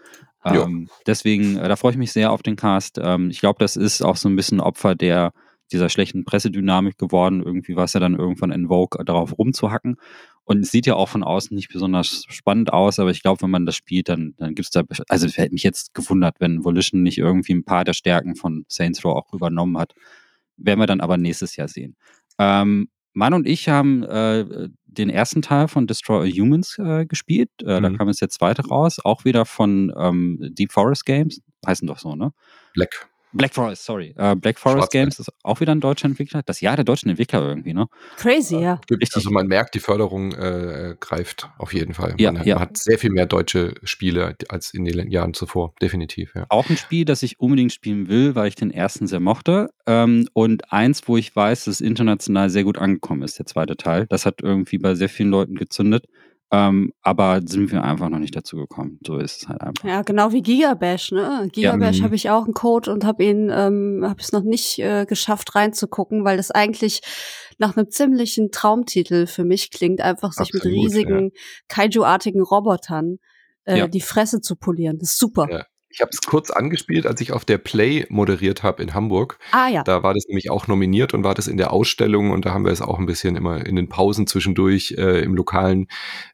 Ähm, 0.44 0.90
deswegen, 1.06 1.58
äh, 1.58 1.68
da 1.70 1.76
freue 1.76 1.92
ich 1.92 1.98
mich 1.98 2.12
sehr 2.12 2.32
auf 2.32 2.44
den 2.44 2.56
Cast. 2.56 3.00
Ähm, 3.02 3.30
ich 3.30 3.40
glaube, 3.40 3.60
das 3.60 3.76
ist 3.76 4.02
auch 4.02 4.18
so 4.18 4.28
ein 4.28 4.36
bisschen 4.36 4.60
Opfer 4.60 4.96
der 4.96 5.34
dieser 5.72 5.90
schlechten 5.90 6.26
Pressedynamik 6.26 6.98
geworden. 6.98 7.42
Irgendwie 7.42 7.76
war 7.76 7.86
es 7.86 7.94
ja 7.94 8.00
dann 8.00 8.16
irgendwann 8.16 8.52
in 8.52 8.68
Vogue, 8.68 9.04
darauf 9.06 9.38
rumzuhacken. 9.38 9.98
Und 10.44 10.62
es 10.62 10.72
sieht 10.72 10.86
ja 10.86 10.96
auch 10.96 11.08
von 11.08 11.24
außen 11.24 11.56
nicht 11.56 11.72
besonders 11.72 12.26
spannend 12.28 12.74
aus, 12.74 13.00
aber 13.00 13.12
ich 13.12 13.22
glaube, 13.22 13.42
wenn 13.42 13.52
man 13.52 13.66
das 13.66 13.76
spielt, 13.76 14.10
dann, 14.10 14.34
dann 14.38 14.56
gibt 14.56 14.66
es 14.66 14.72
da, 14.72 14.84
also 15.08 15.26
es 15.26 15.38
hätte 15.38 15.54
mich 15.54 15.64
jetzt 15.64 15.94
gewundert, 15.94 16.36
wenn 16.40 16.66
Volition 16.66 17.04
nicht 17.04 17.20
irgendwie 17.20 17.54
ein 17.54 17.64
paar 17.64 17.86
der 17.86 17.94
Stärken 17.94 18.36
von 18.36 18.66
Saints 18.68 19.06
Row 19.06 19.16
auch 19.16 19.34
übernommen 19.34 19.78
hat. 19.78 19.94
Werden 20.58 20.80
wir 20.80 20.88
dann 20.88 21.00
aber 21.00 21.18
nächstes 21.18 21.56
Jahr 21.56 21.68
sehen. 21.68 21.96
Ähm, 22.40 22.90
Mann 23.14 23.34
und 23.34 23.48
ich 23.48 23.68
haben 23.70 24.04
äh, 24.04 24.70
den 24.86 25.10
ersten 25.10 25.42
Teil 25.42 25.68
von 25.68 25.88
Destroy 25.88 26.32
Humans 26.32 26.78
äh, 26.80 27.06
gespielt. 27.06 27.50
Äh, 27.62 27.80
mhm. 27.80 27.84
Da 27.84 27.90
kam 27.98 28.08
jetzt 28.08 28.22
der 28.22 28.30
zweite 28.30 28.68
raus, 28.68 29.00
auch 29.04 29.26
wieder 29.26 29.46
von 29.46 29.94
ähm, 29.98 30.38
Deep 30.52 30.72
Forest 30.72 31.06
Games. 31.06 31.42
Heißen 31.66 31.88
doch 31.88 32.00
so, 32.00 32.16
ne? 32.16 32.34
Black. 32.74 33.11
Black 33.34 33.54
Forest, 33.54 33.86
sorry. 33.86 34.14
Äh, 34.18 34.36
Black 34.36 34.60
Forest 34.60 34.92
Games 34.92 35.20
ist 35.20 35.32
auch 35.44 35.60
wieder 35.60 35.74
ein 35.74 35.82
deutscher 35.82 36.06
Entwickler. 36.06 36.42
Das 36.44 36.62
Jahr 36.62 36.76
der 36.76 36.86
deutschen 36.86 37.10
Entwickler 37.10 37.42
irgendwie, 37.48 37.74
ne? 37.74 37.88
Crazy, 38.18 38.58
ja. 38.58 38.80
Richtig. 38.90 39.16
Also 39.16 39.30
man 39.32 39.48
merkt, 39.48 39.76
die 39.76 39.80
Förderung 39.80 40.34
äh, 40.34 40.96
greift 41.00 41.50
auf 41.58 41.74
jeden 41.74 41.94
Fall. 41.94 42.16
Ja, 42.18 42.32
man, 42.32 42.46
ja. 42.46 42.56
man 42.56 42.64
hat 42.64 42.78
sehr 42.78 43.00
viel 43.00 43.12
mehr 43.12 43.26
deutsche 43.26 43.76
Spiele 43.84 44.36
als 44.50 44.74
in 44.74 44.86
den 44.86 45.10
Jahren 45.10 45.34
zuvor, 45.34 45.74
definitiv. 45.82 46.34
Ja. 46.36 46.46
Auch 46.50 46.70
ein 46.70 46.78
Spiel, 46.78 47.06
das 47.06 47.24
ich 47.24 47.40
unbedingt 47.40 47.72
spielen 47.72 48.10
will, 48.10 48.36
weil 48.36 48.48
ich 48.48 48.56
den 48.56 48.72
ersten 48.72 49.08
sehr 49.08 49.20
mochte. 49.20 49.70
Ähm, 49.86 50.28
und 50.34 50.72
eins, 50.72 51.08
wo 51.08 51.18
ich 51.18 51.36
weiß, 51.36 51.66
dass 51.66 51.76
es 51.76 51.82
international 51.82 52.50
sehr 52.50 52.64
gut 52.64 52.78
angekommen 52.78 53.24
ist, 53.24 53.40
der 53.40 53.46
zweite 53.46 53.78
Teil. 53.78 54.08
Das 54.08 54.26
hat 54.26 54.42
irgendwie 54.42 54.78
bei 54.78 54.96
sehr 54.96 55.10
vielen 55.10 55.30
Leuten 55.30 55.56
gezündet. 55.56 56.06
Ähm, 56.54 56.92
aber 57.02 57.40
sind 57.46 57.72
wir 57.72 57.82
einfach 57.82 58.10
noch 58.10 58.20
nicht 58.20 58.36
dazu 58.36 58.58
gekommen. 58.58 59.00
So 59.08 59.18
ist 59.18 59.44
es 59.44 59.48
halt 59.48 59.62
einfach. 59.62 59.86
Ja, 59.86 60.02
genau 60.02 60.34
wie 60.34 60.42
Gigabash, 60.42 61.12
ne? 61.12 61.48
Gigabash 61.52 62.00
mhm. 62.00 62.04
habe 62.04 62.16
ich 62.16 62.30
auch 62.30 62.44
einen 62.44 62.54
Code 62.54 62.92
und 62.92 63.06
habe 63.06 63.24
ihn, 63.24 63.50
ähm, 63.50 64.04
habe 64.04 64.20
es 64.20 64.34
noch 64.34 64.44
nicht 64.44 64.80
äh, 64.80 65.06
geschafft 65.06 65.56
reinzugucken, 65.56 66.26
weil 66.26 66.36
das 66.36 66.52
eigentlich 66.52 67.02
nach 67.58 67.78
einem 67.78 67.90
ziemlichen 67.90 68.52
Traumtitel 68.52 69.28
für 69.28 69.46
mich 69.46 69.72
klingt, 69.72 70.02
einfach 70.02 70.34
sich 70.34 70.54
Absolut, 70.54 70.66
mit 70.66 70.74
riesigen 70.74 71.32
Kaiju-artigen 71.70 72.42
Robotern 72.42 73.20
äh, 73.64 73.78
Ja. 73.78 73.88
die 73.88 74.02
Fresse 74.02 74.42
zu 74.42 74.58
polieren. 74.58 75.00
Das 75.00 75.12
ist 75.12 75.20
super. 75.20 75.48
Ich 75.94 76.02
habe 76.02 76.10
es 76.12 76.22
kurz 76.22 76.52
angespielt, 76.52 77.06
als 77.06 77.22
ich 77.22 77.32
auf 77.32 77.46
der 77.46 77.58
Play 77.58 78.06
moderiert 78.10 78.64
habe 78.64 78.82
in 78.82 78.94
Hamburg. 78.94 79.38
Ah 79.52 79.68
ja. 79.68 79.84
Da 79.84 80.04
war 80.04 80.14
das 80.14 80.26
nämlich 80.28 80.50
auch 80.50 80.68
nominiert 80.68 81.14
und 81.14 81.24
war 81.24 81.34
das 81.34 81.48
in 81.48 81.58
der 81.58 81.72
Ausstellung 81.74 82.32
und 82.32 82.46
da 82.46 82.54
haben 82.54 82.66
wir 82.66 82.72
es 82.72 82.82
auch 82.82 83.00
ein 83.00 83.06
bisschen 83.06 83.36
immer 83.36 83.66
in 83.66 83.76
den 83.76 83.90
Pausen 83.90 84.28
zwischendurch 84.28 84.96
äh, 84.98 85.22
im 85.22 85.36
lokalen 85.36 85.88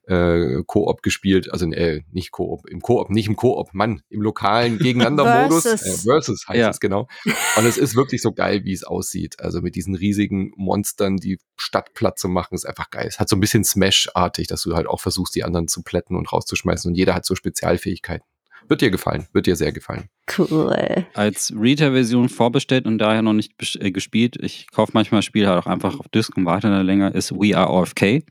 äh, 0.07 0.63
Koop 0.65 1.01
gespielt. 1.01 1.51
Also 1.51 1.69
äh, 1.71 2.03
nicht 2.11 2.31
Koop, 2.31 2.67
im 2.69 2.81
Koop, 2.81 3.09
nicht 3.09 3.27
im 3.27 3.35
Koop, 3.35 3.73
Mann, 3.73 4.01
im 4.09 4.21
lokalen 4.21 4.77
Gegeneinander-Modus. 4.79 5.63
Versus. 5.63 6.05
Äh, 6.05 6.09
versus 6.09 6.47
heißt 6.47 6.59
Ja. 6.59 6.69
es 6.69 6.79
genau. 6.79 7.07
Und 7.25 7.65
es 7.65 7.77
ist 7.77 7.95
wirklich 7.95 8.21
so 8.21 8.31
geil, 8.31 8.63
wie 8.63 8.73
es 8.73 8.83
aussieht. 8.83 9.39
Also 9.39 9.61
mit 9.61 9.75
diesen 9.75 9.95
riesigen 9.95 10.51
Monstern 10.55 11.17
die 11.17 11.39
Stadt 11.57 11.93
platt 11.93 12.19
zu 12.19 12.29
machen, 12.29 12.55
ist 12.55 12.65
einfach 12.65 12.89
geil. 12.89 13.05
Es 13.07 13.19
hat 13.19 13.29
so 13.29 13.35
ein 13.35 13.39
bisschen 13.39 13.63
Smash-artig, 13.63 14.47
dass 14.47 14.61
du 14.61 14.75
halt 14.75 14.87
auch 14.87 14.99
versuchst, 14.99 15.35
die 15.35 15.43
anderen 15.43 15.67
zu 15.67 15.81
plätten 15.83 16.15
und 16.15 16.31
rauszuschmeißen 16.31 16.89
und 16.89 16.95
jeder 16.95 17.15
hat 17.15 17.25
so 17.25 17.35
Spezialfähigkeiten. 17.35 18.25
Wird 18.67 18.81
dir 18.81 18.91
gefallen, 18.91 19.27
wird 19.33 19.47
dir 19.47 19.55
sehr 19.55 19.71
gefallen. 19.71 20.09
Cool. 20.37 21.05
Als 21.13 21.53
Retail-Version 21.57 22.29
vorbestellt 22.29 22.85
und 22.85 22.97
daher 22.97 23.21
noch 23.21 23.33
nicht 23.33 23.53
äh, 23.79 23.91
gespielt. 23.91 24.37
Ich 24.41 24.67
kaufe 24.71 24.91
manchmal 24.93 25.21
Spiele 25.21 25.47
halt 25.47 25.63
auch 25.63 25.67
einfach 25.67 25.99
auf 25.99 26.07
Disc 26.09 26.35
und 26.35 26.45
warte 26.45 26.69
dann 26.69 26.85
länger. 26.85 27.15
Ist 27.15 27.31
We 27.31 27.57
Are 27.57 27.71
OFK. 27.71 28.23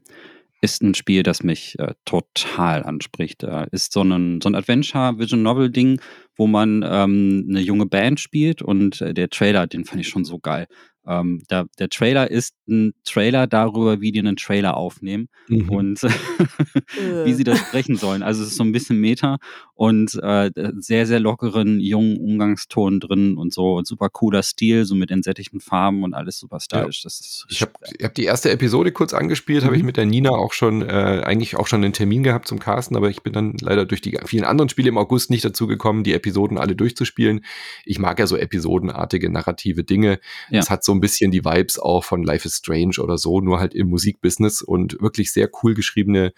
Ist 0.61 0.83
ein 0.83 0.95
Spiel, 0.95 1.23
das 1.23 1.43
mich 1.43 1.79
äh, 1.79 1.95
total 2.05 2.83
anspricht. 2.83 3.45
Äh, 3.45 3.67
ist 3.73 3.93
so 3.93 4.03
ein, 4.03 4.41
so 4.43 4.49
ein 4.49 4.55
Adventure-Vision-Novel-Ding, 4.55 6.01
wo 6.37 6.47
man 6.47 6.85
ähm, 6.87 7.47
eine 7.49 7.61
junge 7.61 7.87
Band 7.87 8.21
spielt 8.21 8.63
und 8.63 9.01
äh, 9.01 9.15
der 9.15 9.31
Trailer, 9.31 9.67
den 9.67 9.85
fand 9.85 10.01
ich 10.01 10.09
schon 10.09 10.25
so 10.25 10.39
geil. 10.39 10.67
Ähm, 11.07 11.43
da, 11.49 11.67
der 11.79 11.89
Trailer 11.89 12.31
ist 12.31 12.55
ein 12.69 12.95
Trailer 13.05 13.47
darüber, 13.47 14.01
wie 14.01 14.13
die 14.13 14.19
einen 14.19 14.37
Trailer 14.37 14.77
aufnehmen 14.77 15.29
und 15.69 16.03
wie 17.25 17.33
sie 17.35 17.45
das 17.45 17.59
sprechen 17.59 17.97
sollen. 17.97 18.23
Also 18.23 18.43
es 18.43 18.49
ist 18.49 18.57
so 18.57 18.65
ein 18.65 18.73
bisschen 18.73 18.99
Meta 19.01 19.39
und 19.75 20.15
äh, 20.23 20.51
sehr, 20.79 21.07
sehr 21.07 21.21
lockeren, 21.21 21.81
jungen 21.81 22.17
Umgangston 22.19 22.99
drin 23.01 23.37
und 23.37 23.55
so 23.55 23.77
und 23.77 23.87
super 23.87 24.09
cooler 24.09 24.43
Stil, 24.43 24.85
so 24.85 24.95
mit 24.95 25.11
entsättigten 25.11 25.61
Farben 25.61 26.03
und 26.03 26.15
alles 26.15 26.39
super 26.39 26.59
stylisch. 26.61 27.03
Das 27.03 27.21
ist 27.21 27.47
Ich 27.49 27.63
habe 27.63 27.73
hab 28.03 28.15
die 28.15 28.25
erste 28.25 28.51
Episode 28.51 28.91
kurz 28.91 29.15
angespielt, 29.15 29.65
habe 29.65 29.77
ich 29.77 29.83
Mhm. 29.83 29.87
mit 29.87 29.97
der 29.97 30.07
Nina 30.07 30.31
auch 30.31 30.53
schon, 30.53 30.83
äh, 30.83 31.23
eigentlich 31.25 31.57
auch 31.57 31.67
schon 31.69 31.85
einen 31.85 31.93
Termin 31.93 32.23
gehabt 32.25 32.49
zum 32.49 32.59
Casten, 32.59 32.97
aber 32.97 33.11
ich 33.11 33.23
bin 33.23 33.33
dann 33.33 33.57
leider 33.61 33.85
durch 33.85 34.01
die 34.01 34.19
vielen 34.25 34.45
anderen 34.45 34.69
Spiele 34.69 34.89
im 34.89 34.99
August 34.99 35.31
nicht 35.31 35.45
dazu 35.45 35.67
gekommen, 35.67 36.03
die 36.03 36.15
Episoden 36.15 36.59
alle 36.59 36.75
durchzuspielen. 36.75 37.45
Ich 37.85 37.99
mag 37.99 38.19
ja 38.19 38.27
so 38.27 38.37
episodenartige 38.37 39.31
narrative 39.31 39.85
Dinge. 39.85 40.19
Ja. 40.51 40.61
Es 40.61 40.71
hat 40.71 40.83
so 40.83 40.96
ein 40.97 41.01
bisschen 41.01 41.31
die 41.31 41.45
Vibes 41.45 41.79
auch 41.79 42.05
von 42.05 42.23
Life 42.23 42.47
is 42.47 42.57
Strange 42.57 42.97
oder 43.01 43.19
so, 43.19 43.41
nur 43.41 43.61
halt 43.61 43.75
im 43.75 43.89
Musikbusiness 43.89 44.63
und 44.63 45.01
wirklich 45.01 45.33
sehr 45.33 45.49
cool 45.63 45.75
geschriebene 45.75 46.33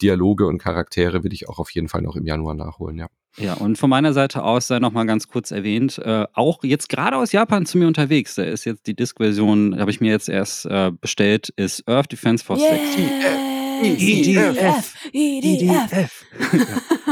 Dialoge 0.00 0.46
und 0.46 0.58
Charaktere 0.58 1.24
will 1.24 1.32
ich 1.32 1.48
auch 1.48 1.58
auf 1.58 1.70
jeden 1.70 1.88
Fall 1.88 2.02
noch 2.02 2.16
im 2.16 2.26
Januar 2.26 2.54
nachholen, 2.54 2.98
ja. 2.98 3.08
Ja, 3.38 3.54
und 3.54 3.78
von 3.78 3.88
meiner 3.88 4.12
Seite 4.12 4.42
aus 4.44 4.66
sei 4.66 4.78
noch 4.78 4.92
mal 4.92 5.06
ganz 5.06 5.26
kurz 5.26 5.52
erwähnt, 5.52 5.98
äh, 5.98 6.26
auch 6.34 6.62
jetzt 6.64 6.90
gerade 6.90 7.16
aus 7.16 7.32
Japan 7.32 7.64
zu 7.64 7.78
mir 7.78 7.86
unterwegs, 7.86 8.34
da 8.34 8.42
ist 8.42 8.66
jetzt 8.66 8.86
die 8.86 8.94
Disk-Version, 8.94 9.78
habe 9.80 9.90
ich 9.90 10.02
mir 10.02 10.10
jetzt 10.10 10.28
erst 10.28 10.66
äh, 10.66 10.90
bestellt, 11.00 11.48
ist 11.56 11.88
Earth 11.88 12.12
Defense 12.12 12.44
Force 12.44 12.60
6. 12.60 12.96
EDF, 13.82 14.94
EDF. 15.12 16.24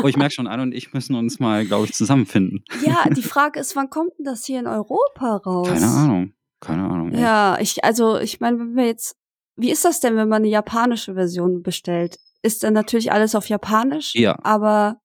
Oh, 0.02 0.06
ich 0.06 0.16
merke 0.16 0.34
schon, 0.34 0.46
Anne 0.46 0.62
und 0.62 0.72
ich 0.72 0.92
müssen 0.92 1.14
uns 1.14 1.40
mal, 1.40 1.66
glaube 1.66 1.86
ich, 1.86 1.92
zusammenfinden. 1.92 2.64
Ja, 2.84 3.08
die 3.10 3.22
Frage 3.22 3.60
ist, 3.60 3.74
wann 3.76 3.90
kommt 3.90 4.12
denn 4.18 4.24
das 4.24 4.44
hier 4.44 4.60
in 4.60 4.66
Europa 4.66 5.36
raus? 5.36 5.68
Keine 5.68 5.86
Ahnung. 5.86 6.32
Keine 6.60 6.84
Ahnung. 6.84 7.12
Ja, 7.14 7.58
ich, 7.60 7.84
also, 7.84 8.18
ich 8.18 8.40
meine, 8.40 8.58
wenn 8.58 8.76
wir 8.76 8.86
jetzt, 8.86 9.16
wie 9.56 9.70
ist 9.70 9.84
das 9.84 10.00
denn, 10.00 10.16
wenn 10.16 10.28
man 10.28 10.42
eine 10.42 10.48
japanische 10.50 11.14
Version 11.14 11.62
bestellt? 11.62 12.16
Ist 12.42 12.62
dann 12.62 12.72
natürlich 12.74 13.12
alles 13.12 13.34
auf 13.34 13.48
Japanisch, 13.48 14.14
Ja. 14.14 14.38
aber 14.42 15.00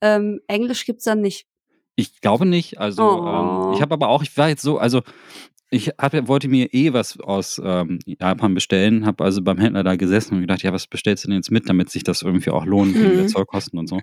ähm, 0.00 0.40
Englisch 0.46 0.84
gibt's 0.86 1.04
dann 1.04 1.20
nicht. 1.20 1.46
Ich 1.96 2.20
glaube 2.20 2.46
nicht. 2.46 2.78
Also 2.78 3.02
Oh. 3.02 3.26
ähm, 3.26 3.72
ich 3.74 3.82
habe 3.82 3.94
aber 3.94 4.08
auch, 4.08 4.22
ich 4.22 4.36
war 4.36 4.48
jetzt 4.48 4.62
so, 4.62 4.78
also 4.78 5.02
ich 5.70 5.88
hab, 5.98 6.12
wollte 6.28 6.48
mir 6.48 6.72
eh 6.72 6.92
was 6.92 7.18
aus 7.20 7.60
ähm, 7.62 7.98
Japan 8.06 8.54
bestellen, 8.54 9.04
habe 9.04 9.24
also 9.24 9.42
beim 9.42 9.58
Händler 9.58 9.82
da 9.82 9.96
gesessen 9.96 10.34
und 10.36 10.40
gedacht, 10.42 10.62
ja, 10.62 10.72
was 10.72 10.86
bestellst 10.86 11.24
du 11.24 11.28
denn 11.28 11.36
jetzt 11.36 11.50
mit, 11.50 11.68
damit 11.68 11.90
sich 11.90 12.04
das 12.04 12.22
irgendwie 12.22 12.50
auch 12.50 12.64
lohnt 12.64 12.94
wegen 12.94 13.14
der 13.16 13.24
Mhm. 13.24 13.28
Zollkosten 13.28 13.78
und 13.78 13.88
so. 13.88 14.00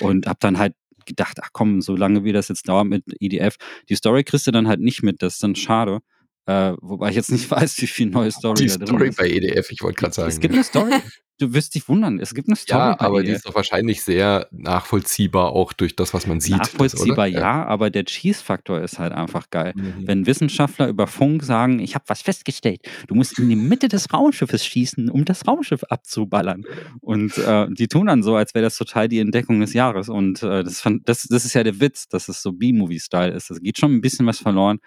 Und 0.00 0.26
habe 0.26 0.38
dann 0.40 0.58
halt 0.58 0.74
gedacht, 1.04 1.38
ach 1.42 1.48
komm, 1.52 1.80
solange 1.82 2.22
wie 2.22 2.32
das 2.32 2.46
jetzt 2.48 2.68
dauert 2.68 2.86
mit 2.86 3.02
EDF, 3.20 3.56
die 3.88 3.96
Story 3.96 4.22
kriegst 4.22 4.46
du 4.46 4.52
dann 4.52 4.68
halt 4.68 4.80
nicht 4.80 5.02
mit, 5.02 5.20
das 5.22 5.34
ist 5.34 5.42
dann 5.42 5.56
schade. 5.56 5.98
Äh, 6.46 6.72
wobei 6.80 7.10
ich 7.10 7.16
jetzt 7.16 7.30
nicht 7.30 7.50
weiß, 7.50 7.80
wie 7.80 7.86
viel 7.86 8.06
neue 8.06 8.30
Story 8.30 8.54
Die 8.62 8.66
da 8.66 8.76
drin 8.78 8.86
Story 8.86 9.08
ist. 9.08 9.16
bei 9.18 9.28
EDF, 9.28 9.70
ich 9.70 9.82
wollte 9.82 10.00
gerade 10.00 10.14
sagen. 10.14 10.28
Es 10.28 10.40
gibt 10.40 10.54
eine 10.54 10.64
Story. 10.64 10.92
Du 11.38 11.54
wirst 11.54 11.74
dich 11.74 11.88
wundern, 11.88 12.20
es 12.20 12.34
gibt 12.34 12.48
eine 12.48 12.54
Story. 12.56 12.78
ja, 12.78 13.00
aber 13.00 13.22
die 13.22 13.28
EDF. 13.30 13.36
ist 13.38 13.46
doch 13.46 13.54
wahrscheinlich 13.56 14.02
sehr 14.02 14.46
nachvollziehbar 14.52 15.50
auch 15.52 15.72
durch 15.72 15.96
das, 15.96 16.14
was 16.14 16.26
man 16.26 16.40
sieht. 16.40 16.58
Nachvollziehbar, 16.58 17.26
das, 17.26 17.34
oder? 17.34 17.40
ja, 17.40 17.64
aber 17.66 17.90
der 17.90 18.04
Cheese-Faktor 18.04 18.80
ist 18.80 18.98
halt 19.00 19.12
einfach 19.12 19.50
geil. 19.50 19.72
Mhm. 19.74 20.06
Wenn 20.06 20.26
Wissenschaftler 20.26 20.88
über 20.88 21.06
Funk 21.08 21.42
sagen, 21.42 21.80
ich 21.80 21.94
habe 21.94 22.04
was 22.06 22.22
festgestellt, 22.22 22.80
du 23.08 23.14
musst 23.14 23.38
in 23.40 23.48
die 23.48 23.56
Mitte 23.56 23.88
des 23.88 24.12
Raumschiffes 24.12 24.64
schießen, 24.64 25.10
um 25.10 25.24
das 25.24 25.46
Raumschiff 25.46 25.82
abzuballern. 25.84 26.64
Und 27.00 27.36
äh, 27.38 27.66
die 27.70 27.88
tun 27.88 28.06
dann 28.06 28.22
so, 28.22 28.36
als 28.36 28.54
wäre 28.54 28.64
das 28.64 28.76
total 28.76 29.08
die 29.08 29.18
Entdeckung 29.18 29.58
des 29.60 29.72
Jahres. 29.72 30.08
Und 30.08 30.42
äh, 30.44 30.62
das, 30.62 30.80
fand, 30.80 31.08
das, 31.08 31.22
das 31.22 31.44
ist 31.44 31.54
ja 31.54 31.64
der 31.64 31.80
Witz, 31.80 32.06
dass 32.08 32.28
es 32.28 32.42
so 32.42 32.52
B-Movie-Style 32.52 33.32
ist. 33.32 33.50
Das 33.50 33.60
geht 33.60 33.78
schon 33.78 33.92
ein 33.92 34.00
bisschen 34.00 34.26
was 34.26 34.38
verloren. 34.38 34.78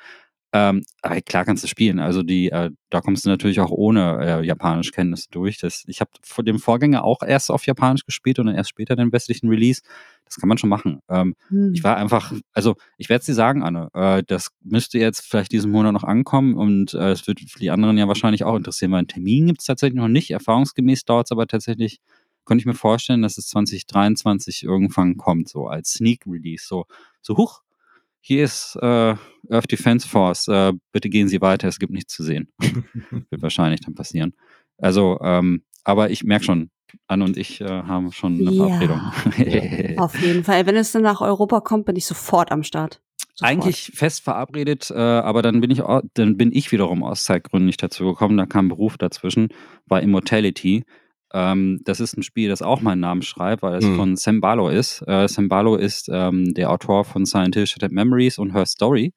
Ähm, 0.56 0.84
aber 1.02 1.20
klar 1.20 1.44
kannst 1.44 1.66
du 1.66 1.68
spielen. 1.68 2.00
Also 2.00 2.24
die, 2.24 2.50
äh, 2.50 2.72
da 2.90 3.02
kommst 3.02 3.26
du 3.26 3.30
natürlich 3.30 3.60
auch 3.60 3.72
ohne 3.72 4.20
äh, 4.22 4.46
Japanischkenntnisse 4.46 5.28
durch. 5.30 5.60
Das, 5.60 5.84
ich 5.88 6.00
habe 6.00 6.12
vor 6.22 6.46
dem 6.46 6.60
Vorgänger 6.60 7.04
auch 7.04 7.22
erst 7.24 7.52
auf 7.52 7.66
Japanisch 7.66 8.06
gespielt 8.06 8.40
und 8.40 8.46
dann 8.46 8.56
erst 8.56 8.70
später 8.70 8.96
den 8.96 9.12
westlichen 9.12 9.50
Release. 9.50 9.82
Das 10.24 10.38
kann 10.38 10.48
man 10.48 10.58
schon 10.58 10.70
machen. 10.70 11.02
Ähm, 11.10 11.36
Hm. 11.50 11.74
ich 11.74 11.84
war 11.84 11.98
einfach, 11.98 12.32
also 12.54 12.76
ich 12.98 13.10
werde 13.10 13.20
es 13.20 13.26
dir 13.26 13.34
sagen, 13.34 13.64
Anne, 13.64 13.90
äh, 13.94 14.24
das 14.26 14.52
müsste 14.64 14.98
jetzt 14.98 15.26
vielleicht 15.28 15.52
diesen 15.52 15.72
Monat 15.72 15.92
noch 15.92 16.06
ankommen 16.06 16.54
und 16.54 16.94
äh, 16.94 17.12
es 17.12 17.28
wird 17.28 17.42
für 17.42 17.60
die 17.60 17.70
anderen 17.70 17.98
ja 17.98 18.08
wahrscheinlich 18.08 18.46
auch 18.46 18.56
interessieren, 18.56 18.92
weil 18.92 19.00
einen 19.00 19.10
Termin 19.10 19.48
gibt 19.48 19.60
es 19.60 19.66
tatsächlich 19.66 20.00
noch 20.00 20.08
nicht. 20.08 20.32
Erfahrungsgemäß 20.32 21.04
dauert 21.04 21.28
es 21.28 21.32
aber 21.34 21.48
tatsächlich, 21.48 22.00
könnte 22.46 22.62
ich 22.62 22.66
mir 22.66 22.76
vorstellen, 22.76 23.24
dass 23.24 23.38
es 23.38 23.50
2023 23.50 24.64
irgendwann 24.64 25.18
kommt, 25.18 25.50
so 25.50 25.68
als 25.68 25.92
Sneak 25.92 26.26
Release. 26.26 26.66
So, 26.66 26.86
so 27.22 27.36
huch, 27.36 27.65
hier 28.28 28.44
ist 28.44 28.76
äh, 28.82 29.16
Earth 29.52 29.72
Defense 29.72 30.08
Force, 30.08 30.48
äh, 30.48 30.74
bitte 30.92 31.10
gehen 31.10 31.28
Sie 31.28 31.42
weiter, 31.42 31.68
es 31.68 31.78
gibt 31.78 31.94
nichts 31.94 32.16
zu 32.16 32.24
sehen. 32.24 32.52
wird 33.30 33.42
wahrscheinlich 33.42 33.82
dann 33.82 33.94
passieren. 33.94 34.34
Also, 34.80 35.20
ähm, 35.22 35.64
aber 35.84 36.10
ich 36.10 36.24
merke 36.24 36.46
schon, 36.46 36.72
Anne 37.08 37.24
und 37.24 37.38
ich 37.38 37.62
äh, 37.62 37.68
haben 37.68 38.12
schon 38.12 38.40
eine 38.40 38.52
Ja. 38.52 38.66
Verabredung. 38.80 39.98
Auf 40.00 40.20
jeden 40.20 40.44
Fall. 40.44 40.66
Wenn 40.66 40.76
es 40.76 40.92
dann 40.92 41.04
nach 41.04 41.22
Europa 41.22 41.62
kommt, 41.62 41.86
bin 41.86 41.96
ich 41.96 42.08
sofort 42.08 42.52
am 42.52 42.64
Start. 42.64 43.00
Sofort. 43.36 43.52
Eigentlich 43.52 43.92
fest 43.94 44.24
verabredet, 44.24 44.90
äh, 44.90 44.96
aber 44.96 45.44
dann 45.44 45.62
bin 45.62 45.70
ich 45.70 45.84
dann 46.16 46.38
bin 46.38 46.52
ich 46.52 46.72
wiederum 46.72 47.04
aus 47.04 47.26
Zeitgründen 47.26 47.68
nicht 47.68 47.84
dazu 47.84 48.06
gekommen. 48.06 48.38
Da 48.38 48.48
kam 48.48 48.70
Beruf 48.70 48.98
dazwischen, 48.98 49.50
war 49.86 50.02
Immortality. 50.02 50.84
Ähm, 51.36 51.82
das 51.84 52.00
ist 52.00 52.18
ein 52.18 52.24
Spiel, 52.24 52.48
das 52.48 52.62
auch 52.62 52.82
meinen 52.82 53.02
Namen 53.02 53.22
schreibt, 53.22 53.62
weil 53.62 53.76
es 53.76 53.86
Hm. 53.86 53.98
von 53.98 54.16
Sam 54.16 54.40
Barlow 54.40 54.70
ist. 54.70 55.04
Äh, 55.06 55.28
Sam 55.28 55.50
Barlow 55.50 55.76
ist 55.76 56.10
ähm, 56.12 56.54
der 56.54 56.72
Autor 56.72 57.04
von 57.04 57.26
Scientific 57.26 57.68
Shattered 57.68 57.92
Memories 57.92 58.38
und 58.38 58.54
Her 58.54 58.66
Story 58.66 59.14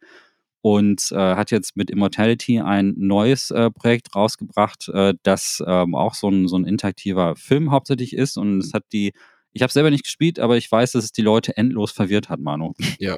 und 0.61 1.13
äh, 1.13 1.17
hat 1.17 1.53
jetzt 1.53 1.77
mit 1.77 1.91
Immortality 1.91 2.61
ein 2.61 2.95
neues 2.97 3.53
äh, 3.53 3.71
Projekt 3.71 4.17
rausgebracht, 4.17 4.89
äh, 4.89 5.15
das 5.23 5.63
ähm, 5.65 5.95
auch 5.95 6.15
so 6.15 6.29
ein, 6.29 6.49
so 6.49 6.57
ein 6.57 6.65
interaktiver 6.65 7.37
Film 7.37 7.71
hauptsächlich 7.71 8.15
ist 8.15 8.37
und 8.37 8.59
es 8.59 8.75
hat 8.75 8.85
die 8.93 9.13
ich 9.53 9.63
habe 9.63 9.73
selber 9.73 9.91
nicht 9.91 10.05
gespielt, 10.05 10.39
aber 10.39 10.57
ich 10.57 10.71
weiß, 10.71 10.93
dass 10.93 11.05
es 11.05 11.13
die 11.13 11.23
Leute 11.23 11.57
endlos 11.57 11.91
verwirrt 11.91 12.29
hat, 12.29 12.39
Manu. 12.39 12.75
Ja. 12.99 13.17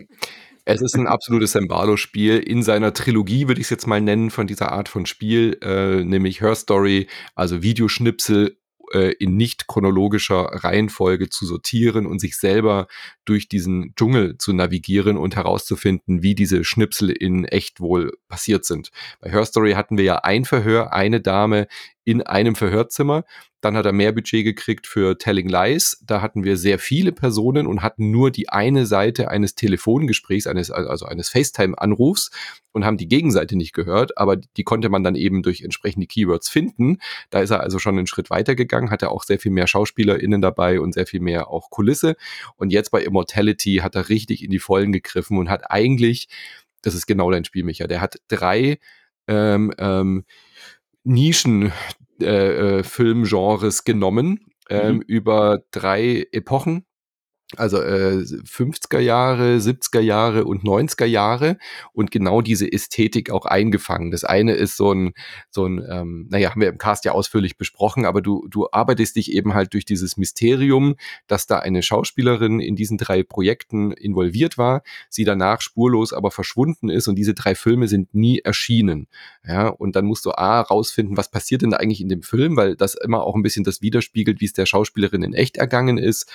Es 0.66 0.82
ist 0.82 0.94
ein 0.94 1.06
absolutes 1.06 1.52
Sembalo-Spiel 1.52 2.38
in 2.38 2.62
seiner 2.62 2.92
Trilogie, 2.92 3.48
würde 3.48 3.60
ich 3.60 3.66
es 3.66 3.70
jetzt 3.70 3.86
mal 3.86 4.00
nennen, 4.00 4.30
von 4.30 4.46
dieser 4.46 4.70
Art 4.70 4.88
von 4.88 5.06
Spiel, 5.06 5.58
äh, 5.62 6.04
nämlich 6.04 6.40
Her 6.40 6.54
Story, 6.54 7.08
also 7.34 7.62
Videoschnipsel 7.62 8.59
äh, 8.92 9.12
in 9.18 9.36
nicht 9.36 9.66
chronologischer 9.66 10.44
Reihenfolge 10.52 11.28
zu 11.28 11.46
sortieren 11.46 12.06
und 12.06 12.18
sich 12.20 12.36
selber 12.36 12.86
durch 13.24 13.48
diesen 13.48 13.94
Dschungel 13.94 14.38
zu 14.38 14.52
navigieren 14.52 15.16
und 15.16 15.36
herauszufinden, 15.36 16.22
wie 16.22 16.34
diese 16.34 16.64
Schnipsel 16.64 17.10
in 17.10 17.44
echt 17.44 17.80
wohl 17.80 18.12
passiert 18.28 18.64
sind. 18.64 18.90
Bei 19.20 19.30
Her 19.30 19.44
Story 19.44 19.72
hatten 19.72 19.96
wir 19.96 20.04
ja 20.04 20.16
ein 20.16 20.44
Verhör, 20.44 20.92
eine 20.92 21.20
Dame 21.20 21.66
in 22.04 22.22
einem 22.22 22.56
Verhörzimmer. 22.56 23.24
Dann 23.60 23.76
hat 23.76 23.86
er 23.86 23.92
mehr 23.92 24.12
Budget 24.12 24.44
gekriegt 24.44 24.86
für 24.86 25.18
Telling 25.18 25.48
Lies. 25.48 26.02
Da 26.04 26.22
hatten 26.22 26.44
wir 26.44 26.56
sehr 26.56 26.78
viele 26.78 27.12
Personen 27.12 27.66
und 27.66 27.82
hatten 27.82 28.10
nur 28.10 28.30
die 28.30 28.48
eine 28.48 28.86
Seite 28.86 29.30
eines 29.30 29.54
Telefongesprächs, 29.54 30.46
eines, 30.46 30.70
also 30.70 31.06
eines 31.06 31.28
FaceTime-Anrufs 31.28 32.30
und 32.72 32.84
haben 32.84 32.96
die 32.96 33.08
Gegenseite 33.08 33.56
nicht 33.56 33.72
gehört, 33.72 34.16
aber 34.16 34.36
die 34.36 34.64
konnte 34.64 34.88
man 34.88 35.02
dann 35.02 35.14
eben 35.14 35.42
durch 35.42 35.62
entsprechende 35.62 36.06
Keywords 36.06 36.48
finden. 36.48 36.98
Da 37.30 37.40
ist 37.40 37.50
er 37.50 37.60
also 37.60 37.78
schon 37.78 37.98
einen 37.98 38.06
Schritt 38.06 38.30
weiter 38.30 38.54
gegangen, 38.54 38.90
hatte 38.90 39.10
auch 39.10 39.24
sehr 39.24 39.38
viel 39.38 39.52
mehr 39.52 39.66
SchauspielerInnen 39.66 40.40
dabei 40.40 40.80
und 40.80 40.94
sehr 40.94 41.06
viel 41.06 41.20
mehr 41.20 41.48
auch 41.48 41.70
Kulisse. 41.70 42.16
Und 42.56 42.72
jetzt 42.72 42.90
bei 42.90 43.02
Immortality 43.02 43.80
hat 43.82 43.94
er 43.94 44.08
richtig 44.08 44.44
in 44.44 44.50
die 44.50 44.58
Vollen 44.58 44.92
gegriffen 44.92 45.38
und 45.38 45.50
hat 45.50 45.70
eigentlich, 45.70 46.28
das 46.82 46.94
ist 46.94 47.06
genau 47.06 47.30
dein 47.30 47.44
Spiel, 47.44 47.64
Micha, 47.64 47.86
der 47.86 48.00
hat 48.00 48.16
drei 48.28 48.78
ähm, 49.26 49.72
ähm, 49.78 50.24
Nischen 51.04 51.72
äh, 52.22 52.78
äh, 52.78 52.82
Filmgenres 52.82 53.84
genommen 53.84 54.46
ähm, 54.68 54.96
mhm. 54.96 55.02
über 55.02 55.60
drei 55.70 56.26
Epochen 56.32 56.84
also 57.56 57.82
äh, 57.82 58.18
50er 58.18 59.00
Jahre, 59.00 59.56
70er 59.56 60.00
Jahre 60.00 60.44
und 60.44 60.62
90er 60.62 61.04
Jahre 61.04 61.58
und 61.92 62.10
genau 62.10 62.42
diese 62.42 62.70
Ästhetik 62.70 63.30
auch 63.30 63.44
eingefangen. 63.44 64.12
Das 64.12 64.22
eine 64.22 64.52
ist 64.52 64.76
so 64.76 64.92
ein, 64.92 65.12
so 65.50 65.66
ein, 65.66 65.84
ähm, 65.88 66.28
naja, 66.30 66.50
haben 66.50 66.60
wir 66.60 66.68
im 66.68 66.78
Cast 66.78 67.04
ja 67.04 67.12
ausführlich 67.12 67.58
besprochen, 67.58 68.06
aber 68.06 68.22
du, 68.22 68.46
du 68.48 68.68
arbeitest 68.70 69.16
dich 69.16 69.32
eben 69.32 69.54
halt 69.54 69.74
durch 69.74 69.84
dieses 69.84 70.16
Mysterium, 70.16 70.94
dass 71.26 71.46
da 71.46 71.58
eine 71.58 71.82
Schauspielerin 71.82 72.60
in 72.60 72.76
diesen 72.76 72.98
drei 72.98 73.24
Projekten 73.24 73.90
involviert 73.92 74.56
war, 74.56 74.82
sie 75.08 75.24
danach 75.24 75.60
spurlos 75.60 76.12
aber 76.12 76.30
verschwunden 76.30 76.88
ist 76.88 77.08
und 77.08 77.16
diese 77.16 77.34
drei 77.34 77.56
Filme 77.56 77.88
sind 77.88 78.14
nie 78.14 78.38
erschienen. 78.38 79.08
Ja, 79.44 79.68
und 79.68 79.96
dann 79.96 80.04
musst 80.04 80.24
du 80.24 80.32
A, 80.32 80.60
rausfinden, 80.60 81.16
was 81.16 81.30
passiert 81.30 81.62
denn 81.62 81.74
eigentlich 81.74 82.00
in 82.00 82.08
dem 82.08 82.22
Film, 82.22 82.56
weil 82.56 82.76
das 82.76 82.94
immer 82.94 83.24
auch 83.24 83.34
ein 83.34 83.42
bisschen 83.42 83.64
das 83.64 83.82
widerspiegelt, 83.82 84.40
wie 84.40 84.44
es 84.44 84.52
der 84.52 84.66
Schauspielerin 84.66 85.24
in 85.24 85.34
echt 85.34 85.56
ergangen 85.56 85.98
ist 85.98 86.30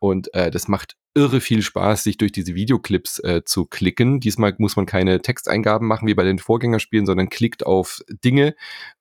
und 0.00 0.32
äh, 0.34 0.50
das 0.50 0.68
macht 0.68 0.96
irre 1.16 1.40
viel 1.40 1.62
Spaß, 1.62 2.04
sich 2.04 2.18
durch 2.18 2.30
diese 2.30 2.54
Videoclips 2.54 3.18
äh, 3.20 3.42
zu 3.42 3.64
klicken. 3.64 4.20
Diesmal 4.20 4.54
muss 4.58 4.76
man 4.76 4.84
keine 4.84 5.22
Texteingaben 5.22 5.88
machen 5.88 6.06
wie 6.06 6.14
bei 6.14 6.24
den 6.24 6.38
Vorgängerspielen, 6.38 7.06
sondern 7.06 7.30
klickt 7.30 7.64
auf 7.64 8.00
Dinge 8.22 8.54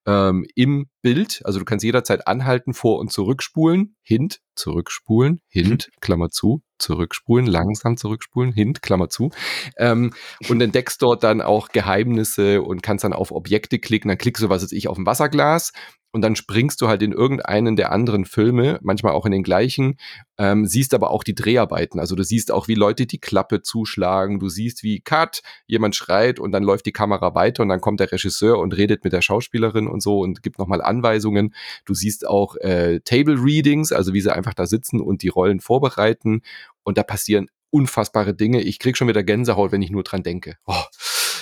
ähm, 0.05 0.47
im 0.55 0.87
Bild. 1.01 1.41
Also 1.43 1.59
du 1.59 1.65
kannst 1.65 1.83
jederzeit 1.83 2.25
anhalten, 2.25 2.73
vor- 2.73 2.99
und 2.99 3.11
zurückspulen, 3.11 3.97
hint, 4.01 4.39
zurückspulen, 4.55 5.41
hint. 5.49 5.89
Klammer 5.99 6.29
zu, 6.29 6.61
zurückspulen, 6.79 7.47
langsam 7.47 7.97
zurückspulen, 7.97 8.53
hint, 8.53 8.81
Klammer 8.81 9.09
zu. 9.09 9.31
Ähm, 9.77 10.13
und 10.47 10.61
entdeckst 10.61 11.01
dort 11.01 11.21
dann 11.21 11.41
auch 11.41 11.67
Geheimnisse 11.67 12.61
und 12.61 12.81
kannst 12.81 13.03
dann 13.03 13.13
auf 13.13 13.33
Objekte 13.33 13.77
klicken. 13.77 14.07
Dann 14.07 14.17
klickst 14.17 14.41
du, 14.41 14.47
was 14.47 14.63
weiß 14.63 14.71
ich, 14.71 14.87
auf 14.87 14.97
ein 14.97 15.05
Wasserglas 15.05 15.73
und 16.15 16.21
dann 16.21 16.37
springst 16.37 16.79
du 16.79 16.87
halt 16.87 17.01
in 17.01 17.11
irgendeinen 17.11 17.75
der 17.75 17.91
anderen 17.91 18.23
Filme, 18.23 18.79
manchmal 18.81 19.11
auch 19.11 19.25
in 19.25 19.33
den 19.33 19.43
gleichen, 19.43 19.97
ähm, 20.37 20.65
siehst 20.65 20.93
aber 20.93 21.11
auch 21.11 21.25
die 21.25 21.35
Dreharbeiten. 21.35 21.99
Also 21.99 22.15
du 22.15 22.23
siehst 22.23 22.53
auch, 22.53 22.69
wie 22.69 22.75
Leute 22.75 23.05
die 23.05 23.19
Klappe 23.19 23.63
zuschlagen, 23.63 24.39
du 24.39 24.47
siehst, 24.47 24.81
wie 24.81 25.01
Cut, 25.01 25.41
jemand 25.67 25.93
schreit 25.93 26.39
und 26.39 26.53
dann 26.53 26.63
läuft 26.63 26.85
die 26.85 26.93
Kamera 26.93 27.35
weiter 27.35 27.63
und 27.63 27.67
dann 27.67 27.81
kommt 27.81 27.99
der 27.99 28.13
Regisseur 28.13 28.59
und 28.59 28.77
redet 28.77 29.03
mit 29.03 29.11
der 29.11 29.21
Schauspielerin 29.21 29.87
und 29.87 30.01
so 30.01 30.21
und 30.21 30.41
gibt 30.41 30.57
nochmal 30.57 30.81
Anweisungen. 30.81 31.53
Du 31.83 31.93
siehst 31.93 32.25
auch 32.25 32.55
äh, 32.61 33.01
Table 33.01 33.35
Readings, 33.37 33.91
also 33.91 34.13
wie 34.13 34.21
sie 34.21 34.33
einfach 34.33 34.53
da 34.53 34.67
sitzen 34.67 35.01
und 35.01 35.21
die 35.21 35.27
Rollen 35.27 35.59
vorbereiten 35.59 36.43
und 36.83 36.97
da 36.97 37.03
passieren 37.03 37.49
unfassbare 37.71 38.33
Dinge. 38.33 38.61
Ich 38.61 38.79
krieg 38.79 38.95
schon 38.95 39.09
wieder 39.09 39.21
Gänsehaut, 39.21 39.73
wenn 39.73 39.81
ich 39.81 39.91
nur 39.91 40.03
dran 40.03 40.23
denke. 40.23 40.55
Oh, 40.65 40.83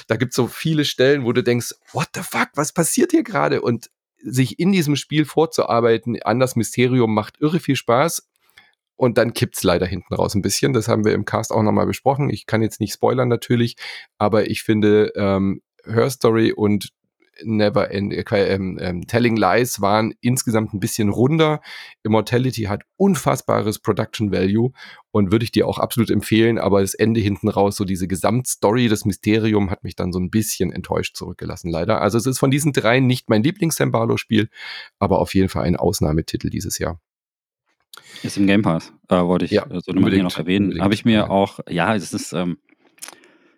da 0.07 0.15
gibt's 0.15 0.35
so 0.35 0.47
viele 0.47 0.83
Stellen, 0.83 1.25
wo 1.25 1.31
du 1.31 1.43
denkst, 1.43 1.75
what 1.91 2.07
the 2.15 2.21
fuck, 2.21 2.49
was 2.55 2.71
passiert 2.71 3.11
hier 3.11 3.21
gerade? 3.21 3.61
Und 3.61 3.91
sich 4.23 4.59
in 4.59 4.71
diesem 4.71 4.95
Spiel 4.95 5.25
vorzuarbeiten 5.25 6.21
an 6.23 6.39
das 6.39 6.55
Mysterium 6.55 7.13
macht 7.13 7.39
irre 7.41 7.59
viel 7.59 7.75
Spaß. 7.75 8.29
Und 8.95 9.17
dann 9.17 9.33
kippt's 9.33 9.63
leider 9.63 9.85
hinten 9.85 10.13
raus 10.13 10.35
ein 10.35 10.41
bisschen. 10.41 10.71
Das 10.71 10.87
haben 10.87 11.03
wir 11.03 11.13
im 11.13 11.25
Cast 11.25 11.51
auch 11.51 11.63
nochmal 11.63 11.87
besprochen. 11.87 12.29
Ich 12.29 12.45
kann 12.45 12.61
jetzt 12.61 12.79
nicht 12.79 12.93
spoilern 12.93 13.27
natürlich, 13.27 13.75
aber 14.17 14.49
ich 14.49 14.63
finde, 14.63 15.11
ähm, 15.15 15.61
Her 15.85 16.09
Story 16.09 16.53
und 16.53 16.89
Never 17.43 17.91
End, 17.91 18.13
äh, 18.13 18.53
ähm, 18.53 18.77
ähm, 18.81 19.07
Telling 19.07 19.35
Lies 19.35 19.81
waren 19.81 20.13
insgesamt 20.21 20.73
ein 20.73 20.79
bisschen 20.79 21.09
runder. 21.09 21.61
Immortality 22.03 22.63
hat 22.63 22.83
unfassbares 22.97 23.79
Production 23.79 24.31
Value 24.31 24.71
und 25.11 25.31
würde 25.31 25.43
ich 25.43 25.51
dir 25.51 25.67
auch 25.67 25.79
absolut 25.79 26.11
empfehlen, 26.11 26.57
aber 26.57 26.81
das 26.81 26.93
Ende 26.93 27.19
hinten 27.19 27.49
raus, 27.49 27.75
so 27.75 27.85
diese 27.85 28.07
Gesamtstory, 28.07 28.87
das 28.87 29.05
Mysterium 29.05 29.69
hat 29.69 29.83
mich 29.83 29.95
dann 29.95 30.11
so 30.11 30.19
ein 30.19 30.29
bisschen 30.29 30.71
enttäuscht 30.71 31.15
zurückgelassen, 31.15 31.69
leider. 31.69 32.01
Also 32.01 32.17
es 32.17 32.25
ist 32.25 32.39
von 32.39 32.51
diesen 32.51 32.73
dreien 32.73 33.07
nicht 33.07 33.29
mein 33.29 33.43
Lieblings-Sambalo-Spiel, 33.43 34.49
aber 34.99 35.19
auf 35.19 35.33
jeden 35.33 35.49
Fall 35.49 35.63
ein 35.63 35.75
Ausnahmetitel 35.75 36.49
dieses 36.49 36.77
Jahr. 36.77 36.99
Ist 38.23 38.37
im 38.37 38.47
Game 38.47 38.61
Pass, 38.61 38.93
äh, 39.09 39.15
wollte 39.15 39.45
ich 39.45 39.51
ja, 39.51 39.67
so 39.69 39.91
nochmal 39.91 40.11
hier 40.11 40.23
noch 40.23 40.37
erwähnen. 40.37 40.81
Habe 40.81 40.93
ich 40.93 41.05
mir 41.05 41.29
auch, 41.29 41.59
ja, 41.69 41.95
es 41.95 42.13
ist, 42.13 42.33
ähm, 42.33 42.57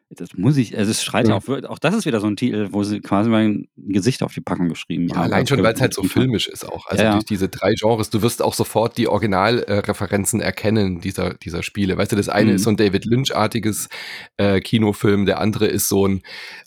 das 0.10 0.34
muss 0.36 0.56
ich, 0.58 0.78
also 0.78 0.92
es 0.92 1.04
schreit 1.04 1.28
ja, 1.28 1.36
auch, 1.36 1.48
auch 1.48 1.80
das 1.80 1.96
ist 1.96 2.06
wieder 2.06 2.20
so 2.20 2.28
ein 2.28 2.36
Titel, 2.36 2.70
wo 2.72 2.84
sie 2.84 3.02
quasi 3.02 3.30
mein 3.30 3.68
Gesicht 3.76 4.22
auf 4.22 4.34
die 4.34 4.42
Packung 4.42 4.70
geschrieben 4.70 5.08
ja, 5.08 5.16
haben. 5.16 5.24
Allein 5.24 5.48
schon, 5.48 5.62
weil 5.64 5.74
es 5.74 5.82
halt 5.82 5.94
so 5.94 6.04
filmisch 6.04 6.48
ist 6.48 6.68
auch. 6.68 6.86
Also 6.88 7.04
ja, 7.04 7.14
durch 7.14 7.26
diese 7.26 7.50
drei 7.50 7.74
Genres, 7.74 8.12
du 8.12 8.22
wirst 8.22 8.42
auch 8.42 8.54
sofort 8.54 8.98
die 8.98 9.08
Originalreferenzen 9.08 10.42
äh, 10.42 10.46
erkennen 10.46 11.02
dieser, 11.02 11.34
dieser 11.34 11.64
Spiele. 11.64 11.98
Weißt 11.98 12.12
du, 12.12 12.16
das 12.16 12.30
eine 12.30 12.52
mhm. 12.52 12.56
ist 12.58 12.64
so 12.64 12.70
ein 12.70 12.78
David 12.78 13.06
Lynch-artiges 13.06 13.90
äh, 14.38 14.60
Kinofilm, 14.60 15.26
der 15.26 15.40
andere 15.40 15.66
ist 15.66 15.88
so 15.88 16.08
ein 16.08 16.22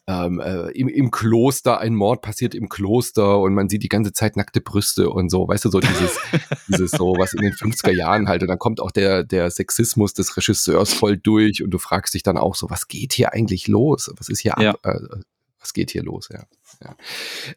ähm, 0.09 0.41
äh, 0.41 0.71
im, 0.71 0.89
im 0.89 1.11
Kloster, 1.11 1.81
ein 1.81 1.95
Mord 1.95 2.23
passiert 2.23 2.55
im 2.55 2.71
Kloster 2.71 3.39
und 3.41 3.53
man 3.53 3.69
sieht 3.69 3.83
die 3.83 3.91
ganze 3.91 4.13
Zeit 4.13 4.37
nackte 4.37 4.63
Brüste 4.63 5.11
und 5.11 5.29
so, 5.29 5.47
weißt 5.47 5.67
du, 5.67 5.71
so 5.71 5.81
dieses, 5.81 6.19
dieses 6.69 6.91
so, 6.93 7.15
was 7.19 7.35
in 7.35 7.43
den 7.43 7.53
50er 7.53 7.93
Jahren 7.93 8.27
halt. 8.27 8.41
Und 8.41 8.49
dann 8.49 8.59
kommt 8.59 8.81
auch 8.81 8.91
der, 8.91 9.23
der 9.23 9.51
Sexismus 9.51 10.15
des 10.15 10.35
Regisseurs 10.37 10.95
voll 10.95 11.19
durch 11.19 11.63
und 11.63 11.71
du 11.71 11.79
fragst 11.79 12.15
dich 12.15 12.23
dann 12.23 12.39
auch 12.39 12.55
so, 12.55 12.71
was 12.71 12.89
geht 12.89 13.13
hier 13.13 13.28
eigentlich 13.33 13.69
los? 13.69 14.11
Was 14.17 14.29
ist 14.29 14.41
hier 14.41 14.55
ja. 14.59 14.71
ab? 14.71 14.81
Äh, 14.85 15.21
was 15.61 15.73
geht 15.73 15.91
hier 15.91 16.03
los? 16.03 16.29
Ja. 16.33 16.45
ja. 16.83 16.97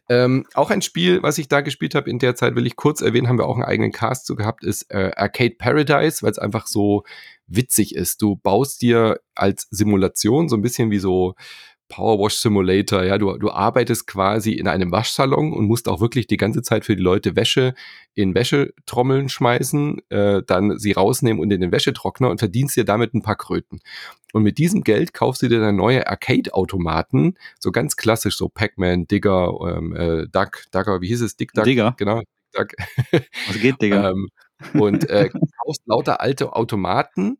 Ähm, 0.08 0.46
auch 0.54 0.70
ein 0.70 0.82
Spiel, 0.82 1.22
was 1.22 1.38
ich 1.38 1.48
da 1.48 1.60
gespielt 1.60 1.94
habe 1.94 2.10
in 2.10 2.18
der 2.18 2.34
Zeit, 2.34 2.54
will 2.56 2.66
ich 2.66 2.76
kurz 2.76 3.00
erwähnen, 3.00 3.28
haben 3.28 3.38
wir 3.38 3.46
auch 3.46 3.54
einen 3.54 3.64
eigenen 3.64 3.92
Cast 3.92 4.26
zu 4.26 4.34
gehabt, 4.34 4.64
ist 4.64 4.90
äh, 4.90 5.12
Arcade 5.16 5.54
Paradise, 5.56 6.22
weil 6.22 6.32
es 6.32 6.38
einfach 6.38 6.66
so 6.66 7.04
witzig 7.46 7.94
ist. 7.94 8.20
Du 8.20 8.36
baust 8.36 8.82
dir 8.82 9.20
als 9.34 9.68
Simulation 9.70 10.48
so 10.48 10.56
ein 10.56 10.62
bisschen 10.62 10.90
wie 10.90 10.98
so 10.98 11.34
Powerwash 11.92 12.36
Simulator, 12.36 13.04
ja, 13.04 13.18
du, 13.18 13.36
du 13.36 13.50
arbeitest 13.50 14.06
quasi 14.06 14.52
in 14.52 14.66
einem 14.66 14.90
Waschsalon 14.90 15.52
und 15.52 15.66
musst 15.66 15.88
auch 15.88 16.00
wirklich 16.00 16.26
die 16.26 16.38
ganze 16.38 16.62
Zeit 16.62 16.86
für 16.86 16.96
die 16.96 17.02
Leute 17.02 17.36
Wäsche 17.36 17.74
in 18.14 18.34
Wäschetrommeln 18.34 19.28
schmeißen, 19.28 20.00
äh, 20.08 20.42
dann 20.46 20.78
sie 20.78 20.92
rausnehmen 20.92 21.38
und 21.38 21.52
in 21.52 21.60
den 21.60 21.70
Wäschetrockner 21.70 22.30
und 22.30 22.38
verdienst 22.38 22.76
dir 22.78 22.86
damit 22.86 23.12
ein 23.12 23.20
paar 23.20 23.36
Kröten. 23.36 23.80
Und 24.32 24.42
mit 24.42 24.56
diesem 24.56 24.84
Geld 24.84 25.12
kaufst 25.12 25.42
du 25.42 25.48
dir 25.48 25.60
dann 25.60 25.76
neue 25.76 26.08
Arcade-Automaten, 26.08 27.34
so 27.60 27.70
ganz 27.70 27.96
klassisch, 27.96 28.38
so 28.38 28.48
Pac-Man, 28.48 29.06
Digger, 29.06 29.52
ähm, 29.76 29.94
äh, 29.94 30.26
Duck, 30.28 30.62
Ducker, 30.72 31.02
wie 31.02 31.08
hieß 31.08 31.20
es? 31.20 31.36
Dick 31.36 31.52
Duck? 31.52 31.64
Digger. 31.64 31.94
Genau, 31.98 32.22
Duck. 32.54 32.68
Was 33.48 33.60
geht, 33.60 33.82
Digger? 33.82 34.10
ähm, 34.12 34.28
und 34.74 35.10
äh, 35.10 35.28
kaufst 35.64 35.82
lauter 35.86 36.20
alte 36.22 36.54
Automaten, 36.54 37.36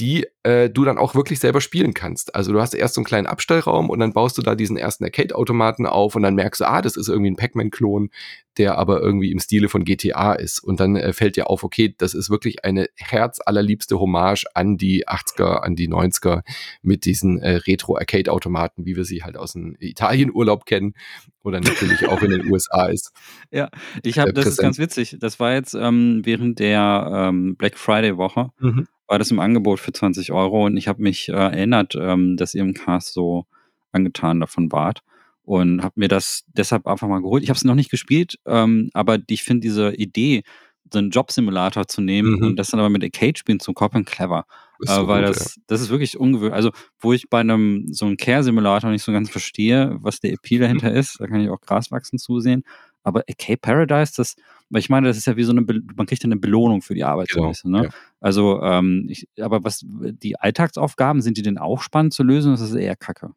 die 0.00 0.26
äh, 0.42 0.70
du 0.70 0.84
dann 0.84 0.96
auch 0.96 1.14
wirklich 1.14 1.38
selber 1.38 1.60
spielen 1.60 1.92
kannst. 1.92 2.34
Also 2.34 2.52
du 2.52 2.60
hast 2.60 2.72
erst 2.72 2.94
so 2.94 3.00
einen 3.00 3.06
kleinen 3.06 3.26
Abstellraum 3.26 3.90
und 3.90 3.98
dann 4.00 4.14
baust 4.14 4.38
du 4.38 4.42
da 4.42 4.54
diesen 4.54 4.78
ersten 4.78 5.04
Arcade-Automaten 5.04 5.84
auf 5.84 6.16
und 6.16 6.22
dann 6.22 6.34
merkst 6.34 6.62
du, 6.62 6.64
ah, 6.64 6.80
das 6.80 6.96
ist 6.96 7.08
irgendwie 7.08 7.30
ein 7.30 7.36
Pac-Man-Klon, 7.36 8.08
der 8.56 8.78
aber 8.78 9.02
irgendwie 9.02 9.30
im 9.30 9.38
Stile 9.38 9.68
von 9.68 9.84
GTA 9.84 10.32
ist. 10.32 10.58
Und 10.60 10.80
dann 10.80 10.96
äh, 10.96 11.12
fällt 11.12 11.36
dir 11.36 11.50
auf, 11.50 11.62
okay, 11.62 11.94
das 11.98 12.14
ist 12.14 12.30
wirklich 12.30 12.64
eine 12.64 12.88
herzallerliebste 12.96 14.00
Hommage 14.00 14.46
an 14.54 14.78
die 14.78 15.06
80er, 15.06 15.60
an 15.60 15.76
die 15.76 15.90
90er 15.90 16.42
mit 16.80 17.04
diesen 17.04 17.38
äh, 17.38 17.56
Retro-Arcade-Automaten, 17.56 18.86
wie 18.86 18.96
wir 18.96 19.04
sie 19.04 19.22
halt 19.22 19.36
aus 19.36 19.52
dem 19.52 19.76
Italien-Urlaub 19.78 20.64
kennen 20.64 20.94
oder 21.42 21.60
natürlich 21.60 22.08
auch 22.08 22.22
in 22.22 22.30
den 22.30 22.46
USA 22.50 22.86
ist. 22.86 23.12
Ja, 23.50 23.68
ich 24.02 24.18
habe, 24.18 24.30
äh, 24.30 24.32
das 24.32 24.46
ist 24.46 24.56
ganz 24.56 24.78
witzig. 24.78 25.18
Das 25.20 25.38
war 25.38 25.52
jetzt 25.52 25.74
ähm, 25.74 26.22
während 26.24 26.58
der 26.58 27.28
ähm, 27.28 27.56
Black 27.56 27.76
Friday-Woche. 27.76 28.48
Mhm 28.58 28.86
war 29.10 29.18
das 29.18 29.32
im 29.32 29.40
Angebot 29.40 29.80
für 29.80 29.92
20 29.92 30.30
Euro 30.30 30.66
und 30.66 30.76
ich 30.76 30.86
habe 30.86 31.02
mich 31.02 31.28
äh, 31.28 31.32
erinnert, 31.32 31.96
ähm, 32.00 32.36
dass 32.36 32.54
ihr 32.54 32.62
im 32.62 32.74
Cast 32.74 33.12
so 33.12 33.44
angetan 33.90 34.38
davon 34.38 34.70
wart 34.70 35.02
und 35.42 35.82
habe 35.82 35.94
mir 35.96 36.06
das 36.06 36.44
deshalb 36.46 36.86
einfach 36.86 37.08
mal 37.08 37.20
geholt. 37.20 37.42
Ich 37.42 37.48
habe 37.48 37.56
es 37.56 37.64
noch 37.64 37.74
nicht 37.74 37.90
gespielt, 37.90 38.38
ähm, 38.46 38.88
aber 38.94 39.18
ich 39.26 39.42
finde 39.42 39.62
diese 39.62 39.92
Idee, 39.96 40.44
so 40.92 41.00
einen 41.00 41.10
Job-Simulator 41.10 41.88
zu 41.88 42.00
nehmen 42.00 42.36
mhm. 42.36 42.46
und 42.46 42.56
das 42.56 42.68
dann 42.68 42.78
aber 42.78 42.88
mit 42.88 43.02
Arcade-Spielen 43.02 43.58
zu 43.58 43.72
koppeln, 43.72 44.04
clever. 44.04 44.44
Äh, 44.86 45.06
weil 45.06 45.26
gut, 45.26 45.36
das, 45.36 45.56
ja. 45.56 45.62
das 45.66 45.80
ist 45.80 45.90
wirklich 45.90 46.16
ungewöhnlich. 46.16 46.54
Also, 46.54 46.70
wo 47.00 47.12
ich 47.12 47.28
bei 47.28 47.40
einem 47.40 47.92
so 47.92 48.06
einem 48.06 48.16
Care-Simulator 48.16 48.90
nicht 48.90 49.02
so 49.02 49.12
ganz 49.12 49.28
verstehe, 49.28 49.96
was 50.00 50.20
der 50.20 50.32
Appeal 50.32 50.60
dahinter 50.60 50.90
mhm. 50.90 50.96
ist, 50.96 51.20
da 51.20 51.26
kann 51.26 51.40
ich 51.40 51.50
auch 51.50 51.60
Gras 51.60 51.90
wachsen 51.90 52.18
zusehen. 52.18 52.62
Aber 53.02 53.22
Arcade 53.28 53.58
Paradise, 53.58 54.12
das, 54.16 54.36
weil 54.68 54.80
ich 54.80 54.90
meine, 54.90 55.08
das 55.08 55.16
ist 55.16 55.26
ja 55.26 55.36
wie 55.36 55.44
so 55.44 55.52
eine, 55.52 55.62
Be 55.62 55.80
man 55.96 56.06
kriegt 56.06 56.22
ja 56.22 56.26
eine 56.26 56.36
Belohnung 56.36 56.82
für 56.82 56.94
die 56.94 57.04
Arbeit. 57.04 57.28
Genau, 57.28 57.42
so 57.42 57.46
ein 57.46 57.52
bisschen, 57.52 57.70
ne? 57.70 57.84
ja. 57.84 57.90
Also, 58.20 58.62
ähm, 58.62 59.06
ich, 59.08 59.28
aber 59.40 59.64
was, 59.64 59.84
die 59.84 60.38
Alltagsaufgaben, 60.38 61.22
sind 61.22 61.36
die 61.36 61.42
denn 61.42 61.58
auch 61.58 61.82
spannend 61.82 62.12
zu 62.12 62.22
lösen? 62.22 62.52
Das 62.52 62.60
ist 62.60 62.74
eher 62.74 62.96
kacke. 62.96 63.30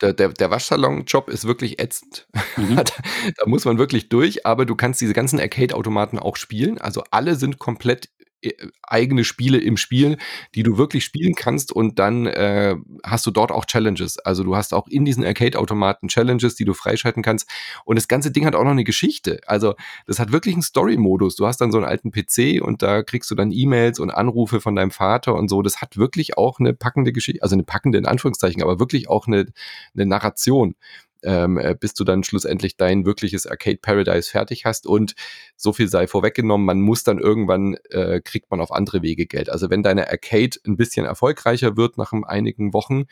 Der, 0.00 0.12
der, 0.12 0.28
der 0.28 0.50
Waschsalon-Job 0.50 1.28
ist 1.28 1.46
wirklich 1.46 1.80
ätzend. 1.80 2.28
Mhm. 2.56 2.76
da, 2.76 2.84
da 2.84 3.46
muss 3.46 3.64
man 3.64 3.78
wirklich 3.78 4.08
durch, 4.08 4.46
aber 4.46 4.64
du 4.64 4.76
kannst 4.76 5.00
diese 5.00 5.12
ganzen 5.12 5.40
Arcade-Automaten 5.40 6.18
auch 6.18 6.36
spielen. 6.36 6.78
Also 6.78 7.02
alle 7.10 7.34
sind 7.34 7.58
komplett 7.58 8.08
eigene 8.82 9.24
Spiele 9.24 9.58
im 9.58 9.76
Spiel, 9.76 10.16
die 10.54 10.62
du 10.62 10.78
wirklich 10.78 11.04
spielen 11.04 11.34
kannst 11.34 11.72
und 11.72 11.98
dann 11.98 12.26
äh, 12.26 12.76
hast 13.04 13.26
du 13.26 13.30
dort 13.30 13.50
auch 13.50 13.64
Challenges. 13.64 14.18
Also 14.18 14.44
du 14.44 14.56
hast 14.56 14.72
auch 14.74 14.86
in 14.88 15.04
diesen 15.04 15.24
Arcade-Automaten 15.24 16.08
Challenges, 16.08 16.54
die 16.54 16.64
du 16.64 16.74
freischalten 16.74 17.22
kannst 17.22 17.48
und 17.84 17.96
das 17.96 18.08
ganze 18.08 18.30
Ding 18.30 18.46
hat 18.46 18.54
auch 18.54 18.64
noch 18.64 18.70
eine 18.70 18.84
Geschichte. 18.84 19.40
Also 19.46 19.74
das 20.06 20.18
hat 20.18 20.32
wirklich 20.32 20.54
einen 20.54 20.62
Story-Modus. 20.62 21.36
Du 21.36 21.46
hast 21.46 21.60
dann 21.60 21.72
so 21.72 21.78
einen 21.78 21.86
alten 21.86 22.12
PC 22.12 22.62
und 22.62 22.82
da 22.82 23.02
kriegst 23.02 23.30
du 23.30 23.34
dann 23.34 23.50
E-Mails 23.50 23.98
und 23.98 24.10
Anrufe 24.10 24.60
von 24.60 24.76
deinem 24.76 24.90
Vater 24.90 25.34
und 25.34 25.48
so. 25.48 25.62
Das 25.62 25.80
hat 25.80 25.96
wirklich 25.96 26.38
auch 26.38 26.60
eine 26.60 26.74
packende 26.74 27.12
Geschichte, 27.12 27.42
also 27.42 27.54
eine 27.54 27.64
packende 27.64 27.98
in 27.98 28.06
Anführungszeichen, 28.06 28.62
aber 28.62 28.78
wirklich 28.78 29.08
auch 29.08 29.26
eine, 29.26 29.46
eine 29.94 30.06
Narration 30.06 30.74
ähm, 31.22 31.58
äh, 31.58 31.74
bis 31.78 31.94
du 31.94 32.04
dann 32.04 32.22
schlussendlich 32.22 32.76
dein 32.76 33.04
wirkliches 33.04 33.46
Arcade 33.46 33.78
Paradise 33.78 34.30
fertig 34.30 34.64
hast. 34.64 34.86
Und 34.86 35.14
so 35.56 35.72
viel 35.72 35.88
sei 35.88 36.06
vorweggenommen, 36.06 36.64
man 36.64 36.80
muss 36.80 37.02
dann 37.02 37.18
irgendwann, 37.18 37.76
äh, 37.90 38.20
kriegt 38.20 38.50
man 38.50 38.60
auf 38.60 38.72
andere 38.72 39.02
Wege 39.02 39.26
Geld. 39.26 39.50
Also 39.50 39.70
wenn 39.70 39.82
deine 39.82 40.08
Arcade 40.08 40.58
ein 40.66 40.76
bisschen 40.76 41.06
erfolgreicher 41.06 41.76
wird 41.76 41.98
nach 41.98 42.12
einigen 42.12 42.72
Wochen, 42.72 43.06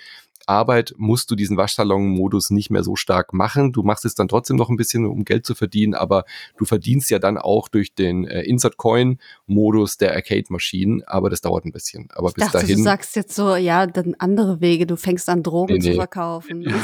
Arbeit 0.46 0.94
musst 0.96 1.30
du 1.30 1.34
diesen 1.36 1.56
Waschsalon-Modus 1.56 2.50
nicht 2.50 2.70
mehr 2.70 2.84
so 2.84 2.96
stark 2.96 3.32
machen. 3.32 3.72
Du 3.72 3.82
machst 3.82 4.04
es 4.04 4.14
dann 4.14 4.28
trotzdem 4.28 4.56
noch 4.56 4.68
ein 4.68 4.76
bisschen, 4.76 5.06
um 5.06 5.24
Geld 5.24 5.46
zu 5.46 5.54
verdienen, 5.54 5.94
aber 5.94 6.24
du 6.56 6.64
verdienst 6.64 7.10
ja 7.10 7.18
dann 7.18 7.38
auch 7.38 7.68
durch 7.68 7.94
den 7.94 8.26
äh, 8.26 8.42
Insert-Coin-Modus 8.42 9.96
der 9.96 10.14
Arcade-Maschinen, 10.14 11.02
aber 11.04 11.30
das 11.30 11.40
dauert 11.40 11.64
ein 11.64 11.72
bisschen. 11.72 12.08
Aber 12.14 12.28
Ich 12.28 12.34
bis 12.34 12.44
dachte, 12.44 12.58
dahin. 12.58 12.76
du 12.76 12.82
sagst 12.82 13.16
jetzt 13.16 13.34
so, 13.34 13.56
ja, 13.56 13.86
dann 13.86 14.14
andere 14.18 14.60
Wege, 14.60 14.86
du 14.86 14.96
fängst 14.96 15.28
an, 15.28 15.42
Drogen 15.42 15.74
Nee, 15.74 15.80
zu 15.80 15.88
nee. 15.90 15.94
verkaufen. 15.96 16.64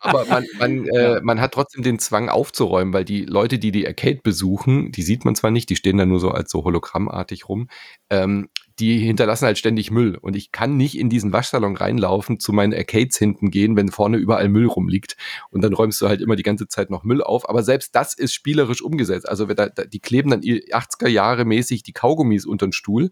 Aber 0.00 0.24
man, 0.26 0.44
man, 0.58 0.86
äh, 0.94 1.20
man 1.22 1.40
hat 1.40 1.52
trotzdem 1.52 1.82
den 1.82 1.98
Zwang 1.98 2.28
aufzuräumen, 2.28 2.92
weil 2.92 3.04
die 3.04 3.24
Leute, 3.24 3.58
die 3.58 3.72
die 3.72 3.86
Arcade 3.86 4.20
besuchen, 4.22 4.92
die 4.92 5.02
sieht 5.02 5.24
man 5.24 5.34
zwar 5.34 5.50
nicht, 5.50 5.70
die 5.70 5.76
stehen 5.76 5.96
da 5.96 6.06
nur 6.06 6.20
so 6.20 6.30
als 6.30 6.50
so 6.50 6.64
hologrammartig 6.64 7.48
rum, 7.48 7.68
ähm, 8.10 8.48
die 8.78 8.98
hinterlassen 8.98 9.46
halt 9.46 9.58
ständig 9.58 9.90
Müll. 9.90 10.18
Und 10.20 10.36
ich 10.36 10.52
kann 10.52 10.76
nicht 10.76 10.98
in 10.98 11.08
diesen 11.08 11.32
Waschsalon 11.32 11.76
reinlaufen, 11.76 12.38
zu 12.38 12.52
meinen 12.52 12.74
Arcades 12.74 13.16
hinten 13.16 13.50
gehen, 13.50 13.76
wenn 13.76 13.90
vorne 13.90 14.18
überall 14.18 14.48
Müll 14.48 14.66
rumliegt. 14.66 15.16
Und 15.50 15.62
dann 15.62 15.72
räumst 15.72 16.00
du 16.00 16.08
halt 16.08 16.20
immer 16.20 16.36
die 16.36 16.42
ganze 16.42 16.68
Zeit 16.68 16.90
noch 16.90 17.02
Müll 17.02 17.22
auf. 17.22 17.48
Aber 17.48 17.62
selbst 17.62 17.94
das 17.94 18.12
ist 18.12 18.34
spielerisch 18.34 18.82
umgesetzt. 18.82 19.28
Also 19.28 19.46
da, 19.46 19.68
die 19.68 20.00
kleben 20.00 20.30
dann 20.30 20.40
80er 20.40 21.08
Jahre 21.08 21.44
mäßig 21.44 21.82
die 21.84 21.92
Kaugummis 21.92 22.44
unter 22.44 22.66
den 22.66 22.72
Stuhl. 22.72 23.10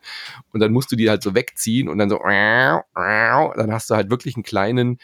Und 0.53 0.61
dann 0.61 0.73
musst 0.73 0.93
du 0.93 0.97
die 0.97 1.09
halt 1.09 1.23
so 1.23 1.35
wegziehen 1.35 1.89
und 1.89 1.99
dann 1.99 2.11
so, 2.11 2.19
dann 2.19 3.73
hast 3.73 3.89
du 3.89 3.95
halt 3.95 4.11
wirklich 4.11 4.37
einen 4.37 4.45
kleinen 4.45 4.99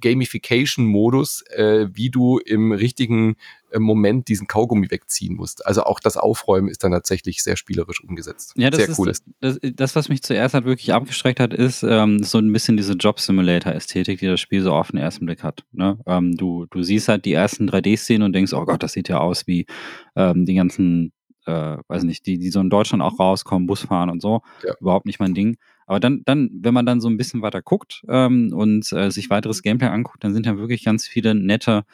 Gamification-Modus, 0.00 1.42
äh, 1.48 1.88
wie 1.92 2.10
du 2.10 2.38
im 2.38 2.72
richtigen 2.72 3.36
Moment 3.82 4.28
diesen 4.28 4.46
Kaugummi 4.46 4.90
wegziehen 4.90 5.36
musst. 5.36 5.66
Also 5.66 5.82
auch 5.82 6.00
das 6.00 6.16
Aufräumen 6.16 6.68
ist 6.68 6.84
dann 6.84 6.92
tatsächlich 6.92 7.42
sehr 7.42 7.56
spielerisch 7.56 8.02
umgesetzt. 8.02 8.52
Ja, 8.56 8.70
das 8.70 8.78
sehr 8.78 8.88
ist 8.88 8.98
cool 8.98 9.08
ist. 9.08 9.24
Das, 9.40 9.58
das, 9.62 9.96
was 9.96 10.08
mich 10.08 10.22
zuerst 10.22 10.54
halt 10.54 10.64
wirklich 10.64 10.92
abgeschreckt 10.92 11.40
hat, 11.40 11.52
ist 11.52 11.82
ähm, 11.82 12.22
so 12.22 12.38
ein 12.38 12.52
bisschen 12.52 12.76
diese 12.76 12.94
Job-Simulator-Ästhetik, 12.94 14.20
die 14.20 14.26
das 14.26 14.40
Spiel 14.40 14.62
so 14.62 14.72
auf 14.72 14.90
den 14.90 14.98
ersten 14.98 15.26
Blick 15.26 15.42
hat. 15.42 15.64
Ne? 15.72 15.98
Ähm, 16.06 16.36
du, 16.36 16.66
du 16.70 16.82
siehst 16.82 17.08
halt 17.08 17.24
die 17.24 17.32
ersten 17.32 17.68
3D-Szenen 17.68 18.22
und 18.22 18.32
denkst, 18.32 18.52
oh 18.52 18.64
Gott, 18.64 18.82
das 18.82 18.92
sieht 18.92 19.08
ja 19.08 19.18
aus 19.18 19.46
wie 19.46 19.66
ähm, 20.14 20.44
die 20.44 20.54
ganzen, 20.54 21.12
äh, 21.46 21.76
weiß 21.88 22.04
nicht, 22.04 22.26
die, 22.26 22.38
die 22.38 22.50
so 22.50 22.60
in 22.60 22.70
Deutschland 22.70 23.02
auch 23.02 23.18
rauskommen, 23.18 23.66
Busfahren 23.66 24.10
und 24.10 24.20
so. 24.20 24.42
Ja. 24.64 24.74
Überhaupt 24.80 25.06
nicht 25.06 25.20
mein 25.20 25.34
Ding. 25.34 25.56
Aber 25.86 26.00
dann, 26.00 26.22
dann, 26.24 26.50
wenn 26.52 26.74
man 26.74 26.84
dann 26.84 27.00
so 27.00 27.08
ein 27.08 27.16
bisschen 27.16 27.42
weiter 27.42 27.62
guckt 27.62 28.02
ähm, 28.08 28.52
und 28.52 28.92
äh, 28.92 29.10
sich 29.10 29.30
weiteres 29.30 29.62
Gameplay 29.62 29.88
anguckt, 29.88 30.24
dann 30.24 30.34
sind 30.34 30.46
ja 30.46 30.58
wirklich 30.58 30.84
ganz 30.84 31.06
viele 31.06 31.34
nette 31.34 31.84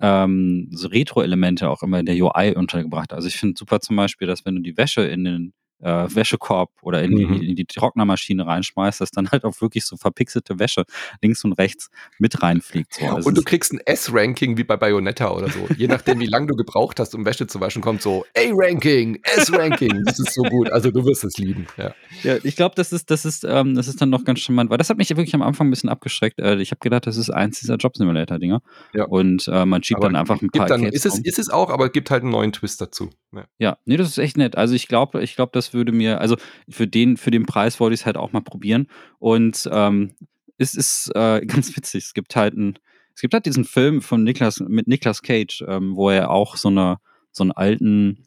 ähm, 0.00 0.68
so 0.70 0.88
Retro-Elemente 0.88 1.68
auch 1.68 1.82
immer 1.82 2.00
in 2.00 2.06
der 2.06 2.16
UI 2.16 2.54
untergebracht. 2.54 3.12
Also 3.12 3.28
ich 3.28 3.36
finde 3.36 3.58
super 3.58 3.80
zum 3.80 3.96
Beispiel, 3.96 4.26
dass 4.26 4.44
wenn 4.44 4.56
du 4.56 4.62
die 4.62 4.76
Wäsche 4.76 5.02
in 5.02 5.24
den 5.24 5.52
äh, 5.82 6.06
Wäschekorb 6.14 6.70
oder 6.82 7.02
in, 7.02 7.12
Mhm. 7.12 7.40
die, 7.40 7.48
in 7.50 7.56
die 7.56 7.64
Trocknermaschine 7.66 8.46
reinschmeißt, 8.46 9.00
dass 9.00 9.10
dann 9.10 9.30
halt 9.30 9.44
auch 9.44 9.60
wirklich 9.60 9.84
so 9.84 9.96
verpixelte 9.96 10.58
Wäsche 10.58 10.84
links 11.22 11.44
und 11.44 11.52
rechts 11.54 11.90
mit 12.18 12.42
reinfliegt. 12.42 12.94
So. 12.94 13.06
Also 13.06 13.28
Und 13.28 13.36
du 13.36 13.42
kriegst 13.42 13.72
ein 13.72 13.80
S-Ranking 13.84 14.56
wie 14.56 14.64
bei 14.64 14.76
Bayonetta 14.76 15.30
oder 15.30 15.48
so. 15.48 15.66
Je 15.76 15.86
nachdem, 15.88 16.20
wie 16.20 16.26
lange 16.26 16.46
du 16.48 16.54
gebraucht 16.56 17.00
hast, 17.00 17.14
um 17.14 17.24
Wäsche 17.24 17.46
zu 17.46 17.60
waschen, 17.60 17.82
kommt 17.82 18.02
so 18.02 18.24
A-Ranking, 18.36 19.20
S-Ranking. 19.22 20.04
Das 20.04 20.18
ist 20.18 20.34
so 20.34 20.42
gut. 20.42 20.70
Also 20.70 20.90
du 20.90 21.04
wirst 21.04 21.24
es 21.24 21.38
lieben. 21.38 21.66
Ja. 21.76 21.94
Ja, 22.22 22.36
ich 22.42 22.56
glaube, 22.56 22.74
das 22.76 22.92
ist, 22.92 23.10
das 23.10 23.24
ist, 23.24 23.44
ähm, 23.44 23.74
das 23.74 23.88
ist 23.88 24.00
dann 24.00 24.10
noch 24.10 24.24
ganz 24.24 24.40
charmant, 24.40 24.70
weil 24.70 24.78
das 24.78 24.90
hat 24.90 24.98
mich 24.98 25.08
wirklich 25.10 25.34
am 25.34 25.42
Anfang 25.42 25.68
ein 25.68 25.70
bisschen 25.70 25.88
abgeschreckt. 25.88 26.38
Äh, 26.40 26.56
ich 26.60 26.70
habe 26.70 26.80
gedacht, 26.80 27.06
das 27.06 27.16
ist 27.16 27.30
eins 27.30 27.60
dieser 27.60 27.76
Job-Simulator-Dinger. 27.76 28.60
Ja. 28.92 29.04
Und 29.04 29.48
äh, 29.48 29.64
man 29.64 29.82
schiebt 29.82 29.98
Aber 29.98 30.08
dann 30.08 30.16
einfach 30.16 30.40
ein 30.42 30.50
paar 30.50 30.66
dann, 30.66 30.80
Arcades 30.80 31.04
ist, 31.04 31.06
es, 31.06 31.18
rum. 31.18 31.22
ist 31.24 31.38
es 31.38 31.48
auch, 31.50 31.70
aber 31.70 31.88
gibt 31.88 32.10
halt 32.10 32.22
einen 32.22 32.32
neuen 32.32 32.52
Twist 32.52 32.80
dazu. 32.80 33.10
Ja. 33.32 33.44
Ja, 33.58 33.78
nee, 33.84 33.96
das 33.96 34.08
ist 34.08 34.18
echt 34.18 34.36
nett. 34.36 34.56
Also 34.56 34.74
ich 34.74 34.88
glaube, 34.88 35.22
ich 35.22 35.36
glaube, 35.36 35.50
das 35.52 35.69
würde 35.74 35.92
mir, 35.92 36.20
also 36.20 36.36
für 36.68 36.86
den, 36.86 37.16
für 37.16 37.30
den 37.30 37.46
Preis 37.46 37.80
wollte 37.80 37.94
ich 37.94 38.00
es 38.00 38.06
halt 38.06 38.16
auch 38.16 38.32
mal 38.32 38.40
probieren. 38.40 38.86
Und 39.18 39.68
ähm, 39.72 40.12
es 40.58 40.74
ist 40.74 41.10
äh, 41.14 41.40
ganz 41.46 41.76
witzig. 41.76 42.04
Es 42.04 42.14
gibt 42.14 42.36
halt 42.36 42.54
ein, 42.54 42.78
es 43.14 43.20
gibt 43.20 43.34
halt 43.34 43.46
diesen 43.46 43.64
Film 43.64 44.02
von 44.02 44.24
Niklas 44.24 44.60
mit 44.60 44.88
Niklas 44.88 45.22
Cage, 45.22 45.64
ähm, 45.66 45.96
wo 45.96 46.10
er 46.10 46.30
auch 46.30 46.56
so 46.56 46.68
eine, 46.68 46.98
so 47.32 47.44
einen 47.44 47.52
alten, 47.52 48.26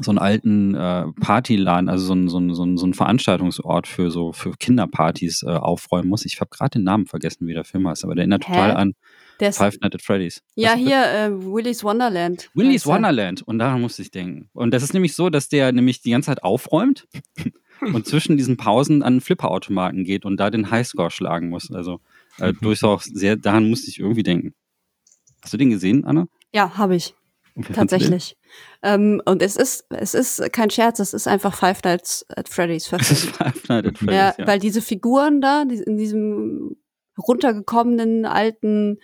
so 0.00 0.10
einen 0.10 0.18
alten 0.18 0.74
äh, 0.74 1.06
Partyladen, 1.20 1.88
also 1.88 2.06
so 2.06 2.12
einen, 2.12 2.28
so, 2.28 2.38
einen, 2.38 2.54
so, 2.54 2.62
einen, 2.62 2.76
so 2.76 2.84
einen 2.84 2.94
Veranstaltungsort 2.94 3.86
für 3.86 4.10
so 4.10 4.32
für 4.32 4.52
Kinderpartys 4.52 5.42
äh, 5.44 5.50
aufräumen 5.50 6.08
muss. 6.08 6.24
Ich 6.24 6.40
habe 6.40 6.50
gerade 6.50 6.78
den 6.78 6.84
Namen 6.84 7.06
vergessen, 7.06 7.46
wie 7.46 7.54
der 7.54 7.64
Film 7.64 7.88
heißt, 7.88 8.04
aber 8.04 8.14
der 8.14 8.22
erinnert 8.22 8.48
Hä? 8.48 8.52
total 8.52 8.76
an 8.76 8.94
Der 9.40 9.52
Five 9.52 9.78
Nights 9.80 9.94
at 9.96 10.02
Freddy's. 10.02 10.42
ja, 10.54 10.72
Was- 10.72 10.78
hier, 10.78 11.04
äh, 11.04 11.30
Willy's 11.44 11.84
Wonderland. 11.84 12.50
Willy's 12.54 12.86
er. 12.86 12.94
Wonderland. 12.94 13.42
Und 13.42 13.58
daran 13.58 13.80
musste 13.80 14.02
ich 14.02 14.10
denken. 14.10 14.48
Und 14.52 14.72
das 14.72 14.82
ist 14.82 14.94
nämlich 14.94 15.14
so, 15.14 15.30
dass 15.30 15.48
der 15.48 15.72
nämlich 15.72 16.00
die 16.02 16.10
ganze 16.10 16.26
Zeit 16.26 16.42
aufräumt 16.42 17.06
und 17.80 18.06
zwischen 18.06 18.36
diesen 18.36 18.56
Pausen 18.56 19.02
an 19.02 19.20
Flipperautomaten 19.20 20.04
geht 20.04 20.24
und 20.24 20.38
da 20.38 20.50
den 20.50 20.70
Highscore 20.70 21.10
schlagen 21.10 21.48
muss. 21.50 21.70
Also 21.70 22.00
äh, 22.38 22.52
durchaus 22.52 23.04
sehr, 23.04 23.36
daran 23.36 23.68
musste 23.70 23.88
ich 23.90 23.98
irgendwie 24.00 24.22
denken. 24.24 24.54
Hast 25.42 25.52
du 25.52 25.56
den 25.56 25.70
gesehen, 25.70 26.04
Anna? 26.04 26.26
Ja, 26.52 26.76
habe 26.76 26.96
ich. 26.96 27.14
Den? 27.54 27.74
Tatsächlich. 27.74 28.36
Ähm, 28.82 29.20
und 29.24 29.42
es 29.42 29.56
ist, 29.56 29.84
es 29.90 30.14
ist 30.14 30.52
kein 30.52 30.70
Scherz, 30.70 31.00
es 31.00 31.12
ist 31.12 31.26
einfach 31.26 31.54
Five 31.56 31.82
Nights 31.82 32.24
at 32.28 32.48
Freddy's 32.48 32.88
Das 32.88 33.10
ist. 33.10 33.24
Five 33.36 33.68
Nights 33.68 33.88
at 33.88 33.98
Freddy's, 33.98 34.14
Ja, 34.16 34.34
ja. 34.38 34.46
weil 34.46 34.58
diese 34.60 34.80
Figuren 34.80 35.40
da, 35.40 35.64
die, 35.64 35.76
in 35.78 35.96
diesem 35.96 36.76
runtergekommenen 37.18 38.24
alten 38.24 38.98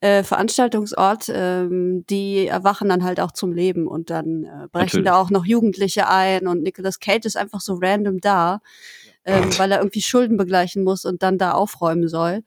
äh, 0.00 0.22
Veranstaltungsort, 0.22 1.30
ähm, 1.32 2.04
die 2.08 2.46
erwachen 2.46 2.88
dann 2.88 3.04
halt 3.04 3.20
auch 3.20 3.32
zum 3.32 3.52
Leben 3.52 3.86
und 3.86 4.10
dann 4.10 4.44
äh, 4.44 4.68
brechen 4.70 5.02
Natürlich. 5.02 5.04
da 5.06 5.16
auch 5.16 5.30
noch 5.30 5.44
Jugendliche 5.44 6.08
ein 6.08 6.46
und 6.46 6.62
Nicolas 6.62 7.00
Cage 7.00 7.26
ist 7.26 7.36
einfach 7.36 7.60
so 7.60 7.78
random 7.80 8.20
da, 8.20 8.60
ähm, 9.24 9.50
weil 9.58 9.72
er 9.72 9.78
irgendwie 9.78 10.02
Schulden 10.02 10.36
begleichen 10.36 10.82
muss 10.84 11.04
und 11.04 11.22
dann 11.22 11.38
da 11.38 11.52
aufräumen 11.52 12.08
soll. 12.08 12.42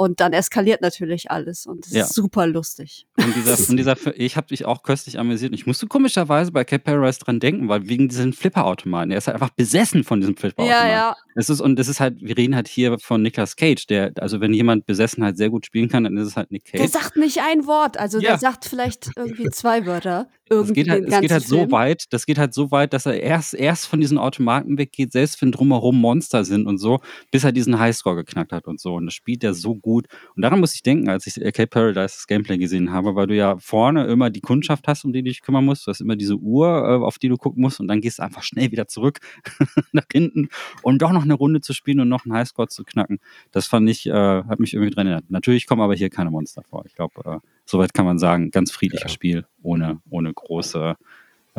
Und 0.00 0.20
dann 0.20 0.32
eskaliert 0.32 0.80
natürlich 0.80 1.28
alles 1.32 1.66
und 1.66 1.84
es 1.84 1.92
Ja. 1.92 2.04
ist 2.04 2.14
super 2.14 2.46
lustig. 2.46 3.08
Und 3.16 3.34
dieser, 3.34 3.58
und 3.68 3.76
dieser, 3.76 3.96
ich 4.16 4.36
habe 4.36 4.46
dich 4.46 4.64
auch 4.64 4.84
köstlich 4.84 5.18
amüsiert. 5.18 5.52
Ich 5.54 5.66
musste 5.66 5.88
komischerweise 5.88 6.52
bei 6.52 6.62
Cat 6.62 6.84
Paradise 6.84 7.18
dran 7.18 7.40
denken, 7.40 7.68
weil 7.68 7.88
wegen 7.88 8.08
diesen 8.08 8.32
Flipperautomaten. 8.32 9.10
Er 9.10 9.18
ist 9.18 9.26
halt 9.26 9.34
einfach 9.34 9.50
besessen 9.50 10.04
von 10.04 10.20
diesem 10.20 10.36
Flipperautomaten. 10.36 10.88
Ja, 10.88 10.94
ja. 10.94 11.16
Es 11.34 11.50
ist, 11.50 11.60
und 11.60 11.76
das 11.80 11.88
ist 11.88 11.98
halt, 11.98 12.20
wir 12.20 12.36
reden 12.36 12.54
halt 12.54 12.68
hier 12.68 12.96
von 13.00 13.22
Nicolas 13.22 13.56
Cage, 13.56 13.86
der, 13.88 14.12
also 14.20 14.40
wenn 14.40 14.54
jemand 14.54 14.86
Besessenheit 14.86 15.36
sehr 15.36 15.50
gut 15.50 15.66
spielen 15.66 15.88
kann, 15.88 16.04
dann 16.04 16.16
ist 16.16 16.28
es 16.28 16.36
halt 16.36 16.52
Nick 16.52 16.66
Cage. 16.66 16.78
Der 16.80 16.88
sagt 16.88 17.16
nicht 17.16 17.40
ein 17.40 17.66
Wort, 17.66 17.96
also 17.96 18.20
Ja. 18.20 18.30
der 18.30 18.38
sagt 18.38 18.66
vielleicht 18.66 19.10
irgendwie 19.16 19.50
zwei 19.50 19.84
Wörter. 19.84 20.28
Das 20.50 20.72
geht 20.72 20.88
halt, 20.88 21.12
das 21.12 21.20
geht 21.20 21.30
halt 21.30 21.46
so 21.46 21.70
weit, 21.70 22.04
das 22.08 22.24
geht 22.24 22.38
halt 22.38 22.54
so 22.54 22.70
weit, 22.70 22.94
dass 22.94 23.04
er 23.04 23.20
erst, 23.20 23.52
erst 23.52 23.84
von 23.86 24.00
diesen 24.00 24.16
Automaten 24.16 24.78
weggeht, 24.78 25.12
selbst 25.12 25.42
wenn 25.42 25.52
drumherum 25.52 26.00
Monster 26.00 26.42
sind 26.46 26.66
und 26.66 26.78
so, 26.78 27.00
bis 27.30 27.44
er 27.44 27.52
diesen 27.52 27.78
Highscore 27.78 28.16
geknackt 28.16 28.52
hat 28.52 28.66
und 28.66 28.80
so. 28.80 28.94
Und 28.94 29.04
das 29.04 29.12
spielt 29.12 29.44
er 29.44 29.52
so 29.52 29.74
gut. 29.74 29.87
Und 29.96 30.42
daran 30.42 30.60
muss 30.60 30.74
ich 30.74 30.82
denken, 30.82 31.08
als 31.08 31.26
ich 31.26 31.44
Arcade 31.44 31.68
Paradise 31.68 32.14
das 32.16 32.26
Gameplay 32.26 32.58
gesehen 32.58 32.92
habe, 32.92 33.14
weil 33.14 33.26
du 33.26 33.34
ja 33.34 33.56
vorne 33.58 34.06
immer 34.06 34.30
die 34.30 34.40
Kundschaft 34.40 34.86
hast, 34.88 35.04
um 35.04 35.12
die 35.12 35.22
du 35.22 35.28
dich 35.30 35.42
kümmern 35.42 35.64
musst. 35.64 35.86
Du 35.86 35.90
hast 35.90 36.00
immer 36.00 36.16
diese 36.16 36.36
Uhr, 36.36 36.66
äh, 36.68 37.04
auf 37.04 37.18
die 37.18 37.28
du 37.28 37.36
gucken 37.36 37.62
musst 37.62 37.80
und 37.80 37.88
dann 37.88 38.00
gehst 38.00 38.18
du 38.18 38.22
einfach 38.22 38.42
schnell 38.42 38.70
wieder 38.70 38.88
zurück 38.88 39.20
nach 39.92 40.06
hinten, 40.12 40.48
um 40.82 40.98
doch 40.98 41.12
noch 41.12 41.22
eine 41.22 41.34
Runde 41.34 41.60
zu 41.60 41.72
spielen 41.72 42.00
und 42.00 42.08
noch 42.08 42.24
einen 42.24 42.34
Highscore 42.34 42.68
zu 42.68 42.84
knacken. 42.84 43.18
Das 43.52 43.66
fand 43.66 43.88
ich, 43.88 44.06
äh, 44.06 44.12
hat 44.12 44.60
mich 44.60 44.74
irgendwie 44.74 44.90
dran 44.90 45.06
erinnert. 45.06 45.30
Natürlich 45.30 45.66
kommen 45.66 45.82
aber 45.82 45.94
hier 45.94 46.10
keine 46.10 46.30
Monster 46.30 46.62
vor. 46.62 46.84
Ich 46.86 46.94
glaube, 46.94 47.22
äh, 47.24 47.38
soweit 47.64 47.94
kann 47.94 48.04
man 48.04 48.18
sagen, 48.18 48.50
ganz 48.50 48.70
friedliches 48.70 49.10
Ja. 49.10 49.14
Spiel, 49.14 49.46
ohne, 49.62 50.00
ohne 50.10 50.32
große 50.32 50.96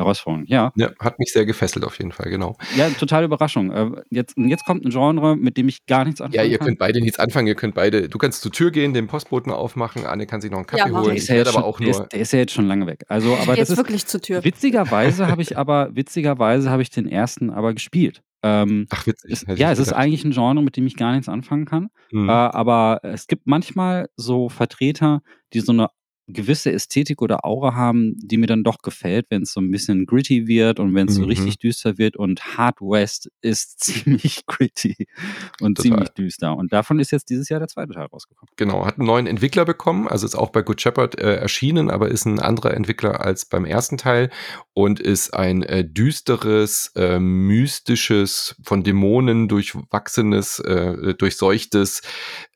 Herausforderung, 0.00 0.46
ja. 0.46 0.72
Ja, 0.76 0.90
hat 1.00 1.18
mich 1.18 1.32
sehr 1.32 1.46
gefesselt 1.46 1.84
auf 1.84 1.98
jeden 1.98 2.12
Fall, 2.12 2.30
genau. 2.30 2.56
Ja, 2.76 2.88
totale 2.90 3.26
Überraschung. 3.26 3.70
Äh, 3.72 3.90
jetzt, 4.10 4.36
jetzt 4.36 4.64
kommt 4.64 4.84
ein 4.84 4.90
Genre, 4.90 5.36
mit 5.36 5.56
dem 5.56 5.68
ich 5.68 5.86
gar 5.86 6.04
nichts 6.04 6.20
anfangen 6.20 6.34
Ja, 6.44 6.50
ihr 6.50 6.58
kann. 6.58 6.68
könnt 6.68 6.78
beide 6.78 7.00
nichts 7.00 7.18
anfangen, 7.18 7.46
ihr 7.46 7.54
könnt 7.54 7.74
beide, 7.74 8.08
du 8.08 8.18
kannst 8.18 8.42
zur 8.42 8.52
Tür 8.52 8.70
gehen, 8.70 8.94
den 8.94 9.06
Postboten 9.06 9.52
aufmachen, 9.52 10.06
Anne 10.06 10.26
kann 10.26 10.40
sich 10.40 10.50
noch 10.50 10.58
einen 10.58 10.66
Kaffee 10.66 10.88
Ja, 10.90 10.94
holen, 10.94 11.04
Der 11.04 11.14
ich. 11.14 11.18
ist, 11.22 11.28
ja 11.28 11.34
werde 11.36 11.48
jetzt 11.50 11.56
aber 11.56 11.64
schon, 11.64 11.70
auch 11.70 11.78
der, 11.78 11.86
nur, 11.88 12.02
ist, 12.02 12.12
der 12.12 12.20
ist 12.20 12.32
ja 12.32 12.38
jetzt 12.40 12.52
schon 12.52 12.66
lange 12.66 12.86
weg. 12.86 13.04
Also, 13.08 13.34
aber 13.34 13.46
das 13.46 13.58
Jetzt 13.58 13.70
ist 13.70 13.76
wirklich 13.76 14.06
zur 14.06 14.20
Tür. 14.20 14.44
witzigerweise 14.44 15.26
habe 15.28 15.42
ich 15.42 15.56
aber 15.58 15.90
witzigerweise 15.94 16.70
habe 16.70 16.82
ich 16.82 16.90
den 16.90 17.06
ersten 17.08 17.50
aber 17.50 17.74
gespielt. 17.74 18.22
Ähm, 18.42 18.86
ach 18.88 19.06
witzig. 19.06 19.44
ich 19.46 19.58
ja, 19.58 19.70
es 19.70 19.78
ist 19.78 19.92
eigentlich 19.92 20.24
ein 20.24 20.30
Genre, 20.30 20.62
mit 20.62 20.76
dem 20.78 20.86
ich 20.86 20.96
gar 20.96 21.12
nichts 21.12 21.28
anfangen 21.28 21.66
kann. 21.66 21.88
Mhm. 22.10 22.28
Äh, 22.28 22.32
aber 22.32 23.00
es 23.02 23.26
gibt 23.26 23.46
manchmal 23.46 24.08
so 24.16 24.48
Vertreter, 24.48 25.20
die 25.52 25.60
so 25.60 25.72
eine 25.72 25.88
gewisse 26.32 26.72
Ästhetik 26.72 27.22
oder 27.22 27.44
Aura 27.44 27.74
haben, 27.74 28.14
die 28.18 28.36
mir 28.36 28.46
dann 28.46 28.64
doch 28.64 28.78
gefällt, 28.82 29.26
wenn 29.30 29.42
es 29.42 29.52
so 29.52 29.60
ein 29.60 29.70
bisschen 29.70 30.06
gritty 30.06 30.46
wird 30.46 30.80
und 30.80 30.94
wenn 30.94 31.08
es 31.08 31.14
so 31.14 31.22
Mhm. 31.22 31.28
richtig 31.28 31.58
düster 31.58 31.98
wird. 31.98 32.16
Und 32.16 32.56
Hard 32.56 32.80
West 32.80 33.30
ist 33.42 33.80
ziemlich 34.24 34.46
gritty 34.46 35.06
und 35.60 35.76
Total. 35.76 35.82
ziemlich 35.92 36.08
düster. 36.10 36.56
Und 36.56 36.72
davon 36.72 36.98
ist 37.00 37.10
jetzt 37.12 37.30
dieses 37.30 37.48
Jahr 37.48 37.60
der 37.60 37.68
zweite 37.68 37.92
Teil 37.92 38.06
rausgekommen. 38.06 38.50
Genau, 38.56 38.86
hat 38.86 38.98
einen 38.98 39.06
neuen 39.06 39.26
Entwickler 39.26 39.64
bekommen, 39.64 40.08
also 40.08 40.26
ist 40.26 40.34
auch 40.34 40.50
bei 40.50 40.62
Good 40.62 40.80
Shepherd 40.80 41.18
äh, 41.20 41.36
erschienen, 41.36 41.90
aber 41.90 42.08
ist 42.08 42.24
ein 42.24 42.38
anderer 42.40 42.74
Entwickler 42.74 43.20
als 43.24 43.44
beim 43.44 43.64
ersten 43.64 43.98
Teil 43.98 44.30
und 44.72 45.00
ist 45.00 45.34
ein 45.34 45.62
äh, 45.62 45.84
düsteres, 45.84 46.92
äh, 46.96 47.18
mystisches, 47.18 48.56
von 48.62 48.82
Dämonen 48.82 49.48
durchwachsenes, 49.48 50.58
äh, 50.60 51.14
durchseuchtes 51.14 52.02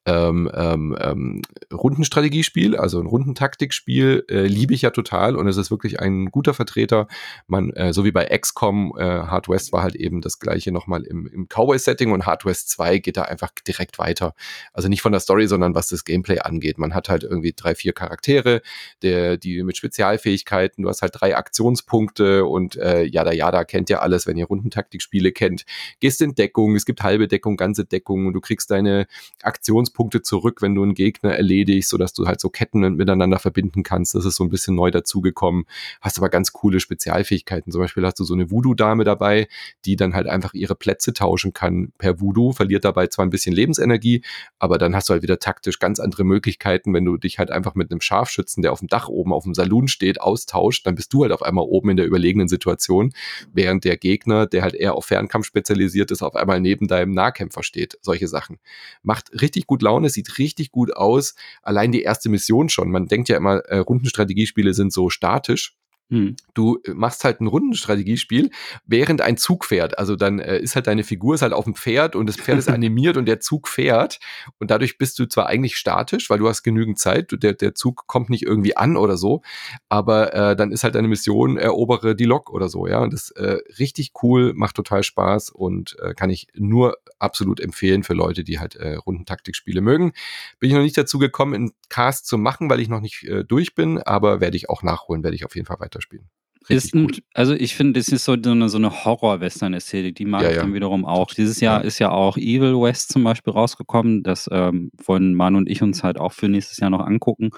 ähm, 0.06 0.51
ähm, 0.52 0.97
ähm, 1.01 1.43
Rundenstrategiespiel, 1.72 2.76
also 2.76 3.01
ein 3.01 3.06
Rundentaktikspiel, 3.06 4.24
äh, 4.28 4.43
liebe 4.47 4.74
ich 4.74 4.82
ja 4.82 4.90
total 4.90 5.35
und 5.35 5.48
es 5.48 5.56
ist 5.56 5.70
wirklich 5.70 6.01
ein 6.01 6.26
guter 6.26 6.52
Vertreter. 6.52 7.09
Man, 7.47 7.70
äh, 7.70 7.94
so 7.94 8.05
wie 8.05 8.12
bei 8.12 8.26
XCOM, 8.26 8.94
äh, 8.98 9.02
Hard 9.02 9.48
West 9.48 9.72
war 9.72 9.82
halt 9.82 9.94
eben 9.94 10.20
das 10.20 10.39
gleiche 10.39 10.72
nochmal 10.72 11.05
im, 11.05 11.26
im 11.26 11.48
Cowboy-Setting 11.48 12.12
und 12.12 12.26
Hard 12.26 12.44
West 12.44 12.68
2 12.70 12.98
geht 12.98 13.16
da 13.16 13.22
einfach 13.22 13.51
direkt 13.66 13.98
weiter. 13.98 14.35
Also 14.74 14.89
nicht 14.89 15.01
von 15.01 15.12
der 15.12 15.20
Story, 15.20 15.47
sondern 15.47 15.74
was 15.74 15.89
das 15.89 16.05
Gameplay 16.05 16.39
angeht. 16.39 16.76
Man 16.76 16.94
hat 16.94 17.09
halt 17.09 17.22
irgendwie 17.22 17.55
drei, 17.56 17.74
vier 17.74 17.94
Charaktere, 17.94 18.60
der, 19.01 19.39
die 19.39 19.62
mit 19.62 19.78
Spezialfähigkeiten, 19.78 20.82
du 20.82 20.90
hast 20.90 21.01
halt 21.01 21.12
drei 21.18 21.35
Aktionspunkte 21.35 22.44
und 22.44 22.76
äh, 22.76 23.05
jada 23.05 23.32
jada 23.32 23.64
kennt 23.64 23.89
ja 23.89 24.01
alles, 24.01 24.26
wenn 24.26 24.36
ihr 24.36 24.47
Rundentaktikspiele 24.47 25.32
kennt. 25.32 25.64
Gehst 26.01 26.20
in 26.20 26.35
Deckung, 26.35 26.76
es 26.76 26.85
gibt 26.85 27.02
halbe 27.02 27.26
Deckung, 27.26 27.56
ganze 27.56 27.86
Deckung 27.86 28.26
und 28.26 28.35
du 28.35 28.43
kriegst 28.43 28.70
deine 28.70 29.06
Aktionspunkte 29.43 29.94
zurück, 30.23 30.62
wenn 30.62 30.75
du 30.75 30.83
einen 30.83 30.95
Gegner 30.95 31.35
erledigst, 31.35 31.91
sodass 31.91 32.12
du 32.12 32.27
halt 32.27 32.41
so 32.41 32.49
Ketten 32.51 32.81
miteinander 32.97 33.39
verbinden 33.39 33.83
kannst. 33.83 34.15
Das 34.15 34.25
ist 34.25 34.37
so 34.37 34.45
ein 34.45 34.51
bisschen 34.51 34.75
neu 34.75 34.91
dazugekommen. 34.91 35.65
Hast 36.01 36.19
aber 36.19 36.29
ganz 36.29 36.53
coole 36.53 36.81
Spezialfähigkeiten. 36.81 37.73
Zum 37.73 37.81
Beispiel 37.81 38.05
hast 38.05 38.19
du 38.19 38.25
so 38.25 38.35
eine 38.35 38.51
Voodoo-Dame 38.51 39.05
dabei, 39.05 39.49
die 39.85 39.97
dann 39.97 40.15
halt 40.15 40.27
einfach 40.27 40.55
ihre 40.55 40.75
Plätze 40.75 41.12
tauschen 41.12 41.53
kann 41.53 41.93
per 41.99 42.21
Voodoo, 42.21 42.53
verliert 42.53 42.85
dabei 42.85 43.07
zwar 43.07 43.25
ein 43.25 43.31
bisschen 43.31 43.55
Lebensenergie, 43.55 44.23
aber 44.59 44.79
dann 44.79 44.95
hast 44.95 45.09
du 45.09 45.12
halt 45.12 45.23
wieder 45.23 45.39
taktisch 45.39 45.79
ganz 45.79 46.01
andere 46.01 46.25
Möglichkeiten, 46.25 46.93
wenn 46.93 47.05
du 47.05 47.16
dich 47.16 47.39
halt 47.39 47.51
einfach 47.51 47.75
mit 47.75 47.91
einem 47.91 48.01
Scharfschützen, 48.01 48.62
der 48.62 48.73
auf 48.73 48.81
dem 48.81 48.89
Dach 48.89 49.09
oben 49.09 49.33
auf 49.33 49.45
dem 49.45 49.55
Saloon 49.55 49.89
steht, 49.89 50.21
austauscht, 50.21 50.87
dann 50.87 50.95
bist 50.95 51.12
du 51.12 51.23
halt 51.23 51.33
auf 51.33 51.43
einmal 51.43 51.65
oben 51.65 51.91
in 51.91 51.97
der 51.97 52.07
überlegenen 52.07 52.49
Situation, 52.49 53.12
während 53.53 53.85
der 53.85 53.97
Gegner, 53.97 54.47
der 54.47 54.62
halt 54.62 54.75
eher 54.75 54.95
auf 54.95 55.07
Fernkampf 55.07 55.47
spezialisiert 55.47 56.11
ist, 56.11 56.23
auf 56.23 56.35
einmal 56.35 56.61
neben 56.61 56.89
deinem 56.89 57.12
Nahkämpfer 57.12 57.62
steht. 57.62 57.99
Solche 58.01 58.29
Sachen. 58.29 58.59
Macht 59.03 59.31
richtig 59.41 59.66
gut 59.66 59.83
Laune, 59.85 60.11
sieht 60.11 60.39
richtig 60.39 60.70
gut 60.73 60.97
aus. 60.97 61.35
Allein 61.62 61.93
die 61.93 62.02
erste 62.02 62.28
Mission 62.28 62.69
schon. 62.69 62.90
Man 62.90 63.06
denkt 63.06 63.28
ja 63.28 63.36
immer, 63.36 63.59
äh, 63.66 63.78
Rundenstrategiespiele 63.78 64.74
sind 64.74 64.93
so 64.93 65.11
statisch 65.11 65.77
Hm. 66.10 66.36
du 66.52 66.81
äh, 66.85 66.93
machst 66.93 67.24
halt 67.24 67.40
ein 67.40 67.47
Rundenstrategiespiel, 67.47 68.51
während 68.85 69.22
ein 69.22 69.39
Zug 69.39 69.64
fährt. 69.64 69.98
Also 69.98 70.16
dann 70.16 70.39
äh, 70.39 70.59
ist 70.59 70.74
halt 70.74 70.86
deine 70.86 71.02
Figur 71.02 71.35
ist 71.35 71.40
halt 71.43 71.55
auf 71.55 71.64
dem 71.64 71.74
Pferd 71.74 72.14
und 72.14 72.26
das 72.26 72.36
Pferd 72.36 72.59
ist 72.59 72.68
animiert 72.70 73.16
und 73.16 73.24
der 73.26 73.40
Zug 73.40 73.68
fährt 73.68 74.20
und 74.59 74.70
dadurch 74.70 74.98
bist 74.98 75.18
du 75.18 75.26
zwar 75.26 75.47
eigentlich 75.47 75.76
statisch, 75.76 76.28
weil 76.28 76.39
du 76.39 76.48
hast 76.48 76.62
genügend 76.62 76.98
Zeit, 76.98 77.31
der, 77.43 77.55
der 77.55 77.74
Zug 77.74 78.06
kommt 78.06 78.28
nicht 78.28 78.43
irgendwie 78.43 78.76
an 78.76 78.98
oder 78.98 79.16
so, 79.16 79.40
aber 79.89 80.35
äh, 80.35 80.56
dann 80.56 80.72
ist 80.72 80.85
halt 80.85 80.94
deine 80.94 81.09
Mission, 81.09 81.56
erobere 81.56 82.14
die 82.14 82.26
Lok 82.26 82.51
oder 82.51 82.68
so, 82.68 82.86
ja. 82.86 82.98
Und 83.01 83.14
das 83.14 83.31
äh, 83.31 83.59
richtig 83.78 84.12
cool, 84.22 84.52
macht 84.55 84.76
total 84.76 85.02
Spaß 85.02 85.51
und 85.51 85.97
äh, 86.02 86.12
kann 86.12 86.28
ich 86.28 86.48
nur 86.55 86.98
absolut 87.18 87.60
empfehlen 87.60 88.02
für 88.02 88.14
Leute, 88.14 88.44
die 88.44 88.59
halt 88.59 88.76
äh, 88.76 88.97
Rundentaktikspiele 88.97 89.81
mögen. 89.81 90.12
Bin 90.59 90.68
ich 90.68 90.76
noch 90.76 90.82
nicht 90.82 90.98
dazu 90.98 91.18
gekommen, 91.18 91.55
einen 91.55 91.72
Cast 91.89 92.26
zu 92.26 92.39
machen, 92.39 92.68
weil 92.68 92.81
ich 92.81 92.89
noch 92.89 93.01
nicht 93.01 93.24
äh, 93.24 93.44
durch 93.44 93.74
bin, 93.74 93.98
aber 93.98 94.40
werde 94.40 94.56
ich 94.56 94.68
auch 94.68 94.82
nachholen, 94.82 95.22
werde 95.22 95.35
ich 95.35 95.44
auf 95.44 95.55
jeden 95.55 95.66
Fall 95.66 95.78
weiterspielen. 95.95 96.29
Richtig 96.69 96.77
Ist 96.77 96.95
ein. 96.95 97.11
Also 97.35 97.53
ich 97.53 97.75
finde, 97.75 98.01
das 98.01 98.09
ist 98.09 98.25
so 98.25 98.33
eine, 98.33 98.69
so 98.71 98.79
eine 98.79 99.05
Horror-Western-Ästhetik, 99.05 100.15
die 100.15 100.25
mag 100.25 100.43
Ja, 100.43 100.51
ich 100.51 100.57
ja. 100.57 100.62
dann 100.62 100.73
wiederum 100.73 101.05
auch. 101.05 101.35
Dieses 101.35 101.61
Jahr 101.61 101.81
Ja. 101.83 101.87
ist 101.87 101.99
ja 101.99 102.11
auch 102.11 102.39
Evil 102.39 102.81
West 102.81 103.12
zum 103.12 103.23
Beispiel 103.23 103.53
rausgekommen, 103.53 104.23
das 104.23 104.49
ähm, 104.51 104.91
wollen 105.05 105.35
Manu 105.35 105.59
und 105.59 105.69
ich 105.69 105.83
uns 105.83 106.03
halt 106.03 106.19
auch 106.19 106.33
für 106.33 106.49
nächstes 106.49 106.79
Jahr 106.79 106.89
noch 106.91 107.05
angucken. 107.05 107.51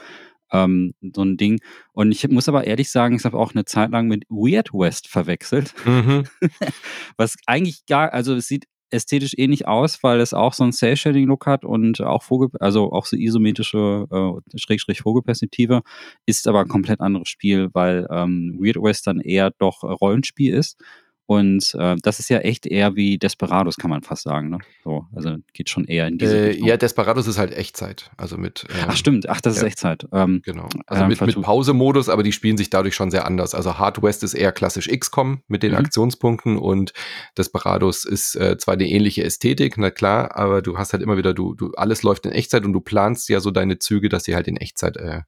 Ähm, 0.52 0.94
so 1.14 1.22
ein 1.22 1.36
Ding. 1.36 1.58
Und 1.92 2.10
ich 2.12 2.28
muss 2.28 2.48
aber 2.48 2.66
ehrlich 2.66 2.90
sagen, 2.90 3.16
ich 3.16 3.24
habe 3.24 3.38
auch 3.38 3.52
eine 3.54 3.64
Zeit 3.64 3.90
lang 3.90 4.08
mit 4.08 4.24
Weird 4.28 4.72
West 4.72 5.08
verwechselt. 5.08 5.74
Mhm. 5.84 6.24
Was 7.16 7.36
eigentlich 7.46 7.86
gar, 7.86 8.12
also 8.12 8.34
es 8.34 8.46
sieht 8.48 8.64
ästhetisch 8.90 9.34
ähnlich 9.36 9.66
aus, 9.66 10.02
weil 10.02 10.20
es 10.20 10.34
auch 10.34 10.52
so 10.52 10.62
einen 10.62 10.72
Cell-Shading-Look 10.72 11.46
hat 11.46 11.64
und 11.64 12.00
auch 12.00 12.22
Vogel, 12.22 12.50
also 12.60 12.92
auch 12.92 13.06
so 13.06 13.16
isometrische 13.16 14.06
äh, 14.10 14.58
Schrägstrich 14.58 15.00
Vogelperspektive, 15.00 15.82
ist 16.26 16.46
aber 16.48 16.60
ein 16.60 16.68
komplett 16.68 17.00
anderes 17.00 17.28
Spiel, 17.28 17.68
weil 17.72 18.06
ähm, 18.10 18.56
Weird 18.58 18.76
West 18.76 19.06
dann 19.06 19.20
eher 19.20 19.50
doch 19.58 19.82
Rollenspiel 19.82 20.54
ist. 20.54 20.78
Und 21.26 21.74
äh, 21.78 21.96
das 22.02 22.20
ist 22.20 22.28
ja 22.30 22.38
echt 22.38 22.66
eher 22.66 22.94
wie 22.94 23.18
Desperados, 23.18 23.76
kann 23.76 23.90
man 23.90 24.02
fast 24.02 24.22
sagen. 24.22 24.48
Ne? 24.48 24.58
So, 24.84 25.06
also 25.14 25.36
geht 25.52 25.68
schon 25.68 25.84
eher 25.84 26.06
in 26.06 26.18
diese 26.18 26.36
Äh, 26.36 26.46
Richtung. 26.50 26.68
ja, 26.68 26.76
Desperados 26.76 27.26
ist 27.26 27.36
halt 27.36 27.52
Echtzeit. 27.52 28.10
Also 28.16 28.36
mit. 28.38 28.64
ähm, 28.70 28.84
Ach 28.88 28.96
stimmt, 28.96 29.28
ach, 29.28 29.40
das 29.40 29.56
ist 29.56 29.62
ja. 29.62 29.66
Echtzeit. 29.68 30.06
Ähm, 30.12 30.40
Genau. 30.44 30.68
Also 30.86 31.02
Ähm, 31.02 31.08
mit, 31.08 31.20
mit 31.20 31.42
Pause-Modus, 31.42 32.08
aber 32.08 32.22
die 32.22 32.32
spielen 32.32 32.56
sich 32.56 32.70
dadurch 32.70 32.94
schon 32.94 33.10
sehr 33.10 33.26
anders. 33.26 33.54
Also 33.56 33.76
Hard 33.78 34.02
West 34.02 34.22
ist 34.22 34.34
eher 34.34 34.52
klassisch 34.52 34.88
XCOM 34.88 35.42
mit 35.48 35.62
den 35.64 35.72
Mhm. 35.72 35.78
Aktionspunkten 35.78 36.56
und 36.58 36.92
Desperados 37.36 38.04
ist 38.04 38.36
äh, 38.36 38.56
zwar 38.58 38.74
eine 38.74 38.86
ähnliche 38.88 39.24
Ästhetik, 39.24 39.76
na 39.78 39.90
klar, 39.90 40.36
aber 40.36 40.62
du 40.62 40.78
hast 40.78 40.92
halt 40.92 41.02
immer 41.02 41.16
wieder, 41.16 41.34
du, 41.34 41.54
du, 41.54 41.72
alles 41.76 42.02
läuft 42.02 42.26
in 42.26 42.32
Echtzeit 42.32 42.64
und 42.64 42.72
du 42.72 42.80
planst 42.80 43.28
ja 43.28 43.40
so 43.40 43.50
deine 43.50 43.78
Züge, 43.78 44.08
dass 44.08 44.24
sie 44.24 44.34
halt 44.34 44.46
in 44.48 44.56
Echtzeit 44.56 44.96
äh, 44.96 45.22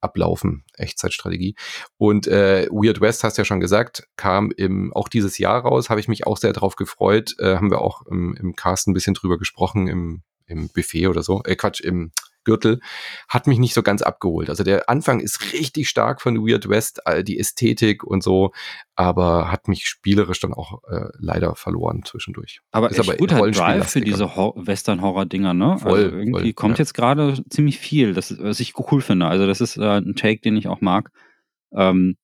ablaufen. 0.00 0.64
Echtzeitstrategie. 0.74 1.54
Und 1.96 2.26
äh, 2.26 2.66
Weird 2.70 3.00
West, 3.00 3.24
hast 3.24 3.38
ja 3.38 3.44
schon 3.44 3.60
gesagt, 3.60 4.08
kam 4.16 4.50
im, 4.56 4.92
auch 4.92 5.08
dieses 5.08 5.38
Jahr 5.38 5.60
raus, 5.62 5.90
habe 5.90 6.00
ich 6.00 6.08
mich 6.08 6.26
auch 6.26 6.36
sehr 6.36 6.52
drauf 6.52 6.76
gefreut. 6.76 7.34
Äh, 7.38 7.56
haben 7.56 7.70
wir 7.70 7.80
auch 7.80 8.02
im, 8.06 8.36
im 8.36 8.54
Cast 8.54 8.88
ein 8.88 8.94
bisschen 8.94 9.14
drüber 9.14 9.38
gesprochen, 9.38 9.88
im, 9.88 10.22
im 10.46 10.68
Buffet 10.68 11.08
oder 11.08 11.22
so. 11.22 11.42
Äh, 11.44 11.56
Quatsch, 11.56 11.80
im 11.80 12.12
Gürtel. 12.46 12.80
Hat 13.28 13.46
mich 13.46 13.58
nicht 13.58 13.74
so 13.74 13.82
ganz 13.82 14.00
abgeholt. 14.00 14.48
Also 14.48 14.64
der 14.64 14.88
Anfang 14.88 15.20
ist 15.20 15.52
richtig 15.52 15.88
stark 15.88 16.22
von 16.22 16.46
Weird 16.46 16.68
West, 16.68 17.02
die 17.22 17.38
Ästhetik 17.38 18.04
und 18.04 18.22
so, 18.22 18.52
aber 18.94 19.50
hat 19.50 19.68
mich 19.68 19.86
spielerisch 19.86 20.40
dann 20.40 20.54
auch 20.54 20.82
äh, 20.88 21.08
leider 21.18 21.54
verloren 21.54 22.02
zwischendurch. 22.04 22.60
Aber 22.70 22.90
Ist 22.90 22.98
echt 22.98 23.08
aber 23.08 23.18
gut 23.18 23.32
halt 23.32 23.58
Drive 23.58 23.90
für 23.90 24.00
diese 24.00 24.36
Hor 24.36 24.54
Western-Horror-Dinger, 24.56 25.52
ne? 25.52 25.78
Voll, 25.78 26.04
also 26.04 26.16
irgendwie 26.16 26.40
voll, 26.40 26.52
kommt 26.54 26.78
ja. 26.78 26.82
jetzt 26.82 26.94
gerade 26.94 27.42
ziemlich 27.50 27.78
viel, 27.78 28.14
das, 28.14 28.34
was 28.38 28.60
ich 28.60 28.72
cool 28.90 29.02
finde. 29.02 29.26
Also 29.26 29.46
das 29.46 29.60
ist 29.60 29.76
äh, 29.76 29.98
ein 29.98 30.14
Take, 30.14 30.40
den 30.40 30.56
ich 30.56 30.68
auch 30.68 30.80
mag. 30.80 31.10
Ähm, 31.72 32.16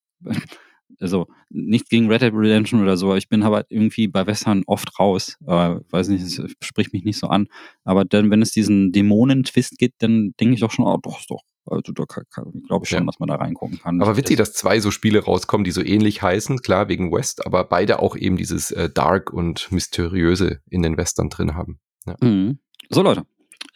also 0.99 1.27
nichts 1.49 1.89
gegen 1.89 2.09
Red 2.09 2.21
Dead 2.21 2.33
Redemption 2.33 2.81
oder 2.81 2.97
so, 2.97 3.15
ich 3.15 3.29
bin 3.29 3.43
aber 3.43 3.65
irgendwie 3.69 4.07
bei 4.07 4.25
Western 4.25 4.63
oft 4.67 4.99
raus. 4.99 5.37
Äh, 5.45 5.75
weiß 5.89 6.09
nicht, 6.09 6.23
es 6.23 6.41
spricht 6.61 6.93
mich 6.93 7.03
nicht 7.03 7.17
so 7.19 7.27
an. 7.27 7.47
Aber 7.83 8.05
dann, 8.05 8.31
wenn 8.31 8.41
es 8.41 8.51
diesen 8.51 8.91
Dämonen-Twist 8.91 9.77
gibt, 9.77 10.01
dann 10.03 10.33
denke 10.39 10.55
ich 10.55 10.59
doch 10.61 10.71
schon, 10.71 10.85
oh, 10.85 10.97
doch, 11.01 11.19
ist 11.19 11.29
doch. 11.29 11.41
Also 11.65 11.93
da 11.93 12.03
glaube 12.03 12.83
ich 12.83 12.89
schon, 12.89 12.99
Ja. 12.99 13.05
dass 13.05 13.19
man 13.19 13.29
da 13.29 13.35
reingucken 13.35 13.79
kann. 13.79 14.01
Aber 14.01 14.17
witzig, 14.17 14.35
dass 14.37 14.53
zwei 14.53 14.79
so 14.81 14.91
Spiele 14.91 15.23
rauskommen, 15.23 15.63
die 15.63 15.71
so 15.71 15.81
ähnlich 15.81 16.21
heißen, 16.21 16.59
klar, 16.59 16.89
wegen 16.89 17.11
West, 17.13 17.45
aber 17.45 17.63
beide 17.63 17.99
auch 17.99 18.17
eben 18.17 18.35
dieses 18.35 18.71
äh, 18.71 18.89
Dark 18.89 19.31
und 19.31 19.71
Mysteriöse 19.71 20.59
in 20.69 20.81
den 20.81 20.97
Western 20.97 21.29
drin 21.29 21.55
haben. 21.55 21.79
Mhm. 22.21 22.59
So, 22.89 23.01
Leute, 23.01 23.23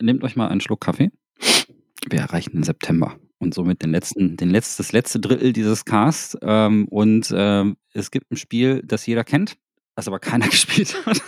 nehmt 0.01 0.23
euch 0.23 0.35
mal 0.35 0.49
einen 0.49 0.59
Schluck 0.59 0.81
Kaffee. 0.81 1.11
Wir 2.09 2.19
erreichen 2.19 2.51
den 2.51 2.63
September 2.63 3.15
und 3.39 3.53
somit 3.53 3.81
den 3.83 3.91
letzten, 3.91 4.35
den 4.37 4.49
letzt, 4.49 4.79
das 4.79 4.91
letzte 4.91 5.19
Drittel 5.19 5.53
dieses 5.53 5.85
Casts. 5.85 6.37
Ähm, 6.41 6.87
und 6.89 7.33
ähm, 7.35 7.77
es 7.93 8.11
gibt 8.11 8.31
ein 8.31 8.37
Spiel, 8.37 8.81
das 8.85 9.05
jeder 9.05 9.23
kennt, 9.23 9.55
das 9.95 10.07
aber 10.07 10.19
keiner 10.19 10.47
gespielt 10.47 10.95
hat. 11.05 11.21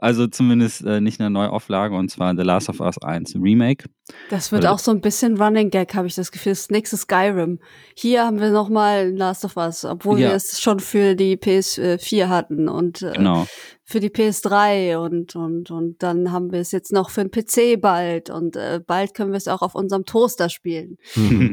also 0.00 0.26
zumindest 0.26 0.84
äh, 0.84 1.00
nicht 1.00 1.20
eine 1.20 1.30
Neuauflage, 1.30 1.94
und 1.94 2.10
zwar 2.10 2.34
The 2.36 2.42
Last 2.42 2.68
of 2.68 2.80
Us 2.80 2.96
1 3.02 3.34
Remake. 3.36 3.84
Das 4.30 4.52
wird 4.52 4.62
Oder- 4.62 4.72
auch 4.72 4.78
so 4.78 4.90
ein 4.90 5.00
bisschen 5.00 5.36
Running 5.40 5.70
Gag, 5.70 5.94
habe 5.94 6.06
ich 6.06 6.14
das 6.14 6.32
Gefühl. 6.32 6.52
Das 6.52 6.70
nächste 6.70 6.96
Skyrim. 6.96 7.58
Hier 7.94 8.24
haben 8.24 8.40
wir 8.40 8.50
noch 8.50 8.68
mal 8.68 9.10
Last 9.14 9.44
of 9.44 9.56
Us, 9.56 9.84
obwohl 9.84 10.18
Ja. 10.18 10.28
wir 10.30 10.36
es 10.36 10.60
schon 10.60 10.80
für 10.80 11.14
die 11.14 11.36
PS4 11.36 12.28
hatten. 12.28 12.68
Und 12.68 13.02
äh, 13.02 13.12
Genau. 13.12 13.46
Für 13.90 14.00
die 14.00 14.10
PS3 14.10 14.98
und, 14.98 15.34
und, 15.34 15.70
und 15.70 16.02
dann 16.02 16.30
haben 16.30 16.52
wir 16.52 16.60
es 16.60 16.72
jetzt 16.72 16.92
noch 16.92 17.08
für 17.08 17.24
den 17.24 17.30
PC 17.30 17.80
bald 17.80 18.28
und 18.28 18.54
äh, 18.54 18.82
bald 18.86 19.14
können 19.14 19.32
wir 19.32 19.38
es 19.38 19.48
auch 19.48 19.62
auf 19.62 19.74
unserem 19.74 20.04
Toaster 20.04 20.50
spielen. 20.50 20.98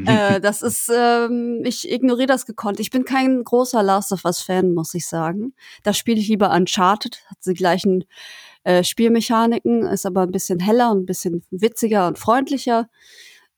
äh, 0.06 0.38
das 0.38 0.60
ist, 0.60 0.92
ähm, 0.94 1.62
ich 1.64 1.90
ignoriere 1.90 2.26
das 2.26 2.44
gekonnt. 2.44 2.78
Ich 2.78 2.90
bin 2.90 3.06
kein 3.06 3.42
großer 3.42 3.82
Last 3.82 4.12
of 4.12 4.26
Us 4.26 4.42
Fan, 4.42 4.74
muss 4.74 4.92
ich 4.92 5.06
sagen. 5.06 5.54
Da 5.82 5.94
spiele 5.94 6.20
ich 6.20 6.28
lieber 6.28 6.52
Uncharted, 6.52 7.22
hat 7.30 7.38
die 7.46 7.54
gleichen 7.54 8.04
äh, 8.64 8.84
Spielmechaniken, 8.84 9.86
ist 9.86 10.04
aber 10.04 10.20
ein 10.20 10.30
bisschen 10.30 10.60
heller 10.60 10.90
und 10.90 11.04
ein 11.04 11.06
bisschen 11.06 11.42
witziger 11.50 12.06
und 12.06 12.18
freundlicher. 12.18 12.90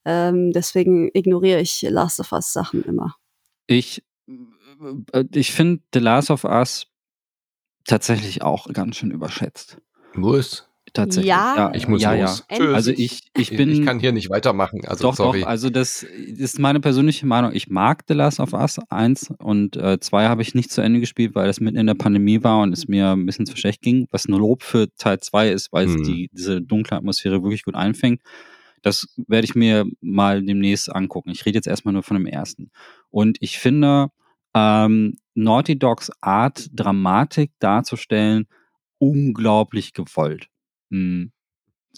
Ähm, 0.05 0.53
deswegen 0.53 1.11
ignoriere 1.15 1.61
ich 1.61 1.83
Last 1.83 2.21
of 2.21 2.31
Us 2.31 2.53
Sachen 2.53 2.85
immer. 2.85 3.17
Ich, 3.67 4.05
äh, 5.13 5.25
ich 5.35 5.51
finde 5.51 5.83
The 5.93 5.99
Last 5.99 6.31
of 6.31 6.45
Us 6.45 6.88
tatsächlich 7.89 8.43
auch 8.43 8.73
ganz 8.73 8.97
schön 8.97 9.11
überschätzt. 9.11 9.79
Muss. 10.15 10.69
Tatsächlich. 10.93 11.29
Ja, 11.29 11.55
ja 11.57 11.73
Ich 11.75 11.87
muss 11.87 12.01
ja, 12.01 12.15
los. 12.15 12.45
Ja. 12.51 12.57
Tschüss. 12.57 12.75
Also 12.75 12.91
ich, 12.93 13.31
ich 13.37 13.51
bin. 13.51 13.71
ich 13.71 13.85
kann 13.85 13.99
hier 13.99 14.13
nicht 14.13 14.31
weitermachen. 14.31 14.83
Also 14.87 15.09
doch, 15.09 15.17
sorry. 15.17 15.41
doch, 15.41 15.49
also 15.49 15.71
das 15.71 16.03
ist 16.03 16.59
meine 16.59 16.81
persönliche 16.81 17.27
Meinung. 17.27 17.53
Ich 17.53 17.69
mag 17.69 18.05
The 18.09 18.15
Last 18.15 18.41
of 18.41 18.53
Us 18.53 18.79
1 18.89 19.35
und 19.39 19.75
2 19.77 20.25
äh, 20.25 20.29
habe 20.29 20.43
ich 20.43 20.55
nicht 20.55 20.71
zu 20.71 20.81
Ende 20.81 21.01
gespielt, 21.01 21.35
weil 21.35 21.47
das 21.47 21.61
mitten 21.61 21.77
in 21.77 21.87
der 21.87 21.95
Pandemie 21.95 22.43
war 22.43 22.61
und 22.63 22.73
es 22.73 22.89
mir 22.89 23.11
ein 23.11 23.27
bisschen 23.27 23.47
zu 23.47 23.57
schlecht 23.57 23.83
ging, 23.83 24.07
was 24.11 24.27
ein 24.27 24.33
Lob 24.33 24.63
für 24.63 24.89
Teil 24.97 25.21
2 25.21 25.51
ist, 25.51 25.73
weil 25.73 25.87
Hm. 25.87 25.97
es 25.97 26.07
die, 26.07 26.31
diese 26.33 26.63
dunkle 26.63 26.97
Atmosphäre 26.97 27.43
wirklich 27.43 27.65
gut 27.65 27.75
einfängt. 27.75 28.23
Das 28.83 29.09
werde 29.27 29.45
ich 29.45 29.55
mir 29.55 29.85
mal 30.01 30.43
demnächst 30.43 30.95
angucken. 30.95 31.31
Ich 31.31 31.45
rede 31.45 31.57
jetzt 31.57 31.67
erstmal 31.67 31.93
nur 31.93 32.03
von 32.03 32.17
dem 32.17 32.27
ersten. 32.27 32.71
Und 33.11 33.37
ich 33.41 33.59
finde, 33.59 34.09
ähm, 34.55 35.17
Naughty 35.39 35.79
Dogs 35.79 36.11
Art, 36.21 36.69
Dramatik 36.73 37.53
darzustellen, 37.61 38.47
unglaublich 38.99 39.93
gewollt. 39.93 40.49
Hm. 40.91 41.33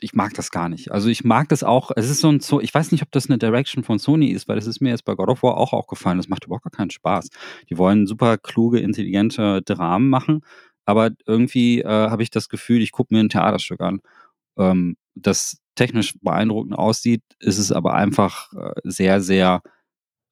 Ich 0.03 0.15
mag 0.15 0.33
das 0.35 0.51
gar 0.51 0.69
nicht. 0.69 0.93
Also 0.93 1.09
ich 1.09 1.25
mag 1.25 1.49
das 1.49 1.63
auch, 1.63 1.91
es 1.95 2.09
ist 2.09 2.21
so 2.21 2.29
ein, 2.31 2.41
so, 2.41 2.61
ich 2.61 2.73
weiß 2.73 2.93
nicht, 2.93 3.03
ob 3.03 3.11
das 3.13 3.29
eine 3.29 3.39
Direction 3.39 3.85
von 3.85 3.99
Sony 3.99 4.29
ist, 4.29 4.49
weil 4.49 4.57
das 4.57 4.67
ist 4.67 4.81
mir 4.81 4.91
jetzt 4.91 5.05
bei 5.05 5.15
God 5.15 5.29
of 5.29 5.43
War 5.43 5.57
auch 5.57 5.73
aufgefallen. 5.73 6.17
Das 6.17 6.29
macht 6.29 6.45
überhaupt 6.45 6.65
gar 6.65 6.71
keinen 6.71 6.91
Spaß. 6.91 7.29
Die 7.69 7.77
wollen 7.77 8.07
super 8.07 8.39
kluge, 8.39 8.79
intelligente 8.79 9.63
Dramen 9.63 10.09
machen, 10.09 10.41
aber 10.87 11.11
irgendwie 11.27 11.81
äh, 11.81 11.89
habe 11.89 12.23
ich 12.23 12.31
das 12.31 12.49
Gefühl, 12.49 12.83
ich 12.83 12.93
gucke 12.93 13.15
mir 13.15 13.21
ein 13.21 13.29
Theaterstück 13.29 13.81
an, 13.81 14.01
ähm, 14.57 14.97
das 15.15 15.59
technisch 15.75 16.15
beeindruckend 16.21 16.75
aussieht, 16.75 17.23
ist 17.39 17.59
es 17.59 17.73
aber 17.73 17.95
einfach 17.95 18.53
äh, 18.53 18.73
sehr, 18.85 19.21
sehr 19.21 19.63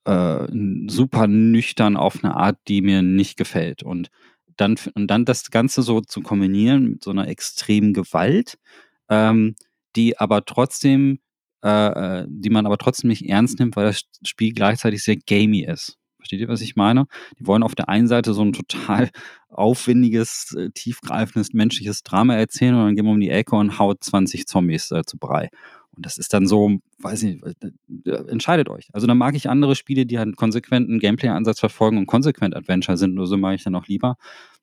äh, 0.08 0.48
super 0.88 1.26
nüchtern 1.26 1.96
auf 1.96 2.24
eine 2.24 2.34
Art, 2.34 2.56
die 2.66 2.80
mir 2.80 3.02
nicht 3.02 3.36
gefällt. 3.36 3.82
Und 3.82 4.08
dann, 4.56 4.76
und 4.94 5.08
dann 5.08 5.26
das 5.26 5.50
Ganze 5.50 5.82
so 5.82 6.00
zu 6.00 6.22
kombinieren 6.22 6.92
mit 6.92 7.04
so 7.04 7.10
einer 7.10 7.28
extremen 7.28 7.92
Gewalt, 7.92 8.58
ähm, 9.10 9.54
die 9.96 10.18
aber 10.18 10.44
trotzdem, 10.46 11.20
äh, 11.62 12.20
äh, 12.20 12.26
die 12.28 12.50
man 12.50 12.64
aber 12.64 12.78
trotzdem 12.78 13.08
nicht 13.08 13.28
ernst 13.28 13.58
nimmt, 13.58 13.76
weil 13.76 13.84
das 13.84 14.02
Spiel 14.24 14.52
gleichzeitig 14.52 15.02
sehr 15.04 15.16
gamey 15.16 15.64
ist. 15.64 15.98
Versteht 16.16 16.40
ihr, 16.40 16.48
was 16.48 16.62
ich 16.62 16.74
meine? 16.74 17.06
Die 17.38 17.46
wollen 17.46 17.62
auf 17.62 17.74
der 17.74 17.88
einen 17.88 18.08
Seite 18.08 18.32
so 18.32 18.42
ein 18.42 18.52
total 18.52 19.10
aufwendiges, 19.50 20.54
äh, 20.58 20.70
tiefgreifendes 20.70 21.52
menschliches 21.52 22.02
Drama 22.02 22.34
erzählen 22.34 22.74
und 22.74 22.86
dann 22.86 22.96
gehen 22.96 23.04
wir 23.04 23.12
um 23.12 23.20
die 23.20 23.30
Ecke 23.30 23.56
und 23.56 23.78
haut 23.78 24.02
20 24.02 24.46
Zombies 24.46 24.90
äh, 24.90 25.02
zu 25.04 25.18
Brei. 25.18 25.50
Und 25.98 26.06
das 26.06 26.16
ist 26.16 26.32
dann 26.32 26.46
so, 26.46 26.78
weiß 27.00 27.24
ich 27.24 27.42
nicht, 27.42 27.56
äh, 28.06 28.10
entscheidet 28.28 28.68
euch. 28.68 28.88
Also 28.92 29.08
dann 29.08 29.18
mag 29.18 29.34
ich 29.34 29.50
andere 29.50 29.74
Spiele, 29.74 30.06
die 30.06 30.16
halt 30.16 30.26
einen 30.26 30.36
konsequenten 30.36 31.00
Gameplay-Ansatz 31.00 31.58
verfolgen 31.58 31.98
und 31.98 32.06
konsequent 32.06 32.54
Adventure 32.54 32.96
sind, 32.96 33.14
nur 33.14 33.26
so 33.26 33.36
mag 33.36 33.56
ich 33.56 33.64
dann 33.64 33.74
auch 33.74 33.88
lieber. 33.88 34.16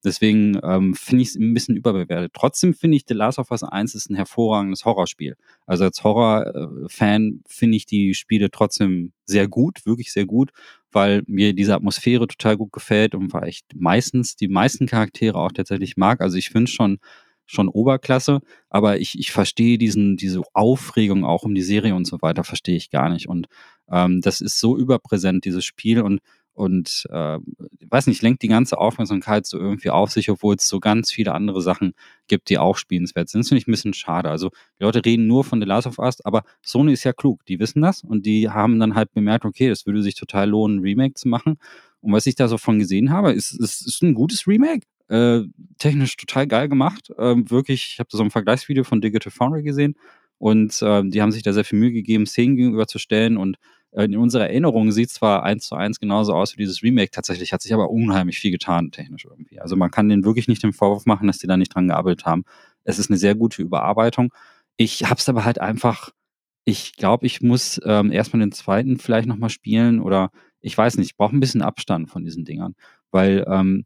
Deswegen 0.06 0.58
ähm, 0.64 0.94
finde 0.96 1.24
ich 1.24 1.30
es 1.30 1.36
ein 1.36 1.54
bisschen 1.54 1.76
überbewertet. 1.76 2.32
Trotzdem 2.34 2.74
finde 2.74 2.96
ich 2.96 3.04
The 3.06 3.16
Last 3.16 3.38
of 3.38 3.52
Us 3.52 3.64
1 3.64 3.96
ist 3.96 4.10
ein 4.10 4.16
hervorragendes 4.16 4.86
Horrorspiel. 4.86 5.36
Also 5.66 5.84
als 5.84 6.02
Horror-Fan 6.06 7.42
finde 7.46 7.76
ich 7.76 7.86
die 7.86 8.14
Spiele 8.14 8.50
trotzdem 8.50 9.12
sehr 9.26 9.50
gut, 9.50 9.86
wirklich 9.86 10.14
sehr 10.14 10.26
gut, 10.26 10.52
weil 10.94 11.22
mir 11.28 11.52
diese 11.52 11.76
Atmosphäre 11.76 12.28
total 12.28 12.56
gut 12.56 12.72
gefällt 12.72 13.14
und 13.14 13.34
weil 13.34 13.50
ich 13.50 13.64
meistens 13.76 14.38
die 14.38 14.48
meisten 14.48 14.86
Charaktere 14.86 15.38
auch 15.38 15.52
tatsächlich 15.52 15.98
mag. 15.98 16.22
Also 16.22 16.38
ich 16.38 16.50
finde 16.50 16.72
schon 16.72 17.00
schon 17.46 17.70
Oberklasse, 17.70 18.42
aber 18.70 19.00
ich, 19.00 19.18
ich 19.20 19.32
verstehe 19.32 19.78
diesen, 19.78 20.18
diese 20.18 20.42
Aufregung 20.54 21.26
auch 21.26 21.44
um 21.44 21.56
die 21.56 21.62
Serie 21.62 21.96
und 21.96 22.06
so 22.06 22.22
weiter, 22.22 22.44
verstehe 22.44 22.76
ich 22.76 22.90
gar 22.90 23.10
nicht. 23.10 23.28
Und 23.28 23.48
ähm, 23.90 24.22
das 24.22 24.42
ist 24.42 24.60
so 24.60 24.78
überpräsent, 24.78 25.46
dieses 25.46 25.66
Spiel 25.66 26.02
und 26.02 26.22
und 26.56 27.06
äh, 27.12 27.38
weiß 27.90 28.08
nicht, 28.08 28.22
lenkt 28.22 28.42
die 28.42 28.48
ganze 28.48 28.78
Aufmerksamkeit 28.78 29.46
so 29.46 29.60
irgendwie 29.60 29.90
auf 29.90 30.12
sich, 30.12 30.30
obwohl 30.30 30.56
es 30.56 30.68
so 30.70 30.80
ganz 30.80 31.12
viele 31.12 31.34
andere 31.34 31.62
Sachen 31.62 31.94
gibt, 32.28 32.50
die 32.50 32.58
auch 32.58 32.78
spielenswert 32.78 33.28
sind. 33.28 33.42
Das 33.42 33.50
finde 33.50 33.60
ich 33.60 33.68
ein 33.68 33.72
bisschen 33.72 33.94
schade. 33.94 34.30
Also 34.30 34.52
die 34.80 34.86
Leute 34.86 35.04
reden 35.04 35.28
nur 35.28 35.44
von 35.44 35.60
The 35.60 35.68
Last 35.68 35.86
of 35.86 36.00
Us, 36.00 36.24
aber 36.24 36.44
Sony 36.62 36.94
ist 36.94 37.04
ja 37.04 37.12
klug, 37.12 37.46
die 37.46 37.60
wissen 37.60 37.82
das 37.82 38.06
und 38.06 38.26
die 38.26 38.50
haben 38.50 38.80
dann 38.80 38.96
halt 38.96 39.12
bemerkt, 39.12 39.44
okay, 39.44 39.68
das 39.68 39.86
würde 39.86 40.02
sich 40.02 40.16
total 40.16 40.50
lohnen, 40.50 40.78
ein 40.78 40.82
Remake 40.82 41.16
zu 41.16 41.28
machen. 41.28 41.58
Und 42.00 42.14
was 42.14 42.26
ich 42.26 42.36
da 42.36 42.48
so 42.48 42.58
von 42.58 42.80
gesehen 42.80 43.12
habe, 43.12 43.34
ist, 43.34 43.52
ist, 43.52 43.86
ist 43.86 44.02
ein 44.02 44.14
gutes 44.14 44.48
Remake. 44.48 44.88
Äh, 45.08 45.42
technisch 45.78 46.18
total 46.18 46.48
geil 46.48 46.68
gemacht. 46.68 47.12
Äh, 47.18 47.36
wirklich, 47.50 47.92
ich 47.94 48.00
habe 48.00 48.10
so 48.12 48.24
ein 48.24 48.32
Vergleichsvideo 48.32 48.84
von 48.84 49.02
Digital 49.02 49.32
Foundry 49.32 49.64
gesehen 49.64 49.96
und 50.40 50.82
äh, 50.82 51.04
die 51.06 51.22
haben 51.22 51.32
sich 51.32 51.44
da 51.44 51.54
sehr 51.54 51.64
viel 51.66 51.80
Mühe 51.80 51.92
gegeben, 51.92 52.26
Szenen 52.26 52.56
gegenüberzustellen 52.56 53.38
und 53.38 53.58
äh, 53.92 54.06
in 54.06 54.18
unserer 54.18 54.48
Erinnerung 54.48 54.92
sieht 54.92 55.10
zwar 55.12 55.44
eins 55.44 55.68
zu 55.68 55.76
eins 55.76 56.00
genauso 56.00 56.34
aus 56.34 56.54
wie 56.54 56.58
dieses 56.58 56.84
Remake, 56.84 57.12
tatsächlich 57.12 57.54
hat 57.54 57.62
sich 57.62 57.74
aber 57.74 57.90
unheimlich 57.90 58.40
viel 58.40 58.52
getan, 58.52 58.92
technisch 58.92 59.26
irgendwie. 59.26 59.60
Also 59.60 59.76
man 59.76 59.92
kann 59.92 60.10
denen 60.10 60.26
wirklich 60.26 60.48
nicht 60.48 60.64
den 60.64 60.74
Vorwurf 60.74 61.06
machen, 61.06 61.28
dass 61.28 61.38
die 61.38 61.48
da 61.48 61.56
nicht 61.58 61.74
dran 61.76 61.88
gearbeitet 61.88 62.26
haben. 62.26 62.44
Es 62.84 63.00
ist 63.00 63.10
eine 63.10 63.18
sehr 63.18 63.36
gute 63.36 63.62
Überarbeitung. 63.62 64.34
Ich 64.78 65.04
habe 65.04 65.20
es 65.20 65.30
aber 65.30 65.46
halt 65.46 65.60
einfach, 65.62 66.10
ich 66.66 66.96
glaube, 66.96 67.26
ich 67.26 67.42
muss 67.42 67.80
ähm, 67.86 68.12
erstmal 68.12 68.42
den 68.42 68.52
zweiten 68.52 68.98
vielleicht 68.98 69.28
nochmal 69.28 69.50
spielen 69.50 70.02
oder 70.02 70.32
ich 70.62 70.78
weiß 70.78 70.98
nicht, 70.98 71.12
ich 71.12 71.18
brauche 71.18 71.36
ein 71.36 71.40
bisschen 71.40 71.62
Abstand 71.62 72.10
von 72.10 72.24
diesen 72.24 72.44
Dingern, 72.44 72.76
weil 73.12 73.46
ähm, 73.48 73.86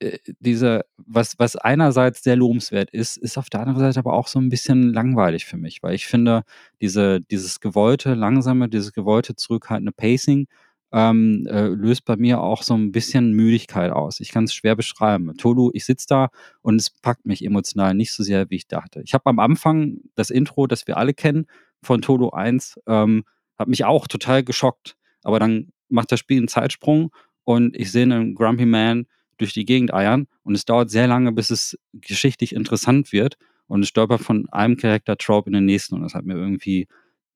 äh, 0.00 0.18
diese, 0.40 0.84
was, 0.96 1.38
was 1.38 1.56
einerseits 1.56 2.22
sehr 2.22 2.36
lobenswert 2.36 2.90
ist, 2.90 3.16
ist 3.16 3.38
auf 3.38 3.50
der 3.50 3.60
anderen 3.60 3.80
Seite 3.80 4.00
aber 4.00 4.14
auch 4.14 4.28
so 4.28 4.38
ein 4.38 4.48
bisschen 4.48 4.92
langweilig 4.92 5.44
für 5.46 5.56
mich, 5.56 5.82
weil 5.82 5.94
ich 5.94 6.06
finde, 6.06 6.42
diese, 6.80 7.20
dieses 7.20 7.60
gewollte, 7.60 8.14
langsame, 8.14 8.68
dieses 8.68 8.92
gewollte, 8.92 9.36
zurückhaltende 9.36 9.92
Pacing 9.92 10.46
ähm, 10.92 11.46
äh, 11.48 11.68
löst 11.68 12.04
bei 12.04 12.16
mir 12.16 12.40
auch 12.40 12.62
so 12.62 12.74
ein 12.74 12.92
bisschen 12.92 13.32
Müdigkeit 13.32 13.92
aus. 13.92 14.20
Ich 14.20 14.30
kann 14.32 14.44
es 14.44 14.54
schwer 14.54 14.74
beschreiben. 14.74 15.36
Tolu, 15.36 15.70
ich 15.72 15.84
sitze 15.84 16.06
da 16.08 16.28
und 16.62 16.76
es 16.76 16.90
packt 16.90 17.26
mich 17.26 17.44
emotional 17.44 17.94
nicht 17.94 18.12
so 18.12 18.22
sehr, 18.24 18.50
wie 18.50 18.56
ich 18.56 18.66
dachte. 18.66 19.02
Ich 19.04 19.14
habe 19.14 19.26
am 19.26 19.38
Anfang 19.38 19.98
das 20.16 20.30
Intro, 20.30 20.66
das 20.66 20.86
wir 20.86 20.96
alle 20.96 21.14
kennen, 21.14 21.46
von 21.82 22.02
Tolu 22.02 22.30
1, 22.30 22.80
ähm, 22.86 23.24
hat 23.58 23.68
mich 23.68 23.84
auch 23.84 24.08
total 24.08 24.42
geschockt. 24.42 24.96
Aber 25.22 25.38
dann 25.38 25.72
macht 25.88 26.10
das 26.12 26.20
Spiel 26.20 26.38
einen 26.38 26.48
Zeitsprung 26.48 27.12
und 27.44 27.76
ich 27.76 27.92
sehe 27.92 28.02
einen 28.02 28.34
Grumpy 28.34 28.66
Man, 28.66 29.06
durch 29.40 29.52
die 29.52 29.64
Gegend 29.64 29.92
eiern 29.94 30.26
und 30.42 30.54
es 30.54 30.64
dauert 30.64 30.90
sehr 30.90 31.06
lange, 31.06 31.32
bis 31.32 31.50
es 31.50 31.78
geschichtlich 31.92 32.54
interessant 32.54 33.12
wird 33.12 33.36
und 33.66 33.82
es 33.82 33.88
stolpert 33.88 34.20
von 34.20 34.48
einem 34.50 34.76
Charakter-Trope 34.76 35.48
in 35.48 35.54
den 35.54 35.64
nächsten 35.64 35.94
und 35.96 36.02
das 36.02 36.14
hat 36.14 36.24
mir 36.24 36.34
irgendwie 36.34 36.88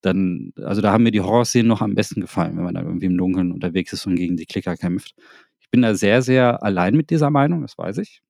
dann, 0.02 0.52
also 0.56 0.82
da 0.82 0.92
haben 0.92 1.04
mir 1.04 1.12
die 1.12 1.22
Horrorszenen 1.22 1.66
noch 1.68 1.80
am 1.80 1.94
besten 1.94 2.20
gefallen, 2.20 2.56
wenn 2.56 2.64
man 2.64 2.74
da 2.74 2.82
irgendwie 2.82 3.06
im 3.06 3.16
Dunkeln 3.16 3.52
unterwegs 3.52 3.92
ist 3.92 4.06
und 4.06 4.16
gegen 4.16 4.36
die 4.36 4.46
Klicker 4.46 4.76
kämpft. 4.76 5.14
Ich 5.60 5.70
bin 5.70 5.82
da 5.82 5.94
sehr, 5.94 6.22
sehr 6.22 6.62
allein 6.62 6.94
mit 6.94 7.10
dieser 7.10 7.30
Meinung, 7.30 7.62
das 7.62 7.78
weiß 7.78 7.98
ich. 7.98 8.20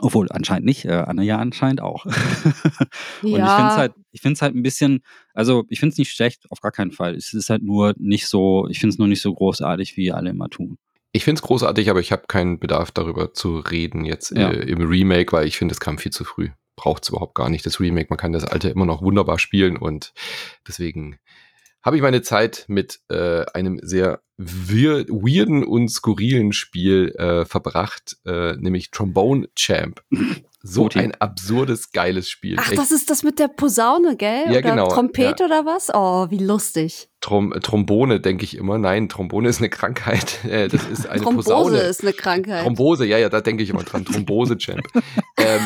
Obwohl, 0.00 0.28
anscheinend 0.30 0.66
nicht, 0.66 0.84
äh, 0.84 0.92
Anne 0.92 1.22
ja 1.24 1.38
anscheinend 1.38 1.80
auch. 1.80 2.04
und 3.30 3.44
ich 3.44 3.54
finde 3.54 3.70
es 3.70 3.76
Ja, 3.76 3.76
halt, 3.76 3.94
ich 4.12 4.20
finde 4.20 4.34
es 4.34 4.42
halt 4.42 4.54
ein 4.54 4.62
bisschen, 4.62 5.02
also 5.32 5.64
ich 5.68 5.80
finde 5.80 5.92
es 5.92 5.98
nicht 5.98 6.12
schlecht, 6.12 6.50
auf 6.50 6.60
gar 6.60 6.72
keinen 6.72 6.90
Fall. 6.92 7.14
Es 7.14 7.32
ist 7.32 7.50
halt 7.50 7.62
nur 7.62 7.94
nicht 7.98 8.26
so, 8.26 8.66
ich 8.68 8.80
finde 8.80 8.92
es 8.94 8.98
nur 8.98 9.08
nicht 9.08 9.22
so 9.22 9.32
großartig, 9.32 9.96
wie 9.96 10.12
alle 10.12 10.30
immer 10.30 10.48
tun. 10.50 10.76
Ich 11.16 11.24
finde 11.24 11.38
es 11.38 11.42
großartig, 11.42 11.88
aber 11.88 12.00
ich 12.00 12.12
habe 12.12 12.24
keinen 12.28 12.58
Bedarf 12.58 12.90
darüber 12.90 13.32
zu 13.32 13.58
reden 13.58 14.04
jetzt 14.04 14.32
Ja. 14.32 14.50
äh, 14.50 14.68
im 14.68 14.86
Remake, 14.86 15.32
weil 15.32 15.46
ich 15.46 15.56
finde, 15.56 15.72
es 15.72 15.80
kam 15.80 15.96
viel 15.96 16.12
zu 16.12 16.24
früh. 16.24 16.50
Braucht 16.76 17.04
es 17.04 17.08
überhaupt 17.08 17.34
gar 17.34 17.48
nicht, 17.48 17.64
das 17.64 17.80
Remake. 17.80 18.08
Man 18.10 18.18
kann 18.18 18.32
das 18.32 18.44
alte 18.44 18.68
immer 18.68 18.84
noch 18.84 19.00
wunderbar 19.00 19.38
spielen 19.38 19.78
und 19.78 20.12
deswegen 20.68 21.18
habe 21.82 21.96
ich 21.96 22.02
meine 22.02 22.20
Zeit 22.20 22.66
mit 22.68 23.00
äh, 23.08 23.46
einem 23.54 23.78
sehr 23.82 24.20
wir 24.36 25.06
weirden 25.08 25.64
und 25.64 25.88
skurrilen 25.88 26.52
Spiel 26.52 27.14
äh, 27.16 27.46
verbracht, 27.46 28.18
äh, 28.26 28.52
nämlich 28.56 28.90
Trombone 28.90 29.48
Champ. 29.56 30.02
So 30.66 30.82
Goti. 30.82 30.98
ein 30.98 31.14
absurdes, 31.14 31.92
geiles 31.92 32.28
Spiel. 32.28 32.56
ach, 32.58 32.68
Echt. 32.70 32.78
das 32.78 32.90
ist 32.90 33.08
das 33.08 33.22
mit 33.22 33.38
der 33.38 33.46
Posaune, 33.46 34.16
gell? 34.16 34.44
Ja, 34.46 34.50
oder 34.50 34.62
genau, 34.62 34.88
Trompete 34.88 35.44
oder 35.44 35.64
was? 35.64 35.90
Oh, 35.94 36.26
wie 36.30 36.38
lustig. 36.38 37.08
Trom 37.20 37.54
Trombone, 37.62 38.20
denke 38.20 38.44
ich 38.44 38.56
immer. 38.56 38.76
Nein, 38.76 39.08
Trombone 39.08 39.48
ist 39.48 39.58
eine 39.58 39.68
Krankheit. 39.70 40.38
Äh, 40.46 40.68
das 40.68 40.86
ist 40.86 41.08
eine 41.08 41.22
Thrombose 41.22 41.50
Posaune. 41.50 41.78
ist 41.78 42.02
eine 42.02 42.12
Krankheit. 42.12 42.62
Thrombose, 42.62 43.04
ja, 43.04 43.18
ja, 43.18 43.28
da 43.28 43.40
denke 43.40 43.62
ich 43.62 43.70
immer 43.70 43.82
dran. 43.82 44.04
Thrombose-Champ. 44.06 44.82
ähm, 45.38 45.60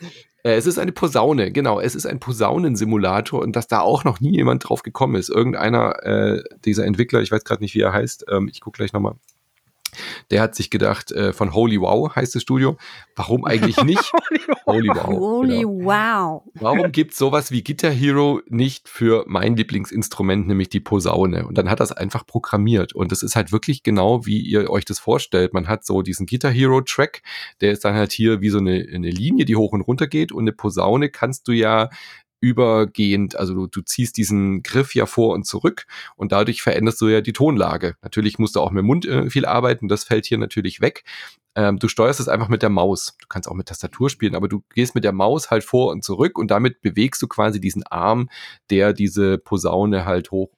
äh, 0.42 0.54
es 0.54 0.66
ist 0.66 0.78
eine 0.78 0.92
Posaune, 0.92 1.52
genau. 1.52 1.80
Es 1.80 1.94
ist 1.94 2.06
ein 2.06 2.18
Posaunensimulator 2.18 3.40
und 3.40 3.56
dass 3.56 3.68
da 3.68 3.80
auch 3.80 4.04
noch 4.04 4.20
nie 4.20 4.32
jemand 4.36 4.68
drauf 4.68 4.82
gekommen 4.82 5.16
ist. 5.16 5.28
Irgendeiner 5.28 6.02
äh, 6.04 6.42
dieser 6.64 6.86
Entwickler, 6.86 7.20
ich 7.20 7.30
weiß 7.30 7.44
gerade 7.44 7.62
nicht, 7.62 7.74
wie 7.74 7.80
er 7.80 7.92
heißt, 7.92 8.26
ähm, 8.30 8.48
ich 8.50 8.60
gucke 8.60 8.76
gleich 8.78 8.92
nochmal, 8.92 9.14
Der 10.30 10.40
hat 10.40 10.54
sich 10.54 10.70
gedacht, 10.70 11.12
äh, 11.12 11.32
von 11.32 11.54
Holy 11.54 11.80
Wow 11.80 12.14
heißt 12.14 12.34
das 12.34 12.42
Studio, 12.42 12.76
warum 13.16 13.44
eigentlich 13.44 13.76
nicht 13.84 14.12
Holy 14.66 14.88
Wow? 14.88 15.06
Holy 15.06 15.60
genau. 15.60 15.84
Wow. 15.84 16.42
Warum 16.54 16.92
gibt 16.92 17.12
es 17.12 17.18
sowas 17.18 17.50
wie 17.50 17.62
Guitar 17.62 17.90
Hero 17.90 18.40
nicht 18.48 18.88
für 18.88 19.24
mein 19.26 19.56
Lieblingsinstrument, 19.56 20.46
nämlich 20.46 20.68
die 20.68 20.80
Posaune? 20.80 21.46
Und 21.46 21.58
dann 21.58 21.68
hat 21.68 21.80
er 21.80 21.84
es 21.84 21.92
einfach 21.92 22.26
programmiert. 22.26 22.94
Und 22.94 23.12
das 23.12 23.22
ist 23.22 23.36
halt 23.36 23.52
wirklich 23.52 23.82
genau, 23.82 24.26
wie 24.26 24.40
ihr 24.40 24.70
euch 24.70 24.84
das 24.84 24.98
vorstellt. 24.98 25.52
Man 25.52 25.68
hat 25.68 25.84
so 25.84 26.02
diesen 26.02 26.26
Guitar 26.26 26.50
Hero 26.50 26.80
Track, 26.80 27.22
der 27.60 27.72
ist 27.72 27.84
dann 27.84 27.94
halt 27.94 28.12
hier 28.12 28.40
wie 28.40 28.48
so 28.48 28.58
eine, 28.58 28.86
eine 28.92 29.10
Linie, 29.10 29.44
die 29.44 29.56
hoch 29.56 29.72
und 29.72 29.82
runter 29.82 30.06
geht. 30.06 30.32
Und 30.32 30.44
eine 30.44 30.52
Posaune 30.52 31.10
kannst 31.10 31.48
du 31.48 31.52
ja 31.52 31.90
übergehend, 32.42 33.36
also 33.36 33.54
du, 33.54 33.66
du 33.68 33.80
ziehst 33.82 34.16
diesen 34.16 34.62
Griff 34.62 34.94
ja 34.94 35.06
vor 35.06 35.32
und 35.32 35.46
zurück 35.46 35.86
und 36.16 36.32
dadurch 36.32 36.60
veränderst 36.60 37.00
du 37.00 37.08
ja 37.08 37.20
die 37.20 37.32
Tonlage. 37.32 37.94
Natürlich 38.02 38.38
musst 38.38 38.56
du 38.56 38.60
auch 38.60 38.72
mit 38.72 38.82
dem 38.82 38.86
Mund 38.86 39.06
äh, 39.06 39.30
viel 39.30 39.46
arbeiten, 39.46 39.88
das 39.88 40.04
fällt 40.04 40.26
hier 40.26 40.38
natürlich 40.38 40.80
weg. 40.80 41.04
Ähm, 41.54 41.78
du 41.78 41.86
steuerst 41.86 42.18
es 42.18 42.28
einfach 42.28 42.48
mit 42.48 42.62
der 42.62 42.68
Maus. 42.68 43.16
Du 43.20 43.26
kannst 43.28 43.48
auch 43.48 43.54
mit 43.54 43.68
Tastatur 43.68 44.10
spielen, 44.10 44.34
aber 44.34 44.48
du 44.48 44.64
gehst 44.74 44.94
mit 44.94 45.04
der 45.04 45.12
Maus 45.12 45.50
halt 45.50 45.62
vor 45.62 45.92
und 45.92 46.02
zurück 46.02 46.36
und 46.36 46.50
damit 46.50 46.82
bewegst 46.82 47.22
du 47.22 47.28
quasi 47.28 47.60
diesen 47.60 47.84
Arm, 47.86 48.28
der 48.70 48.92
diese 48.92 49.38
Posaune 49.38 50.04
halt 50.04 50.32
hoch 50.32 50.50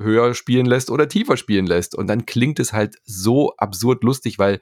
höher 0.00 0.34
spielen 0.34 0.66
lässt 0.66 0.90
oder 0.90 1.08
tiefer 1.08 1.36
spielen 1.36 1.66
lässt. 1.66 1.94
Und 1.96 2.06
dann 2.06 2.26
klingt 2.26 2.60
es 2.60 2.72
halt 2.72 2.96
so 3.04 3.56
absurd 3.56 4.04
lustig, 4.04 4.38
weil 4.38 4.60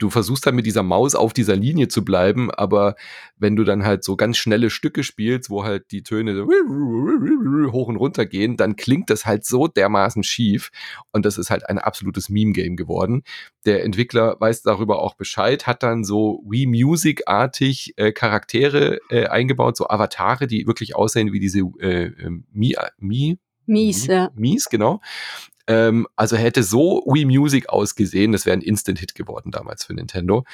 du 0.00 0.10
versuchst 0.10 0.46
dann 0.46 0.56
mit 0.56 0.66
dieser 0.66 0.82
Maus 0.82 1.14
auf 1.14 1.32
dieser 1.32 1.54
Linie 1.54 1.88
zu 1.88 2.04
bleiben, 2.04 2.50
aber 2.50 2.96
wenn 3.36 3.54
du 3.54 3.64
dann 3.64 3.84
halt 3.84 4.02
so 4.02 4.16
ganz 4.16 4.38
schnelle 4.38 4.70
Stücke 4.70 5.04
spielst, 5.04 5.50
wo 5.50 5.62
halt 5.62 5.90
die 5.92 6.02
Töne 6.02 6.46
hoch 7.72 7.88
und 7.88 7.96
runter 7.96 8.26
gehen, 8.26 8.56
dann 8.56 8.76
klingt 8.76 9.10
das 9.10 9.26
halt 9.26 9.44
so 9.44 9.68
dermaßen 9.68 10.24
schief 10.24 10.70
und 11.12 11.24
das 11.24 11.38
ist 11.38 11.50
halt 11.50 11.68
ein 11.68 11.78
absolutes 11.78 12.28
Meme-Game 12.28 12.76
geworden. 12.76 13.22
Der 13.66 13.84
Entwickler 13.84 14.36
weiß 14.40 14.62
darüber 14.62 15.00
auch 15.00 15.14
Bescheid, 15.14 15.66
hat 15.66 15.82
dann 15.82 16.02
so 16.02 16.42
Wii 16.48 16.66
Music-artig 16.66 17.94
äh, 17.96 18.12
Charaktere 18.12 18.98
äh, 19.10 19.26
eingebaut, 19.26 19.76
so 19.76 19.88
Avatare, 19.88 20.46
die 20.46 20.66
wirklich 20.66 20.96
aussehen 20.96 21.32
wie 21.32 21.40
diese 21.40 21.60
äh, 21.80 22.06
äh 22.06 22.30
Mi, 22.52 22.74
Mi 22.98 23.38
Mies, 23.70 24.06
ja. 24.06 24.30
Mies, 24.34 24.68
genau. 24.68 25.00
Ähm, 25.70 26.08
also 26.16 26.36
hätte 26.36 26.64
so 26.64 27.04
Wii 27.06 27.26
Music 27.26 27.68
ausgesehen, 27.68 28.32
das 28.32 28.44
wäre 28.44 28.56
ein 28.56 28.60
Instant-Hit 28.60 29.14
geworden 29.14 29.52
damals 29.52 29.84
für 29.84 29.94
Nintendo. 29.94 30.44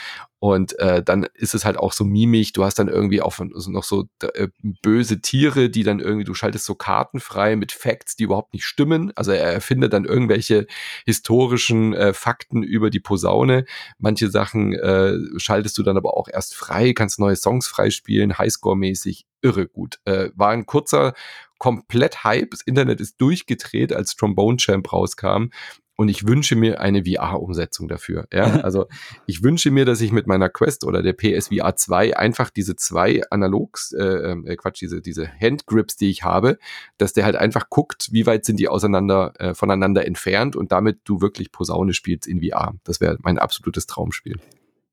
Und 0.41 0.79
äh, 0.79 1.03
dann 1.03 1.27
ist 1.33 1.55
es 1.55 1.65
halt 1.65 1.79
auch 1.79 1.93
so 1.95 2.05
mimig. 2.05 2.53
Du 2.53 2.65
hast 2.65 2.79
dann 2.79 2.89
irgendwie 2.89 3.23
auch 3.23 3.39
noch 3.39 3.83
so 3.83 4.05
äh, 4.35 4.49
böse 4.83 5.23
Tiere, 5.23 5.71
die 5.71 5.85
dann 5.85 6.01
irgendwie, 6.01 6.25
du 6.25 6.35
schaltest 6.35 6.67
so 6.67 6.75
Karten 6.75 7.21
frei 7.21 7.57
mit 7.57 7.73
Facts, 7.73 8.17
die 8.17 8.25
überhaupt 8.25 8.53
nicht 8.53 8.67
stimmen. 8.67 9.11
Also 9.17 9.33
er 9.33 9.51
erfindet 9.51 9.95
dann 9.95 10.05
irgendwelche 10.05 10.67
historischen 11.07 11.95
äh, 11.95 12.13
Fakten 12.13 12.63
über 12.63 12.91
die 12.91 13.01
Posaune. 13.01 13.65
Manche 13.99 14.31
Sachen 14.31 14.75
äh, 14.75 15.15
schaltest 15.39 15.79
du 15.79 15.83
dann 15.83 15.97
aber 15.97 16.15
auch 16.15 16.29
erst 16.31 16.55
frei, 16.55 16.93
kannst 16.93 17.19
neue 17.19 17.37
Songs 17.37 17.67
freispielen, 17.69 18.37
Highscore-mäßig. 18.37 19.25
Irre 19.41 19.67
gut. 19.67 20.01
Äh, 20.05 20.31
war 20.35 20.51
ein 20.51 20.67
kurzer 20.67 21.15
komplett 21.59 22.25
Hype. 22.25 22.51
Das 22.51 22.63
Internet 22.63 23.01
ist 23.01 23.21
durchgedreht, 23.21 23.93
als 23.93 24.17
Trombone 24.17 24.57
Champ 24.59 24.93
rauskam. 24.93 25.51
Und 25.99 26.11
ich 26.11 26.27
wünsche 26.27 26.57
mir 26.57 26.81
eine 26.81 27.05
VR-Umsetzung 27.05 27.89
dafür. 27.89 28.27
Ja, 28.33 28.45
also 28.63 28.87
ich 29.27 29.43
wünsche 29.43 29.71
mir, 29.71 29.85
dass 29.85 30.01
ich 30.01 30.13
mit 30.13 30.27
meiner 30.27 30.51
Quest 30.51 30.85
oder 30.85 31.03
der 31.03 31.15
PSVR 31.15 31.75
2 31.75 32.17
einfach 32.17 32.51
diese 32.51 32.77
zwei 32.77 33.23
Analogs, 33.31 33.93
äh, 33.93 34.05
äh, 34.05 34.57
Quatsch, 34.57 34.83
diese, 34.83 35.01
diese 35.01 35.29
Handgrips, 35.41 35.97
die 35.97 36.11
ich 36.11 36.23
habe, 36.23 36.59
dass 36.99 37.15
der 37.15 37.25
halt 37.25 37.37
einfach 37.37 37.71
guckt, 37.71 38.09
wie 38.13 38.27
weit 38.27 38.45
sind 38.45 38.61
die 38.61 38.69
auseinander, 38.69 39.33
äh, 39.39 39.55
voneinander 39.55 40.07
entfernt 40.07 40.55
und 40.55 40.71
damit 40.71 41.01
du 41.05 41.23
wirklich 41.23 41.51
Posaune 41.51 41.95
spielst 41.95 42.27
in 42.27 42.43
VR. 42.43 42.75
Das 42.85 43.01
wäre 43.01 43.17
mein 43.23 43.39
absolutes 43.39 43.87
Traumspiel. 43.87 44.37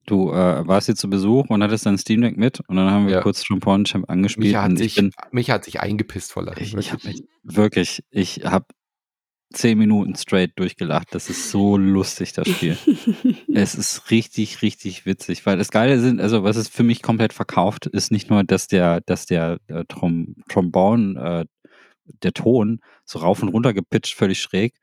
Du 0.06 0.32
äh, 0.32 0.68
warst 0.68 0.88
hier 0.88 0.96
zu 0.96 1.10
Besuch 1.10 1.50
und 1.50 1.64
hattest 1.64 1.86
dein 1.86 1.98
Steam 1.98 2.22
Deck 2.22 2.38
mit 2.38 2.60
und 2.68 2.76
dann 2.76 2.92
haben 2.92 3.08
wir 3.08 3.14
ja. 3.14 3.22
kurz 3.22 3.42
Trombone 3.44 3.86
Champ 3.86 4.10
angespielt. 4.10 4.48
Mich 4.48 4.56
hat, 4.56 4.78
sich, 4.78 4.96
bin, 4.96 5.12
mich 5.32 5.50
hat 5.50 5.64
sich 5.64 5.80
eingepisst 5.80 6.34
vor 6.34 6.44
Lachen. 6.44 6.62
Ich, 6.62 6.76
ich 6.76 6.92
habe 6.92 7.08
mich 7.08 7.24
wirklich, 7.44 8.04
ich 8.12 8.44
habe 8.44 8.66
zehn 9.54 9.78
Minuten 9.78 10.16
straight 10.16 10.52
durchgelacht. 10.58 11.10
Das 11.12 11.30
ist 11.30 11.52
so 11.52 11.78
lustig, 11.78 12.34
das 12.34 12.50
Spiel. 12.50 12.78
es 13.54 13.76
ist 13.76 14.12
richtig, 14.12 14.62
richtig 14.62 15.06
witzig, 15.06 15.46
weil 15.46 15.58
das 15.58 15.72
Geile 15.72 16.00
sind, 16.00 16.20
also 16.20 16.44
was 16.44 16.58
es 16.58 16.68
für 16.68 16.84
mich 16.84 17.02
komplett 17.02 17.34
verkauft, 17.34 17.86
ist 17.86 18.12
nicht 18.12 18.30
nur, 18.30 18.44
dass 18.44 18.68
der, 18.68 19.02
dass 19.02 19.26
der 19.26 19.60
äh, 19.68 19.86
Trom 19.88 20.36
Trombone, 20.50 21.46
äh, 21.46 21.46
der 22.24 22.34
Ton 22.34 22.82
so 23.06 23.20
rauf 23.20 23.42
und 23.42 23.50
runter 23.50 23.74
gepitcht, 23.74 24.16
völlig 24.16 24.42
schräg 24.42 24.74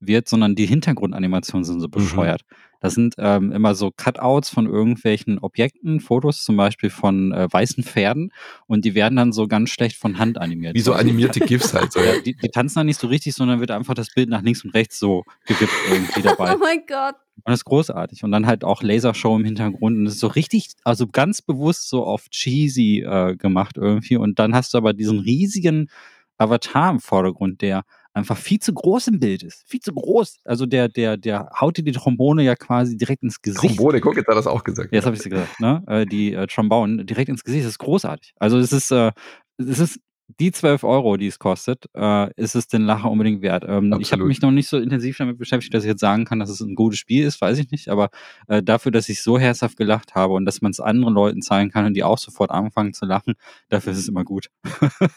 wird, 0.00 0.28
sondern 0.28 0.54
die 0.54 0.66
Hintergrundanimationen 0.66 1.64
sind 1.64 1.80
so 1.80 1.88
mhm. 1.88 1.92
bescheuert. 1.92 2.42
Mhm. 2.48 2.67
Das 2.80 2.94
sind 2.94 3.14
ähm, 3.18 3.52
immer 3.52 3.74
so 3.74 3.90
Cutouts 3.90 4.50
von 4.50 4.66
irgendwelchen 4.66 5.38
Objekten, 5.38 6.00
Fotos 6.00 6.44
zum 6.44 6.56
Beispiel 6.56 6.90
von 6.90 7.32
äh, 7.32 7.48
weißen 7.50 7.82
Pferden 7.82 8.32
und 8.66 8.84
die 8.84 8.94
werden 8.94 9.16
dann 9.16 9.32
so 9.32 9.48
ganz 9.48 9.70
schlecht 9.70 9.96
von 9.96 10.18
Hand 10.18 10.38
animiert. 10.38 10.74
Wie 10.74 10.80
so 10.80 10.92
animierte 10.92 11.40
GIFs 11.46 11.74
halt. 11.74 11.92
So. 11.92 12.00
Ja, 12.00 12.20
die, 12.24 12.34
die, 12.34 12.48
tanzen 12.48 12.76
dann 12.76 12.86
nicht 12.86 13.00
so 13.00 13.08
richtig, 13.08 13.34
sondern 13.34 13.60
wird 13.60 13.70
einfach 13.70 13.94
das 13.94 14.14
Bild 14.14 14.28
nach 14.28 14.42
links 14.42 14.64
und 14.64 14.74
rechts 14.74 14.98
so 14.98 15.24
gewippt 15.46 15.72
irgendwie 15.90 16.22
dabei. 16.22 16.54
oh 16.54 16.58
mein 16.58 16.82
Gott. 16.86 17.16
Und 17.44 17.52
das 17.52 17.60
ist 17.60 17.64
großartig. 17.64 18.24
Und 18.24 18.32
dann 18.32 18.46
halt 18.46 18.64
auch 18.64 18.82
Lasershow 18.82 19.36
im 19.36 19.44
Hintergrund. 19.44 19.96
Und 19.96 20.04
das 20.04 20.14
ist 20.14 20.20
so 20.20 20.26
richtig, 20.28 20.70
also 20.84 21.06
ganz 21.06 21.40
bewusst 21.40 21.88
so 21.88 22.04
auf 22.04 22.28
cheesy 22.30 23.00
äh, 23.00 23.36
gemacht 23.36 23.76
irgendwie. 23.76 24.16
Und 24.16 24.38
dann 24.38 24.54
hast 24.54 24.74
du 24.74 24.78
aber 24.78 24.92
diesen 24.92 25.20
riesigen 25.20 25.88
Avatar 26.36 26.90
im 26.90 27.00
Vordergrund, 27.00 27.60
der 27.62 27.84
einfach 28.14 28.36
viel 28.36 28.58
zu 28.58 28.72
groß 28.72 29.08
im 29.08 29.20
Bild 29.20 29.42
ist. 29.42 29.64
Viel 29.68 29.80
zu 29.80 29.92
groß. 29.92 30.40
Also 30.44 30.66
der, 30.66 30.88
der, 30.88 31.16
der 31.16 31.50
haut 31.60 31.76
dir 31.76 31.84
die 31.84 31.92
Trombone 31.92 32.42
ja 32.42 32.56
quasi 32.56 32.96
direkt 32.96 33.22
ins 33.22 33.40
Gesicht. 33.40 33.76
Trombone, 33.76 34.00
guck, 34.00 34.16
jetzt 34.16 34.26
hat 34.26 34.32
er 34.32 34.36
das 34.36 34.46
auch 34.46 34.64
gesagt. 34.64 34.92
Ja, 34.92 34.96
jetzt 34.96 35.06
habe 35.06 35.14
ich 35.14 35.20
es 35.20 35.30
gesagt. 35.30 35.60
Ne? 35.60 35.82
Äh, 35.86 36.06
die 36.06 36.32
äh, 36.32 36.46
Trombone 36.46 37.04
direkt 37.04 37.28
ins 37.28 37.44
Gesicht. 37.44 37.64
Das 37.64 37.72
ist 37.72 37.78
großartig. 37.78 38.34
Also 38.38 38.58
es 38.58 38.72
ist, 38.72 38.90
äh, 38.90 39.12
es 39.58 39.78
ist 39.78 40.00
die 40.40 40.52
12 40.52 40.84
Euro, 40.84 41.16
die 41.16 41.26
es 41.26 41.38
kostet, 41.38 41.86
äh, 41.94 42.32
ist 42.34 42.54
es 42.54 42.68
den 42.68 42.82
Lacher 42.82 43.10
unbedingt 43.10 43.40
wert. 43.40 43.64
Ähm, 43.66 43.96
ich 43.98 44.12
habe 44.12 44.24
mich 44.24 44.42
noch 44.42 44.50
nicht 44.50 44.68
so 44.68 44.76
intensiv 44.76 45.16
damit 45.16 45.38
beschäftigt, 45.38 45.72
dass 45.72 45.84
ich 45.84 45.88
jetzt 45.88 46.00
sagen 46.00 46.26
kann, 46.26 46.38
dass 46.38 46.50
es 46.50 46.60
ein 46.60 46.74
gutes 46.74 46.98
Spiel 46.98 47.24
ist, 47.24 47.40
weiß 47.40 47.58
ich 47.58 47.70
nicht. 47.70 47.88
Aber 47.88 48.10
äh, 48.46 48.62
dafür, 48.62 48.92
dass 48.92 49.08
ich 49.08 49.22
so 49.22 49.38
herzhaft 49.38 49.78
gelacht 49.78 50.14
habe 50.14 50.34
und 50.34 50.44
dass 50.44 50.60
man 50.60 50.70
es 50.70 50.80
anderen 50.80 51.14
Leuten 51.14 51.40
zeigen 51.40 51.70
kann 51.70 51.86
und 51.86 51.94
die 51.94 52.04
auch 52.04 52.18
sofort 52.18 52.50
anfangen 52.50 52.92
zu 52.92 53.06
lachen, 53.06 53.34
dafür 53.70 53.92
ist 53.92 53.98
es 53.98 54.08
immer 54.08 54.22
gut. 54.22 54.50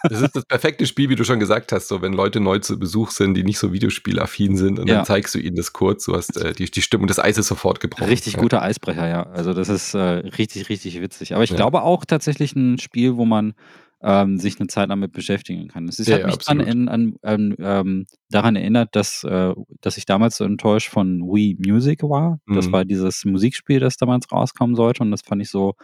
das 0.04 0.22
ist 0.22 0.36
das 0.36 0.46
perfekte 0.46 0.88
Spiel, 0.88 1.10
wie 1.10 1.16
du 1.16 1.26
schon 1.26 1.40
gesagt 1.40 1.74
hast, 1.74 1.90
so 1.90 2.02
wenn 2.02 2.14
Leute 2.14 2.40
neu 2.40 2.60
zu 2.60 2.80
Besuch 2.80 3.12
sind, 3.12 3.34
die 3.34 3.44
nicht 3.44 3.60
so 3.60 3.74
videospielaffin 3.74 4.56
sind 4.56 4.80
und 4.80 4.88
ja. 4.88 4.96
dann 4.96 5.06
zeigst 5.06 5.36
du 5.36 5.40
ihnen 5.40 5.58
das 5.58 5.74
kurz, 5.74 6.06
du 6.06 6.16
hast 6.16 6.38
äh, 6.38 6.54
die, 6.54 6.72
die 6.72 6.82
Stimmung 6.82 7.08
des 7.08 7.20
Eises 7.20 7.48
sofort 7.48 7.82
gebrochen. 7.82 8.06
Richtig 8.06 8.36
ja. 8.36 8.40
guter 8.40 8.62
Eisbrecher, 8.62 9.10
ja. 9.10 9.24
Also 9.24 9.54
das 9.54 9.68
ist 9.68 9.94
äh, 9.94 10.00
richtig, 10.00 10.70
richtig 10.70 11.02
witzig. 11.02 11.36
Aber 11.36 11.44
ich 11.44 11.50
ja. 11.50 11.58
glaube 11.58 11.82
auch 11.82 12.06
tatsächlich 12.06 12.56
ein 12.56 12.80
Spiel, 12.80 13.18
wo 13.18 13.26
man 13.26 13.54
ähm, 14.04 14.38
sich 14.38 14.60
eine 14.60 14.68
Zeit 14.68 14.90
damit 14.90 15.12
beschäftigen 15.12 15.68
kann. 15.68 15.88
Es 15.88 16.00
ist, 16.00 16.08
ja, 16.08 16.18
hat 16.18 16.26
mich 16.26 16.48
ja, 16.48 16.52
an, 16.52 16.88
an, 16.88 17.16
an, 17.22 17.56
ähm, 17.60 18.06
daran 18.30 18.56
erinnert, 18.56 18.96
dass, 18.96 19.24
äh, 19.24 19.54
dass 19.82 19.98
ich 19.98 20.06
damals 20.06 20.38
so 20.38 20.44
enttäuscht 20.44 20.90
von 20.90 21.22
Wii 21.22 21.58
Music 21.60 22.02
war. 22.04 22.40
Mhm. 22.46 22.56
Das 22.56 22.72
war 22.72 22.86
dieses 22.86 23.24
Musikspiel, 23.26 23.80
das 23.80 23.98
damals 23.98 24.32
rauskommen 24.32 24.76
sollte 24.76 25.04
und 25.04 25.12
das 25.12 25.22
fand 25.22 25.42
ich 25.42 25.50
so 25.50 25.76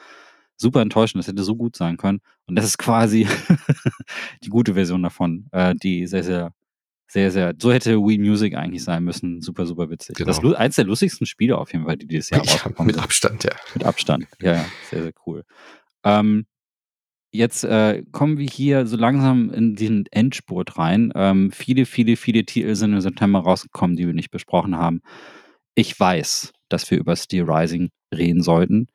super 0.56 0.82
enttäuschend. 0.82 1.22
Das 1.22 1.28
hätte 1.28 1.44
so 1.44 1.56
gut 1.56 1.76
sein 1.76 1.98
können. 1.98 2.22
Und 2.48 2.56
das 2.56 2.66
ist 2.66 2.78
quasi 2.80 3.28
die 4.44 4.50
gute 4.50 4.74
Version 4.74 5.04
davon, 5.04 5.48
äh, 5.52 5.76
die 5.76 6.08
sehr, 6.08 6.24
sehr 6.24 6.52
sehr, 7.10 7.32
sehr, 7.32 7.54
so 7.58 7.72
hätte 7.72 7.98
Wii 7.98 8.18
Music 8.18 8.56
eigentlich 8.56 8.84
sein 8.84 9.04
müssen. 9.04 9.42
Super, 9.42 9.66
super 9.66 9.90
witzig. 9.90 10.18
Genau. 10.18 10.28
Das 10.28 10.44
ist 10.44 10.54
eins 10.56 10.76
der 10.76 10.84
lustigsten 10.84 11.26
Spiele 11.26 11.58
auf 11.58 11.72
jeden 11.72 11.86
Fall, 11.86 11.96
die 11.96 12.06
dieses 12.06 12.30
Jahr 12.30 12.44
ja, 12.46 12.84
Mit 12.84 12.98
Abstand, 12.98 13.46
ja. 13.46 13.52
Mit 13.74 13.86
Abstand, 13.86 14.28
ja, 14.42 14.56
ja, 14.56 14.66
sehr, 14.90 15.04
sehr 15.04 15.14
cool. 15.26 15.46
Ähm, 16.04 16.46
Jetzt 17.32 17.64
äh, 17.66 18.04
kommen 18.12 18.38
wir 18.38 18.48
hier 18.48 18.88
so 18.88 18.96
langsam 18.96 19.50
in 19.52 19.76
den 19.76 20.06
Endspurt 20.12 20.78
rein. 20.78 21.12
Ähm, 21.16 21.52
viele, 21.52 21.86
viele, 21.86 22.16
viele 22.16 22.46
Titel 22.46 22.74
sind 22.76 22.94
im 22.94 23.02
September 23.02 23.40
rausgekommen, 23.40 23.98
die 23.98 24.08
wir 24.08 24.14
nicht 24.14 24.32
besprochen 24.32 24.78
haben. 24.78 25.02
Ich 25.76 26.00
weiß, 26.00 26.54
dass 26.70 26.90
wir 26.90 26.98
über 26.98 27.16
Steel 27.16 27.44
Rising 27.44 27.90
reden 28.16 28.42
sollten. 28.42 28.88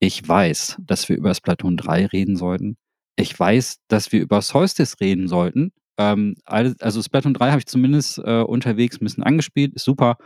Ich 0.00 0.26
weiß, 0.26 0.76
dass 0.80 1.08
wir 1.08 1.16
über 1.16 1.34
Splatoon 1.34 1.76
3 1.76 2.06
reden 2.06 2.36
sollten. 2.36 2.76
Ich 3.16 3.38
weiß, 3.38 3.78
dass 3.88 4.12
wir 4.12 4.20
über 4.20 4.42
Solstice 4.42 5.00
reden 5.00 5.26
sollten. 5.26 5.72
Ähm, 5.98 6.36
also 6.46 7.02
Splatoon 7.02 7.34
3 7.34 7.50
habe 7.50 7.58
ich 7.58 7.66
zumindest 7.66 8.18
äh, 8.18 8.42
unterwegs 8.42 9.00
ein 9.00 9.04
bisschen 9.04 9.24
angespielt. 9.24 9.74
Ist 9.74 9.84
super. 9.84 10.18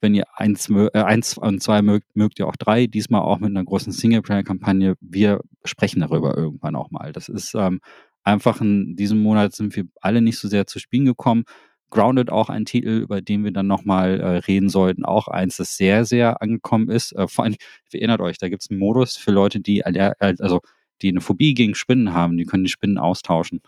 Wenn 0.00 0.14
ihr 0.14 0.24
eins, 0.34 0.70
äh, 0.70 0.90
eins 0.94 1.36
und 1.36 1.62
zwei 1.62 1.82
mögt, 1.82 2.14
mögt 2.14 2.38
ihr 2.38 2.46
auch 2.46 2.56
drei. 2.56 2.86
Diesmal 2.86 3.22
auch 3.22 3.38
mit 3.38 3.50
einer 3.50 3.64
großen 3.64 3.92
Singleplayer-Kampagne. 3.92 4.94
Wir 5.00 5.40
sprechen 5.64 6.00
darüber 6.00 6.36
irgendwann 6.36 6.76
auch 6.76 6.90
mal. 6.90 7.12
Das 7.12 7.28
ist 7.28 7.54
ähm, 7.54 7.80
einfach 8.22 8.60
in 8.60 8.96
diesem 8.96 9.20
Monat 9.20 9.54
sind 9.54 9.74
wir 9.74 9.84
alle 10.00 10.20
nicht 10.20 10.38
so 10.38 10.48
sehr 10.48 10.66
zu 10.66 10.78
spielen 10.78 11.04
gekommen. 11.04 11.44
Grounded 11.90 12.30
auch 12.30 12.50
ein 12.50 12.66
Titel, 12.66 12.90
über 12.90 13.22
den 13.22 13.44
wir 13.44 13.50
dann 13.50 13.66
nochmal 13.66 14.20
äh, 14.20 14.26
reden 14.38 14.68
sollten. 14.68 15.04
Auch 15.04 15.26
eins, 15.28 15.56
das 15.56 15.76
sehr, 15.76 16.04
sehr 16.04 16.42
angekommen 16.42 16.90
ist. 16.90 17.12
Äh, 17.12 17.28
vor 17.28 17.44
allem, 17.44 17.56
erinnert 17.92 18.20
euch, 18.20 18.38
da 18.38 18.48
gibt 18.48 18.62
es 18.62 18.70
einen 18.70 18.78
Modus 18.78 19.16
für 19.16 19.30
Leute, 19.30 19.60
die, 19.60 19.84
also, 19.84 20.60
die 21.00 21.08
eine 21.08 21.20
Phobie 21.20 21.54
gegen 21.54 21.74
Spinnen 21.74 22.12
haben. 22.12 22.36
Die 22.36 22.44
können 22.44 22.64
die 22.64 22.70
Spinnen 22.70 22.98
austauschen. 22.98 23.60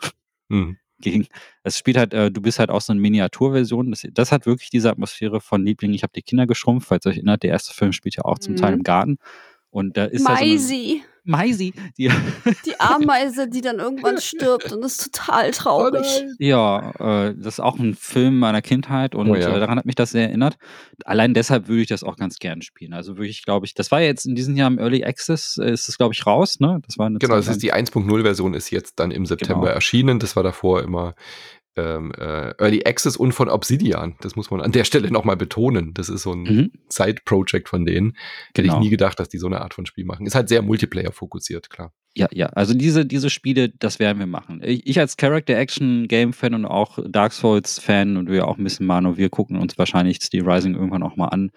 Mhm. 0.48 0.76
Gegen. 1.00 1.26
Es 1.62 1.78
spielt 1.78 1.96
halt, 1.96 2.14
äh, 2.14 2.30
du 2.30 2.40
bist 2.40 2.58
halt 2.58 2.70
auch 2.70 2.80
so 2.80 2.92
eine 2.92 3.00
Miniaturversion. 3.00 3.90
Das, 3.90 4.06
das 4.12 4.32
hat 4.32 4.46
wirklich 4.46 4.70
diese 4.70 4.90
Atmosphäre 4.90 5.40
von 5.40 5.64
Liebling, 5.64 5.92
ich 5.92 6.02
habe 6.02 6.12
die 6.14 6.22
Kinder 6.22 6.46
geschrumpft, 6.46 6.88
falls 6.88 7.06
ihr 7.06 7.10
euch 7.10 7.16
erinnert, 7.16 7.42
der 7.42 7.50
erste 7.50 7.74
Film 7.74 7.92
spielt 7.92 8.16
ja 8.16 8.24
auch 8.24 8.38
zum 8.38 8.56
Teil 8.56 8.72
Mhm. 8.72 8.78
im 8.78 8.82
Garten. 8.84 9.18
Und 9.70 9.96
da 9.96 10.04
ist 10.04 10.26
da 10.28 10.34
Maisi, 11.24 11.72
die, 11.98 12.08
die 12.66 12.78
Ameise, 12.80 13.48
die 13.48 13.60
dann 13.60 13.78
irgendwann 13.78 14.20
stirbt 14.20 14.72
und 14.72 14.82
das 14.82 14.92
ist 14.98 15.12
total 15.12 15.50
traurig. 15.50 16.24
ja, 16.38 16.90
äh, 17.28 17.34
das 17.36 17.54
ist 17.54 17.60
auch 17.60 17.78
ein 17.78 17.94
Film 17.94 18.38
meiner 18.38 18.62
Kindheit 18.62 19.14
und 19.14 19.28
Oh 19.30 19.34
ja. 19.34 19.56
äh, 19.56 19.60
daran 19.60 19.78
hat 19.78 19.86
mich 19.86 19.94
das 19.94 20.10
sehr 20.10 20.28
erinnert. 20.28 20.56
Allein 21.04 21.34
deshalb 21.34 21.68
würde 21.68 21.82
ich 21.82 21.88
das 21.88 22.02
auch 22.04 22.16
ganz 22.16 22.38
gerne 22.38 22.62
spielen. 22.62 22.92
Also 22.94 23.16
wirklich, 23.16 23.44
glaube 23.44 23.66
ich, 23.66 23.74
das 23.74 23.90
war 23.90 24.00
ja 24.00 24.06
jetzt 24.06 24.26
in 24.26 24.34
diesem 24.34 24.56
Jahr 24.56 24.68
im 24.70 24.78
Early 24.78 25.04
Access, 25.04 25.56
äh, 25.58 25.70
ist 25.72 25.88
es, 25.88 25.98
glaube 25.98 26.14
ich, 26.14 26.26
raus, 26.26 26.60
ne? 26.60 26.80
Das 26.86 26.98
war 26.98 27.06
eine 27.06 27.18
Genau, 27.18 27.34
Zeit 27.34 27.46
das 27.46 27.48
ist 27.56 27.62
die 27.62 27.72
1.0-Version 27.72 28.54
ist 28.54 28.70
jetzt 28.70 28.98
dann 28.98 29.10
im 29.10 29.26
September 29.26 29.60
Genau. 29.66 29.74
erschienen. 29.74 30.18
Das 30.18 30.36
war 30.36 30.42
davor 30.42 30.82
immer 30.82 31.14
ähm, 31.80 32.12
äh, 32.18 32.50
Early 32.58 32.82
Access 32.84 33.16
und 33.16 33.32
von 33.32 33.48
Obsidian. 33.48 34.16
Das 34.20 34.36
muss 34.36 34.50
man 34.50 34.60
an 34.60 34.72
der 34.72 34.84
Stelle 34.84 35.10
nochmal 35.10 35.36
betonen. 35.36 35.94
Das 35.94 36.08
ist 36.08 36.22
so 36.22 36.32
ein 36.32 36.42
Mhm. 36.42 36.70
Side-Project 36.88 37.68
von 37.68 37.84
denen. 37.86 38.16
Hätte 38.48 38.62
Genau. 38.62 38.74
ich 38.74 38.80
nie 38.80 38.90
gedacht, 38.90 39.18
dass 39.20 39.28
die 39.28 39.38
so 39.38 39.46
eine 39.46 39.60
Art 39.60 39.74
von 39.74 39.86
Spiel 39.86 40.04
machen. 40.04 40.26
Ist 40.26 40.34
halt 40.34 40.48
sehr 40.48 40.62
Multiplayer-fokussiert, 40.62 41.70
klar. 41.70 41.92
Ja, 42.16 42.26
ja, 42.32 42.46
also 42.46 42.74
diese, 42.74 43.06
diese 43.06 43.30
Spiele, 43.30 43.68
das 43.68 44.00
werden 44.00 44.18
wir 44.18 44.26
machen. 44.26 44.60
Ich, 44.64 44.84
ich 44.86 44.98
als 44.98 45.16
Character-Action-Game-Fan 45.16 46.54
und 46.54 46.64
auch 46.66 46.98
Dark 47.08 47.32
Souls-Fan 47.32 48.16
und 48.16 48.28
wir 48.28 48.48
auch 48.48 48.58
ein 48.58 48.64
bisschen 48.64 48.86
Mano, 48.86 49.16
wir 49.16 49.28
gucken 49.30 49.56
uns 49.56 49.78
wahrscheinlich 49.78 50.18
Steel 50.22 50.48
Rising 50.48 50.74
irgendwann 50.74 51.02
auch 51.04 51.16
mal 51.16 51.28
an. 51.28 51.50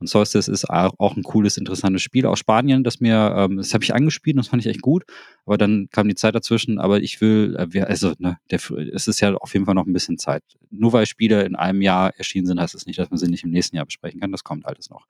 Und 0.00 0.08
Solstice 0.08 0.48
ist 0.50 0.68
auch 0.68 1.16
ein 1.16 1.22
cooles, 1.22 1.56
interessantes 1.56 2.02
Spiel 2.02 2.26
aus 2.26 2.38
Spanien, 2.40 2.82
das 2.84 3.00
mir, 3.00 3.32
ähm, 3.36 3.56
das 3.58 3.72
habe 3.72 3.84
ich 3.84 3.94
angespielt 3.94 4.34
und 4.36 4.40
das 4.44 4.48
fand 4.48 4.60
ich 4.64 4.68
echt 4.68 4.82
gut. 4.82 5.04
Aber 5.46 5.56
dann 5.56 5.88
kam 5.90 6.08
die 6.08 6.14
Zeit 6.16 6.34
dazwischen. 6.34 6.78
Aber 6.78 7.00
ich 7.00 7.20
will, 7.20 7.56
äh, 7.58 7.72
wir, 7.72 7.88
also, 7.88 8.12
ne, 8.18 8.36
der, 8.50 8.58
es 8.92 9.06
ist 9.08 9.20
ja 9.20 9.34
auf 9.34 9.52
jeden 9.54 9.66
Fall 9.66 9.74
noch 9.74 9.86
ein 9.86 9.92
bisschen 9.92 10.18
Zeit. 10.18 10.42
Nur 10.70 10.92
weil 10.92 11.06
Spiele 11.06 11.42
in 11.44 11.54
einem 11.54 11.80
Jahr 11.80 12.12
erschienen 12.18 12.46
sind, 12.46 12.60
heißt 12.60 12.74
es 12.74 12.80
das 12.82 12.86
nicht, 12.86 12.98
dass 12.98 13.10
man 13.10 13.18
sie 13.18 13.28
nicht 13.28 13.44
im 13.44 13.50
nächsten 13.50 13.76
Jahr 13.76 13.84
besprechen 13.86 14.20
kann. 14.20 14.32
Das 14.32 14.42
kommt 14.44 14.66
alles 14.66 14.90
noch. 14.90 15.06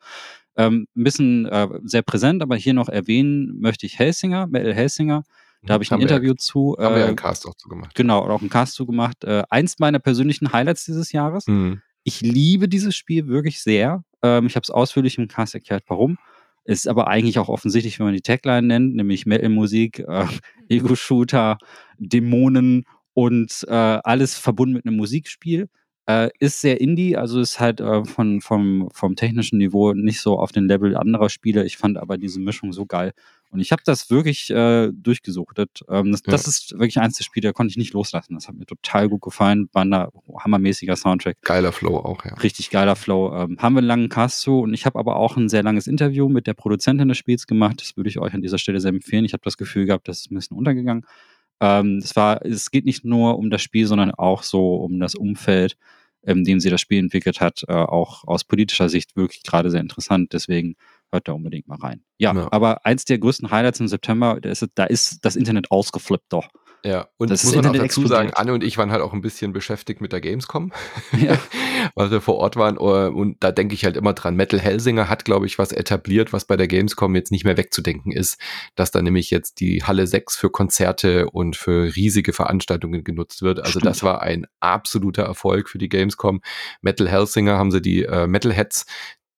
Ähm, 0.56 0.86
ein 0.94 1.02
bisschen 1.04 1.46
äh, 1.46 1.66
sehr 1.84 2.02
präsent, 2.02 2.42
aber 2.42 2.54
hier 2.56 2.74
noch 2.74 2.88
erwähnen 2.88 3.58
möchte 3.60 3.86
ich 3.86 3.98
Helsinger, 3.98 4.46
Metal 4.46 4.74
Helsinger. 4.74 5.24
Da 5.66 5.72
habe 5.74 5.82
ich 5.82 5.90
ein 5.90 5.94
Haben 5.94 6.00
wir 6.02 6.08
ja- 6.08 6.16
Interview 6.16 6.34
zu. 6.34 6.76
Haben 6.78 6.94
wir 6.94 7.02
Äh, 7.04 7.06
einen 7.06 7.16
Cast 7.16 7.46
auch 7.46 7.54
zu 7.54 7.68
gemacht. 7.70 7.94
genau, 7.94 8.20
auch 8.20 8.40
einen 8.42 8.50
Cast 8.50 8.74
zu 8.74 8.84
gemacht. 8.84 9.24
Äh, 9.24 9.44
eins 9.48 9.78
meiner 9.78 9.98
persönlichen 9.98 10.52
Highlights 10.52 10.84
dieses 10.84 11.10
Jahres. 11.10 11.46
Mhm. 11.46 11.80
Ich 12.04 12.20
liebe 12.20 12.68
dieses 12.68 12.94
Spiel 12.94 13.26
wirklich 13.26 13.60
sehr. 13.60 14.04
Ähm, 14.22 14.46
ich 14.46 14.56
habe 14.56 14.62
es 14.62 14.70
ausführlich 14.70 15.18
im 15.18 15.26
Cast 15.28 15.54
erklärt, 15.54 15.84
warum. 15.88 16.18
Ist 16.66 16.88
aber 16.88 17.08
eigentlich 17.08 17.38
auch 17.38 17.48
offensichtlich, 17.48 17.98
wenn 17.98 18.06
man 18.06 18.14
die 18.14 18.22
Tagline 18.22 18.66
nennt, 18.66 18.94
nämlich 18.94 19.26
Metal-Musik, 19.26 20.00
äh, 20.00 20.26
Ego-Shooter, 20.68 21.58
Dämonen 21.98 22.84
und 23.14 23.64
äh, 23.68 23.72
alles 23.72 24.38
verbunden 24.38 24.74
mit 24.74 24.86
einem 24.86 24.96
Musikspiel. 24.96 25.68
Äh, 26.06 26.28
ist 26.38 26.60
sehr 26.60 26.82
indie, 26.82 27.16
also 27.16 27.40
ist 27.40 27.60
halt 27.60 27.80
äh, 27.80 28.04
von, 28.04 28.42
vom, 28.42 28.90
vom 28.92 29.16
technischen 29.16 29.56
Niveau 29.56 29.94
nicht 29.94 30.20
so 30.20 30.38
auf 30.38 30.52
den 30.52 30.68
Level 30.68 30.96
anderer 30.96 31.30
Spiele. 31.30 31.64
Ich 31.64 31.78
fand 31.78 31.96
aber 31.96 32.18
diese 32.18 32.40
Mischung 32.40 32.74
so 32.74 32.84
geil. 32.84 33.12
Und 33.50 33.60
ich 33.60 33.72
habe 33.72 33.82
das 33.86 34.10
wirklich 34.10 34.50
äh, 34.50 34.90
durchgesuchtet. 34.92 35.82
Ähm, 35.88 36.12
das, 36.12 36.22
Ja. 36.26 36.32
das 36.32 36.46
ist 36.46 36.72
wirklich 36.72 36.98
eins 36.98 37.16
der 37.16 37.24
Spiele, 37.24 37.48
da 37.48 37.52
konnte 37.52 37.70
ich 37.70 37.78
nicht 37.78 37.94
loslassen. 37.94 38.34
Das 38.34 38.48
hat 38.48 38.56
mir 38.56 38.66
total 38.66 39.08
gut 39.08 39.22
gefallen. 39.22 39.70
War 39.72 39.84
ein 39.84 39.94
hammermäßiger 40.40 40.96
Soundtrack. 40.96 41.38
Geiler 41.40 41.72
Flow 41.72 41.96
auch, 41.96 42.22
ja. 42.26 42.34
Richtig 42.34 42.68
geiler 42.68 42.96
Flow. 42.96 43.32
Ähm, 43.34 43.56
haben 43.60 43.74
wir 43.74 43.78
einen 43.78 43.86
langen 43.86 44.08
Cast 44.10 44.40
zu 44.40 44.60
und 44.60 44.74
ich 44.74 44.84
habe 44.84 44.98
aber 44.98 45.16
auch 45.16 45.38
ein 45.38 45.48
sehr 45.48 45.62
langes 45.62 45.86
Interview 45.86 46.28
mit 46.28 46.46
der 46.46 46.54
Produzentin 46.54 47.08
des 47.08 47.16
Spiels 47.16 47.46
gemacht. 47.46 47.80
Das 47.80 47.96
würde 47.96 48.10
ich 48.10 48.18
euch 48.18 48.34
an 48.34 48.42
dieser 48.42 48.58
Stelle 48.58 48.80
sehr 48.80 48.90
empfehlen. 48.90 49.24
Ich 49.24 49.32
habe 49.32 49.44
das 49.44 49.56
Gefühl 49.56 49.86
gehabt, 49.86 50.06
das 50.08 50.18
ist 50.20 50.30
ein 50.30 50.34
bisschen 50.34 50.58
untergegangen. 50.58 51.06
Ähm, 51.60 51.98
es, 51.98 52.16
war, 52.16 52.44
es 52.44 52.70
geht 52.70 52.84
nicht 52.84 53.04
nur 53.04 53.38
um 53.38 53.50
das 53.50 53.62
Spiel, 53.62 53.86
sondern 53.86 54.10
auch 54.12 54.42
so 54.42 54.76
um 54.76 54.98
das 55.00 55.14
Umfeld, 55.14 55.76
in 56.22 56.44
dem 56.44 56.60
sie 56.60 56.70
das 56.70 56.80
Spiel 56.80 56.98
entwickelt 56.98 57.40
hat. 57.40 57.64
Äh, 57.68 57.72
auch 57.72 58.24
aus 58.24 58.44
politischer 58.44 58.88
Sicht 58.88 59.16
wirklich 59.16 59.42
gerade 59.42 59.70
sehr 59.70 59.80
interessant. 59.80 60.32
Deswegen 60.32 60.74
hört 61.12 61.28
da 61.28 61.32
unbedingt 61.32 61.68
mal 61.68 61.78
rein. 61.78 62.02
Ja, 62.18 62.34
Ja. 62.34 62.48
aber 62.50 62.84
eins 62.86 63.04
der 63.04 63.18
größten 63.18 63.50
Highlights 63.50 63.80
im 63.80 63.88
September, 63.88 64.38
da 64.40 64.50
ist, 64.50 64.66
da 64.74 64.84
ist 64.84 65.24
das 65.24 65.36
Internet 65.36 65.70
ausgeflippt 65.70 66.32
doch. 66.32 66.48
Ja, 66.84 67.08
und 67.16 67.30
Das 67.30 67.42
muss 67.44 67.54
man 67.56 67.66
auch 67.66 67.72
dazu 67.72 68.06
sagen. 68.06 68.30
Anne 68.34 68.52
und 68.52 68.62
ich 68.62 68.76
waren 68.76 68.92
halt 68.92 69.00
auch 69.00 69.14
ein 69.14 69.22
bisschen 69.22 69.54
beschäftigt 69.54 70.02
mit 70.02 70.12
der 70.12 70.20
Gamescom, 70.20 70.70
Ja. 71.18 71.38
weil 71.94 72.10
wir 72.10 72.20
vor 72.20 72.36
Ort 72.36 72.56
waren. 72.56 72.76
äh, 72.76 72.78
Und 73.10 73.42
da 73.42 73.52
denke 73.52 73.74
ich 73.74 73.84
halt 73.86 73.96
immer 73.96 74.12
dran. 74.12 74.36
Metal 74.36 74.60
Helsinger 74.60 75.08
hat, 75.08 75.24
glaube 75.24 75.46
ich, 75.46 75.58
was 75.58 75.72
etabliert, 75.72 76.32
was 76.34 76.44
bei 76.44 76.56
der 76.56 76.68
Gamescom 76.68 77.14
jetzt 77.14 77.32
nicht 77.32 77.44
mehr 77.44 77.56
wegzudenken 77.56 78.12
ist, 78.12 78.38
dass 78.74 78.90
da 78.90 79.00
nämlich 79.00 79.30
jetzt 79.30 79.60
die 79.60 79.82
Halle 79.82 80.06
6 80.06 80.36
für 80.36 80.50
Konzerte 80.50 81.30
und 81.30 81.56
für 81.56 81.96
riesige 81.96 82.32
Veranstaltungen 82.34 83.02
genutzt 83.02 83.40
wird. 83.42 83.60
Also 83.60 83.70
Stimmt. 83.80 83.86
das 83.86 84.02
war 84.02 84.20
ein 84.22 84.46
absoluter 84.60 85.22
Erfolg 85.22 85.70
für 85.70 85.78
die 85.78 85.88
Gamescom. 85.88 86.42
Metal 86.82 87.08
Helsinger 87.08 87.56
haben 87.56 87.70
sie 87.70 87.80
die 87.80 88.02
äh, 88.04 88.26
Metalheads 88.26 88.84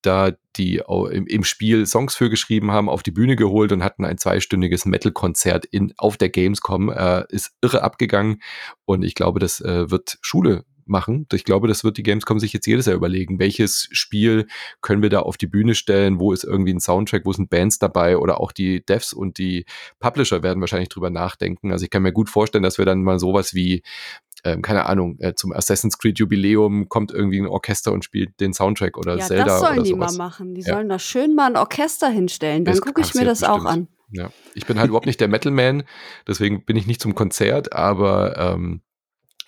da 0.07 0.33
die 0.57 0.83
im, 1.11 1.45
Spiel 1.45 1.87
Songs 1.87 2.15
für 2.15 2.31
geschrieben 2.31 2.70
haben, 2.70 2.89
auf 2.89 3.03
die 3.03 3.11
Bühne 3.11 3.37
geholt 3.37 3.73
und 3.73 3.85
hatten 3.85 4.05
ein 4.05 4.19
zweistündiges 4.19 4.87
Metal-Konzert 4.87 5.69
auf 5.99 6.16
der 6.16 6.31
Gamescom. 6.31 6.91
Äh, 6.91 7.24
ist 7.28 7.53
irre 7.61 7.83
abgegangen 7.83 8.41
und 8.85 9.03
ich 9.03 9.15
glaube, 9.15 9.39
das 9.39 9.61
äh, 9.61 9.91
wird 9.91 10.19
Schule 10.23 10.65
machen. 10.87 11.27
Ich 11.33 11.45
glaube, 11.45 11.69
das 11.69 11.85
wird 11.85 11.97
die 11.97 12.03
Gamescom 12.03 12.39
sich 12.39 12.53
jetzt 12.53 12.66
jedes 12.66 12.87
Jahr 12.87 12.97
überlegen, 12.97 13.39
welches 13.39 13.89
Spiel 13.91 14.47
können 14.81 15.03
wir 15.03 15.11
da 15.11 15.20
auf 15.20 15.37
die 15.37 15.47
Bühne 15.47 15.74
stellen, 15.74 16.20
wo 16.20 16.33
ist 16.33 16.45
irgendwie 16.45 16.73
ein 16.73 16.81
Soundtrack, 16.81 17.24
wo 17.24 17.33
sind 17.33 17.51
Bands 17.51 17.78
dabei 17.78 18.16
oder 18.16 18.41
auch 18.41 18.53
die 18.53 18.85
Devs 18.85 19.12
und 19.12 19.39
die 19.39 19.66
Publisher 19.99 20.43
werden 20.43 20.61
wahrscheinlich 20.61 20.89
drüber 20.89 21.11
nachdenken. 21.11 21.73
Also 21.73 21.85
ich 21.85 21.91
kann 21.91 22.03
mir 22.03 22.12
gut 22.12 22.31
vorstellen, 22.31 22.62
dass 22.62 22.78
wir 22.78 22.85
dann 22.85 23.03
mal 23.03 23.19
sowas 23.19 23.55
wie 23.55 23.83
ähm, 24.47 24.62
keine 24.62 24.86
Ahnung, 24.86 25.16
äh, 25.18 25.35
zum 25.35 25.52
Assassin's 25.52 25.98
Creed 25.98 26.18
Jubiläum 26.18 26.89
kommt 26.89 27.10
irgendwie 27.12 27.39
ein 27.40 27.47
Orchester 27.47 27.93
und 27.93 28.05
spielt 28.05 28.39
den 28.40 28.52
Soundtrack 28.55 28.97
oder 28.97 29.16
Ja, 29.18 29.27
Zelda 29.27 29.44
das 29.44 29.60
sollen 29.60 29.73
oder 29.74 29.82
die 29.82 29.90
sowas. 29.90 30.16
mal 30.16 30.24
machen. 30.27 30.55
Die 30.55 30.62
Ja. 30.62 30.74
sollen 30.74 30.89
da 30.89 30.98
schön 30.98 31.35
mal 31.35 31.47
ein 31.51 31.56
Orchester 31.56 32.09
hinstellen. 32.09 32.64
Dann 32.64 32.78
gucke 32.81 33.01
ich 33.01 33.14
mir 33.14 33.24
das 33.24 33.43
auch 33.43 33.62
bestimmt. 33.62 33.89
an. 33.89 33.89
Ja, 34.12 34.31
ich 34.55 34.66
bin 34.66 34.78
halt 34.78 34.89
überhaupt 34.89 35.06
nicht 35.06 35.20
der 35.20 35.28
Metal-Man, 35.28 35.82
deswegen 36.28 36.64
bin 36.64 36.77
ich 36.77 36.86
nicht 36.86 37.01
zum 37.01 37.14
Konzert, 37.16 37.73
aber 37.73 38.36
ähm, 38.39 38.81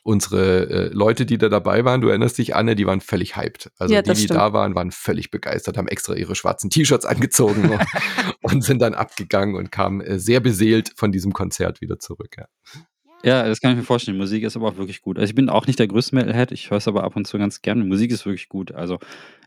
unsere 0.03 0.69
äh, 0.71 0.89
Leute, 0.93 1.27
die 1.27 1.39
da 1.39 1.49
dabei 1.49 1.85
waren, 1.85 2.01
du 2.01 2.09
erinnerst 2.09 2.39
dich, 2.39 2.57
Anne, 2.57 2.75
die 2.75 2.87
waren 2.87 3.01
völlig 3.01 3.37
hyped. 3.37 3.71
Also 3.79 3.95
Ja, 3.95 4.03
die, 4.03 4.11
die 4.13 4.17
stimmt. 4.25 4.39
da 4.39 4.53
waren, 4.53 4.75
waren 4.75 4.91
völlig 4.91 5.31
begeistert, 5.31 5.77
haben 5.77 5.87
extra 5.89 6.15
ihre 6.15 6.35
schwarzen 6.35 6.71
T-Shirts 6.71 7.05
angezogen 7.05 7.71
und, 8.43 8.53
und 8.55 8.65
sind 8.65 8.81
dann 8.81 8.95
abgegangen 8.95 9.55
und 9.55 9.71
kamen 9.71 10.01
äh, 10.01 10.19
sehr 10.19 10.41
beseelt 10.41 10.93
von 10.97 11.13
diesem 11.13 11.33
Konzert 11.33 11.81
wieder 11.81 11.99
zurück. 11.99 12.37
Ja. 12.39 12.47
Ja, 13.25 13.47
das 13.47 13.61
kann 13.61 13.73
ich 13.73 13.79
mir 13.79 13.85
vorstellen. 13.85 14.17
Musik 14.17 14.45
ist 14.45 14.57
aber 14.57 14.69
auch 14.69 14.77
wirklich 14.77 15.03
gut. 15.03 15.19
Also 15.19 15.29
ich 15.29 15.35
bin 15.35 15.49
auch 15.49 15.67
nicht 15.67 15.79
der 15.79 15.89
größte 15.89 16.15
Metalhead, 16.15 16.53
ich 16.53 16.71
höre 16.71 16.79
es 16.79 16.87
aber 16.87 17.03
ab 17.03 17.17
und 17.17 17.27
zu 17.27 17.37
ganz 17.39 17.63
gerne. 17.63 17.85
Musik 17.85 18.13
ist 18.13 18.25
wirklich 18.25 18.49
gut. 18.49 18.73
Also 18.73 18.99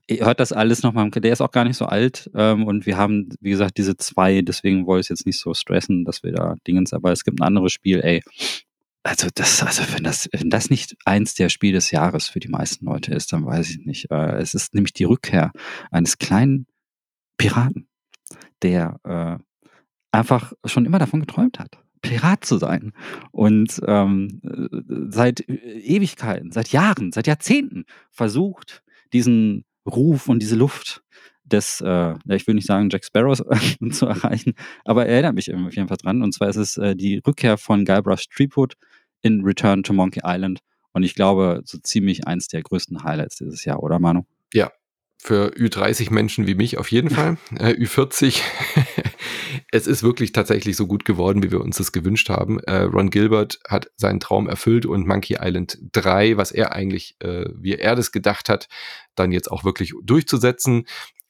ihr 0.08 0.26
hört 0.26 0.40
das 0.40 0.52
alles 0.52 0.84
nochmal. 0.84 1.10
Der 1.10 1.32
ist 1.32 1.42
auch 1.42 1.52
gar 1.52 1.64
nicht 1.64 1.78
so 1.78 1.86
alt. 1.86 2.30
Ähm, 2.36 2.66
und 2.66 2.86
wir 2.86 2.98
haben, 2.98 3.30
wie 3.40 3.52
gesagt, 3.52 3.78
diese 3.78 3.96
zwei, 3.98 4.42
deswegen 4.42 4.86
wollte 4.86 5.02
ich 5.02 5.06
es 5.06 5.10
jetzt 5.10 5.26
nicht 5.26 5.40
so 5.40 5.54
stressen, 5.54 6.04
dass 6.06 6.22
wir 6.24 6.34
da 6.34 6.56
Dingens, 6.68 6.94
aber 6.94 7.12
es 7.12 7.24
gibt 7.24 7.40
ein 7.40 7.46
anderes 7.46 7.72
Spiel, 7.72 8.02
ey. 8.02 8.22
Also 9.04 9.30
das, 9.34 9.64
also 9.64 9.84
wenn 9.94 10.04
das, 10.04 10.30
wenn 10.32 10.50
das 10.50 10.70
nicht 10.70 10.96
eins 11.06 11.34
der 11.34 11.50
Spiele 11.50 11.74
des 11.74 11.92
Jahres 11.92 12.28
für 12.28 12.40
die 12.40 12.50
meisten 12.50 12.86
Leute 12.86 13.14
ist, 13.14 13.34
dann 13.34 13.46
weiß 13.46 13.70
ich 13.70 13.86
nicht. 13.86 14.12
Äh, 14.12 14.38
es 14.38 14.54
ist 14.54 14.76
nämlich 14.76 14.94
die 14.94 15.06
Rückkehr 15.06 15.52
eines 15.92 16.18
kleinen 16.18 16.68
Piraten, 17.38 17.88
der 18.62 19.00
äh, 19.04 19.44
einfach 20.12 20.54
schon 20.66 20.86
immer 20.86 21.00
davon 21.00 21.22
geträumt 21.22 21.58
hat, 21.58 21.80
Pirat 22.02 22.46
zu 22.46 22.58
sein. 22.58 22.94
Und 23.32 23.82
ähm, 23.88 24.42
äh, 24.44 24.78
seit 25.10 25.42
Ewigkeiten, 25.48 26.52
seit 26.52 26.70
Jahren, 26.70 27.12
seit 27.12 27.28
Jahrzehnten 27.28 27.86
versucht, 28.10 28.84
diesen 29.14 29.66
Ruf 29.86 30.30
und 30.30 30.40
diese 30.40 30.56
Luft 30.56 31.04
des, 31.44 31.82
äh, 31.82 31.88
ja, 31.88 32.20
ich 32.28 32.48
will 32.48 32.56
nicht 32.56 32.68
sagen 32.68 32.90
Jack 32.90 33.06
Sparrows 33.06 33.44
zu 33.92 34.06
erreichen, 34.06 34.54
aber 34.86 35.06
er 35.06 35.14
erinnert 35.14 35.36
mich 35.36 35.54
auf 35.54 35.76
jeden 35.76 35.88
Fall 35.88 35.98
dran. 35.98 36.22
Und 36.22 36.34
zwar 36.34 36.50
ist 36.50 36.56
es 36.56 36.78
äh, 36.78 36.96
die 36.96 37.22
Rückkehr 37.26 37.58
von 37.58 37.86
Guybrush 37.86 38.28
Threepwood 38.30 38.76
in 39.22 39.44
Return 39.44 39.84
to 39.84 39.94
Monkey 39.94 40.22
Island. 40.24 40.60
Und 40.94 41.04
ich 41.04 41.16
glaube, 41.16 41.62
so 41.64 41.78
ziemlich 41.78 42.28
eins 42.28 42.48
der 42.48 42.62
größten 42.62 43.04
Highlights 43.04 43.38
dieses 43.38 43.64
Jahr, 43.64 43.82
oder 43.82 44.00
Manu? 44.00 44.24
Für 45.18 45.54
Ü30 45.54 46.12
Menschen 46.12 46.48
wie 46.48 46.56
mich 46.56 46.78
auf 46.78 46.92
jeden 46.92 47.10
Fall. 47.10 47.38
Äh, 47.58 47.74
Ü40. 47.74 48.42
Es 49.72 49.88
ist 49.88 50.04
wirklich 50.04 50.32
tatsächlich 50.32 50.76
so 50.76 50.88
gut 50.88 51.06
geworden, 51.06 51.44
wie 51.44 51.52
wir 51.52 51.62
uns 51.62 51.78
das 51.78 51.92
gewünscht 51.92 52.30
haben. 52.30 52.60
Äh, 52.62 52.84
Ron 52.84 53.10
Gilbert 53.10 53.60
hat 53.68 53.92
seinen 53.98 54.20
Traum 54.20 54.48
erfüllt 54.48 54.86
und 54.86 55.08
Monkey 55.08 55.38
Island 55.40 55.78
3, 55.92 56.38
was 56.38 56.52
er 56.52 56.74
eigentlich, 56.74 57.16
äh, 57.20 57.46
wie 57.56 57.76
er 57.76 57.96
das 57.96 58.12
gedacht 58.12 58.50
hat, 58.50 58.68
dann 59.16 59.32
jetzt 59.32 59.52
auch 59.52 59.64
wirklich 59.64 59.94
durchzusetzen, 60.04 60.86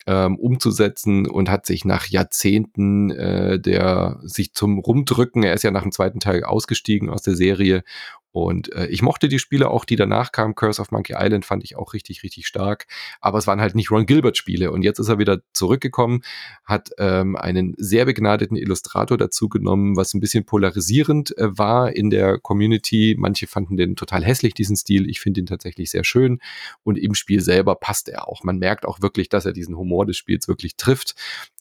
ähm, 0.07 0.37
umzusetzen 0.37 1.27
und 1.27 1.49
hat 1.49 1.65
sich 1.65 1.85
nach 1.85 2.07
Jahrzehnten 2.07 3.11
äh, 3.11 3.59
der 3.59 4.19
sich 4.23 4.53
zum 4.53 4.79
Rumdrücken, 4.79 5.43
er 5.43 5.53
ist 5.53 5.63
ja 5.63 5.71
nach 5.71 5.83
dem 5.83 5.91
zweiten 5.91 6.19
Teil 6.19 6.43
ausgestiegen 6.43 7.09
aus 7.09 7.21
der 7.21 7.35
Serie 7.35 7.83
Und 8.31 8.71
äh, 8.73 8.87
ich 8.87 9.01
mochte 9.01 9.27
die 9.27 9.39
Spiele 9.39 9.69
auch, 9.69 9.85
die 9.85 9.95
danach 9.95 10.31
kamen. 10.31 10.55
Curse 10.55 10.81
of 10.81 10.91
Monkey 10.91 11.15
Island 11.17 11.45
fand 11.45 11.63
ich 11.63 11.75
auch 11.75 11.93
richtig, 11.93 12.23
richtig 12.23 12.47
stark. 12.47 12.87
Aber 13.19 13.37
es 13.37 13.47
waren 13.47 13.59
halt 13.59 13.75
nicht 13.75 13.91
Ron 13.91 14.05
Gilbert-Spiele. 14.05 14.71
Und 14.71 14.83
jetzt 14.83 14.99
ist 14.99 15.09
er 15.09 15.19
wieder 15.19 15.41
zurückgekommen, 15.53 16.21
hat 16.63 16.91
ähm, 16.97 17.35
einen 17.35 17.73
sehr 17.77 18.05
begnadeten 18.05 18.55
Illustrator 18.55 19.17
dazu 19.17 19.49
genommen, 19.49 19.97
was 19.97 20.13
ein 20.13 20.19
bisschen 20.19 20.45
polarisierend 20.45 21.37
äh, 21.37 21.57
war 21.57 21.93
in 21.93 22.09
der 22.09 22.39
Community. 22.39 23.15
Manche 23.17 23.47
fanden 23.47 23.77
den 23.77 23.95
total 23.95 24.23
hässlich, 24.23 24.53
diesen 24.53 24.77
Stil. 24.77 25.09
Ich 25.09 25.19
finde 25.19 25.41
ihn 25.41 25.47
tatsächlich 25.47 25.91
sehr 25.91 26.03
schön. 26.03 26.39
Und 26.83 26.97
im 26.97 27.15
Spiel 27.15 27.41
selber 27.41 27.75
passt 27.75 28.07
er 28.07 28.27
auch. 28.27 28.43
Man 28.43 28.57
merkt 28.57 28.85
auch 28.85 29.01
wirklich, 29.01 29.29
dass 29.29 29.45
er 29.45 29.53
diesen 29.53 29.77
Humor 29.77 30.05
des 30.05 30.17
Spiels 30.17 30.47
wirklich 30.47 30.77
trifft. 30.77 31.15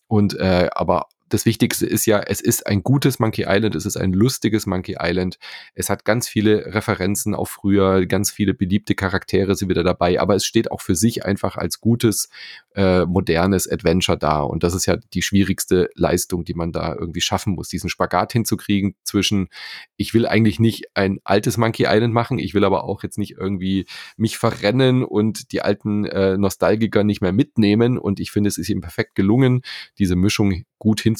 Und 0.06 0.34
äh, 0.34 0.68
aber 0.72 1.06
das 1.30 1.46
Wichtigste 1.46 1.86
ist 1.86 2.06
ja, 2.06 2.18
es 2.18 2.40
ist 2.40 2.66
ein 2.66 2.82
gutes 2.82 3.18
Monkey 3.18 3.44
Island, 3.48 3.74
es 3.74 3.86
ist 3.86 3.96
ein 3.96 4.12
lustiges 4.12 4.66
Monkey 4.66 4.96
Island. 5.00 5.38
Es 5.74 5.88
hat 5.88 6.04
ganz 6.04 6.28
viele 6.28 6.74
Referenzen 6.74 7.34
auf 7.34 7.48
früher, 7.48 8.04
ganz 8.06 8.30
viele 8.30 8.52
beliebte 8.52 8.94
Charaktere 8.94 9.54
sind 9.54 9.68
wieder 9.68 9.84
dabei, 9.84 10.20
aber 10.20 10.34
es 10.34 10.44
steht 10.44 10.70
auch 10.70 10.80
für 10.80 10.96
sich 10.96 11.24
einfach 11.24 11.56
als 11.56 11.80
gutes, 11.80 12.28
äh, 12.74 13.06
modernes 13.06 13.70
Adventure 13.70 14.18
da. 14.18 14.40
Und 14.40 14.64
das 14.64 14.74
ist 14.74 14.86
ja 14.86 14.96
die 14.96 15.22
schwierigste 15.22 15.88
Leistung, 15.94 16.44
die 16.44 16.54
man 16.54 16.72
da 16.72 16.94
irgendwie 16.94 17.20
schaffen 17.20 17.54
muss, 17.54 17.68
diesen 17.68 17.88
Spagat 17.88 18.32
hinzukriegen 18.32 18.94
zwischen, 19.04 19.48
ich 19.96 20.12
will 20.14 20.26
eigentlich 20.26 20.58
nicht 20.58 20.88
ein 20.94 21.20
altes 21.24 21.56
Monkey 21.56 21.86
Island 21.88 22.12
machen, 22.12 22.38
ich 22.38 22.54
will 22.54 22.64
aber 22.64 22.84
auch 22.84 23.02
jetzt 23.04 23.18
nicht 23.18 23.36
irgendwie 23.38 23.86
mich 24.16 24.36
verrennen 24.36 25.04
und 25.04 25.52
die 25.52 25.62
alten 25.62 26.04
äh, 26.06 26.36
Nostalgiker 26.36 27.04
nicht 27.04 27.20
mehr 27.20 27.32
mitnehmen. 27.32 27.98
Und 27.98 28.18
ich 28.18 28.32
finde, 28.32 28.48
es 28.48 28.58
ist 28.58 28.68
ihm 28.68 28.80
perfekt 28.80 29.14
gelungen, 29.14 29.62
diese 29.98 30.16
Mischung 30.16 30.64
gut 30.80 31.00
hinzukriegen. 31.00 31.19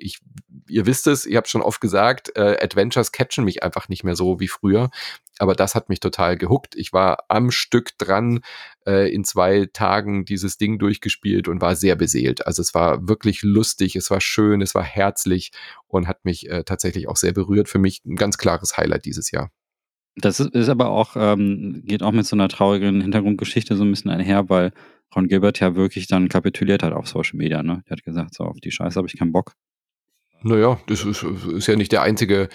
Ich, 0.00 0.18
ihr 0.68 0.86
wisst 0.86 1.06
es, 1.06 1.26
ich 1.26 1.36
habe 1.36 1.48
schon 1.48 1.62
oft 1.62 1.80
gesagt, 1.80 2.36
äh, 2.36 2.56
Adventures 2.60 3.12
catchen 3.12 3.44
mich 3.44 3.62
einfach 3.62 3.88
nicht 3.88 4.04
mehr 4.04 4.16
so 4.16 4.40
wie 4.40 4.48
früher. 4.48 4.90
Aber 5.38 5.54
das 5.54 5.74
hat 5.74 5.88
mich 5.88 6.00
total 6.00 6.36
gehuckt. 6.36 6.74
Ich 6.74 6.92
war 6.92 7.24
am 7.28 7.50
Stück 7.50 7.96
dran, 7.98 8.40
äh, 8.86 9.12
in 9.12 9.24
zwei 9.24 9.68
Tagen 9.72 10.24
dieses 10.24 10.58
Ding 10.58 10.78
durchgespielt 10.78 11.48
und 11.48 11.60
war 11.60 11.76
sehr 11.76 11.94
beseelt. 11.94 12.46
Also 12.46 12.60
es 12.60 12.74
war 12.74 13.08
wirklich 13.08 13.42
lustig, 13.42 13.94
es 13.94 14.10
war 14.10 14.20
schön, 14.20 14.60
es 14.60 14.74
war 14.74 14.82
herzlich 14.82 15.52
und 15.86 16.08
hat 16.08 16.24
mich 16.24 16.48
äh, 16.50 16.64
tatsächlich 16.64 17.08
auch 17.08 17.16
sehr 17.16 17.32
berührt. 17.32 17.68
Für 17.68 17.78
mich 17.78 18.04
ein 18.04 18.16
ganz 18.16 18.36
klares 18.38 18.76
Highlight 18.76 19.04
dieses 19.04 19.30
Jahr. 19.30 19.50
Das 20.16 20.40
ist, 20.40 20.52
ist 20.54 20.68
aber 20.68 20.88
auch, 20.88 21.14
ähm, 21.16 21.82
geht 21.84 22.02
auch 22.02 22.12
mit 22.12 22.26
so 22.26 22.34
einer 22.34 22.48
traurigen 22.48 23.00
Hintergrundgeschichte 23.00 23.76
so 23.76 23.84
ein 23.84 23.90
bisschen 23.90 24.10
einher, 24.10 24.48
weil 24.48 24.72
Ron 25.14 25.28
Gilbert 25.28 25.60
ja 25.60 25.74
wirklich 25.74 26.06
dann 26.06 26.28
kapituliert 26.28 26.82
hat 26.82 26.92
auf 26.92 27.08
Social 27.08 27.36
Media. 27.36 27.62
Ne? 27.62 27.82
Der 27.88 27.96
hat 27.96 28.04
gesagt, 28.04 28.34
so 28.34 28.44
auf 28.44 28.60
die 28.60 28.70
Scheiße 28.70 28.96
habe 28.96 29.08
ich 29.08 29.18
keinen 29.18 29.32
Bock. 29.32 29.54
Naja, 30.42 30.78
das 30.86 31.04
ist, 31.04 31.24
ist 31.24 31.66
ja 31.66 31.74
nicht 31.74 31.90
der 31.90 32.02
einzige 32.02 32.48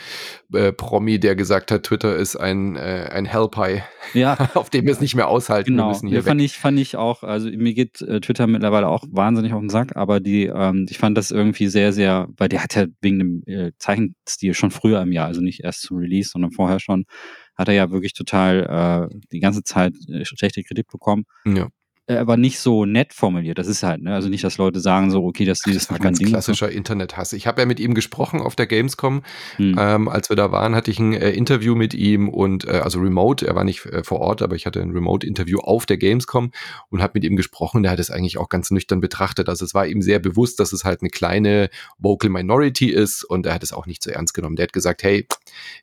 äh, 0.53 0.71
Promi, 0.71 1.19
der 1.19 1.35
gesagt 1.35 1.69
hat, 1.69 1.83
Twitter 1.83 2.15
ist 2.15 2.37
ein, 2.37 2.77
äh, 2.77 3.09
ein 3.11 3.25
Hellpie, 3.25 3.81
ja. 4.13 4.37
auf 4.53 4.69
dem 4.69 4.85
wir 4.85 4.93
es 4.93 5.01
nicht 5.01 5.15
mehr 5.15 5.27
aushalten. 5.27 5.71
Genau, 5.71 5.89
müssen 5.89 6.07
hier 6.07 6.23
fand, 6.23 6.39
ich, 6.39 6.57
fand 6.57 6.79
ich 6.79 6.95
auch, 6.95 7.23
also 7.23 7.49
mir 7.49 7.73
geht 7.73 8.01
äh, 8.01 8.21
Twitter 8.21 8.47
mittlerweile 8.47 8.87
auch 8.87 9.03
wahnsinnig 9.11 9.51
auf 9.51 9.59
den 9.59 9.69
Sack, 9.69 9.97
aber 9.97 10.21
die, 10.21 10.45
ähm, 10.45 10.85
ich 10.89 10.97
fand 10.97 11.17
das 11.17 11.31
irgendwie 11.31 11.67
sehr, 11.67 11.91
sehr, 11.91 12.29
weil 12.37 12.47
der 12.47 12.63
hat 12.63 12.73
ja 12.75 12.85
wegen 13.01 13.19
dem 13.19 13.43
äh, 13.47 13.71
Zeichenstil 13.79 14.53
schon 14.53 14.71
früher 14.71 15.01
im 15.01 15.11
Jahr, 15.11 15.27
also 15.27 15.41
nicht 15.41 15.61
erst 15.61 15.81
zum 15.81 15.97
Release, 15.97 16.29
sondern 16.29 16.51
vorher 16.51 16.79
schon, 16.79 17.03
hat 17.55 17.67
er 17.67 17.73
ja 17.73 17.91
wirklich 17.91 18.13
total 18.13 19.09
äh, 19.11 19.15
die 19.33 19.41
ganze 19.41 19.61
Zeit 19.63 19.93
äh, 20.07 20.23
schlechte 20.23 20.63
Kritik 20.63 20.87
bekommen. 20.87 21.25
Ja 21.45 21.67
aber 22.07 22.35
nicht 22.35 22.59
so 22.59 22.85
nett 22.85 23.13
formuliert. 23.13 23.57
Das 23.57 23.67
ist 23.67 23.81
halt, 23.81 24.01
ne? 24.01 24.13
Also 24.13 24.27
nicht, 24.27 24.43
dass 24.43 24.57
Leute 24.57 24.81
sagen 24.81 25.09
so, 25.09 25.23
okay, 25.23 25.45
dass 25.45 25.61
dieses 25.61 25.83
das 25.83 25.91
war 25.91 25.99
ganz 25.99 26.19
Ding 26.19 26.27
klassischer 26.27 26.67
so. 26.67 26.71
Internethass. 26.71 27.31
Ich 27.33 27.47
habe 27.47 27.61
ja 27.61 27.65
mit 27.65 27.79
ihm 27.79 27.93
gesprochen 27.93 28.41
auf 28.41 28.55
der 28.55 28.67
Gamescom. 28.67 29.23
Hm. 29.55 29.75
Ähm, 29.79 30.09
als 30.09 30.29
wir 30.29 30.35
da 30.35 30.51
waren, 30.51 30.75
hatte 30.75 30.91
ich 30.91 30.99
ein 30.99 31.13
äh, 31.13 31.31
Interview 31.31 31.75
mit 31.75 31.93
ihm 31.93 32.27
und 32.27 32.65
äh, 32.65 32.71
also 32.71 32.99
remote. 32.99 33.47
Er 33.47 33.55
war 33.55 33.63
nicht 33.63 33.85
äh, 33.85 34.03
vor 34.03 34.19
Ort, 34.19 34.41
aber 34.41 34.55
ich 34.55 34.65
hatte 34.65 34.81
ein 34.81 34.91
Remote-Interview 34.91 35.59
auf 35.59 35.85
der 35.85 35.97
Gamescom 35.97 36.51
und 36.89 37.01
habe 37.01 37.13
mit 37.15 37.23
ihm 37.23 37.37
gesprochen. 37.37 37.83
Der 37.83 37.91
hat 37.93 37.99
es 37.99 38.11
eigentlich 38.11 38.37
auch 38.37 38.49
ganz 38.49 38.69
nüchtern 38.69 38.99
betrachtet. 38.99 39.47
Also 39.47 39.63
es 39.63 39.73
war 39.73 39.87
ihm 39.87 40.01
sehr 40.01 40.19
bewusst, 40.19 40.59
dass 40.59 40.73
es 40.73 40.83
halt 40.83 41.01
eine 41.01 41.09
kleine 41.09 41.69
Vocal 41.99 42.29
Minority 42.29 42.89
ist 42.89 43.23
und 43.23 43.45
er 43.45 43.53
hat 43.53 43.63
es 43.63 43.71
auch 43.71 43.85
nicht 43.85 44.03
so 44.03 44.11
ernst 44.11 44.33
genommen. 44.33 44.57
Der 44.57 44.63
hat 44.63 44.73
gesagt, 44.73 45.03
hey, 45.03 45.25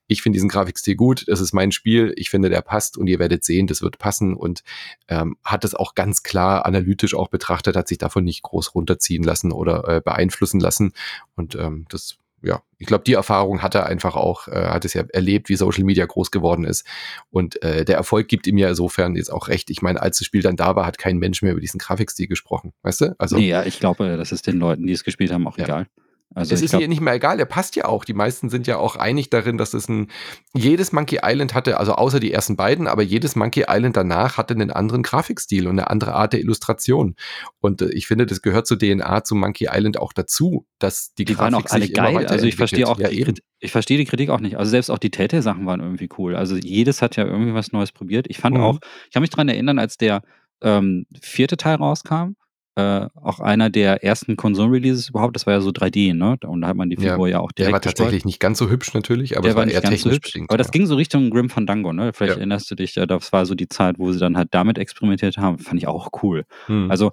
ich 0.07 0.23
finde 0.23 0.37
diesen 0.37 0.49
Grafikstil 0.49 0.97
gut, 0.97 1.25
das 1.29 1.41
ist 1.41 1.53
mein 1.53 1.73
Spiel, 1.73 2.13
ich 2.17 2.31
finde, 2.31 2.51
der 2.51 2.63
passt 2.63 2.99
und 2.99 3.07
ihr 3.07 3.19
werdet 3.19 3.45
sehen, 3.45 3.67
das 3.67 3.81
wird 3.81 3.99
passen 3.99 4.35
und 4.35 4.63
ähm, 5.09 5.37
hat 5.45 5.65
es 5.65 5.75
auch 5.75 5.95
ganz 5.95 6.10
ganz 6.11 6.25
klar 6.25 6.67
analytisch 6.67 7.15
auch 7.15 7.29
betrachtet, 7.29 7.77
hat 7.77 7.87
sich 7.87 7.99
davon 7.99 8.25
nicht 8.25 8.43
groß 8.43 8.75
runterziehen 8.75 9.23
lassen 9.23 9.53
oder 9.53 9.87
äh, 9.87 10.01
beeinflussen 10.01 10.59
lassen. 10.59 10.93
Und 11.37 11.55
ähm, 11.55 11.87
das 11.89 12.17
ja, 12.43 12.63
ich 12.79 12.87
glaube, 12.87 13.05
die 13.05 13.13
Erfahrung 13.13 13.61
hat 13.61 13.75
er 13.75 13.85
einfach 13.85 14.17
auch, 14.17 14.49
äh, 14.49 14.69
hat 14.69 14.87
es 14.87 14.95
ja 14.95 15.05
erlebt, 15.13 15.51
wie 15.51 15.57
Social 15.57 15.85
Media 15.85 16.07
groß 16.07 16.31
geworden 16.31 16.65
ist. 16.65 16.87
Und 17.31 17.63
äh, 17.63 17.85
der 17.85 17.97
Erfolg 17.97 18.29
gibt 18.29 18.47
ihm 18.47 18.57
ja 18.57 18.71
insofern 18.71 19.15
jetzt 19.15 19.31
auch 19.31 19.49
recht. 19.49 19.69
Ich 19.69 19.83
meine, 19.83 20.01
als 20.01 20.17
das 20.19 20.25
Spiel 20.25 20.41
dann 20.41 20.57
da 20.57 20.75
war, 20.75 20.87
hat 20.87 20.97
kein 20.97 21.19
Mensch 21.19 21.43
mehr 21.43 21.53
über 21.53 21.61
diesen 21.61 21.79
Grafikstil 21.79 22.29
gesprochen, 22.29 22.73
weißt 22.81 23.01
du? 23.03 23.15
Also, 23.19 23.37
nee, 23.37 23.51
ja, 23.51 23.65
ich 23.65 23.79
glaube, 23.79 24.17
das 24.17 24.33
ist 24.33 24.47
den 24.47 24.59
Leuten, 24.59 24.87
die 24.87 24.95
es 24.95 25.05
gespielt 25.05 25.33
haben, 25.33 25.47
auch 25.47 25.59
ja. 25.59 25.65
egal. 25.65 25.87
Also 26.33 26.55
es 26.55 26.63
ist 26.63 26.71
glaub, 26.71 26.87
nicht 26.87 27.01
mehr 27.01 27.15
egal, 27.15 27.39
der 27.39 27.45
passt 27.45 27.75
ja 27.75 27.87
auch. 27.87 28.05
Die 28.05 28.15
meisten 28.15 28.51
sind 28.51 28.69
ja 28.69 28.77
auch 28.77 28.95
einig 28.95 29.31
darin, 29.31 29.59
dass 29.59 29.75
es 29.75 29.89
ein, 29.89 30.13
jedes 30.55 30.93
Monkey 30.93 31.19
Island 31.25 31.55
hatte, 31.55 31.79
also 31.79 31.95
außer 31.95 32.21
die 32.21 32.33
ersten 32.33 32.55
beiden, 32.55 32.87
aber 32.87 33.03
jedes 33.03 33.35
Monkey 33.35 33.65
Island 33.69 33.97
danach 33.97 34.37
hatte 34.37 34.55
einen 34.55 34.71
anderen 34.71 35.03
Grafikstil 35.03 35.67
und 35.67 35.73
eine 35.73 35.91
andere 35.91 36.15
Art 36.15 36.33
der 36.33 36.41
Illustration. 36.41 37.17
Und 37.59 37.83
äh, 37.83 37.91
ich 37.91 38.07
finde, 38.07 38.27
das 38.27 38.43
gehört 38.43 38.69
zur 38.69 38.79
DNA 38.79 39.25
zu 39.25 39.35
Monkey 39.35 39.69
Island 39.73 39.99
auch 39.99 40.13
dazu, 40.13 40.67
dass 40.79 41.15
die, 41.15 41.25
die 41.25 41.35
Grafik 41.35 41.53
waren 41.53 41.63
auch 41.63 41.71
alle 41.71 41.89
geil. 41.89 42.27
Also 42.29 42.47
ich 42.47 42.55
verstehe 42.55 42.87
auch, 42.87 43.01
ja, 43.01 43.09
die, 43.09 43.35
ich 43.59 43.73
verstehe 43.73 43.99
die 43.99 44.05
Kritik 44.05 44.31
auch 44.31 44.41
nicht. 44.41 44.57
Also 44.57 44.71
selbst 44.71 44.91
auch 44.91 44.99
die 44.99 45.11
Telltale-Sachen 45.11 45.67
waren 45.67 45.81
irgendwie 45.81 46.09
cool. 46.17 46.37
Also 46.37 46.57
jedes 46.57 47.03
hat 47.03 47.17
ja 47.17 47.25
irgendwie 47.25 47.55
was 47.55 47.73
Neues 47.73 47.91
probiert. 47.91 48.27
Ich 48.29 48.39
fand 48.39 48.57
mhm. 48.57 48.63
auch, 48.63 48.79
ich 49.07 49.13
kann 49.13 49.23
mich 49.23 49.31
daran 49.31 49.49
erinnern, 49.49 49.81
als 49.81 49.97
der 49.97 50.23
ähm, 50.63 51.07
vierte 51.21 51.57
Teil 51.57 51.77
rauskam, 51.77 52.35
äh, 52.77 53.07
auch 53.15 53.41
einer 53.41 53.69
der 53.69 54.05
ersten 54.05 54.37
Konsolen-Releases 54.37 55.09
überhaupt. 55.09 55.35
Das 55.35 55.47
war 55.47 55.55
ja 55.55 55.61
so 55.61 55.71
3D, 55.71 56.15
ne? 56.15 56.37
Und 56.47 56.61
da 56.61 56.69
hat 56.69 56.77
man 56.77 56.89
die 56.89 56.97
Figur 56.97 57.29
ja, 57.29 57.37
ja 57.37 57.41
auch 57.41 57.53
direkt. 57.53 57.69
Der 57.69 57.73
war 57.73 57.81
tatsächlich 57.81 58.13
gesteuert. 58.13 58.25
nicht 58.27 58.41
ganz 58.41 58.59
so 58.59 58.71
hübsch 58.71 58.95
natürlich, 58.95 59.37
aber 59.37 59.43
der 59.43 59.51
es 59.51 59.57
war, 59.57 59.67
war 59.67 59.73
eher 59.73 59.81
technisch 59.83 60.03
so 60.03 60.11
hübsch, 60.11 60.33
bedingt. 60.33 60.51
Aber 60.51 60.59
das 60.59 60.71
ging 60.71 60.87
so 60.87 60.95
Richtung 60.95 61.31
Grim 61.31 61.51
Fandango, 61.51 61.93
ne? 61.93 62.13
Vielleicht 62.13 62.35
ja. 62.35 62.39
erinnerst 62.39 62.71
du 62.71 62.77
dich, 62.77 62.95
das 62.95 63.33
war 63.33 63.47
so 63.47 63.55
die 63.55 63.69
Zeit, 63.69 63.99
wo 63.99 64.13
sie 64.13 64.21
dann 64.21 64.37
halt 64.37 64.49
damit 64.53 64.79
experimentiert 64.79 65.37
haben. 65.37 65.59
Fand 65.59 65.81
ich 65.81 65.89
auch 65.89 66.11
cool. 66.23 66.45
Hm. 66.67 66.91
Also, 66.91 67.13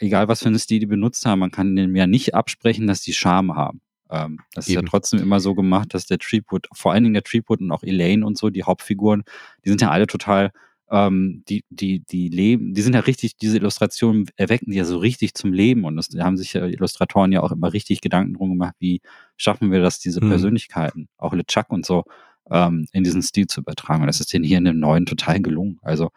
egal 0.00 0.28
was 0.28 0.40
für 0.40 0.48
einen 0.48 0.58
Stil 0.58 0.80
die 0.80 0.86
benutzt 0.86 1.24
haben, 1.26 1.38
man 1.38 1.50
kann 1.50 1.74
denen 1.74 1.96
ja 1.96 2.06
nicht 2.06 2.34
absprechen, 2.34 2.86
dass 2.86 3.00
die 3.00 3.14
Charme 3.14 3.54
haben. 3.56 3.80
Ähm, 4.10 4.40
das 4.54 4.68
Eben. 4.68 4.78
ist 4.78 4.82
ja 4.82 4.88
trotzdem 4.88 5.20
immer 5.20 5.40
so 5.40 5.54
gemacht, 5.54 5.94
dass 5.94 6.06
der 6.06 6.18
Treepwood, 6.18 6.66
vor 6.72 6.92
allen 6.92 7.04
Dingen 7.04 7.14
der 7.14 7.22
Treepwood 7.22 7.60
und 7.60 7.70
auch 7.70 7.82
Elaine 7.82 8.26
und 8.26 8.36
so, 8.36 8.50
die 8.50 8.64
Hauptfiguren, 8.64 9.22
die 9.64 9.70
sind 9.70 9.80
ja 9.80 9.90
alle 9.90 10.06
total 10.06 10.50
ähm, 10.90 11.44
die, 11.48 11.64
die, 11.70 12.00
die 12.00 12.28
leben, 12.28 12.74
die 12.74 12.82
sind 12.82 12.94
ja 12.94 13.00
richtig, 13.00 13.36
diese 13.36 13.56
Illustrationen 13.56 14.26
erwecken 14.36 14.70
die 14.70 14.78
ja 14.78 14.84
so 14.84 14.98
richtig 14.98 15.34
zum 15.34 15.52
Leben 15.52 15.84
und 15.84 15.96
das 15.96 16.08
da 16.08 16.24
haben 16.24 16.36
sich 16.36 16.52
ja 16.52 16.66
Illustratoren 16.66 17.32
ja 17.32 17.42
auch 17.42 17.52
immer 17.52 17.72
richtig 17.72 18.00
Gedanken 18.00 18.34
drum 18.34 18.50
gemacht, 18.50 18.74
wie 18.80 19.00
schaffen 19.36 19.70
wir 19.70 19.80
das, 19.80 20.00
diese 20.00 20.22
mhm. 20.22 20.30
Persönlichkeiten, 20.30 21.08
auch 21.16 21.32
LeChuck 21.32 21.70
und 21.70 21.86
so, 21.86 22.04
ähm, 22.50 22.86
in 22.92 23.04
diesen 23.04 23.22
Stil 23.22 23.46
zu 23.46 23.60
übertragen. 23.60 24.02
Und 24.02 24.08
das 24.08 24.20
ist 24.20 24.32
denen 24.32 24.44
hier 24.44 24.58
in 24.58 24.64
dem 24.64 24.80
neuen 24.80 25.06
total 25.06 25.40
gelungen. 25.40 25.78
Also 25.82 26.10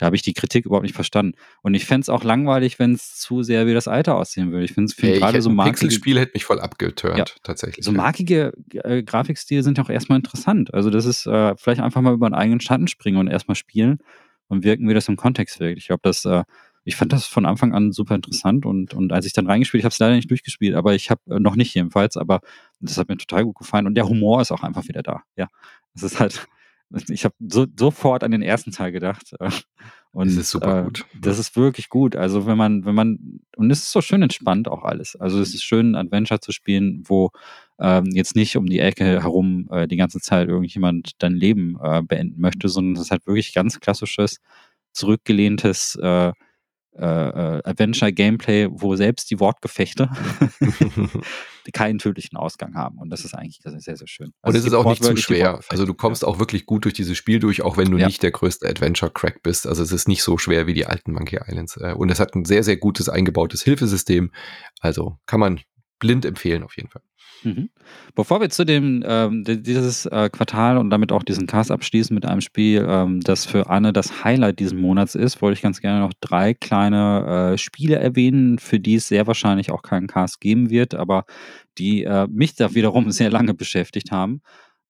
da 0.00 0.06
habe 0.06 0.16
ich 0.16 0.22
die 0.22 0.32
Kritik 0.32 0.64
überhaupt 0.64 0.84
nicht 0.84 0.94
verstanden. 0.94 1.36
Und 1.60 1.74
ich 1.74 1.84
fände 1.84 2.00
es 2.00 2.08
auch 2.08 2.24
langweilig, 2.24 2.78
wenn 2.78 2.94
es 2.94 3.18
zu 3.18 3.42
sehr 3.42 3.66
wie 3.66 3.74
das 3.74 3.86
Alter 3.86 4.16
aussehen 4.16 4.50
würde. 4.50 4.64
Ich 4.64 4.72
finde 4.72 4.90
find 4.94 5.18
gerade 5.18 5.42
so 5.42 5.50
markige... 5.50 5.74
Pixelspiel 5.74 6.18
hätte 6.18 6.32
mich 6.32 6.46
voll 6.46 6.58
abgeturnt, 6.58 7.18
ja, 7.18 7.24
tatsächlich. 7.42 7.84
So 7.84 7.92
markige 7.92 8.54
äh, 8.72 9.02
Grafikstile 9.02 9.62
sind 9.62 9.76
ja 9.76 9.84
auch 9.84 9.90
erstmal 9.90 10.16
interessant. 10.16 10.72
Also 10.72 10.88
das 10.88 11.04
ist 11.04 11.26
äh, 11.26 11.54
vielleicht 11.58 11.82
einfach 11.82 12.00
mal 12.00 12.14
über 12.14 12.24
einen 12.24 12.34
eigenen 12.34 12.60
Schatten 12.60 12.88
springen 12.88 13.18
und 13.18 13.28
erstmal 13.28 13.56
spielen 13.56 13.98
und 14.48 14.64
wirken, 14.64 14.88
wie 14.88 14.94
das 14.94 15.06
im 15.06 15.16
Kontext 15.16 15.60
wirkt. 15.60 15.76
Ich 15.76 15.88
glaube, 15.88 16.00
das, 16.02 16.24
äh, 16.24 16.44
ich 16.84 16.96
fand 16.96 17.12
das 17.12 17.26
von 17.26 17.44
Anfang 17.44 17.74
an 17.74 17.92
super 17.92 18.14
interessant 18.14 18.64
und, 18.64 18.94
und 18.94 19.12
als 19.12 19.26
ich 19.26 19.34
dann 19.34 19.48
reingespielt, 19.48 19.82
ich 19.82 19.84
habe 19.84 19.92
es 19.92 19.98
leider 19.98 20.14
nicht 20.14 20.30
durchgespielt, 20.30 20.76
aber 20.76 20.94
ich 20.94 21.10
habe 21.10 21.20
äh, 21.28 21.40
noch 21.40 21.56
nicht 21.56 21.74
jedenfalls, 21.74 22.16
aber 22.16 22.40
das 22.80 22.96
hat 22.96 23.10
mir 23.10 23.18
total 23.18 23.44
gut 23.44 23.56
gefallen 23.56 23.86
und 23.86 23.96
der 23.96 24.08
Humor 24.08 24.40
ist 24.40 24.50
auch 24.50 24.62
einfach 24.62 24.88
wieder 24.88 25.02
da. 25.02 25.24
Ja, 25.36 25.48
es 25.94 26.02
ist 26.02 26.20
halt, 26.20 26.48
ich 27.08 27.24
habe 27.24 27.34
so, 27.38 27.66
sofort 27.78 28.24
an 28.24 28.30
den 28.30 28.42
ersten 28.42 28.72
Teil 28.72 28.92
gedacht. 28.92 29.34
Äh, 29.38 29.50
und 30.12 30.26
das 30.28 30.36
ist 30.36 30.50
super 30.50 30.80
äh, 30.80 30.84
gut. 30.84 31.06
Das 31.20 31.38
ist 31.38 31.56
wirklich 31.56 31.88
gut. 31.88 32.16
Also 32.16 32.46
wenn 32.46 32.56
man, 32.56 32.84
wenn 32.84 32.94
man, 32.94 33.40
und 33.56 33.70
es 33.70 33.80
ist 33.80 33.92
so 33.92 34.00
schön 34.00 34.22
entspannt 34.22 34.68
auch 34.68 34.84
alles. 34.84 35.14
Also 35.16 35.40
es 35.40 35.54
ist 35.54 35.62
schön, 35.62 35.94
ein 35.94 36.06
Adventure 36.06 36.40
zu 36.40 36.52
spielen, 36.52 37.02
wo 37.06 37.30
ähm, 37.78 38.06
jetzt 38.12 38.34
nicht 38.34 38.56
um 38.56 38.66
die 38.66 38.80
Ecke 38.80 39.04
herum 39.04 39.68
äh, 39.70 39.86
die 39.86 39.96
ganze 39.96 40.18
Zeit 40.20 40.48
irgendjemand 40.48 41.12
dein 41.18 41.34
Leben 41.34 41.78
äh, 41.82 42.02
beenden 42.02 42.40
möchte, 42.40 42.68
sondern 42.68 42.96
es 42.96 43.02
ist 43.02 43.10
halt 43.12 43.26
wirklich 43.26 43.54
ganz 43.54 43.78
klassisches, 43.78 44.40
zurückgelehntes 44.92 45.96
äh, 45.96 46.32
äh, 47.00 47.04
äh, 47.04 47.62
Adventure-Gameplay, 47.64 48.68
wo 48.70 48.94
selbst 48.94 49.30
die 49.30 49.40
Wortgefechte 49.40 50.10
keinen 51.72 51.98
tödlichen 51.98 52.36
Ausgang 52.36 52.74
haben. 52.74 52.98
Und 52.98 53.10
das 53.10 53.24
ist 53.24 53.34
eigentlich 53.34 53.60
das 53.62 53.74
ist 53.74 53.84
sehr, 53.84 53.96
sehr 53.96 54.06
schön. 54.06 54.32
Also 54.42 54.56
und 54.56 54.60
es 54.60 54.66
ist 54.66 54.74
auch 54.74 54.84
nicht 54.84 55.02
zu 55.02 55.16
schwer. 55.16 55.60
Also 55.68 55.86
du 55.86 55.94
kommst 55.94 56.22
ja. 56.22 56.28
auch 56.28 56.38
wirklich 56.38 56.66
gut 56.66 56.84
durch 56.84 56.94
dieses 56.94 57.16
Spiel 57.16 57.38
durch, 57.38 57.62
auch 57.62 57.76
wenn 57.76 57.90
du 57.90 57.96
ja. 57.96 58.06
nicht 58.06 58.22
der 58.22 58.30
größte 58.32 58.68
Adventure-Crack 58.68 59.42
bist. 59.42 59.66
Also 59.66 59.82
es 59.82 59.92
ist 59.92 60.08
nicht 60.08 60.22
so 60.22 60.36
schwer 60.36 60.66
wie 60.66 60.74
die 60.74 60.86
alten 60.86 61.12
Monkey 61.12 61.38
Islands. 61.46 61.76
Äh, 61.76 61.94
und 61.94 62.10
es 62.10 62.20
hat 62.20 62.34
ein 62.34 62.44
sehr, 62.44 62.64
sehr 62.64 62.76
gutes 62.76 63.08
eingebautes 63.08 63.62
Hilfesystem. 63.62 64.30
Also 64.80 65.18
kann 65.26 65.40
man 65.40 65.60
blind 65.98 66.24
empfehlen 66.24 66.62
auf 66.62 66.76
jeden 66.76 66.90
Fall. 66.90 67.02
Mhm. 67.42 67.70
Bevor 68.14 68.40
wir 68.40 68.50
zu 68.50 68.64
dem 68.64 69.02
ähm, 69.06 69.44
dieses 69.44 70.06
äh, 70.06 70.28
Quartal 70.30 70.76
und 70.78 70.90
damit 70.90 71.12
auch 71.12 71.22
diesen 71.22 71.46
Cast 71.46 71.70
abschließen 71.70 72.14
mit 72.14 72.26
einem 72.26 72.40
Spiel, 72.40 72.84
ähm, 72.88 73.20
das 73.20 73.46
für 73.46 73.70
Anne 73.70 73.92
das 73.92 74.24
Highlight 74.24 74.58
diesen 74.58 74.80
Monats 74.80 75.14
ist, 75.14 75.40
wollte 75.40 75.54
ich 75.54 75.62
ganz 75.62 75.80
gerne 75.80 76.00
noch 76.00 76.12
drei 76.20 76.54
kleine 76.54 77.52
äh, 77.52 77.58
Spiele 77.58 77.96
erwähnen, 77.96 78.58
für 78.58 78.78
die 78.78 78.96
es 78.96 79.08
sehr 79.08 79.26
wahrscheinlich 79.26 79.70
auch 79.70 79.82
keinen 79.82 80.06
Cast 80.06 80.40
geben 80.40 80.70
wird, 80.70 80.94
aber 80.94 81.24
die 81.78 82.04
äh, 82.04 82.26
mich 82.28 82.54
da 82.54 82.74
wiederum 82.74 83.10
sehr 83.10 83.30
lange 83.30 83.54
beschäftigt 83.54 84.10
haben. 84.10 84.42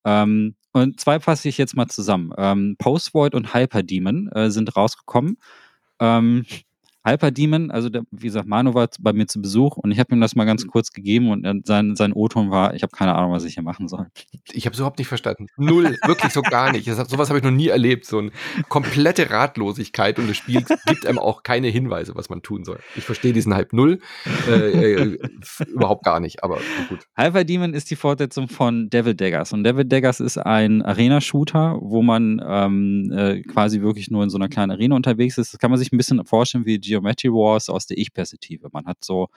Ähm, 0.03 0.55
und 0.73 0.99
zwei 0.99 1.19
fasse 1.19 1.49
ich 1.49 1.57
jetzt 1.57 1.75
mal 1.75 1.87
zusammen. 1.87 2.33
Ähm, 2.37 2.75
Postvoid 2.77 3.35
und 3.35 3.53
Hyperdemon 3.53 4.29
äh, 4.29 4.49
sind 4.49 4.75
rausgekommen. 4.75 5.37
Ähm, 5.99 6.45
Hyperdemon, 7.03 7.71
also 7.71 7.89
der, 7.89 8.03
wie 8.11 8.27
gesagt, 8.27 8.47
Manu 8.47 8.73
war 8.73 8.87
bei 8.99 9.13
mir 9.13 9.25
zu 9.27 9.41
Besuch 9.41 9.77
und 9.77 9.91
ich 9.91 9.99
habe 9.99 10.13
ihm 10.13 10.21
das 10.21 10.35
mal 10.35 10.45
ganz 10.45 10.67
kurz 10.67 10.91
gegeben 10.91 11.31
und 11.31 11.65
sein, 11.65 11.95
sein 11.95 12.13
O-Ton 12.13 12.51
war, 12.51 12.75
ich 12.75 12.83
habe 12.83 12.91
keine 12.91 13.15
Ahnung, 13.15 13.31
was 13.31 13.43
ich 13.43 13.55
hier 13.55 13.63
machen 13.63 13.87
soll. 13.87 14.07
Ich 14.51 14.65
habe 14.65 14.73
es 14.73 14.79
überhaupt 14.79 14.99
nicht 14.99 15.07
verstanden. 15.07 15.47
Null, 15.57 15.97
wirklich 16.05 16.31
so 16.31 16.41
gar 16.41 16.71
nicht. 16.71 16.87
Das, 16.87 17.09
sowas 17.09 17.29
habe 17.29 17.39
ich 17.39 17.43
noch 17.43 17.51
nie 17.51 17.69
erlebt. 17.69 18.05
So 18.05 18.19
eine 18.19 18.31
komplette 18.69 19.29
Ratlosigkeit 19.29 20.19
und 20.19 20.29
das 20.29 20.37
Spiel 20.37 20.63
gibt 20.85 21.05
einem 21.07 21.17
auch 21.17 21.43
keine 21.43 21.67
Hinweise, 21.67 22.13
was 22.15 22.29
man 22.29 22.41
tun 22.41 22.63
soll. 22.63 22.79
Ich 22.95 23.03
verstehe 23.03 23.33
diesen 23.33 23.53
Hype 23.55 23.73
null, 23.73 23.99
äh, 24.47 24.93
äh, 24.93 25.19
überhaupt 25.67 26.03
gar 26.03 26.19
nicht, 26.19 26.43
aber 26.43 26.59
gut. 26.89 26.99
Hyperdemon 27.15 27.73
ist 27.73 27.89
die 27.89 27.95
Fortsetzung 27.95 28.47
von 28.47 28.89
Devil 28.89 29.15
Daggers 29.15 29.53
und 29.53 29.63
Devil 29.63 29.85
Daggers 29.85 30.19
ist 30.19 30.37
ein 30.37 30.81
Arena-Shooter, 30.81 31.79
wo 31.81 32.01
man 32.01 32.41
ähm, 32.45 33.11
äh, 33.11 33.41
quasi 33.41 33.81
wirklich 33.81 34.11
nur 34.11 34.23
in 34.23 34.29
so 34.29 34.37
einer 34.37 34.49
kleinen 34.49 34.71
Arena 34.71 34.95
unterwegs 34.95 35.37
ist. 35.37 35.53
Das 35.53 35.59
kann 35.59 35.71
man 35.71 35.79
sich 35.79 35.91
ein 35.91 35.97
bisschen 35.97 36.23
vorstellen 36.25 36.65
wie 36.65 36.79
Geometry 36.91 37.29
Wars 37.29 37.69
aus 37.69 37.87
der 37.87 37.97
Ich-Perspektive. 37.97 38.69
Man 38.71 38.85
hat 38.85 39.03
so 39.03 39.29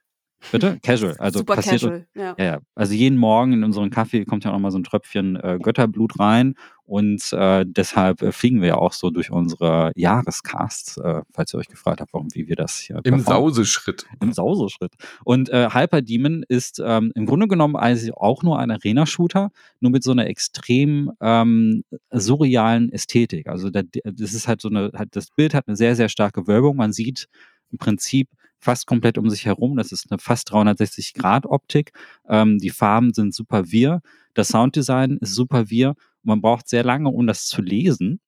Bitte? 0.53 0.79
Casual. 0.83 1.17
Also 1.19 1.41
Super 1.41 1.57
passiert 1.57 1.81
casual, 1.83 2.07
ja. 2.15 2.35
ja. 2.39 2.59
Also 2.75 2.95
jeden 2.95 3.19
Morgen 3.19 3.53
in 3.53 3.65
unseren 3.65 3.91
Kaffee 3.91 4.25
kommt 4.25 4.45
ja 4.45 4.53
auch 4.53 4.59
mal 4.59 4.71
so 4.71 4.79
ein 4.79 4.85
Tröpfchen 4.85 5.37
äh, 5.37 5.59
Götterblut 5.61 6.19
rein 6.19 6.55
und 6.87 7.33
äh, 7.33 7.65
deshalb 7.67 8.23
äh, 8.23 8.31
fliegen 8.31 8.61
wir 8.61 8.69
ja 8.69 8.75
auch 8.77 8.93
so 8.93 9.11
durch 9.11 9.33
unsere 9.33 9.91
Jahrescasts, 9.97 10.97
äh, 10.99 11.23
falls 11.33 11.53
ihr 11.53 11.59
euch 11.59 11.67
gefragt 11.67 12.01
habt, 12.01 12.13
warum, 12.15 12.29
wie 12.33 12.47
wir 12.47 12.55
das 12.55 12.79
hier 12.79 13.01
Im 13.03 13.19
Sauseschritt. 13.21 14.07
Im 14.21 14.33
Sauseschritt. 14.33 14.93
Und 15.25 15.49
äh, 15.49 15.69
Hyper 15.73 16.01
Demon 16.01 16.45
ist 16.49 16.81
ähm, 16.85 17.11
im 17.17 17.27
Grunde 17.27 17.49
genommen 17.49 17.75
also 17.75 18.15
auch 18.15 18.45
nur 18.45 18.61
ein 18.61 18.71
Arena-Shooter, 18.71 19.51
nur 19.81 19.91
mit 19.91 20.05
so 20.05 20.13
einer 20.13 20.29
extrem 20.29 21.11
ähm, 21.21 21.83
surrealen 22.13 22.93
Ästhetik. 22.93 23.49
Also 23.49 23.69
das 23.71 24.35
ist 24.35 24.47
halt 24.47 24.61
so 24.61 24.69
eine, 24.69 24.93
halt, 24.95 25.17
das 25.17 25.31
Bild 25.31 25.55
hat 25.55 25.67
eine 25.67 25.77
sehr, 25.77 25.97
sehr 25.97 26.09
starke 26.09 26.47
Wölbung. 26.47 26.77
Man 26.77 26.93
sieht 26.93 27.27
im 27.73 27.79
Prinzip 27.79 28.29
fast 28.59 28.87
komplett 28.87 29.19
um 29.19 29.31
sich 29.31 29.47
herum. 29.47 29.77
Das 29.77 29.93
ist 29.93 30.11
eine 30.11 30.19
fast 30.19 30.53
360-Grad-Optik. 30.53 31.93
Ähm, 32.29 32.59
die 32.59 32.71
Farben 32.71 33.13
sind 33.15 33.35
super 33.35 33.71
wir. 33.71 34.01
Das 34.35 34.49
Sounddesign 34.49 35.19
ist 35.21 35.35
super 35.35 35.71
wir. 35.71 35.95
man 36.23 36.41
braucht 36.41 36.69
sehr 36.69 36.85
lange, 36.85 37.09
um 37.09 37.27
das 37.27 37.47
zu 37.47 37.63
lesen, 37.63 38.21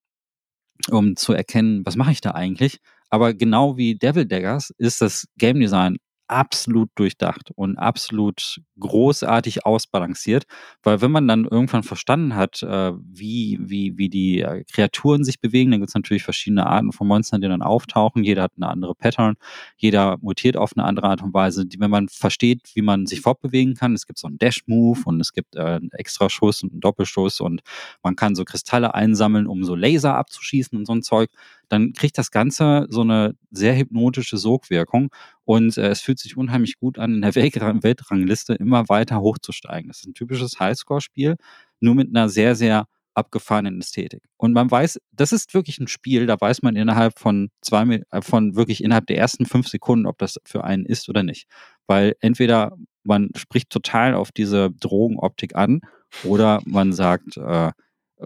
um 0.91 1.17
zu 1.17 1.33
erkennen, 1.33 1.85
was 1.85 1.97
mache 1.97 2.13
ich 2.13 2.21
da 2.21 2.33
eigentlich. 2.33 2.81
Aber 3.11 3.35
genau 3.35 3.77
wie 3.77 3.97
Devil 3.97 4.27
Daggers 4.27 4.73
ist 4.79 5.01
das 5.01 5.27
Game 5.37 5.61
Design 5.61 5.97
absolut 6.29 6.91
durchdacht 6.95 7.51
und 7.55 7.77
absolut 7.77 8.61
großartig 8.79 9.67
ausbalanciert, 9.67 10.45
weil 10.83 11.01
wenn 11.01 11.11
man 11.11 11.27
dann 11.27 11.45
irgendwann 11.45 11.83
verstanden 11.83 12.37
hat, 12.37 12.63
äh, 12.63 12.93
wie, 12.97 13.59
wie, 13.61 13.99
wie 13.99 14.09
die 14.09 14.41
äh, 14.41 14.65
Kreaturen 14.71 15.25
sich 15.25 15.41
bewegen, 15.41 15.71
dann 15.71 15.81
gibt 15.81 15.91
es 15.91 15.95
natürlich 15.95 16.23
verschiedene 16.23 16.67
Arten 16.67 16.93
von 16.93 17.09
Monstern, 17.09 17.41
die 17.41 17.49
dann 17.49 17.63
auftauchen. 17.63 18.23
Jeder 18.23 18.43
hat 18.43 18.53
eine 18.57 18.69
andere 18.69 18.95
Pattern, 18.95 19.35
jeder 19.77 20.19
mutiert 20.21 20.57
auf 20.57 20.73
eine 20.77 20.85
andere 20.85 21.09
Art 21.09 21.23
und 21.23 21.35
Weise. 21.35 21.67
Die, 21.67 21.81
wenn 21.81 21.91
man 21.91 22.09
versteht, 22.09 22.71
wie 22.75 22.83
man 22.83 23.07
sich 23.07 23.21
fortbewegen 23.21 23.75
kann, 23.75 23.95
es 23.95 24.07
gibt 24.07 24.19
so 24.19 24.29
einen 24.29 24.39
Dash-Move 24.39 25.01
und 25.07 25.21
es 25.21 25.33
gibt 25.33 25.57
äh, 25.57 25.61
einen 25.61 25.91
Extraschuss 25.93 26.63
und 26.63 26.73
einen 26.73 26.81
Doppelschuss 26.81 27.41
und 27.41 27.63
man 28.03 28.17
kann 28.17 28.35
so 28.35 28.45
Kristalle 28.45 28.95
einsammeln, 28.95 29.47
um 29.47 29.65
so 29.65 29.75
Laser 29.75 30.17
abzuschießen 30.17 30.79
und 30.79 30.87
so 30.87 30.93
ein 30.93 31.03
Zeug 31.03 31.31
dann 31.69 31.93
kriegt 31.93 32.19
das 32.19 32.31
Ganze 32.31 32.86
so 32.89 33.03
eine 33.03 33.35
sehr 33.51 33.77
hypnotische 33.77 34.36
Sogwirkung 34.36 35.11
und 35.45 35.77
äh, 35.77 35.89
es 35.89 36.01
fühlt 36.01 36.19
sich 36.19 36.36
unheimlich 36.36 36.78
gut 36.78 36.99
an, 36.99 37.15
in 37.15 37.23
der 37.23 37.35
Weltrangliste 37.35 38.55
immer 38.55 38.89
weiter 38.89 39.20
hochzusteigen. 39.20 39.89
Das 39.89 39.99
ist 39.99 40.07
ein 40.07 40.15
typisches 40.15 40.59
Highscore-Spiel, 40.61 41.36
nur 41.81 41.95
mit 41.95 42.09
einer 42.09 42.28
sehr, 42.28 42.55
sehr 42.55 42.86
abgefahrenen 43.19 43.81
Ästhetik. 43.81 44.23
Und 44.36 44.53
man 44.53 44.70
weiß, 44.70 45.01
das 45.12 45.32
ist 45.32 45.53
wirklich 45.53 45.78
ein 45.78 45.89
Spiel, 45.89 46.27
da 46.27 46.40
weiß 46.40 46.62
man 46.62 46.77
innerhalb 46.77 47.19
von 47.19 47.51
zwei, 47.61 48.03
äh, 48.11 48.23
von 48.23 48.55
wirklich 48.55 48.82
innerhalb 48.82 49.07
der 49.07 49.19
ersten 49.19 49.45
fünf 49.45 49.69
Sekunden, 49.69 50.07
ob 50.07 50.19
das 50.19 50.39
für 50.45 50.65
einen 50.65 50.86
ist 50.86 51.09
oder 51.09 51.23
nicht. 51.23 51.49
Weil 51.86 52.15
entweder 52.20 52.77
man 53.03 53.31
spricht 53.36 53.70
total 53.70 54.15
auf 54.15 54.31
diese 54.31 54.70
Drogenoptik 54.70 55.57
an 55.57 55.81
oder 56.24 56.61
man 56.65 56.93
sagt, 56.93 57.36
äh, 57.36 57.73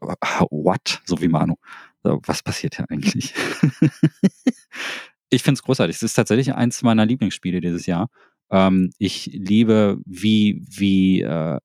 what? 0.01 1.01
So 1.05 1.21
wie 1.21 1.29
Manu. 1.29 1.57
Was 2.03 2.43
passiert 2.43 2.77
hier 2.77 2.87
eigentlich? 2.91 3.35
ich 5.31 5.43
finde 5.43 5.59
es 5.59 5.63
großartig. 5.63 5.97
Es 5.97 6.03
ist 6.03 6.15
tatsächlich 6.15 6.55
eins 6.55 6.83
meiner 6.83 7.07
Lieblingsspiele 7.07 7.61
dieses 7.61 7.87
Jahr. 7.87 8.11
Ähm, 8.51 8.91
ich 8.99 9.27
liebe, 9.27 9.99
wie, 10.05 10.65
wie, 10.69 11.23
äh, 11.23 11.59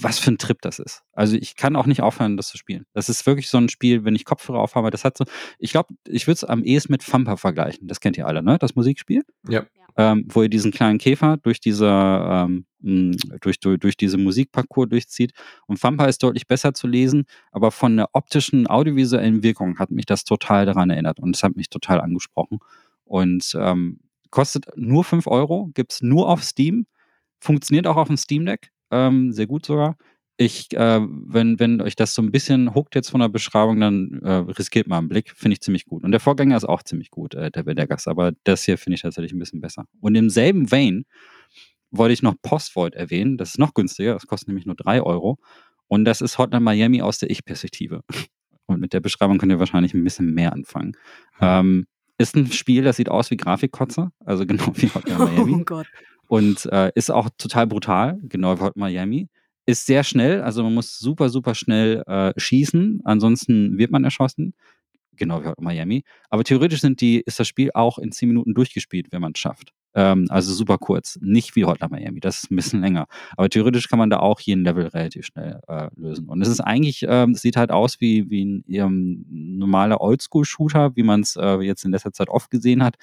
was 0.00 0.18
für 0.18 0.30
ein 0.30 0.38
Trip 0.38 0.58
das 0.62 0.78
ist. 0.78 1.02
Also 1.12 1.36
ich 1.36 1.56
kann 1.56 1.76
auch 1.76 1.86
nicht 1.86 2.02
aufhören, 2.02 2.36
das 2.36 2.48
zu 2.48 2.58
spielen. 2.58 2.86
Das 2.94 3.08
ist 3.08 3.26
wirklich 3.26 3.48
so 3.48 3.58
ein 3.58 3.68
Spiel, 3.68 4.04
wenn 4.04 4.14
ich 4.14 4.24
Kopfhörer 4.24 4.60
aufhabe, 4.60 4.90
das 4.90 5.04
hat 5.04 5.18
so, 5.18 5.24
ich 5.58 5.72
glaube, 5.72 5.94
ich 6.06 6.26
würde 6.26 6.36
es 6.36 6.44
am 6.44 6.64
ehesten 6.64 6.92
mit 6.92 7.02
Fampa 7.02 7.36
vergleichen. 7.36 7.88
Das 7.88 8.00
kennt 8.00 8.16
ihr 8.16 8.26
alle, 8.26 8.42
ne? 8.42 8.58
Das 8.58 8.74
Musikspiel. 8.74 9.22
Ja 9.48 9.64
ähm, 9.98 10.24
wo 10.28 10.42
ihr 10.42 10.48
diesen 10.48 10.70
kleinen 10.70 10.98
Käfer 10.98 11.36
durch 11.38 11.60
diese, 11.60 11.88
ähm, 11.88 12.64
durch, 13.40 13.58
durch, 13.58 13.78
durch 13.80 13.96
diese 13.96 14.16
Musikparcours 14.16 14.88
durchzieht. 14.88 15.32
Und 15.66 15.78
Fampa 15.78 16.06
ist 16.06 16.22
deutlich 16.22 16.46
besser 16.46 16.72
zu 16.72 16.86
lesen, 16.86 17.24
aber 17.50 17.72
von 17.72 17.96
der 17.96 18.10
optischen, 18.12 18.68
audiovisuellen 18.68 19.42
Wirkung 19.42 19.78
hat 19.80 19.90
mich 19.90 20.06
das 20.06 20.22
total 20.22 20.66
daran 20.66 20.88
erinnert 20.88 21.18
und 21.18 21.34
es 21.34 21.42
hat 21.42 21.56
mich 21.56 21.68
total 21.68 22.00
angesprochen. 22.00 22.60
Und 23.04 23.56
ähm, 23.58 23.98
kostet 24.30 24.66
nur 24.76 25.02
5 25.02 25.26
Euro, 25.26 25.68
gibt 25.74 25.92
es 25.92 26.00
nur 26.00 26.28
auf 26.28 26.44
Steam, 26.44 26.86
funktioniert 27.40 27.88
auch 27.88 27.96
auf 27.96 28.06
dem 28.06 28.16
Steam 28.16 28.46
Deck, 28.46 28.70
ähm, 28.90 29.32
sehr 29.32 29.46
gut 29.46 29.66
sogar 29.66 29.96
ich, 30.40 30.72
äh, 30.74 31.00
wenn, 31.02 31.58
wenn 31.58 31.80
euch 31.80 31.96
das 31.96 32.14
so 32.14 32.22
ein 32.22 32.30
bisschen 32.30 32.74
huckt 32.74 32.94
jetzt 32.94 33.10
von 33.10 33.20
der 33.20 33.28
Beschreibung, 33.28 33.80
dann 33.80 34.20
äh, 34.22 34.30
riskiert 34.30 34.86
mal 34.86 34.98
einen 34.98 35.08
Blick, 35.08 35.32
finde 35.36 35.54
ich 35.54 35.60
ziemlich 35.60 35.84
gut. 35.84 36.04
Und 36.04 36.12
der 36.12 36.20
Vorgänger 36.20 36.56
ist 36.56 36.64
auch 36.64 36.84
ziemlich 36.84 37.10
gut, 37.10 37.34
äh, 37.34 37.50
der 37.50 37.64
Bedeckers, 37.64 38.06
aber 38.06 38.32
das 38.44 38.62
hier 38.62 38.78
finde 38.78 38.94
ich 38.94 39.02
tatsächlich 39.02 39.32
ein 39.32 39.40
bisschen 39.40 39.60
besser. 39.60 39.84
Und 40.00 40.14
im 40.14 40.30
selben 40.30 40.70
Vein 40.70 41.04
wollte 41.90 42.12
ich 42.12 42.22
noch 42.22 42.36
Postvoid 42.40 42.94
erwähnen, 42.94 43.36
das 43.36 43.50
ist 43.50 43.58
noch 43.58 43.74
günstiger, 43.74 44.14
das 44.14 44.28
kostet 44.28 44.48
nämlich 44.48 44.64
nur 44.64 44.76
drei 44.76 45.02
Euro. 45.02 45.38
Und 45.88 46.04
das 46.04 46.20
ist 46.20 46.38
Hotline 46.38 46.60
Miami 46.60 47.02
aus 47.02 47.18
der 47.18 47.30
Ich-Perspektive. 47.30 48.02
Und 48.66 48.80
mit 48.80 48.92
der 48.92 49.00
Beschreibung 49.00 49.38
könnt 49.38 49.50
ihr 49.50 49.58
wahrscheinlich 49.58 49.94
ein 49.94 50.04
bisschen 50.04 50.34
mehr 50.34 50.52
anfangen. 50.52 50.92
Ähm, 51.40 51.86
ist 52.16 52.36
ein 52.36 52.52
Spiel, 52.52 52.84
das 52.84 52.96
sieht 52.96 53.08
aus 53.08 53.30
wie 53.32 53.36
Grafikkotze, 53.36 54.10
also 54.24 54.46
genau 54.46 54.70
wie 54.74 54.88
Hotline 54.88 55.18
Miami. 55.18 55.54
Oh 55.54 55.64
Gott. 55.64 55.86
Und 56.28 56.66
äh, 56.72 56.92
ist 56.94 57.10
auch 57.10 57.28
total 57.36 57.66
brutal, 57.66 58.18
genau 58.22 58.60
wie 58.60 58.70
Miami 58.76 59.28
ist 59.68 59.84
sehr 59.84 60.02
schnell, 60.02 60.40
also 60.40 60.62
man 60.62 60.72
muss 60.72 60.98
super, 60.98 61.28
super 61.28 61.54
schnell 61.54 62.02
äh, 62.06 62.32
schießen, 62.38 63.02
ansonsten 63.04 63.76
wird 63.76 63.90
man 63.90 64.02
erschossen. 64.02 64.54
Genau 65.12 65.42
wie 65.42 65.48
heute 65.48 65.62
Miami. 65.62 66.04
Aber 66.30 66.42
theoretisch 66.42 66.80
sind 66.80 67.02
die, 67.02 67.20
ist 67.20 67.38
das 67.38 67.48
Spiel 67.48 67.70
auch 67.74 67.98
in 67.98 68.10
zehn 68.10 68.28
Minuten 68.28 68.54
durchgespielt, 68.54 69.08
wenn 69.10 69.20
man 69.20 69.32
es 69.34 69.40
schafft. 69.40 69.74
Ähm, 69.94 70.26
also 70.28 70.52
super 70.52 70.78
kurz. 70.78 71.18
Nicht 71.20 71.56
wie 71.56 71.64
Hotline 71.64 71.90
Miami, 71.90 72.20
das 72.20 72.44
ist 72.44 72.50
ein 72.50 72.56
bisschen 72.56 72.80
länger. 72.82 73.06
Aber 73.36 73.48
theoretisch 73.48 73.88
kann 73.88 73.98
man 73.98 74.10
da 74.10 74.18
auch 74.18 74.40
jeden 74.40 74.64
Level 74.64 74.86
relativ 74.86 75.26
schnell 75.26 75.60
äh, 75.68 75.88
lösen. 75.96 76.28
Und 76.28 76.42
es 76.42 76.48
ist 76.48 76.60
eigentlich, 76.60 77.04
ähm, 77.08 77.34
sieht 77.34 77.56
halt 77.56 77.70
aus 77.70 78.00
wie, 78.00 78.28
wie 78.30 78.44
ein 78.44 78.64
ähm, 78.68 79.24
normaler 79.28 80.00
Oldschool-Shooter, 80.00 80.96
wie 80.96 81.02
man 81.02 81.20
es 81.20 81.36
äh, 81.36 81.58
jetzt 81.60 81.84
in 81.84 81.92
letzter 81.92 82.12
Zeit 82.12 82.28
oft 82.28 82.50
gesehen 82.50 82.82
hat. 82.82 82.96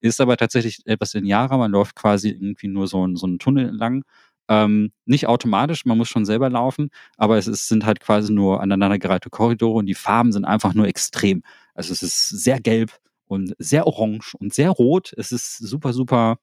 Ist 0.00 0.20
aber 0.20 0.36
tatsächlich 0.36 0.80
etwas 0.86 1.14
linearer. 1.14 1.58
Man 1.58 1.70
läuft 1.70 1.94
quasi 1.94 2.30
irgendwie 2.30 2.68
nur 2.68 2.86
so, 2.86 3.06
so 3.16 3.26
einen 3.26 3.38
Tunnel 3.38 3.68
entlang 3.68 4.04
ähm, 4.50 4.90
nicht 5.06 5.28
automatisch, 5.28 5.86
man 5.86 5.96
muss 5.96 6.08
schon 6.08 6.24
selber 6.24 6.50
laufen, 6.50 6.90
aber 7.16 7.38
es 7.38 7.46
ist, 7.46 7.68
sind 7.68 7.86
halt 7.86 8.00
quasi 8.00 8.32
nur 8.32 8.60
aneinandergereihte 8.60 9.30
Korridore 9.30 9.78
und 9.78 9.86
die 9.86 9.94
Farben 9.94 10.32
sind 10.32 10.44
einfach 10.44 10.74
nur 10.74 10.88
extrem. 10.88 11.42
Also 11.72 11.92
es 11.92 12.02
ist 12.02 12.28
sehr 12.28 12.60
gelb 12.60 12.98
und 13.30 13.54
sehr 13.58 13.86
orange 13.86 14.34
und 14.38 14.52
sehr 14.54 14.70
rot. 14.70 15.12
Es 15.16 15.32
ist 15.32 15.58
super, 15.58 15.92
super, 15.94 16.38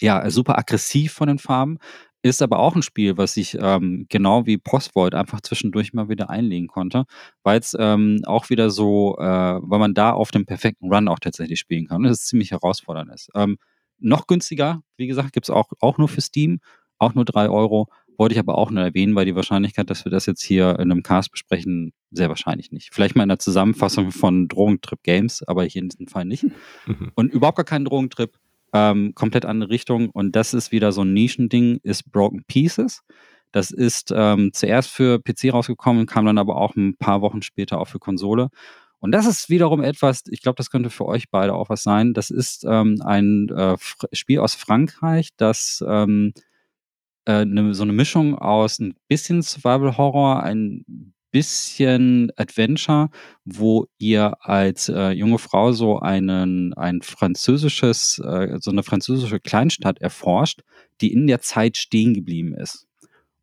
ja, 0.00 0.28
super 0.30 0.58
aggressiv 0.58 1.12
von 1.12 1.28
den 1.28 1.38
Farben 1.38 1.78
Ist 2.22 2.42
aber 2.42 2.60
auch 2.60 2.76
ein 2.76 2.82
Spiel, 2.82 3.18
was 3.18 3.36
ich 3.38 3.56
ähm, 3.60 4.06
genau 4.10 4.46
wie 4.46 4.58
Postvoid 4.58 5.14
einfach 5.14 5.40
zwischendurch 5.42 5.94
mal 5.94 6.08
wieder 6.10 6.30
einlegen 6.30 6.68
konnte, 6.68 7.06
weil 7.44 7.60
es 7.60 7.76
ähm, 7.78 8.22
auch 8.26 8.50
wieder 8.50 8.70
so, 8.70 9.16
äh, 9.20 9.24
weil 9.24 9.80
man 9.80 9.94
da 9.94 10.12
auf 10.12 10.32
dem 10.32 10.46
perfekten 10.46 10.92
Run 10.92 11.08
auch 11.08 11.20
tatsächlich 11.20 11.60
spielen 11.60 11.88
kann. 11.88 11.98
Und 11.98 12.04
das 12.10 12.26
ziemlich 12.26 12.52
herausfordernd 12.52 13.12
ist. 13.14 13.30
Ähm, 13.36 13.58
noch 14.00 14.26
günstiger, 14.28 14.82
wie 14.98 15.08
gesagt, 15.08 15.32
gibt 15.32 15.46
es 15.46 15.50
auch, 15.50 15.70
auch 15.80 15.98
nur 15.98 16.08
für 16.08 16.22
Steam, 16.22 16.60
auch 16.98 17.14
nur 17.14 17.24
drei 17.26 17.48
Euro. 17.50 17.88
Wollte 18.18 18.34
ich 18.34 18.38
aber 18.38 18.58
auch 18.58 18.70
nur 18.70 18.82
erwähnen, 18.82 19.14
weil 19.14 19.24
die 19.24 19.36
Wahrscheinlichkeit, 19.36 19.88
dass 19.88 20.04
wir 20.04 20.10
das 20.10 20.26
jetzt 20.26 20.42
hier 20.42 20.78
in 20.80 20.90
einem 20.90 21.02
Cast 21.02 21.30
besprechen, 21.30 21.92
sehr 22.10 22.28
wahrscheinlich 22.28 22.72
nicht. 22.72 22.92
Vielleicht 22.92 23.16
mal 23.16 23.22
in 23.22 23.28
der 23.28 23.38
Zusammenfassung 23.38 24.10
von 24.10 24.48
Drogentrip 24.48 25.02
Games, 25.02 25.42
aber 25.46 25.64
hier 25.64 25.82
in 25.82 25.88
diesem 25.88 26.08
Fall 26.08 26.24
nicht. 26.24 26.44
Mhm. 26.86 27.12
Und 27.14 27.32
überhaupt 27.32 27.56
gar 27.56 27.64
kein 27.64 27.84
Drogentrip 27.84 28.36
ähm, 28.72 29.14
komplett 29.14 29.44
andere 29.46 29.70
Richtung. 29.70 30.10
Und 30.10 30.36
das 30.36 30.52
ist 30.52 30.72
wieder 30.72 30.92
so 30.92 31.02
ein 31.02 31.12
Nischending, 31.12 31.78
ist 31.82 32.10
Broken 32.10 32.44
Pieces. 32.44 33.02
Das 33.52 33.70
ist 33.70 34.12
ähm, 34.14 34.50
zuerst 34.52 34.90
für 34.90 35.20
PC 35.20 35.52
rausgekommen, 35.52 36.06
kam 36.06 36.26
dann 36.26 36.38
aber 36.38 36.56
auch 36.56 36.76
ein 36.76 36.96
paar 36.96 37.22
Wochen 37.22 37.40
später 37.40 37.80
auch 37.80 37.88
für 37.88 37.98
Konsole. 37.98 38.48
Und 39.00 39.12
das 39.12 39.26
ist 39.26 39.48
wiederum 39.48 39.82
etwas, 39.82 40.24
ich 40.28 40.42
glaube, 40.42 40.56
das 40.56 40.70
könnte 40.70 40.90
für 40.90 41.06
euch 41.06 41.30
beide 41.30 41.54
auch 41.54 41.70
was 41.70 41.82
sein. 41.82 42.14
Das 42.14 42.30
ist 42.30 42.64
ähm, 42.68 43.00
ein 43.04 43.48
äh, 43.48 43.76
Spiel 44.12 44.40
aus 44.40 44.54
Frankreich, 44.54 45.30
das 45.36 45.84
ähm, 45.86 46.32
äh, 47.28 47.44
ne, 47.44 47.74
so 47.74 47.82
eine 47.82 47.92
Mischung 47.92 48.36
aus 48.36 48.80
ein 48.80 48.94
bisschen 49.06 49.42
Survival 49.42 49.96
Horror, 49.96 50.42
ein 50.42 51.12
bisschen 51.30 52.32
Adventure, 52.36 53.10
wo 53.44 53.86
ihr 53.98 54.34
als 54.40 54.88
äh, 54.88 55.10
junge 55.10 55.38
Frau 55.38 55.72
so 55.72 55.98
einen, 56.00 56.72
ein 56.72 57.02
französisches, 57.02 58.18
äh, 58.24 58.56
so 58.60 58.70
eine 58.70 58.82
französische 58.82 59.40
Kleinstadt 59.40 60.00
erforscht, 60.00 60.62
die 61.02 61.12
in 61.12 61.26
der 61.26 61.42
Zeit 61.42 61.76
stehen 61.76 62.14
geblieben 62.14 62.54
ist. 62.54 62.86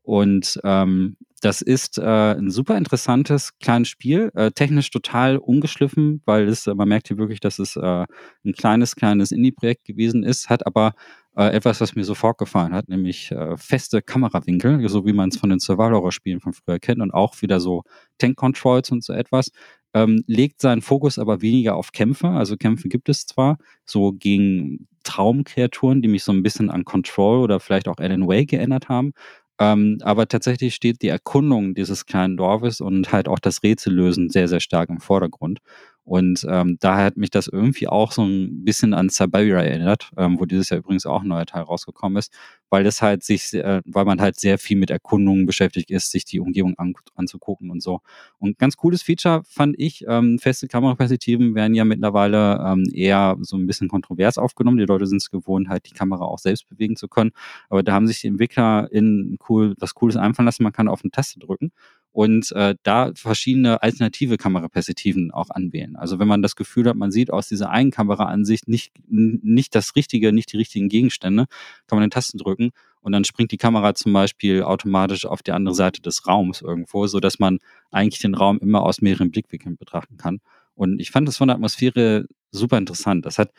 Und 0.02 0.60
ähm, 0.64 1.16
das 1.41 1.62
ist 1.62 1.99
äh, 1.99 2.03
ein 2.03 2.49
super 2.49 2.78
interessantes 2.78 3.57
kleines 3.60 3.90
Spiel, 3.90 4.32
äh, 4.34 4.49
technisch 4.49 4.90
total 4.90 5.38
ungeschliffen, 5.38 6.24
weil 6.26 6.48
es, 6.48 6.66
äh, 6.66 6.74
man 6.74 6.90
merkt 6.90 7.07
hier 7.07 7.20
wirklich, 7.20 7.40
dass 7.40 7.60
es 7.60 7.76
äh, 7.76 8.06
ein 8.45 8.53
kleines, 8.53 8.95
kleines 8.95 9.32
Indie-Projekt 9.32 9.86
gewesen 9.86 10.24
ist, 10.24 10.49
hat 10.49 10.66
aber 10.66 10.94
äh, 11.36 11.49
etwas, 11.49 11.82
was 11.82 11.95
mir 11.95 12.03
sofort 12.03 12.38
gefallen 12.38 12.74
hat, 12.74 12.90
nämlich 12.90 13.32
äh, 13.32 13.57
feste 13.57 14.02
Kamerawinkel, 14.02 14.88
so 14.90 15.06
wie 15.06 15.14
man 15.14 15.30
es 15.30 15.38
von 15.38 15.49
den 15.49 15.60
Survival-Horror-Spielen 15.60 16.40
von 16.40 16.53
früher 16.53 16.80
kennt 16.80 17.02
und 17.02 17.12
auch 17.14 17.41
wieder 17.41 17.60
so 17.60 17.84
Tank-Controls 18.20 18.91
und 18.91 19.03
so 19.03 19.14
etwas. 19.14 19.52
Ähm, 19.94 20.24
legt 20.28 20.62
seinen 20.62 20.82
Fokus 20.82 21.18
aber 21.20 21.41
weniger 21.41 21.76
auf 21.76 21.91
Kämpfe. 21.91 22.28
Also 22.30 22.57
Kämpfe 22.57 22.90
gibt 22.90 23.10
es 23.10 23.26
zwar, 23.26 23.57
so 23.86 24.12
gegen 24.12 24.88
Traumkreaturen, 25.03 26.02
die 26.02 26.07
mich 26.10 26.24
so 26.24 26.32
ein 26.34 26.44
bisschen 26.44 26.70
an 26.70 26.84
Control 26.86 27.40
oder 27.40 27.60
vielleicht 27.60 27.88
auch 27.88 27.98
Alan 27.98 28.28
Way 28.28 28.45
geändert 28.45 28.90
haben. 28.90 29.14
Ähm, 29.60 29.99
aber 30.02 30.28
tatsächlich 30.28 30.76
steht 30.76 31.02
die 31.02 31.07
Erkundung 31.07 31.76
dieses 31.76 32.06
kleinen 32.06 32.36
Dorfes 32.36 32.82
und 32.82 33.12
halt 33.14 33.30
auch 33.30 33.40
das 33.40 33.64
Rätsellösen 33.64 34.30
sehr, 34.30 34.48
sehr 34.49 34.60
stark 34.60 34.90
im 34.90 34.99
Vordergrund. 34.99 35.60
Und 36.06 36.45
ähm, 36.48 36.77
daher 36.80 37.06
hat 37.06 37.18
mich 37.18 37.32
das 37.32 37.48
irgendwie 37.48 37.88
auch 37.88 38.11
so 38.11 38.23
ein 38.23 38.64
bisschen 38.64 38.94
an 38.94 39.10
Siberia 39.10 39.57
erinnert, 39.61 40.11
ähm, 40.18 40.40
wo 40.40 40.45
dieses 40.45 40.69
Jahr 40.69 40.77
übrigens 40.77 41.07
auch 41.07 41.23
ein 41.23 41.27
neuer 41.27 41.48
Teil 41.48 41.64
rausgekommen 41.64 42.19
ist, 42.19 42.32
weil 42.69 42.84
das 42.84 43.02
halt 43.02 43.23
sich, 43.23 43.52
äh, 43.56 43.82
weil 43.86 44.06
man 44.06 44.22
halt 44.22 44.40
sehr 44.40 44.60
viel 44.60 44.77
mit 44.77 44.91
Erkundungen 44.91 45.48
beschäftigt 45.48 45.90
ist, 45.90 46.11
sich 46.11 46.23
die 46.23 46.40
Umgebung 46.40 46.76
an, 46.77 46.94
anzugucken 47.15 47.72
und 47.72 47.82
so. 47.82 48.02
Und 48.38 48.60
ganz 48.60 48.77
cooles 48.77 49.02
Feature 49.02 49.41
fand 49.48 49.76
ich, 49.80 50.06
ähm, 50.07 50.38
feste 50.38 50.68
Kameraperspektiven 50.68 51.56
werden 51.56 51.73
ja 51.73 51.86
mittlerweile 51.86 52.64
ähm, 52.64 52.84
eher 52.94 53.36
so 53.41 53.57
ein 53.57 53.65
bisschen 53.65 53.88
kontrovers 53.88 54.38
aufgenommen. 54.38 54.77
Die 54.77 54.86
Leute 54.86 55.07
sind 55.07 55.23
es 55.23 55.32
gewohnt, 55.32 55.69
halt 55.69 55.90
die 55.90 55.95
Kamera 55.95 56.23
auch 56.23 56.40
selbst 56.40 56.69
bewegen 56.69 56.95
zu 56.98 57.07
können. 57.07 57.32
Aber 57.68 57.82
da 57.82 57.94
haben 57.94 58.06
sich 58.06 58.22
die 58.22 58.27
Entwickler 58.27 58.88
in 58.91 59.40
cool, 59.49 59.73
was 59.80 59.95
Cooles 59.95 60.18
einfallen 60.18 60.45
lassen. 60.45 60.61
Man 60.61 60.72
kann 60.73 60.88
auf 60.88 61.03
eine 61.03 61.10
Taste 61.10 61.40
drücken 61.40 61.72
und 62.16 62.54
äh, 62.54 62.76
da 62.84 63.12
verschiedene 63.14 63.84
alternative 63.84 64.38
Kameraperspektiven 64.38 65.32
auch 65.32 65.50
anwählen. 65.50 65.98
Also 65.98 66.18
wenn 66.18 66.30
man 66.30 66.42
das 66.42 66.56
Gefühl 66.56 66.88
hat, 66.88 66.96
man 66.96 67.12
sieht 67.12 67.30
aus 67.30 67.50
dieser 67.50 67.72
einen 67.72 67.92
Kameraansicht 67.92 68.70
nicht, 68.70 68.94
nicht 69.10 69.76
das 69.76 69.98
Richtige, 69.98 70.32
nicht 70.32 70.54
die 70.54 70.56
richtigen 70.56 70.88
Gegenstände, 70.88 71.48
kann 71.88 71.98
man 71.98 72.06
den 72.08 72.12
Tasten 72.12 72.38
drücken 72.38 72.72
und 73.02 73.12
dann 73.12 73.26
springt 73.26 73.52
die 73.52 73.58
Kamera 73.58 73.96
zum 73.96 74.14
Beispiel 74.14 74.64
automatisch 74.64 75.26
auf 75.26 75.44
die 75.44 75.52
andere 75.52 75.76
Seite 75.76 76.02
des 76.02 76.26
Raums 76.26 76.62
irgendwo, 76.62 77.06
so 77.06 77.20
dass 77.20 77.38
man 77.38 77.60
eigentlich 77.92 78.22
den 78.22 78.34
Raum 78.34 78.60
immer 78.60 78.84
aus 78.84 79.02
mehreren 79.02 79.30
Blickwinkeln 79.30 79.76
betrachten 79.76 80.16
kann. 80.16 80.40
Und 80.74 81.02
ich 81.02 81.12
fand 81.12 81.28
das 81.28 81.36
von 81.36 81.50
der 81.50 81.56
Atmosphäre 81.56 82.28
super 82.50 82.78
interessant. 82.78 83.26
Das 83.26 83.38
hat 83.40 83.52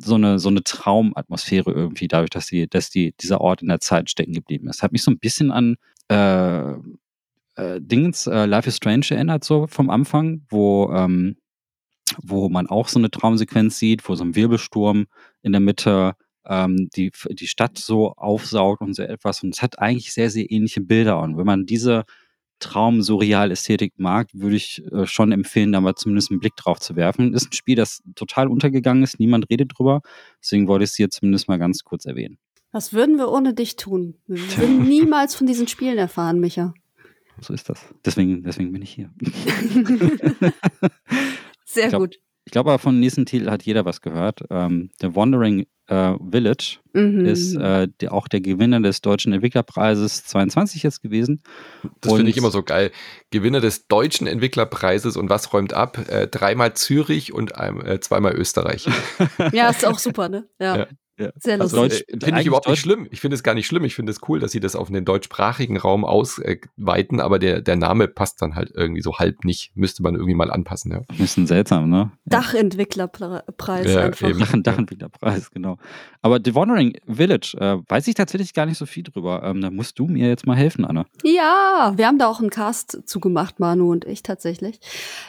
so 0.00 0.14
eine, 0.14 0.38
so 0.38 0.48
eine 0.48 0.62
Traumatmosphäre 0.62 1.70
irgendwie, 1.70 2.08
dadurch, 2.08 2.30
dass, 2.30 2.46
die, 2.46 2.66
dass 2.66 2.88
die, 2.88 3.12
dieser 3.20 3.42
Ort 3.42 3.60
in 3.60 3.68
der 3.68 3.80
Zeit 3.80 4.08
stecken 4.08 4.32
geblieben 4.32 4.68
ist. 4.68 4.82
Hat 4.82 4.92
mich 4.92 5.02
so 5.02 5.10
ein 5.10 5.18
bisschen 5.18 5.50
an 5.50 5.76
äh, 6.08 6.74
äh, 7.60 7.80
Dingens 7.80 8.26
äh, 8.26 8.46
Life 8.46 8.68
is 8.68 8.76
Strange 8.76 9.06
erinnert, 9.10 9.44
so 9.44 9.66
vom 9.66 9.90
Anfang, 9.90 10.42
wo, 10.48 10.90
ähm, 10.92 11.36
wo 12.22 12.48
man 12.48 12.66
auch 12.66 12.88
so 12.88 12.98
eine 12.98 13.10
Traumsequenz 13.10 13.78
sieht, 13.78 14.08
wo 14.08 14.14
so 14.14 14.24
ein 14.24 14.34
Wirbelsturm 14.34 15.06
in 15.42 15.52
der 15.52 15.60
Mitte 15.60 16.14
ähm, 16.46 16.88
die, 16.96 17.12
die 17.30 17.46
Stadt 17.46 17.78
so 17.78 18.12
aufsaugt 18.14 18.80
und 18.80 18.94
so 18.94 19.02
etwas. 19.02 19.42
Und 19.42 19.54
es 19.54 19.62
hat 19.62 19.78
eigentlich 19.78 20.12
sehr, 20.12 20.30
sehr 20.30 20.50
ähnliche 20.50 20.80
Bilder. 20.80 21.20
Und 21.20 21.36
wenn 21.36 21.46
man 21.46 21.66
diese 21.66 22.04
Traum-Surreal-Ästhetik 22.60 23.94
mag, 23.96 24.28
würde 24.32 24.56
ich 24.56 24.82
äh, 24.92 25.06
schon 25.06 25.32
empfehlen, 25.32 25.72
da 25.72 25.80
mal 25.80 25.94
zumindest 25.94 26.30
einen 26.30 26.40
Blick 26.40 26.56
drauf 26.56 26.80
zu 26.80 26.96
werfen. 26.96 27.34
Ist 27.34 27.48
ein 27.48 27.52
Spiel, 27.52 27.76
das 27.76 28.02
total 28.14 28.48
untergegangen 28.48 29.02
ist, 29.02 29.18
niemand 29.18 29.48
redet 29.50 29.72
drüber. 29.76 30.02
Deswegen 30.42 30.66
wollte 30.68 30.84
ich 30.84 30.90
es 30.90 30.96
hier 30.96 31.10
zumindest 31.10 31.48
mal 31.48 31.58
ganz 31.58 31.84
kurz 31.84 32.04
erwähnen. 32.04 32.38
Was 32.72 32.92
würden 32.92 33.16
wir 33.16 33.30
ohne 33.30 33.54
dich 33.54 33.76
tun? 33.76 34.16
Wir 34.26 34.38
würden 34.58 34.88
niemals 34.88 35.34
von 35.34 35.46
diesen 35.46 35.68
Spielen 35.68 35.98
erfahren, 35.98 36.40
Micha. 36.40 36.74
So 37.40 37.54
ist 37.54 37.68
das. 37.68 37.80
Deswegen, 38.04 38.42
deswegen 38.42 38.72
bin 38.72 38.82
ich 38.82 38.90
hier. 38.90 39.10
Sehr 41.64 41.84
ich 41.84 41.90
glaub, 41.90 42.02
gut. 42.02 42.18
Ich 42.44 42.52
glaube, 42.52 42.78
von 42.78 42.94
dem 42.96 43.00
nächsten 43.00 43.26
Titel 43.26 43.50
hat 43.50 43.62
jeder 43.62 43.84
was 43.84 44.00
gehört. 44.00 44.42
Ähm, 44.50 44.90
The 45.00 45.14
Wandering 45.14 45.66
äh, 45.86 46.14
Village 46.30 46.78
mhm. 46.92 47.26
ist 47.26 47.54
äh, 47.56 47.88
die, 48.00 48.08
auch 48.08 48.28
der 48.28 48.40
Gewinner 48.40 48.80
des 48.80 49.02
Deutschen 49.02 49.32
Entwicklerpreises 49.32 50.24
22 50.24 50.82
jetzt 50.82 51.02
gewesen. 51.02 51.42
Das 52.00 52.14
finde 52.14 52.30
ich 52.30 52.36
immer 52.36 52.50
so 52.50 52.62
geil. 52.62 52.92
Gewinner 53.30 53.60
des 53.60 53.88
Deutschen 53.88 54.26
Entwicklerpreises 54.26 55.16
und 55.16 55.28
was 55.28 55.52
räumt 55.52 55.72
ab? 55.72 55.98
Äh, 56.08 56.28
dreimal 56.28 56.74
Zürich 56.74 57.32
und 57.32 57.56
ein, 57.56 57.84
äh, 57.84 58.00
zweimal 58.00 58.34
Österreich. 58.34 58.88
ja, 59.52 59.68
ist 59.68 59.84
auch 59.84 59.98
super, 59.98 60.28
ne? 60.28 60.48
ja. 60.58 60.76
ja. 60.76 60.86
Ja. 61.20 61.30
Sehr 61.36 61.60
also, 61.60 61.82
lustig. 61.82 62.06
Also, 62.08 62.16
äh, 62.16 62.24
finde 62.24 62.40
ich 62.40 62.46
überhaupt 62.46 62.68
nicht 62.68 62.80
schlimm. 62.80 63.06
Ich 63.10 63.20
finde 63.20 63.34
es 63.34 63.42
gar 63.42 63.54
nicht 63.54 63.66
schlimm. 63.66 63.84
Ich 63.84 63.94
finde 63.94 64.10
es 64.10 64.20
cool, 64.28 64.40
dass 64.40 64.52
sie 64.52 64.60
das 64.60 64.74
auf 64.74 64.88
den 64.88 65.04
deutschsprachigen 65.04 65.76
Raum 65.76 66.04
ausweiten, 66.04 67.20
aber 67.20 67.38
der, 67.38 67.60
der 67.60 67.76
Name 67.76 68.08
passt 68.08 68.40
dann 68.40 68.54
halt 68.54 68.72
irgendwie 68.74 69.02
so 69.02 69.18
halb 69.18 69.44
nicht. 69.44 69.72
Müsste 69.74 70.02
man 70.02 70.14
irgendwie 70.14 70.34
mal 70.34 70.50
anpassen, 70.50 70.92
ja. 70.92 71.02
Bisschen 71.18 71.46
seltsam, 71.46 71.90
ne? 71.90 72.10
Dachentwicklerpreis 72.24 73.92
ja, 73.92 74.00
einfach. 74.00 74.30
Dach, 74.38 74.54
Dachentwicklerpreis, 74.62 75.50
genau. 75.50 75.76
Aber 76.22 76.40
The 76.42 76.54
Wandering 76.54 76.96
Village, 77.06 77.56
äh, 77.60 77.78
weiß 77.86 78.08
ich 78.08 78.14
tatsächlich 78.14 78.54
gar 78.54 78.66
nicht 78.66 78.78
so 78.78 78.86
viel 78.86 79.02
drüber. 79.02 79.42
Ähm, 79.44 79.60
da 79.60 79.70
musst 79.70 79.98
du 79.98 80.06
mir 80.06 80.28
jetzt 80.28 80.46
mal 80.46 80.56
helfen, 80.56 80.84
Anna. 80.86 81.04
Ja, 81.22 81.92
wir 81.96 82.06
haben 82.06 82.18
da 82.18 82.28
auch 82.28 82.40
einen 82.40 82.50
Cast 82.50 83.02
zugemacht, 83.06 83.60
Manu 83.60 83.90
und 83.90 84.06
ich 84.06 84.22
tatsächlich. 84.22 84.80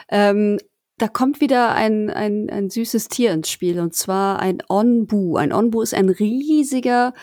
Ähm, 0.09 0.57
da 1.01 1.07
kommt 1.07 1.41
wieder 1.41 1.73
ein, 1.73 2.11
ein, 2.11 2.47
ein 2.51 2.69
süßes 2.69 3.07
Tier 3.07 3.31
ins 3.31 3.49
Spiel, 3.49 3.79
und 3.79 3.95
zwar 3.95 4.39
ein 4.39 4.61
Onbu. 4.69 5.35
Ein 5.35 5.51
Onbu 5.51 5.81
ist 5.81 5.95
ein 5.95 6.09
riesiger, 6.09 7.13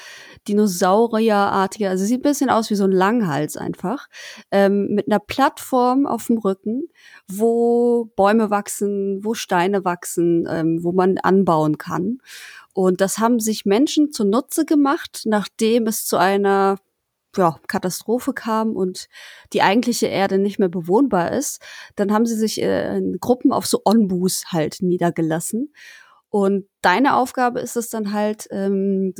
Dinosaurierartiger, 0.49 1.91
also 1.91 2.05
sieht 2.05 2.21
ein 2.21 2.23
bisschen 2.23 2.51
aus 2.51 2.71
wie 2.71 2.75
so 2.75 2.85
ein 2.85 2.91
Langhals 2.91 3.57
einfach, 3.57 4.09
ähm, 4.51 4.89
mit 4.95 5.07
einer 5.07 5.21
Plattform 5.21 6.07
auf 6.07 6.27
dem 6.27 6.39
Rücken, 6.39 6.89
wo 7.29 8.11
Bäume 8.17 8.51
wachsen, 8.51 9.25
wo 9.25 9.35
Steine 9.35 9.85
wachsen, 9.85 10.49
ähm, 10.51 10.83
wo 10.83 10.91
man 10.91 11.19
anbauen 11.19 11.79
kann. 11.79 12.19
Und 12.75 13.01
das 13.01 13.19
haben 13.19 13.39
sich 13.39 13.65
Menschen 13.65 14.11
zunutze 14.11 14.65
gemacht, 14.65 15.23
nachdem 15.25 15.87
es 15.87 16.05
zu 16.05 16.17
einer 16.17 16.79
ja, 17.39 17.59
Katastrophe 17.69 18.35
kam 18.35 18.77
und 18.77 19.09
die 19.52 19.62
eigentliche 19.62 20.09
Erde 20.09 20.39
nicht 20.39 20.59
mehr 20.59 20.69
bewohnbar 20.69 21.32
ist, 21.32 21.62
dann 21.97 22.12
haben 22.12 22.27
sie 22.27 22.36
sich 22.36 22.60
äh, 22.60 22.98
in 22.98 23.19
Gruppen 23.20 23.52
auf 23.52 23.66
so 23.66 23.81
Onbus 23.85 24.47
halt 24.48 24.78
niedergelassen. 24.81 25.73
Und 26.31 26.66
deine 26.82 27.16
Aufgabe 27.16 27.60
ist 27.60 27.77
es 27.77 27.89
dann 27.89 28.12
halt, 28.12 28.48
ähm, 28.51 29.15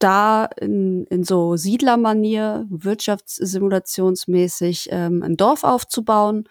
da 0.00 0.48
in, 0.60 1.04
in 1.06 1.22
so 1.24 1.56
Siedlermanier, 1.56 2.66
wirtschaftssimulationsmäßig 2.70 4.88
ähm, 4.90 5.22
ein 5.22 5.36
Dorf 5.36 5.62
aufzubauen 5.62 6.48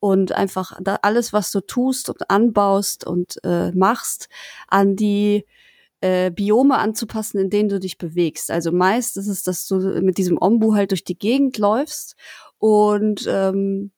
und 0.00 0.32
einfach 0.32 0.78
alles, 1.02 1.32
was 1.32 1.52
du 1.52 1.60
tust 1.60 2.10
und 2.10 2.28
anbaust 2.30 3.06
und 3.06 3.38
äh, 3.44 3.70
machst, 3.72 4.28
an 4.66 4.96
die 4.96 5.46
äh, 6.00 6.30
Biome 6.30 6.78
anzupassen, 6.78 7.38
in 7.38 7.50
denen 7.50 7.68
du 7.68 7.78
dich 7.78 7.98
bewegst. 7.98 8.50
Also 8.50 8.72
meist 8.72 9.16
ist 9.16 9.28
es, 9.28 9.42
dass 9.42 9.66
du 9.66 9.76
mit 10.02 10.18
diesem 10.18 10.38
Ombu 10.40 10.74
halt 10.74 10.92
durch 10.92 11.04
die 11.04 11.18
Gegend 11.18 11.58
läufst 11.58 12.16
und 12.58 13.26
ähm, 13.28 13.92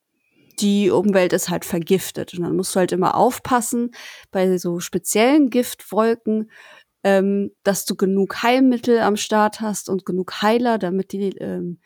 die 0.59 0.91
Umwelt 0.91 1.33
ist 1.33 1.49
halt 1.49 1.65
vergiftet. 1.65 2.33
Und 2.33 2.43
dann 2.43 2.55
musst 2.55 2.75
du 2.75 2.79
halt 2.79 2.91
immer 2.91 3.15
aufpassen 3.15 3.91
bei 4.31 4.57
so 4.57 4.79
speziellen 4.79 5.49
Giftwolken, 5.49 6.51
ähm, 7.03 7.51
dass 7.63 7.85
du 7.85 7.95
genug 7.95 8.43
Heilmittel 8.43 8.99
am 8.99 9.15
Start 9.15 9.61
hast 9.61 9.89
und 9.89 10.05
genug 10.05 10.41
Heiler, 10.41 10.77
damit 10.77 11.11
die 11.11 11.29
ähm, 11.37 11.79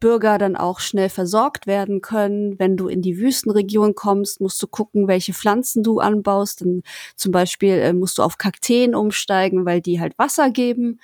Bürger 0.00 0.38
dann 0.38 0.56
auch 0.56 0.80
schnell 0.80 1.08
versorgt 1.08 1.66
werden 1.66 2.00
können. 2.00 2.58
Wenn 2.58 2.76
du 2.76 2.88
in 2.88 3.02
die 3.02 3.18
Wüstenregion 3.18 3.94
kommst, 3.94 4.40
musst 4.40 4.62
du 4.62 4.66
gucken, 4.66 5.08
welche 5.08 5.32
Pflanzen 5.32 5.82
du 5.82 5.98
anbaust. 5.98 6.60
Dann 6.60 6.82
zum 7.16 7.32
Beispiel 7.32 7.74
äh, 7.74 7.92
musst 7.92 8.18
du 8.18 8.22
auf 8.22 8.38
Kakteen 8.38 8.94
umsteigen, 8.94 9.66
weil 9.66 9.80
die 9.80 10.00
halt 10.00 10.18
Wasser 10.18 10.50
geben. 10.50 11.00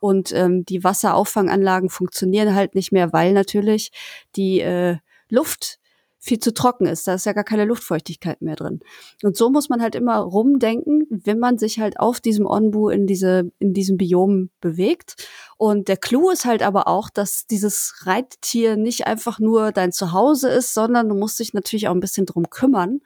Und 0.00 0.32
ähm, 0.32 0.64
die 0.64 0.84
Wasserauffanganlagen 0.84 1.90
funktionieren 1.90 2.54
halt 2.54 2.74
nicht 2.74 2.92
mehr, 2.92 3.12
weil 3.12 3.32
natürlich 3.32 3.90
die 4.36 4.60
äh, 4.60 4.96
Luft 5.28 5.78
viel 6.18 6.38
zu 6.38 6.52
trocken 6.52 6.86
ist. 6.86 7.06
Da 7.06 7.14
ist 7.14 7.26
ja 7.26 7.32
gar 7.32 7.44
keine 7.44 7.64
Luftfeuchtigkeit 7.64 8.42
mehr 8.42 8.56
drin. 8.56 8.80
Und 9.22 9.36
so 9.36 9.50
muss 9.50 9.68
man 9.68 9.80
halt 9.80 9.94
immer 9.94 10.18
rumdenken, 10.18 11.06
wenn 11.10 11.38
man 11.38 11.58
sich 11.58 11.78
halt 11.78 12.00
auf 12.00 12.20
diesem 12.20 12.46
Onbu 12.46 12.88
in 12.88 13.06
diese, 13.06 13.50
in 13.58 13.72
diesem 13.72 13.96
Biom 13.96 14.50
bewegt. 14.60 15.16
Und 15.56 15.88
der 15.88 15.96
Clou 15.96 16.30
ist 16.30 16.44
halt 16.44 16.62
aber 16.62 16.88
auch, 16.88 17.10
dass 17.10 17.46
dieses 17.46 18.02
Reittier 18.04 18.76
nicht 18.76 19.06
einfach 19.06 19.38
nur 19.38 19.72
dein 19.72 19.92
Zuhause 19.92 20.48
ist, 20.48 20.74
sondern 20.74 21.08
du 21.08 21.14
musst 21.14 21.38
dich 21.38 21.54
natürlich 21.54 21.88
auch 21.88 21.94
ein 21.94 22.00
bisschen 22.00 22.26
drum 22.26 22.50
kümmern. 22.50 23.00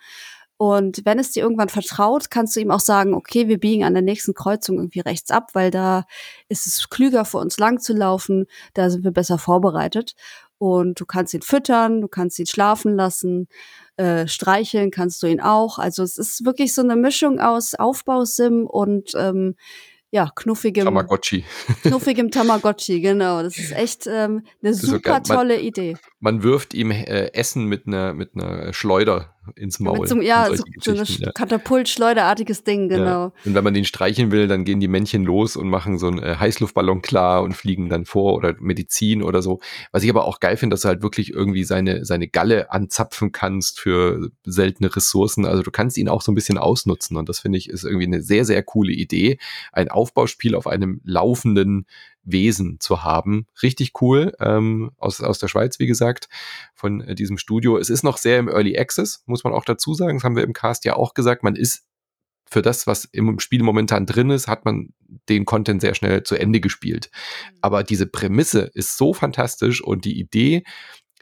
Und 0.65 1.05
wenn 1.05 1.19
es 1.19 1.33
dir 1.33 1.43
irgendwann 1.43 1.71
vertraut, 1.71 2.31
kannst 2.31 2.55
du 2.55 2.61
ihm 2.61 2.71
auch 2.71 2.79
sagen, 2.79 3.15
okay, 3.15 3.49
wir 3.49 3.59
biegen 3.59 3.83
an 3.83 3.95
der 3.95 4.03
nächsten 4.03 4.33
Kreuzung 4.33 4.77
irgendwie 4.77 5.01
rechts 5.01 5.33
ab, 5.33 5.51
weil 5.55 5.73
da 5.73 6.05
ist 6.49 6.69
es 6.69 6.89
klüger 6.89 7.25
für 7.25 7.39
uns 7.39 7.59
lang 7.59 7.81
zu 7.81 7.93
laufen, 7.95 8.47
da 8.75 8.89
sind 8.89 9.03
wir 9.03 9.11
besser 9.11 9.39
vorbereitet. 9.39 10.15
Und 10.63 11.01
du 11.01 11.07
kannst 11.07 11.35
ihn 11.35 11.43
füttern, 11.43 12.01
du 12.01 12.07
kannst 12.07 12.39
ihn 12.39 12.47
schlafen 12.47 12.95
lassen, 12.95 13.49
äh, 13.97 14.29
streicheln 14.29 14.93
kannst 14.93 15.21
du 15.21 15.27
ihn 15.27 15.41
auch. 15.41 15.81
Also 15.81 16.05
es 16.05 16.19
ist 16.19 16.45
wirklich 16.45 16.73
so 16.73 16.83
eine 16.83 16.95
Mischung 16.95 17.41
aus 17.41 17.75
Aufbausim 17.75 18.69
und 18.69 19.11
ähm, 19.17 19.57
ja, 20.13 20.31
knuffigem 20.33 20.85
Tamagotchi. 20.85 21.45
knuffigem 21.83 22.31
Tamagotchi, 22.31 23.01
genau. 23.01 23.43
Das 23.43 23.59
ist 23.59 23.73
echt 23.73 24.07
ähm, 24.07 24.45
eine 24.63 24.73
super 24.73 25.21
so 25.25 25.35
tolle 25.35 25.57
man, 25.57 25.65
Idee. 25.65 25.97
Man 26.21 26.45
wirft 26.45 26.75
ihm 26.75 26.93
äh, 26.93 27.33
Essen 27.33 27.65
mit 27.65 27.89
einer 27.89 28.15
mit 28.15 28.37
einer 28.37 28.73
Schleuder 28.73 29.35
ins 29.57 29.81
Maul. 29.81 30.07
So, 30.07 30.21
ja, 30.21 30.49
so, 30.55 30.63
so 30.81 30.93
ein 30.93 31.05
ja. 31.05 31.33
Katapult-Schleuderartiges 31.33 32.65
Ding, 32.65 32.89
genau. 32.89 33.05
Ja. 33.05 33.33
Und 33.45 33.55
wenn 33.55 33.65
man 33.65 33.75
den 33.75 33.85
streicheln 33.85 34.31
will, 34.31 34.49
dann 34.49 34.65
gehen 34.65 34.81
die 34.81 34.89
Männchen 34.89 35.25
los 35.25 35.57
und 35.57 35.69
machen 35.69 35.99
so 35.99 36.07
einen 36.07 36.23
äh, 36.23 36.37
Heißluftballon 36.39 37.03
klar 37.03 37.43
und 37.43 37.55
fliegen 37.55 37.89
dann 37.89 38.05
vor 38.05 38.35
oder 38.35 38.55
Medizin 38.61 39.23
oder 39.23 39.43
so. 39.43 39.61
Was 39.91 40.03
ich 40.03 40.11
aber 40.11 40.27
auch 40.27 40.41
geil 40.41 40.57
finde, 40.57 40.75
dass 40.75 40.83
du 40.83 40.89
halt 40.89 41.03
wirklich 41.03 41.33
irgendwie 41.33 41.65
seine, 41.65 42.05
seine 42.05 42.29
Galle 42.29 42.71
anzapfen 42.71 43.33
kannst 43.33 43.81
für 43.81 44.31
seltene 44.45 44.95
Ressourcen. 44.95 45.45
Also 45.45 45.63
du 45.63 45.71
kannst 45.71 45.99
ihn 45.99 46.09
auch 46.09 46.23
so 46.23 46.33
ein 46.33 46.37
bisschen 46.37 46.59
ausnutzen 46.59 47.17
und 47.17 47.29
das 47.29 47.41
finde 47.41 47.59
ich 47.59 47.69
ist 47.69 47.85
irgendwie 47.85 48.07
eine 48.07 48.23
sehr, 48.23 48.45
sehr 48.45 48.63
coole 48.63 48.93
Idee. 48.93 49.39
Ein 49.73 49.89
Aufbauspiel 49.89 50.55
auf 50.55 50.67
einem 50.67 51.01
laufenden 51.05 51.87
Wesen 52.25 52.79
zu 52.81 53.03
haben. 53.03 53.47
Richtig 53.63 53.93
cool, 54.01 54.33
ähm, 54.41 54.93
aus, 54.97 55.21
aus 55.21 55.39
der 55.39 55.49
Schweiz, 55.49 55.79
wie 55.79 55.87
gesagt, 55.87 56.29
von 56.75 57.01
äh, 57.01 57.15
diesem 57.15 57.39
Studio. 57.39 57.79
Es 57.79 57.91
ist 57.91 58.03
noch 58.03 58.17
sehr 58.17 58.39
im 58.39 58.49
Early 58.49 58.79
Access, 58.79 59.23
muss 59.27 59.45
man 59.45 59.53
auch 59.53 59.65
dazu 59.65 59.95
sagen. 59.95 60.19
Das 60.19 60.25
haben 60.25 60.37
wir 60.37 60.45
im 60.45 60.53
Cast 60.53 60.85
ja 60.85 60.95
auch 60.95 61.15
gesagt. 61.15 61.43
Man 61.43 61.57
ist 61.57 61.85
für 62.53 62.63
das, 62.63 62.87
was 62.87 63.07
im 63.07 63.39
Spiel 63.39 63.63
momentan 63.63 64.05
drin 64.05 64.31
ist, 64.31 64.47
hat 64.47 64.65
man 64.65 64.93
den 65.29 65.47
Content 65.47 65.81
sehr 65.81 65.95
schnell 65.95 66.23
zu 66.23 66.37
Ende 66.37 66.61
gespielt. 66.61 67.11
Mhm. 67.13 67.59
Aber 67.63 67.83
diese 67.83 68.07
Prämisse 68.07 68.71
ist 68.75 68.97
so 68.97 69.15
fantastisch 69.15 69.83
und 69.83 70.05
die 70.05 70.19
Idee, 70.21 70.63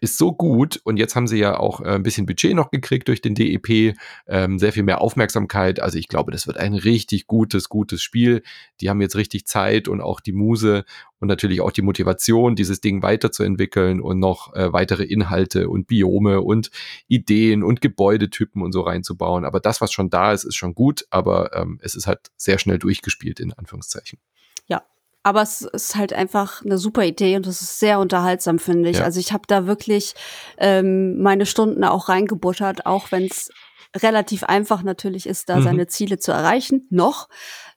ist 0.00 0.16
so 0.16 0.32
gut 0.32 0.80
und 0.84 0.96
jetzt 0.96 1.14
haben 1.14 1.26
sie 1.26 1.38
ja 1.38 1.58
auch 1.58 1.80
äh, 1.80 1.90
ein 1.90 2.02
bisschen 2.02 2.26
Budget 2.26 2.54
noch 2.54 2.70
gekriegt 2.70 3.08
durch 3.08 3.20
den 3.20 3.34
DEP, 3.34 3.94
ähm, 4.26 4.58
sehr 4.58 4.72
viel 4.72 4.82
mehr 4.82 5.00
Aufmerksamkeit. 5.00 5.80
Also 5.80 5.98
ich 5.98 6.08
glaube, 6.08 6.32
das 6.32 6.46
wird 6.46 6.56
ein 6.56 6.74
richtig 6.74 7.26
gutes, 7.26 7.68
gutes 7.68 8.02
Spiel. 8.02 8.42
Die 8.80 8.88
haben 8.88 9.00
jetzt 9.00 9.16
richtig 9.16 9.46
Zeit 9.46 9.88
und 9.88 10.00
auch 10.00 10.20
die 10.20 10.32
Muse 10.32 10.84
und 11.18 11.28
natürlich 11.28 11.60
auch 11.60 11.70
die 11.70 11.82
Motivation, 11.82 12.56
dieses 12.56 12.80
Ding 12.80 13.02
weiterzuentwickeln 13.02 14.00
und 14.00 14.18
noch 14.18 14.54
äh, 14.54 14.72
weitere 14.72 15.04
Inhalte 15.04 15.68
und 15.68 15.86
Biome 15.86 16.40
und 16.40 16.70
Ideen 17.06 17.62
und 17.62 17.82
Gebäudetypen 17.82 18.62
und 18.62 18.72
so 18.72 18.80
reinzubauen. 18.80 19.44
Aber 19.44 19.60
das, 19.60 19.82
was 19.82 19.92
schon 19.92 20.08
da 20.08 20.32
ist, 20.32 20.44
ist 20.44 20.56
schon 20.56 20.74
gut, 20.74 21.06
aber 21.10 21.54
ähm, 21.54 21.78
es 21.82 21.94
ist 21.94 22.06
halt 22.06 22.30
sehr 22.36 22.58
schnell 22.58 22.78
durchgespielt, 22.78 23.38
in 23.38 23.52
Anführungszeichen. 23.52 24.18
Ja, 24.66 24.82
aber 25.22 25.42
es 25.42 25.62
ist 25.62 25.96
halt 25.96 26.12
einfach 26.12 26.64
eine 26.64 26.78
super 26.78 27.04
Idee 27.04 27.36
und 27.36 27.46
es 27.46 27.60
ist 27.60 27.78
sehr 27.78 27.98
unterhaltsam, 27.98 28.58
finde 28.58 28.90
ich. 28.90 28.98
Ja. 28.98 29.04
Also 29.04 29.20
ich 29.20 29.32
habe 29.32 29.42
da 29.46 29.66
wirklich 29.66 30.14
ähm, 30.58 31.20
meine 31.20 31.46
Stunden 31.46 31.84
auch 31.84 32.08
reingebuttert, 32.08 32.86
auch 32.86 33.12
wenn 33.12 33.24
es 33.24 33.50
relativ 33.96 34.44
einfach 34.44 34.82
natürlich 34.82 35.26
ist, 35.26 35.48
da 35.48 35.56
mhm. 35.56 35.62
seine 35.62 35.86
Ziele 35.88 36.18
zu 36.18 36.32
erreichen. 36.32 36.86
Noch 36.90 37.28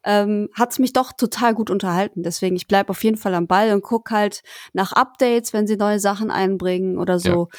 ähm, 0.03 0.49
hat 0.53 0.71
es 0.71 0.79
mich 0.79 0.93
doch 0.93 1.11
total 1.11 1.53
gut 1.53 1.69
unterhalten. 1.69 2.23
Deswegen, 2.23 2.55
ich 2.55 2.67
bleib 2.67 2.89
auf 2.89 3.03
jeden 3.03 3.17
Fall 3.17 3.33
am 3.33 3.47
Ball 3.47 3.73
und 3.73 3.83
guck 3.83 4.11
halt 4.11 4.41
nach 4.73 4.93
Updates, 4.93 5.53
wenn 5.53 5.67
sie 5.67 5.75
neue 5.75 5.99
Sachen 5.99 6.31
einbringen 6.31 6.97
oder 6.97 7.19
so, 7.19 7.49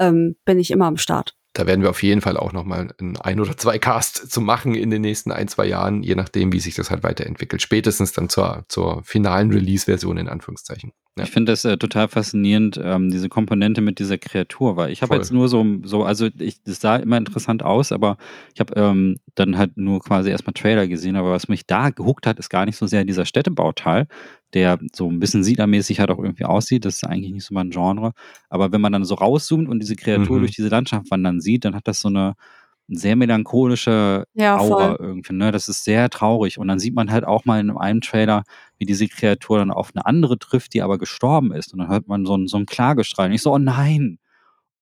ja. 0.00 0.08
ähm, 0.08 0.36
bin 0.44 0.58
ich 0.58 0.70
immer 0.70 0.86
am 0.86 0.96
Start 0.96 1.34
da 1.54 1.66
werden 1.66 1.82
wir 1.82 1.90
auf 1.90 2.02
jeden 2.02 2.20
Fall 2.20 2.36
auch 2.36 2.52
nochmal 2.52 2.92
ein, 3.00 3.16
ein 3.16 3.40
oder 3.40 3.56
zwei 3.56 3.78
Cast 3.78 4.30
zu 4.30 4.40
machen 4.40 4.74
in 4.74 4.90
den 4.90 5.02
nächsten 5.02 5.30
ein, 5.30 5.48
zwei 5.48 5.66
Jahren, 5.66 6.02
je 6.02 6.16
nachdem, 6.16 6.52
wie 6.52 6.60
sich 6.60 6.74
das 6.74 6.90
halt 6.90 7.04
weiterentwickelt. 7.04 7.62
Spätestens 7.62 8.12
dann 8.12 8.28
zur, 8.28 8.64
zur 8.68 9.02
finalen 9.04 9.52
Release-Version 9.52 10.18
in 10.18 10.28
Anführungszeichen. 10.28 10.92
Ja. 11.16 11.22
Ich 11.22 11.30
finde 11.30 11.52
das 11.52 11.64
äh, 11.64 11.76
total 11.76 12.08
faszinierend, 12.08 12.80
ähm, 12.82 13.08
diese 13.08 13.28
Komponente 13.28 13.80
mit 13.80 14.00
dieser 14.00 14.18
Kreatur, 14.18 14.76
weil 14.76 14.90
ich 14.90 15.00
habe 15.00 15.14
jetzt 15.14 15.32
nur 15.32 15.48
so, 15.48 15.64
so 15.84 16.02
also 16.02 16.28
ich, 16.38 16.60
das 16.64 16.80
sah 16.80 16.96
immer 16.96 17.18
interessant 17.18 17.62
aus, 17.62 17.92
aber 17.92 18.16
ich 18.52 18.58
habe 18.58 18.74
ähm, 18.74 19.18
dann 19.36 19.56
halt 19.56 19.76
nur 19.76 20.00
quasi 20.00 20.30
erstmal 20.30 20.54
Trailer 20.54 20.88
gesehen, 20.88 21.14
aber 21.14 21.30
was 21.30 21.46
mich 21.46 21.66
da 21.68 21.90
gehuckt 21.90 22.26
hat, 22.26 22.40
ist 22.40 22.50
gar 22.50 22.66
nicht 22.66 22.76
so 22.76 22.88
sehr 22.88 23.04
dieser 23.04 23.26
Städtebauteil, 23.26 24.08
der 24.54 24.78
so 24.94 25.10
ein 25.10 25.18
bisschen 25.18 25.44
siedlermäßig 25.44 26.00
halt 26.00 26.10
auch 26.10 26.18
irgendwie 26.18 26.44
aussieht. 26.44 26.84
Das 26.84 26.96
ist 26.96 27.04
eigentlich 27.04 27.32
nicht 27.32 27.44
so 27.44 27.54
mein 27.54 27.70
Genre. 27.70 28.12
Aber 28.48 28.72
wenn 28.72 28.80
man 28.80 28.92
dann 28.92 29.04
so 29.04 29.16
rauszoomt 29.16 29.68
und 29.68 29.80
diese 29.80 29.96
Kreatur 29.96 30.36
mhm. 30.36 30.40
durch 30.40 30.52
diese 30.52 30.68
Landschaft 30.68 31.10
wandern 31.10 31.40
sieht, 31.40 31.64
dann 31.64 31.74
hat 31.74 31.88
das 31.88 32.00
so 32.00 32.08
eine 32.08 32.34
sehr 32.88 33.16
melancholische 33.16 34.24
ja, 34.34 34.58
Aura 34.58 34.96
voll. 34.96 35.06
irgendwie. 35.06 35.34
Ne? 35.34 35.52
Das 35.52 35.68
ist 35.68 35.84
sehr 35.84 36.10
traurig. 36.10 36.58
Und 36.58 36.68
dann 36.68 36.78
sieht 36.78 36.94
man 36.94 37.10
halt 37.10 37.24
auch 37.24 37.44
mal 37.44 37.60
in 37.60 37.70
einem 37.70 38.00
Trailer, 38.00 38.44
wie 38.78 38.84
diese 38.84 39.08
Kreatur 39.08 39.58
dann 39.58 39.70
auf 39.70 39.90
eine 39.94 40.06
andere 40.06 40.38
trifft, 40.38 40.74
die 40.74 40.82
aber 40.82 40.98
gestorben 40.98 41.52
ist. 41.52 41.72
Und 41.72 41.80
dann 41.80 41.88
hört 41.88 42.08
man 42.08 42.26
so 42.26 42.36
ein, 42.36 42.46
so 42.46 42.58
ein 42.58 42.66
Klageschrei. 42.66 43.26
Und 43.26 43.32
ich 43.32 43.42
so, 43.42 43.52
oh 43.52 43.58
nein, 43.58 44.18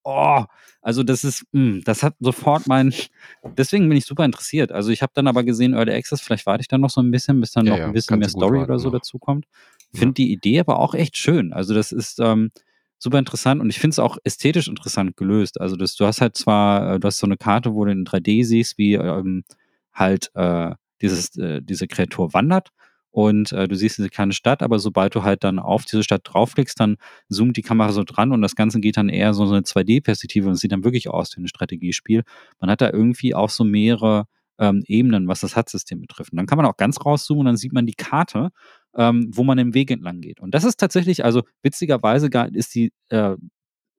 oh, 0.04 0.44
also 0.80 1.02
das 1.02 1.24
ist, 1.24 1.44
mh, 1.52 1.60
hm, 1.60 1.84
das 1.84 2.02
hat 2.02 2.14
sofort 2.20 2.66
mein, 2.66 2.92
deswegen 3.56 3.88
bin 3.88 3.98
ich 3.98 4.06
super 4.06 4.24
interessiert. 4.24 4.72
Also 4.72 4.90
ich 4.90 5.02
habe 5.02 5.12
dann 5.14 5.26
aber 5.26 5.44
gesehen, 5.44 5.74
Early 5.74 5.92
Access, 5.92 6.20
vielleicht 6.20 6.46
warte 6.46 6.62
ich 6.62 6.68
dann 6.68 6.80
noch 6.80 6.90
so 6.90 7.00
ein 7.00 7.10
bisschen, 7.10 7.40
bis 7.40 7.52
dann 7.52 7.66
ja, 7.66 7.76
noch 7.76 7.84
ein 7.86 7.92
bisschen 7.92 8.18
mehr 8.18 8.28
Story 8.28 8.58
oder 8.58 8.78
so 8.78 8.90
dazu 8.90 9.18
kommt. 9.18 9.46
Finde 9.92 10.22
ja. 10.22 10.26
die 10.26 10.32
Idee 10.32 10.60
aber 10.60 10.78
auch 10.78 10.94
echt 10.94 11.16
schön. 11.16 11.52
Also 11.52 11.74
das 11.74 11.92
ist 11.92 12.18
ähm, 12.18 12.50
super 12.98 13.18
interessant 13.18 13.60
und 13.60 13.70
ich 13.70 13.78
finde 13.78 13.94
es 13.94 13.98
auch 13.98 14.16
ästhetisch 14.24 14.68
interessant 14.68 15.16
gelöst. 15.16 15.60
Also 15.60 15.76
das, 15.76 15.94
du 15.96 16.06
hast 16.06 16.20
halt 16.20 16.36
zwar, 16.36 16.94
äh, 16.94 17.00
du 17.00 17.06
hast 17.06 17.18
so 17.18 17.26
eine 17.26 17.36
Karte, 17.36 17.74
wo 17.74 17.84
du 17.84 17.92
in 17.92 18.04
3D 18.04 18.44
siehst, 18.44 18.78
wie 18.78 18.94
ähm, 18.94 19.44
halt 19.92 20.30
äh, 20.34 20.74
dieses, 21.00 21.36
äh, 21.36 21.60
diese 21.62 21.86
Kreatur 21.86 22.32
wandert 22.32 22.70
und 23.12 23.52
äh, 23.52 23.68
du 23.68 23.76
siehst 23.76 23.98
diese 23.98 24.08
kleine 24.08 24.32
Stadt, 24.32 24.62
aber 24.62 24.78
sobald 24.78 25.14
du 25.14 25.22
halt 25.22 25.44
dann 25.44 25.58
auf 25.58 25.84
diese 25.84 26.02
Stadt 26.02 26.22
draufklickst, 26.24 26.80
dann 26.80 26.96
zoomt 27.28 27.56
die 27.56 27.62
Kamera 27.62 27.92
so 27.92 28.04
dran 28.04 28.32
und 28.32 28.42
das 28.42 28.56
Ganze 28.56 28.80
geht 28.80 28.96
dann 28.96 29.10
eher 29.10 29.34
so 29.34 29.44
eine 29.44 29.60
2D-Perspektive 29.60 30.48
und 30.48 30.56
sieht 30.56 30.72
dann 30.72 30.82
wirklich 30.82 31.10
aus 31.10 31.36
wie 31.36 31.42
ein 31.42 31.48
Strategiespiel. 31.48 32.22
Man 32.58 32.70
hat 32.70 32.80
da 32.80 32.90
irgendwie 32.90 33.34
auch 33.34 33.50
so 33.50 33.64
mehrere 33.64 34.24
ähm, 34.58 34.82
Ebenen, 34.86 35.28
was 35.28 35.40
das 35.40 35.56
HUD-System 35.56 36.00
betrifft. 36.00 36.32
Und 36.32 36.38
dann 36.38 36.46
kann 36.46 36.56
man 36.56 36.66
auch 36.66 36.76
ganz 36.76 37.04
rauszoomen 37.04 37.40
und 37.40 37.46
dann 37.46 37.56
sieht 37.56 37.74
man 37.74 37.84
die 37.84 37.94
Karte, 37.94 38.50
ähm, 38.96 39.30
wo 39.30 39.44
man 39.44 39.58
den 39.58 39.74
Weg 39.74 39.90
entlang 39.90 40.22
geht. 40.22 40.40
Und 40.40 40.54
das 40.54 40.64
ist 40.64 40.80
tatsächlich, 40.80 41.24
also 41.24 41.42
witzigerweise 41.62 42.30
ist 42.54 42.74
die 42.74 42.92
äh, 43.10 43.36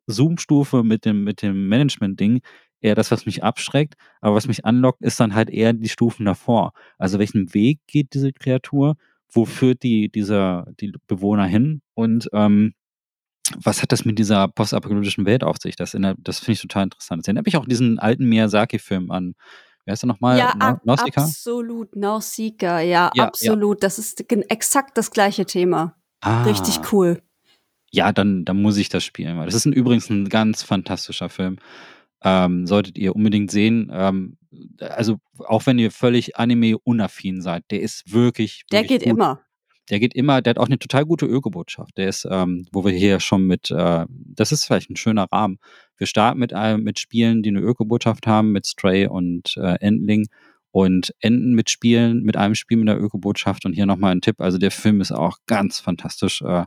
Zoom-Stufe 0.07 0.83
mit 0.83 1.05
dem, 1.05 1.23
mit 1.23 1.41
dem 1.43 1.67
Management-Ding 1.69 2.41
eher 2.83 2.95
das, 2.95 3.11
was 3.11 3.25
mich 3.25 3.43
abschreckt. 3.43 3.95
Aber 4.21 4.35
was 4.35 4.47
mich 4.47 4.65
anlockt, 4.65 5.01
ist 5.01 5.19
dann 5.19 5.35
halt 5.35 5.49
eher 5.49 5.73
die 5.73 5.89
Stufen 5.89 6.25
davor. 6.25 6.73
Also 6.97 7.19
welchen 7.19 7.53
Weg 7.53 7.79
geht 7.87 8.13
diese 8.13 8.33
Kreatur? 8.33 8.95
Wo 9.29 9.45
führt 9.45 9.83
die, 9.83 10.09
dieser, 10.09 10.67
die 10.79 10.93
Bewohner 11.07 11.45
hin? 11.45 11.81
Und 11.95 12.29
ähm, 12.33 12.73
was 13.57 13.81
hat 13.81 13.91
das 13.91 14.05
mit 14.05 14.19
dieser 14.19 14.47
postapokalyptischen 14.47 15.25
Welt 15.25 15.43
auf 15.43 15.57
sich? 15.57 15.75
Das, 15.75 15.91
das 15.91 16.39
finde 16.39 16.51
ich 16.51 16.61
total 16.61 16.83
interessant. 16.83 17.21
Das 17.21 17.27
erinnert 17.27 17.45
mich 17.45 17.57
auch 17.57 17.65
diesen 17.65 17.99
alten 17.99 18.25
Miyazaki-Film 18.25 19.11
an. 19.11 19.33
Wie 19.85 19.91
heißt 19.91 20.03
er 20.03 20.07
nochmal? 20.07 20.37
Ja, 20.37 20.53
Na 20.57 20.79
Nausicaa? 20.83 21.23
absolut. 21.23 21.95
Nausicaa, 21.95 22.79
ja, 22.79 23.11
ja 23.15 23.25
absolut. 23.25 23.77
Ja. 23.77 23.87
Das 23.87 23.99
ist 23.99 24.23
exakt 24.29 24.97
das 24.97 25.11
gleiche 25.11 25.45
Thema. 25.45 25.95
Ah. 26.21 26.43
Richtig 26.43 26.93
cool. 26.93 27.21
Ja, 27.91 28.11
dann, 28.11 28.45
dann 28.45 28.61
muss 28.61 28.77
ich 28.77 28.89
das 28.89 29.03
spielen. 29.03 29.37
Das 29.45 29.53
ist 29.53 29.65
ein, 29.65 29.73
übrigens 29.73 30.09
ein 30.09 30.29
ganz 30.29 30.63
fantastischer 30.63 31.29
Film. 31.29 31.57
Ähm, 32.23 32.67
solltet 32.67 32.97
ihr 32.97 33.15
unbedingt 33.15 33.51
sehen. 33.51 33.91
Ähm, 33.93 34.37
also 34.79 35.17
auch 35.39 35.65
wenn 35.65 35.79
ihr 35.79 35.91
völlig 35.91 36.37
Anime-unaffin 36.37 37.41
seid, 37.41 37.63
der 37.71 37.81
ist 37.81 38.13
wirklich. 38.13 38.63
Der 38.71 38.83
geht 38.83 39.03
gut. 39.03 39.11
immer. 39.11 39.41
Der 39.89 39.99
geht 39.99 40.13
immer, 40.13 40.41
der 40.41 40.51
hat 40.51 40.59
auch 40.59 40.67
eine 40.67 40.79
total 40.79 41.05
gute 41.05 41.25
Ökobotschaft. 41.25 41.97
Der 41.97 42.07
ist, 42.07 42.25
ähm, 42.29 42.65
wo 42.71 42.85
wir 42.85 42.93
hier 42.93 43.19
schon 43.19 43.45
mit, 43.45 43.69
äh, 43.69 44.05
das 44.09 44.53
ist 44.53 44.63
vielleicht 44.63 44.89
ein 44.89 44.95
schöner 44.95 45.27
Rahmen. 45.29 45.57
Wir 45.97 46.07
starten 46.07 46.39
mit, 46.39 46.53
äh, 46.55 46.77
mit 46.77 46.99
Spielen, 46.99 47.43
die 47.43 47.49
eine 47.49 47.59
Ökobotschaft 47.59 48.25
haben, 48.25 48.53
mit 48.53 48.65
Stray 48.65 49.07
und 49.07 49.57
äh, 49.57 49.75
Endling. 49.81 50.27
und 50.71 51.13
enden 51.19 51.53
mit 51.53 51.69
Spielen, 51.69 52.23
mit 52.23 52.35
einem 52.35 52.55
Spiel 52.55 52.77
mit 52.77 52.87
der 52.87 52.99
Ökobotschaft. 52.99 53.65
Und 53.65 53.73
hier 53.73 53.85
nochmal 53.85 54.11
ein 54.11 54.21
Tipp. 54.21 54.41
Also 54.41 54.57
der 54.57 54.71
Film 54.71 55.01
ist 55.01 55.11
auch 55.11 55.37
ganz 55.45 55.79
fantastisch. 55.79 56.41
Äh, 56.41 56.63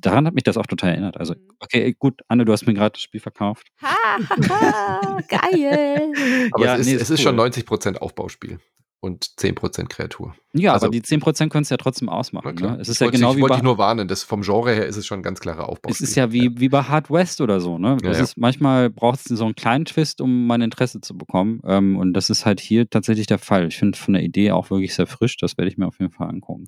daran 0.00 0.26
hat 0.26 0.34
mich 0.34 0.44
das 0.44 0.56
auch 0.56 0.66
total 0.66 0.90
erinnert. 0.90 1.16
Also, 1.16 1.34
mhm. 1.34 1.48
okay, 1.60 1.94
gut, 1.98 2.20
Anne, 2.28 2.44
du 2.44 2.52
hast 2.52 2.66
mir 2.66 2.74
gerade 2.74 2.92
das 2.92 3.02
Spiel 3.02 3.20
verkauft. 3.20 3.68
Ha, 3.82 3.96
ha, 4.18 4.48
ha, 4.48 5.18
geil. 5.28 6.12
Aber 6.52 6.64
ja, 6.64 6.74
es, 6.74 6.80
ist, 6.80 6.86
nee, 6.86 6.94
ist, 6.94 7.02
es 7.02 7.10
ist 7.10 7.22
schon 7.22 7.38
90% 7.38 7.98
Aufbauspiel 7.98 8.58
und 9.00 9.24
10% 9.24 9.88
Kreatur. 9.88 10.34
Ja, 10.52 10.74
also, 10.74 10.86
aber 10.86 10.92
die 10.92 11.00
10% 11.00 11.48
können 11.48 11.62
es 11.62 11.70
ja 11.70 11.78
trotzdem 11.78 12.10
ausmachen. 12.10 12.54
Ne? 12.56 12.76
Es 12.80 12.88
ist 12.88 12.96
ich 12.96 13.06
ja 13.06 13.10
genau 13.10 13.30
ich, 13.30 13.38
wie 13.38 13.42
wollte 13.42 13.56
ich 13.56 13.62
nur 13.62 13.78
warnen, 13.78 14.08
das 14.08 14.24
vom 14.24 14.42
Genre 14.42 14.74
her 14.74 14.86
ist 14.86 14.96
es 14.96 15.06
schon 15.06 15.20
ein 15.20 15.22
ganz 15.22 15.40
klarer 15.40 15.68
Aufbau. 15.68 15.90
Es 15.90 16.02
ist 16.02 16.14
ja 16.16 16.32
wie, 16.32 16.52
wie 16.56 16.68
bei 16.68 16.82
Hard 16.82 17.10
West 17.10 17.40
oder 17.40 17.60
so. 17.60 17.78
Ne? 17.78 17.96
Ja, 18.02 18.12
ja. 18.12 18.18
Ist, 18.18 18.36
manchmal 18.36 18.90
braucht 18.90 19.20
es 19.20 19.24
so 19.24 19.44
einen 19.44 19.54
kleinen 19.54 19.86
Twist, 19.86 20.20
um 20.20 20.46
mein 20.46 20.60
Interesse 20.60 21.00
zu 21.00 21.16
bekommen. 21.16 21.60
Ähm, 21.64 21.96
und 21.96 22.12
das 22.12 22.28
ist 22.28 22.44
halt 22.44 22.60
hier 22.60 22.90
tatsächlich 22.90 23.26
der 23.26 23.38
Fall. 23.38 23.68
Ich 23.68 23.78
finde 23.78 23.96
von 23.96 24.12
der 24.12 24.22
Idee 24.22 24.52
auch 24.52 24.70
wirklich 24.70 24.94
sehr 24.94 25.06
frisch. 25.06 25.38
Das 25.38 25.56
werde 25.56 25.70
ich 25.70 25.78
mir 25.78 25.86
auf 25.86 25.98
jeden 25.98 26.12
Fall 26.12 26.28
angucken. 26.28 26.66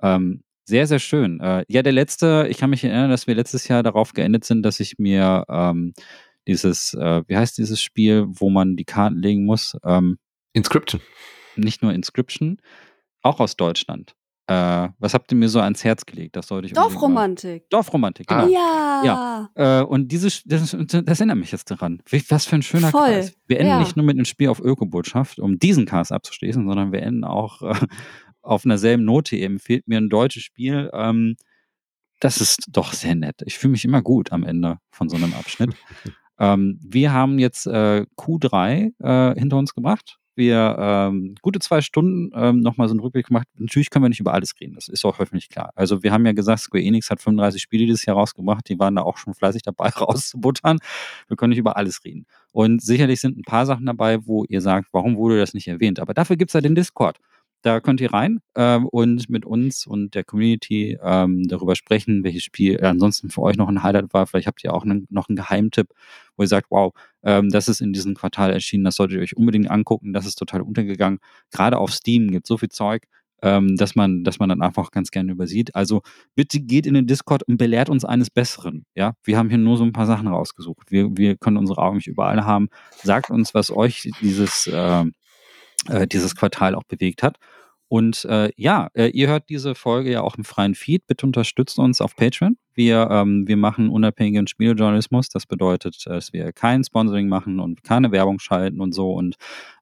Ähm, 0.00 0.42
sehr, 0.66 0.86
sehr 0.86 0.98
schön. 0.98 1.40
Äh, 1.40 1.64
ja, 1.68 1.82
der 1.82 1.92
letzte, 1.92 2.46
ich 2.50 2.58
kann 2.58 2.70
mich 2.70 2.84
erinnern, 2.84 3.10
dass 3.10 3.26
wir 3.26 3.34
letztes 3.34 3.68
Jahr 3.68 3.82
darauf 3.82 4.12
geendet 4.12 4.44
sind, 4.44 4.62
dass 4.62 4.80
ich 4.80 4.98
mir 4.98 5.44
ähm, 5.48 5.94
dieses, 6.46 6.94
äh, 6.94 7.22
wie 7.26 7.36
heißt 7.36 7.56
dieses 7.58 7.80
Spiel, 7.80 8.26
wo 8.28 8.50
man 8.50 8.76
die 8.76 8.84
Karten 8.84 9.16
legen 9.16 9.44
muss? 9.44 9.76
Ähm, 9.84 10.18
Inscription 10.52 11.00
nicht 11.56 11.82
nur 11.82 11.92
Inscription, 11.92 12.58
auch 13.22 13.40
aus 13.40 13.56
Deutschland. 13.56 14.14
Äh, 14.48 14.90
was 15.00 15.12
habt 15.12 15.32
ihr 15.32 15.36
mir 15.36 15.48
so 15.48 15.58
ans 15.58 15.82
Herz 15.82 16.06
gelegt? 16.06 16.36
Das 16.36 16.46
sollte 16.46 16.68
ich 16.68 16.72
Dorfromantik. 16.72 17.68
Dorfromantik, 17.68 18.28
genau. 18.28 18.44
Ah. 18.44 19.02
Ja. 19.04 19.48
ja. 19.56 19.80
Äh, 19.80 19.84
und 19.84 20.12
dieses, 20.12 20.44
das, 20.44 20.76
das, 20.78 21.18
erinnert 21.20 21.38
mich 21.38 21.50
jetzt 21.50 21.68
daran. 21.68 22.00
Was 22.28 22.46
für 22.46 22.54
ein 22.54 22.62
schöner 22.62 22.92
Voll. 22.92 23.08
Kreis. 23.08 23.36
Wir 23.48 23.58
enden 23.58 23.70
ja. 23.70 23.78
nicht 23.80 23.96
nur 23.96 24.06
mit 24.06 24.14
einem 24.14 24.24
Spiel 24.24 24.48
auf 24.48 24.60
Ökobotschaft, 24.60 25.40
um 25.40 25.58
diesen 25.58 25.84
Cast 25.84 26.12
abzuschließen, 26.12 26.64
sondern 26.64 26.92
wir 26.92 27.02
enden 27.02 27.24
auch 27.24 27.62
äh, 27.62 27.74
auf 28.46 28.64
einer 28.64 28.78
selben 28.78 29.04
Note 29.04 29.36
eben. 29.36 29.58
Fehlt 29.58 29.88
mir 29.88 29.98
ein 29.98 30.08
deutsches 30.08 30.42
Spiel. 30.42 30.90
Ähm, 30.92 31.36
das 32.20 32.40
ist 32.40 32.66
doch 32.68 32.92
sehr 32.92 33.14
nett. 33.14 33.42
Ich 33.44 33.58
fühle 33.58 33.72
mich 33.72 33.84
immer 33.84 34.02
gut 34.02 34.32
am 34.32 34.44
Ende 34.44 34.78
von 34.90 35.08
so 35.08 35.16
einem 35.16 35.34
Abschnitt. 35.34 35.74
ähm, 36.38 36.80
wir 36.82 37.12
haben 37.12 37.38
jetzt 37.38 37.66
äh, 37.66 38.06
Q3 38.16 38.92
äh, 38.98 39.38
hinter 39.38 39.58
uns 39.58 39.74
gebracht 39.74 40.18
wir 40.36 40.76
ähm, 40.78 41.34
gute 41.40 41.58
zwei 41.58 41.80
Stunden 41.80 42.30
ähm, 42.34 42.60
nochmal 42.60 42.88
so 42.88 42.92
einen 42.92 43.00
Rückblick 43.00 43.26
gemacht. 43.26 43.48
Natürlich 43.56 43.90
können 43.90 44.04
wir 44.04 44.10
nicht 44.10 44.20
über 44.20 44.34
alles 44.34 44.52
reden, 44.60 44.74
das 44.74 44.88
ist 44.88 45.04
auch 45.04 45.18
öffentlich 45.18 45.48
klar. 45.48 45.72
Also 45.74 46.02
wir 46.02 46.12
haben 46.12 46.26
ja 46.26 46.32
gesagt, 46.32 46.60
Square 46.60 46.84
Enix 46.84 47.10
hat 47.10 47.20
35 47.20 47.60
Spiele 47.60 47.86
dieses 47.86 48.04
Jahr 48.04 48.16
rausgebracht, 48.16 48.68
die 48.68 48.78
waren 48.78 48.94
da 48.94 49.02
auch 49.02 49.16
schon 49.16 49.34
fleißig 49.34 49.62
dabei 49.62 49.88
rauszubuttern. 49.96 50.78
Wir 51.28 51.36
können 51.36 51.50
nicht 51.50 51.58
über 51.58 51.76
alles 51.76 52.04
reden. 52.04 52.26
Und 52.52 52.82
sicherlich 52.82 53.20
sind 53.20 53.38
ein 53.38 53.42
paar 53.42 53.66
Sachen 53.66 53.86
dabei, 53.86 54.26
wo 54.26 54.44
ihr 54.44 54.60
sagt, 54.60 54.88
warum 54.92 55.16
wurde 55.16 55.38
das 55.38 55.54
nicht 55.54 55.68
erwähnt? 55.68 55.98
Aber 56.00 56.14
dafür 56.14 56.36
gibt's 56.36 56.54
ja 56.54 56.60
den 56.60 56.74
Discord. 56.74 57.18
Da 57.66 57.80
könnt 57.80 58.00
ihr 58.00 58.12
rein 58.12 58.38
ähm, 58.54 58.86
und 58.86 59.28
mit 59.28 59.44
uns 59.44 59.88
und 59.88 60.14
der 60.14 60.22
Community 60.22 60.96
ähm, 61.02 61.48
darüber 61.48 61.74
sprechen, 61.74 62.22
welches 62.22 62.44
Spiel 62.44 62.80
ansonsten 62.80 63.28
für 63.28 63.42
euch 63.42 63.56
noch 63.56 63.68
ein 63.68 63.82
Highlight 63.82 64.14
war. 64.14 64.28
Vielleicht 64.28 64.46
habt 64.46 64.62
ihr 64.62 64.72
auch 64.72 64.84
einen, 64.84 65.08
noch 65.10 65.28
einen 65.28 65.34
Geheimtipp, 65.34 65.88
wo 66.36 66.44
ihr 66.44 66.48
sagt, 66.48 66.68
wow, 66.70 66.94
ähm, 67.24 67.48
das 67.50 67.66
ist 67.66 67.80
in 67.80 67.92
diesem 67.92 68.14
Quartal 68.14 68.52
erschienen, 68.52 68.84
das 68.84 68.94
solltet 68.94 69.16
ihr 69.16 69.22
euch 69.24 69.36
unbedingt 69.36 69.68
angucken, 69.68 70.12
das 70.12 70.26
ist 70.26 70.36
total 70.36 70.60
untergegangen. 70.60 71.18
Gerade 71.50 71.78
auf 71.78 71.92
Steam 71.92 72.30
gibt 72.30 72.46
so 72.46 72.56
viel 72.56 72.68
Zeug, 72.68 73.08
ähm, 73.42 73.74
dass 73.74 73.96
man, 73.96 74.22
dass 74.22 74.38
man 74.38 74.48
dann 74.48 74.62
einfach 74.62 74.92
ganz 74.92 75.10
gerne 75.10 75.32
übersieht. 75.32 75.74
Also 75.74 76.02
bitte 76.36 76.60
geht 76.60 76.86
in 76.86 76.94
den 76.94 77.08
Discord 77.08 77.42
und 77.42 77.56
belehrt 77.56 77.90
uns 77.90 78.04
eines 78.04 78.30
Besseren. 78.30 78.86
Ja, 78.94 79.14
wir 79.24 79.38
haben 79.38 79.48
hier 79.48 79.58
nur 79.58 79.76
so 79.76 79.82
ein 79.82 79.92
paar 79.92 80.06
Sachen 80.06 80.28
rausgesucht. 80.28 80.92
Wir, 80.92 81.16
wir 81.16 81.36
können 81.36 81.56
unsere 81.56 81.82
Augen 81.82 81.96
nicht 81.96 82.06
überall 82.06 82.44
haben. 82.44 82.68
Sagt 83.02 83.30
uns, 83.30 83.54
was 83.54 83.72
euch 83.72 84.08
dieses 84.20 84.68
äh, 84.68 85.04
äh, 85.88 86.06
dieses 86.06 86.36
Quartal 86.36 86.74
auch 86.74 86.84
bewegt 86.84 87.22
hat. 87.22 87.36
Und 87.88 88.24
äh, 88.24 88.50
ja, 88.56 88.88
äh, 88.94 89.08
ihr 89.08 89.28
hört 89.28 89.48
diese 89.48 89.74
Folge 89.74 90.10
ja 90.10 90.22
auch 90.22 90.36
im 90.36 90.44
freien 90.44 90.74
Feed. 90.74 91.06
Bitte 91.06 91.26
unterstützt 91.26 91.78
uns 91.78 92.00
auf 92.00 92.16
Patreon. 92.16 92.56
Wir, 92.76 93.08
ähm, 93.10 93.48
wir 93.48 93.56
machen 93.56 93.88
unabhängigen 93.88 94.46
Spielejournalismus. 94.46 95.28
Das 95.30 95.46
bedeutet, 95.46 96.06
dass 96.06 96.32
wir 96.32 96.52
kein 96.52 96.84
Sponsoring 96.84 97.28
machen 97.28 97.58
und 97.58 97.82
keine 97.82 98.12
Werbung 98.12 98.38
schalten 98.38 98.80
und 98.80 98.92
so. 98.92 99.12
Und 99.12 99.36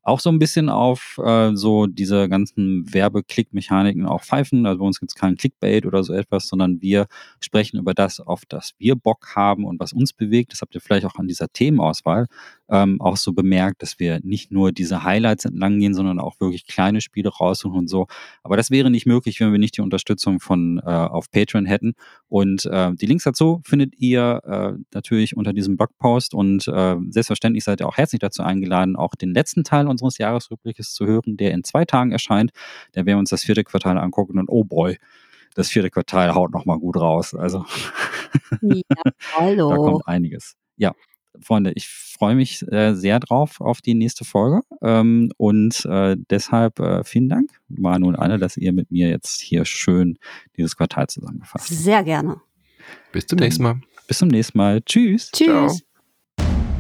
auch 0.05 0.21
so 0.21 0.31
ein 0.31 0.39
bisschen 0.39 0.69
auf 0.69 1.19
äh, 1.25 1.53
so 1.55 1.87
diese 1.87 2.29
ganzen 2.29 2.93
Werbeklick-Mechaniken 2.93 4.07
auch 4.07 4.23
pfeifen. 4.23 4.67
Also 4.67 4.81
bei 4.81 4.87
uns 4.87 5.01
gibt 5.01 5.13
es 5.13 5.17
keinen 5.17 5.37
Clickbait 5.37 5.87
oder 5.87 6.05
so 6.05 6.13
etwas, 6.13 6.47
sondern 6.47 6.83
wir 6.83 7.07
sprechen 7.41 7.79
über 7.79 7.95
das, 7.95 8.21
auf 8.21 8.43
das 8.47 8.73
wir 8.79 8.97
Bock 8.97 9.35
haben 9.35 9.65
und 9.65 9.81
was 9.81 9.95
uns 9.95 10.13
bewegt. 10.13 10.53
Das 10.53 10.61
habt 10.61 10.75
ihr 10.75 10.83
vielleicht 10.83 11.07
auch 11.07 11.17
an 11.17 11.27
dieser 11.27 11.49
Themenauswahl 11.49 12.27
ähm, 12.69 13.01
auch 13.01 13.17
so 13.17 13.33
bemerkt, 13.33 13.83
dass 13.83 13.99
wir 13.99 14.21
nicht 14.23 14.53
nur 14.53 14.73
diese 14.73 15.05
Highlights 15.05 15.47
entlang 15.47 15.79
gehen, 15.79 15.95
sondern 15.95 16.21
auch 16.21 16.39
wirklich 16.39 16.67
kleine 16.67 17.01
Spiele 17.01 17.31
raussuchen 17.31 17.79
und 17.79 17.89
so. 17.89 18.07
Aber 18.43 18.59
das 18.59 18.71
wäre 18.71 18.91
nicht 18.91 19.07
möglich, 19.07 19.41
wenn 19.41 19.53
wir 19.53 19.59
nicht 19.59 19.79
die 19.79 19.83
Unterstützung 19.83 20.39
von 20.39 20.83
äh, 20.85 20.91
auf 20.91 21.31
Patreon 21.31 21.65
hätten. 21.65 21.95
Und 22.29 22.69
äh, 22.91 22.95
die 22.95 23.07
Links 23.07 23.25
dazu 23.25 23.61
findet 23.65 23.95
ihr 23.99 24.41
äh, 24.45 24.79
natürlich 24.93 25.37
unter 25.37 25.53
diesem 25.53 25.77
Blogpost 25.77 26.35
und 26.35 26.67
äh, 26.69 26.97
selbstverständlich 27.11 27.65
seid 27.65 27.81
ihr 27.81 27.89
auch 27.89 27.97
herzlich 27.97 28.21
dazu 28.21 28.43
eingeladen, 28.43 28.97
auch 28.97 29.15
den 29.15 29.35
letzten 29.35 29.65
Teil 29.65 29.87
unseres 29.89 30.19
Jahresrückblickes 30.19 30.95
zu 30.95 31.07
hören, 31.07 31.37
der 31.37 31.53
in 31.53 31.65
zwei 31.65 31.85
Tagen 31.85 32.13
erscheint. 32.13 32.53
Da 32.93 33.01
werden 33.01 33.07
wir 33.07 33.19
uns 33.19 33.31
das 33.31 33.45
vierte 33.45 33.65
Quartal 33.65 33.99
angucken 33.99 34.39
und 34.39 34.49
oh 34.49 34.65
boy, 34.65 34.99
das 35.55 35.69
vierte 35.69 35.91
Quartal 35.91 36.35
haut 36.35 36.53
nochmal 36.53 36.79
gut 36.79 36.97
raus. 36.97 37.35
Also 37.35 37.65
ja, 38.61 38.83
hallo. 39.37 39.71
da 39.71 39.77
kommt 39.77 40.09
einiges. 40.09 40.57
Ja, 40.77 40.93
Freunde, 41.41 41.73
ich 41.75 41.89
freue 41.89 42.35
mich 42.35 42.63
äh, 42.71 42.95
sehr 42.95 43.19
drauf 43.21 43.61
auf 43.61 43.81
die 43.81 43.95
nächste 43.95 44.25
Folge 44.25 44.63
ähm, 44.83 45.31
und 45.37 45.85
äh, 45.85 46.17
deshalb 46.31 46.79
äh, 46.79 47.03
vielen 47.05 47.29
Dank, 47.29 47.51
Manu 47.69 48.09
und 48.09 48.17
Anne, 48.17 48.39
dass 48.39 48.57
ihr 48.57 48.73
mit 48.73 48.91
mir 48.91 49.09
jetzt 49.09 49.41
hier 49.41 49.65
schön 49.65 50.19
dieses 50.57 50.77
Quartal 50.77 51.09
zusammengefasst 51.09 51.71
habt. 51.71 51.79
Sehr 51.79 52.05
gerne. 52.05 52.41
Bis 53.13 53.27
zum 53.27 53.39
nächsten 53.39 53.63
Mal. 53.63 53.81
Bis 54.07 54.19
zum 54.19 54.29
nächsten 54.29 54.59
Mal. 54.59 54.81
Tschüss. 54.83 55.31
Tschüss. 55.33 55.47
Ciao. 55.47 56.74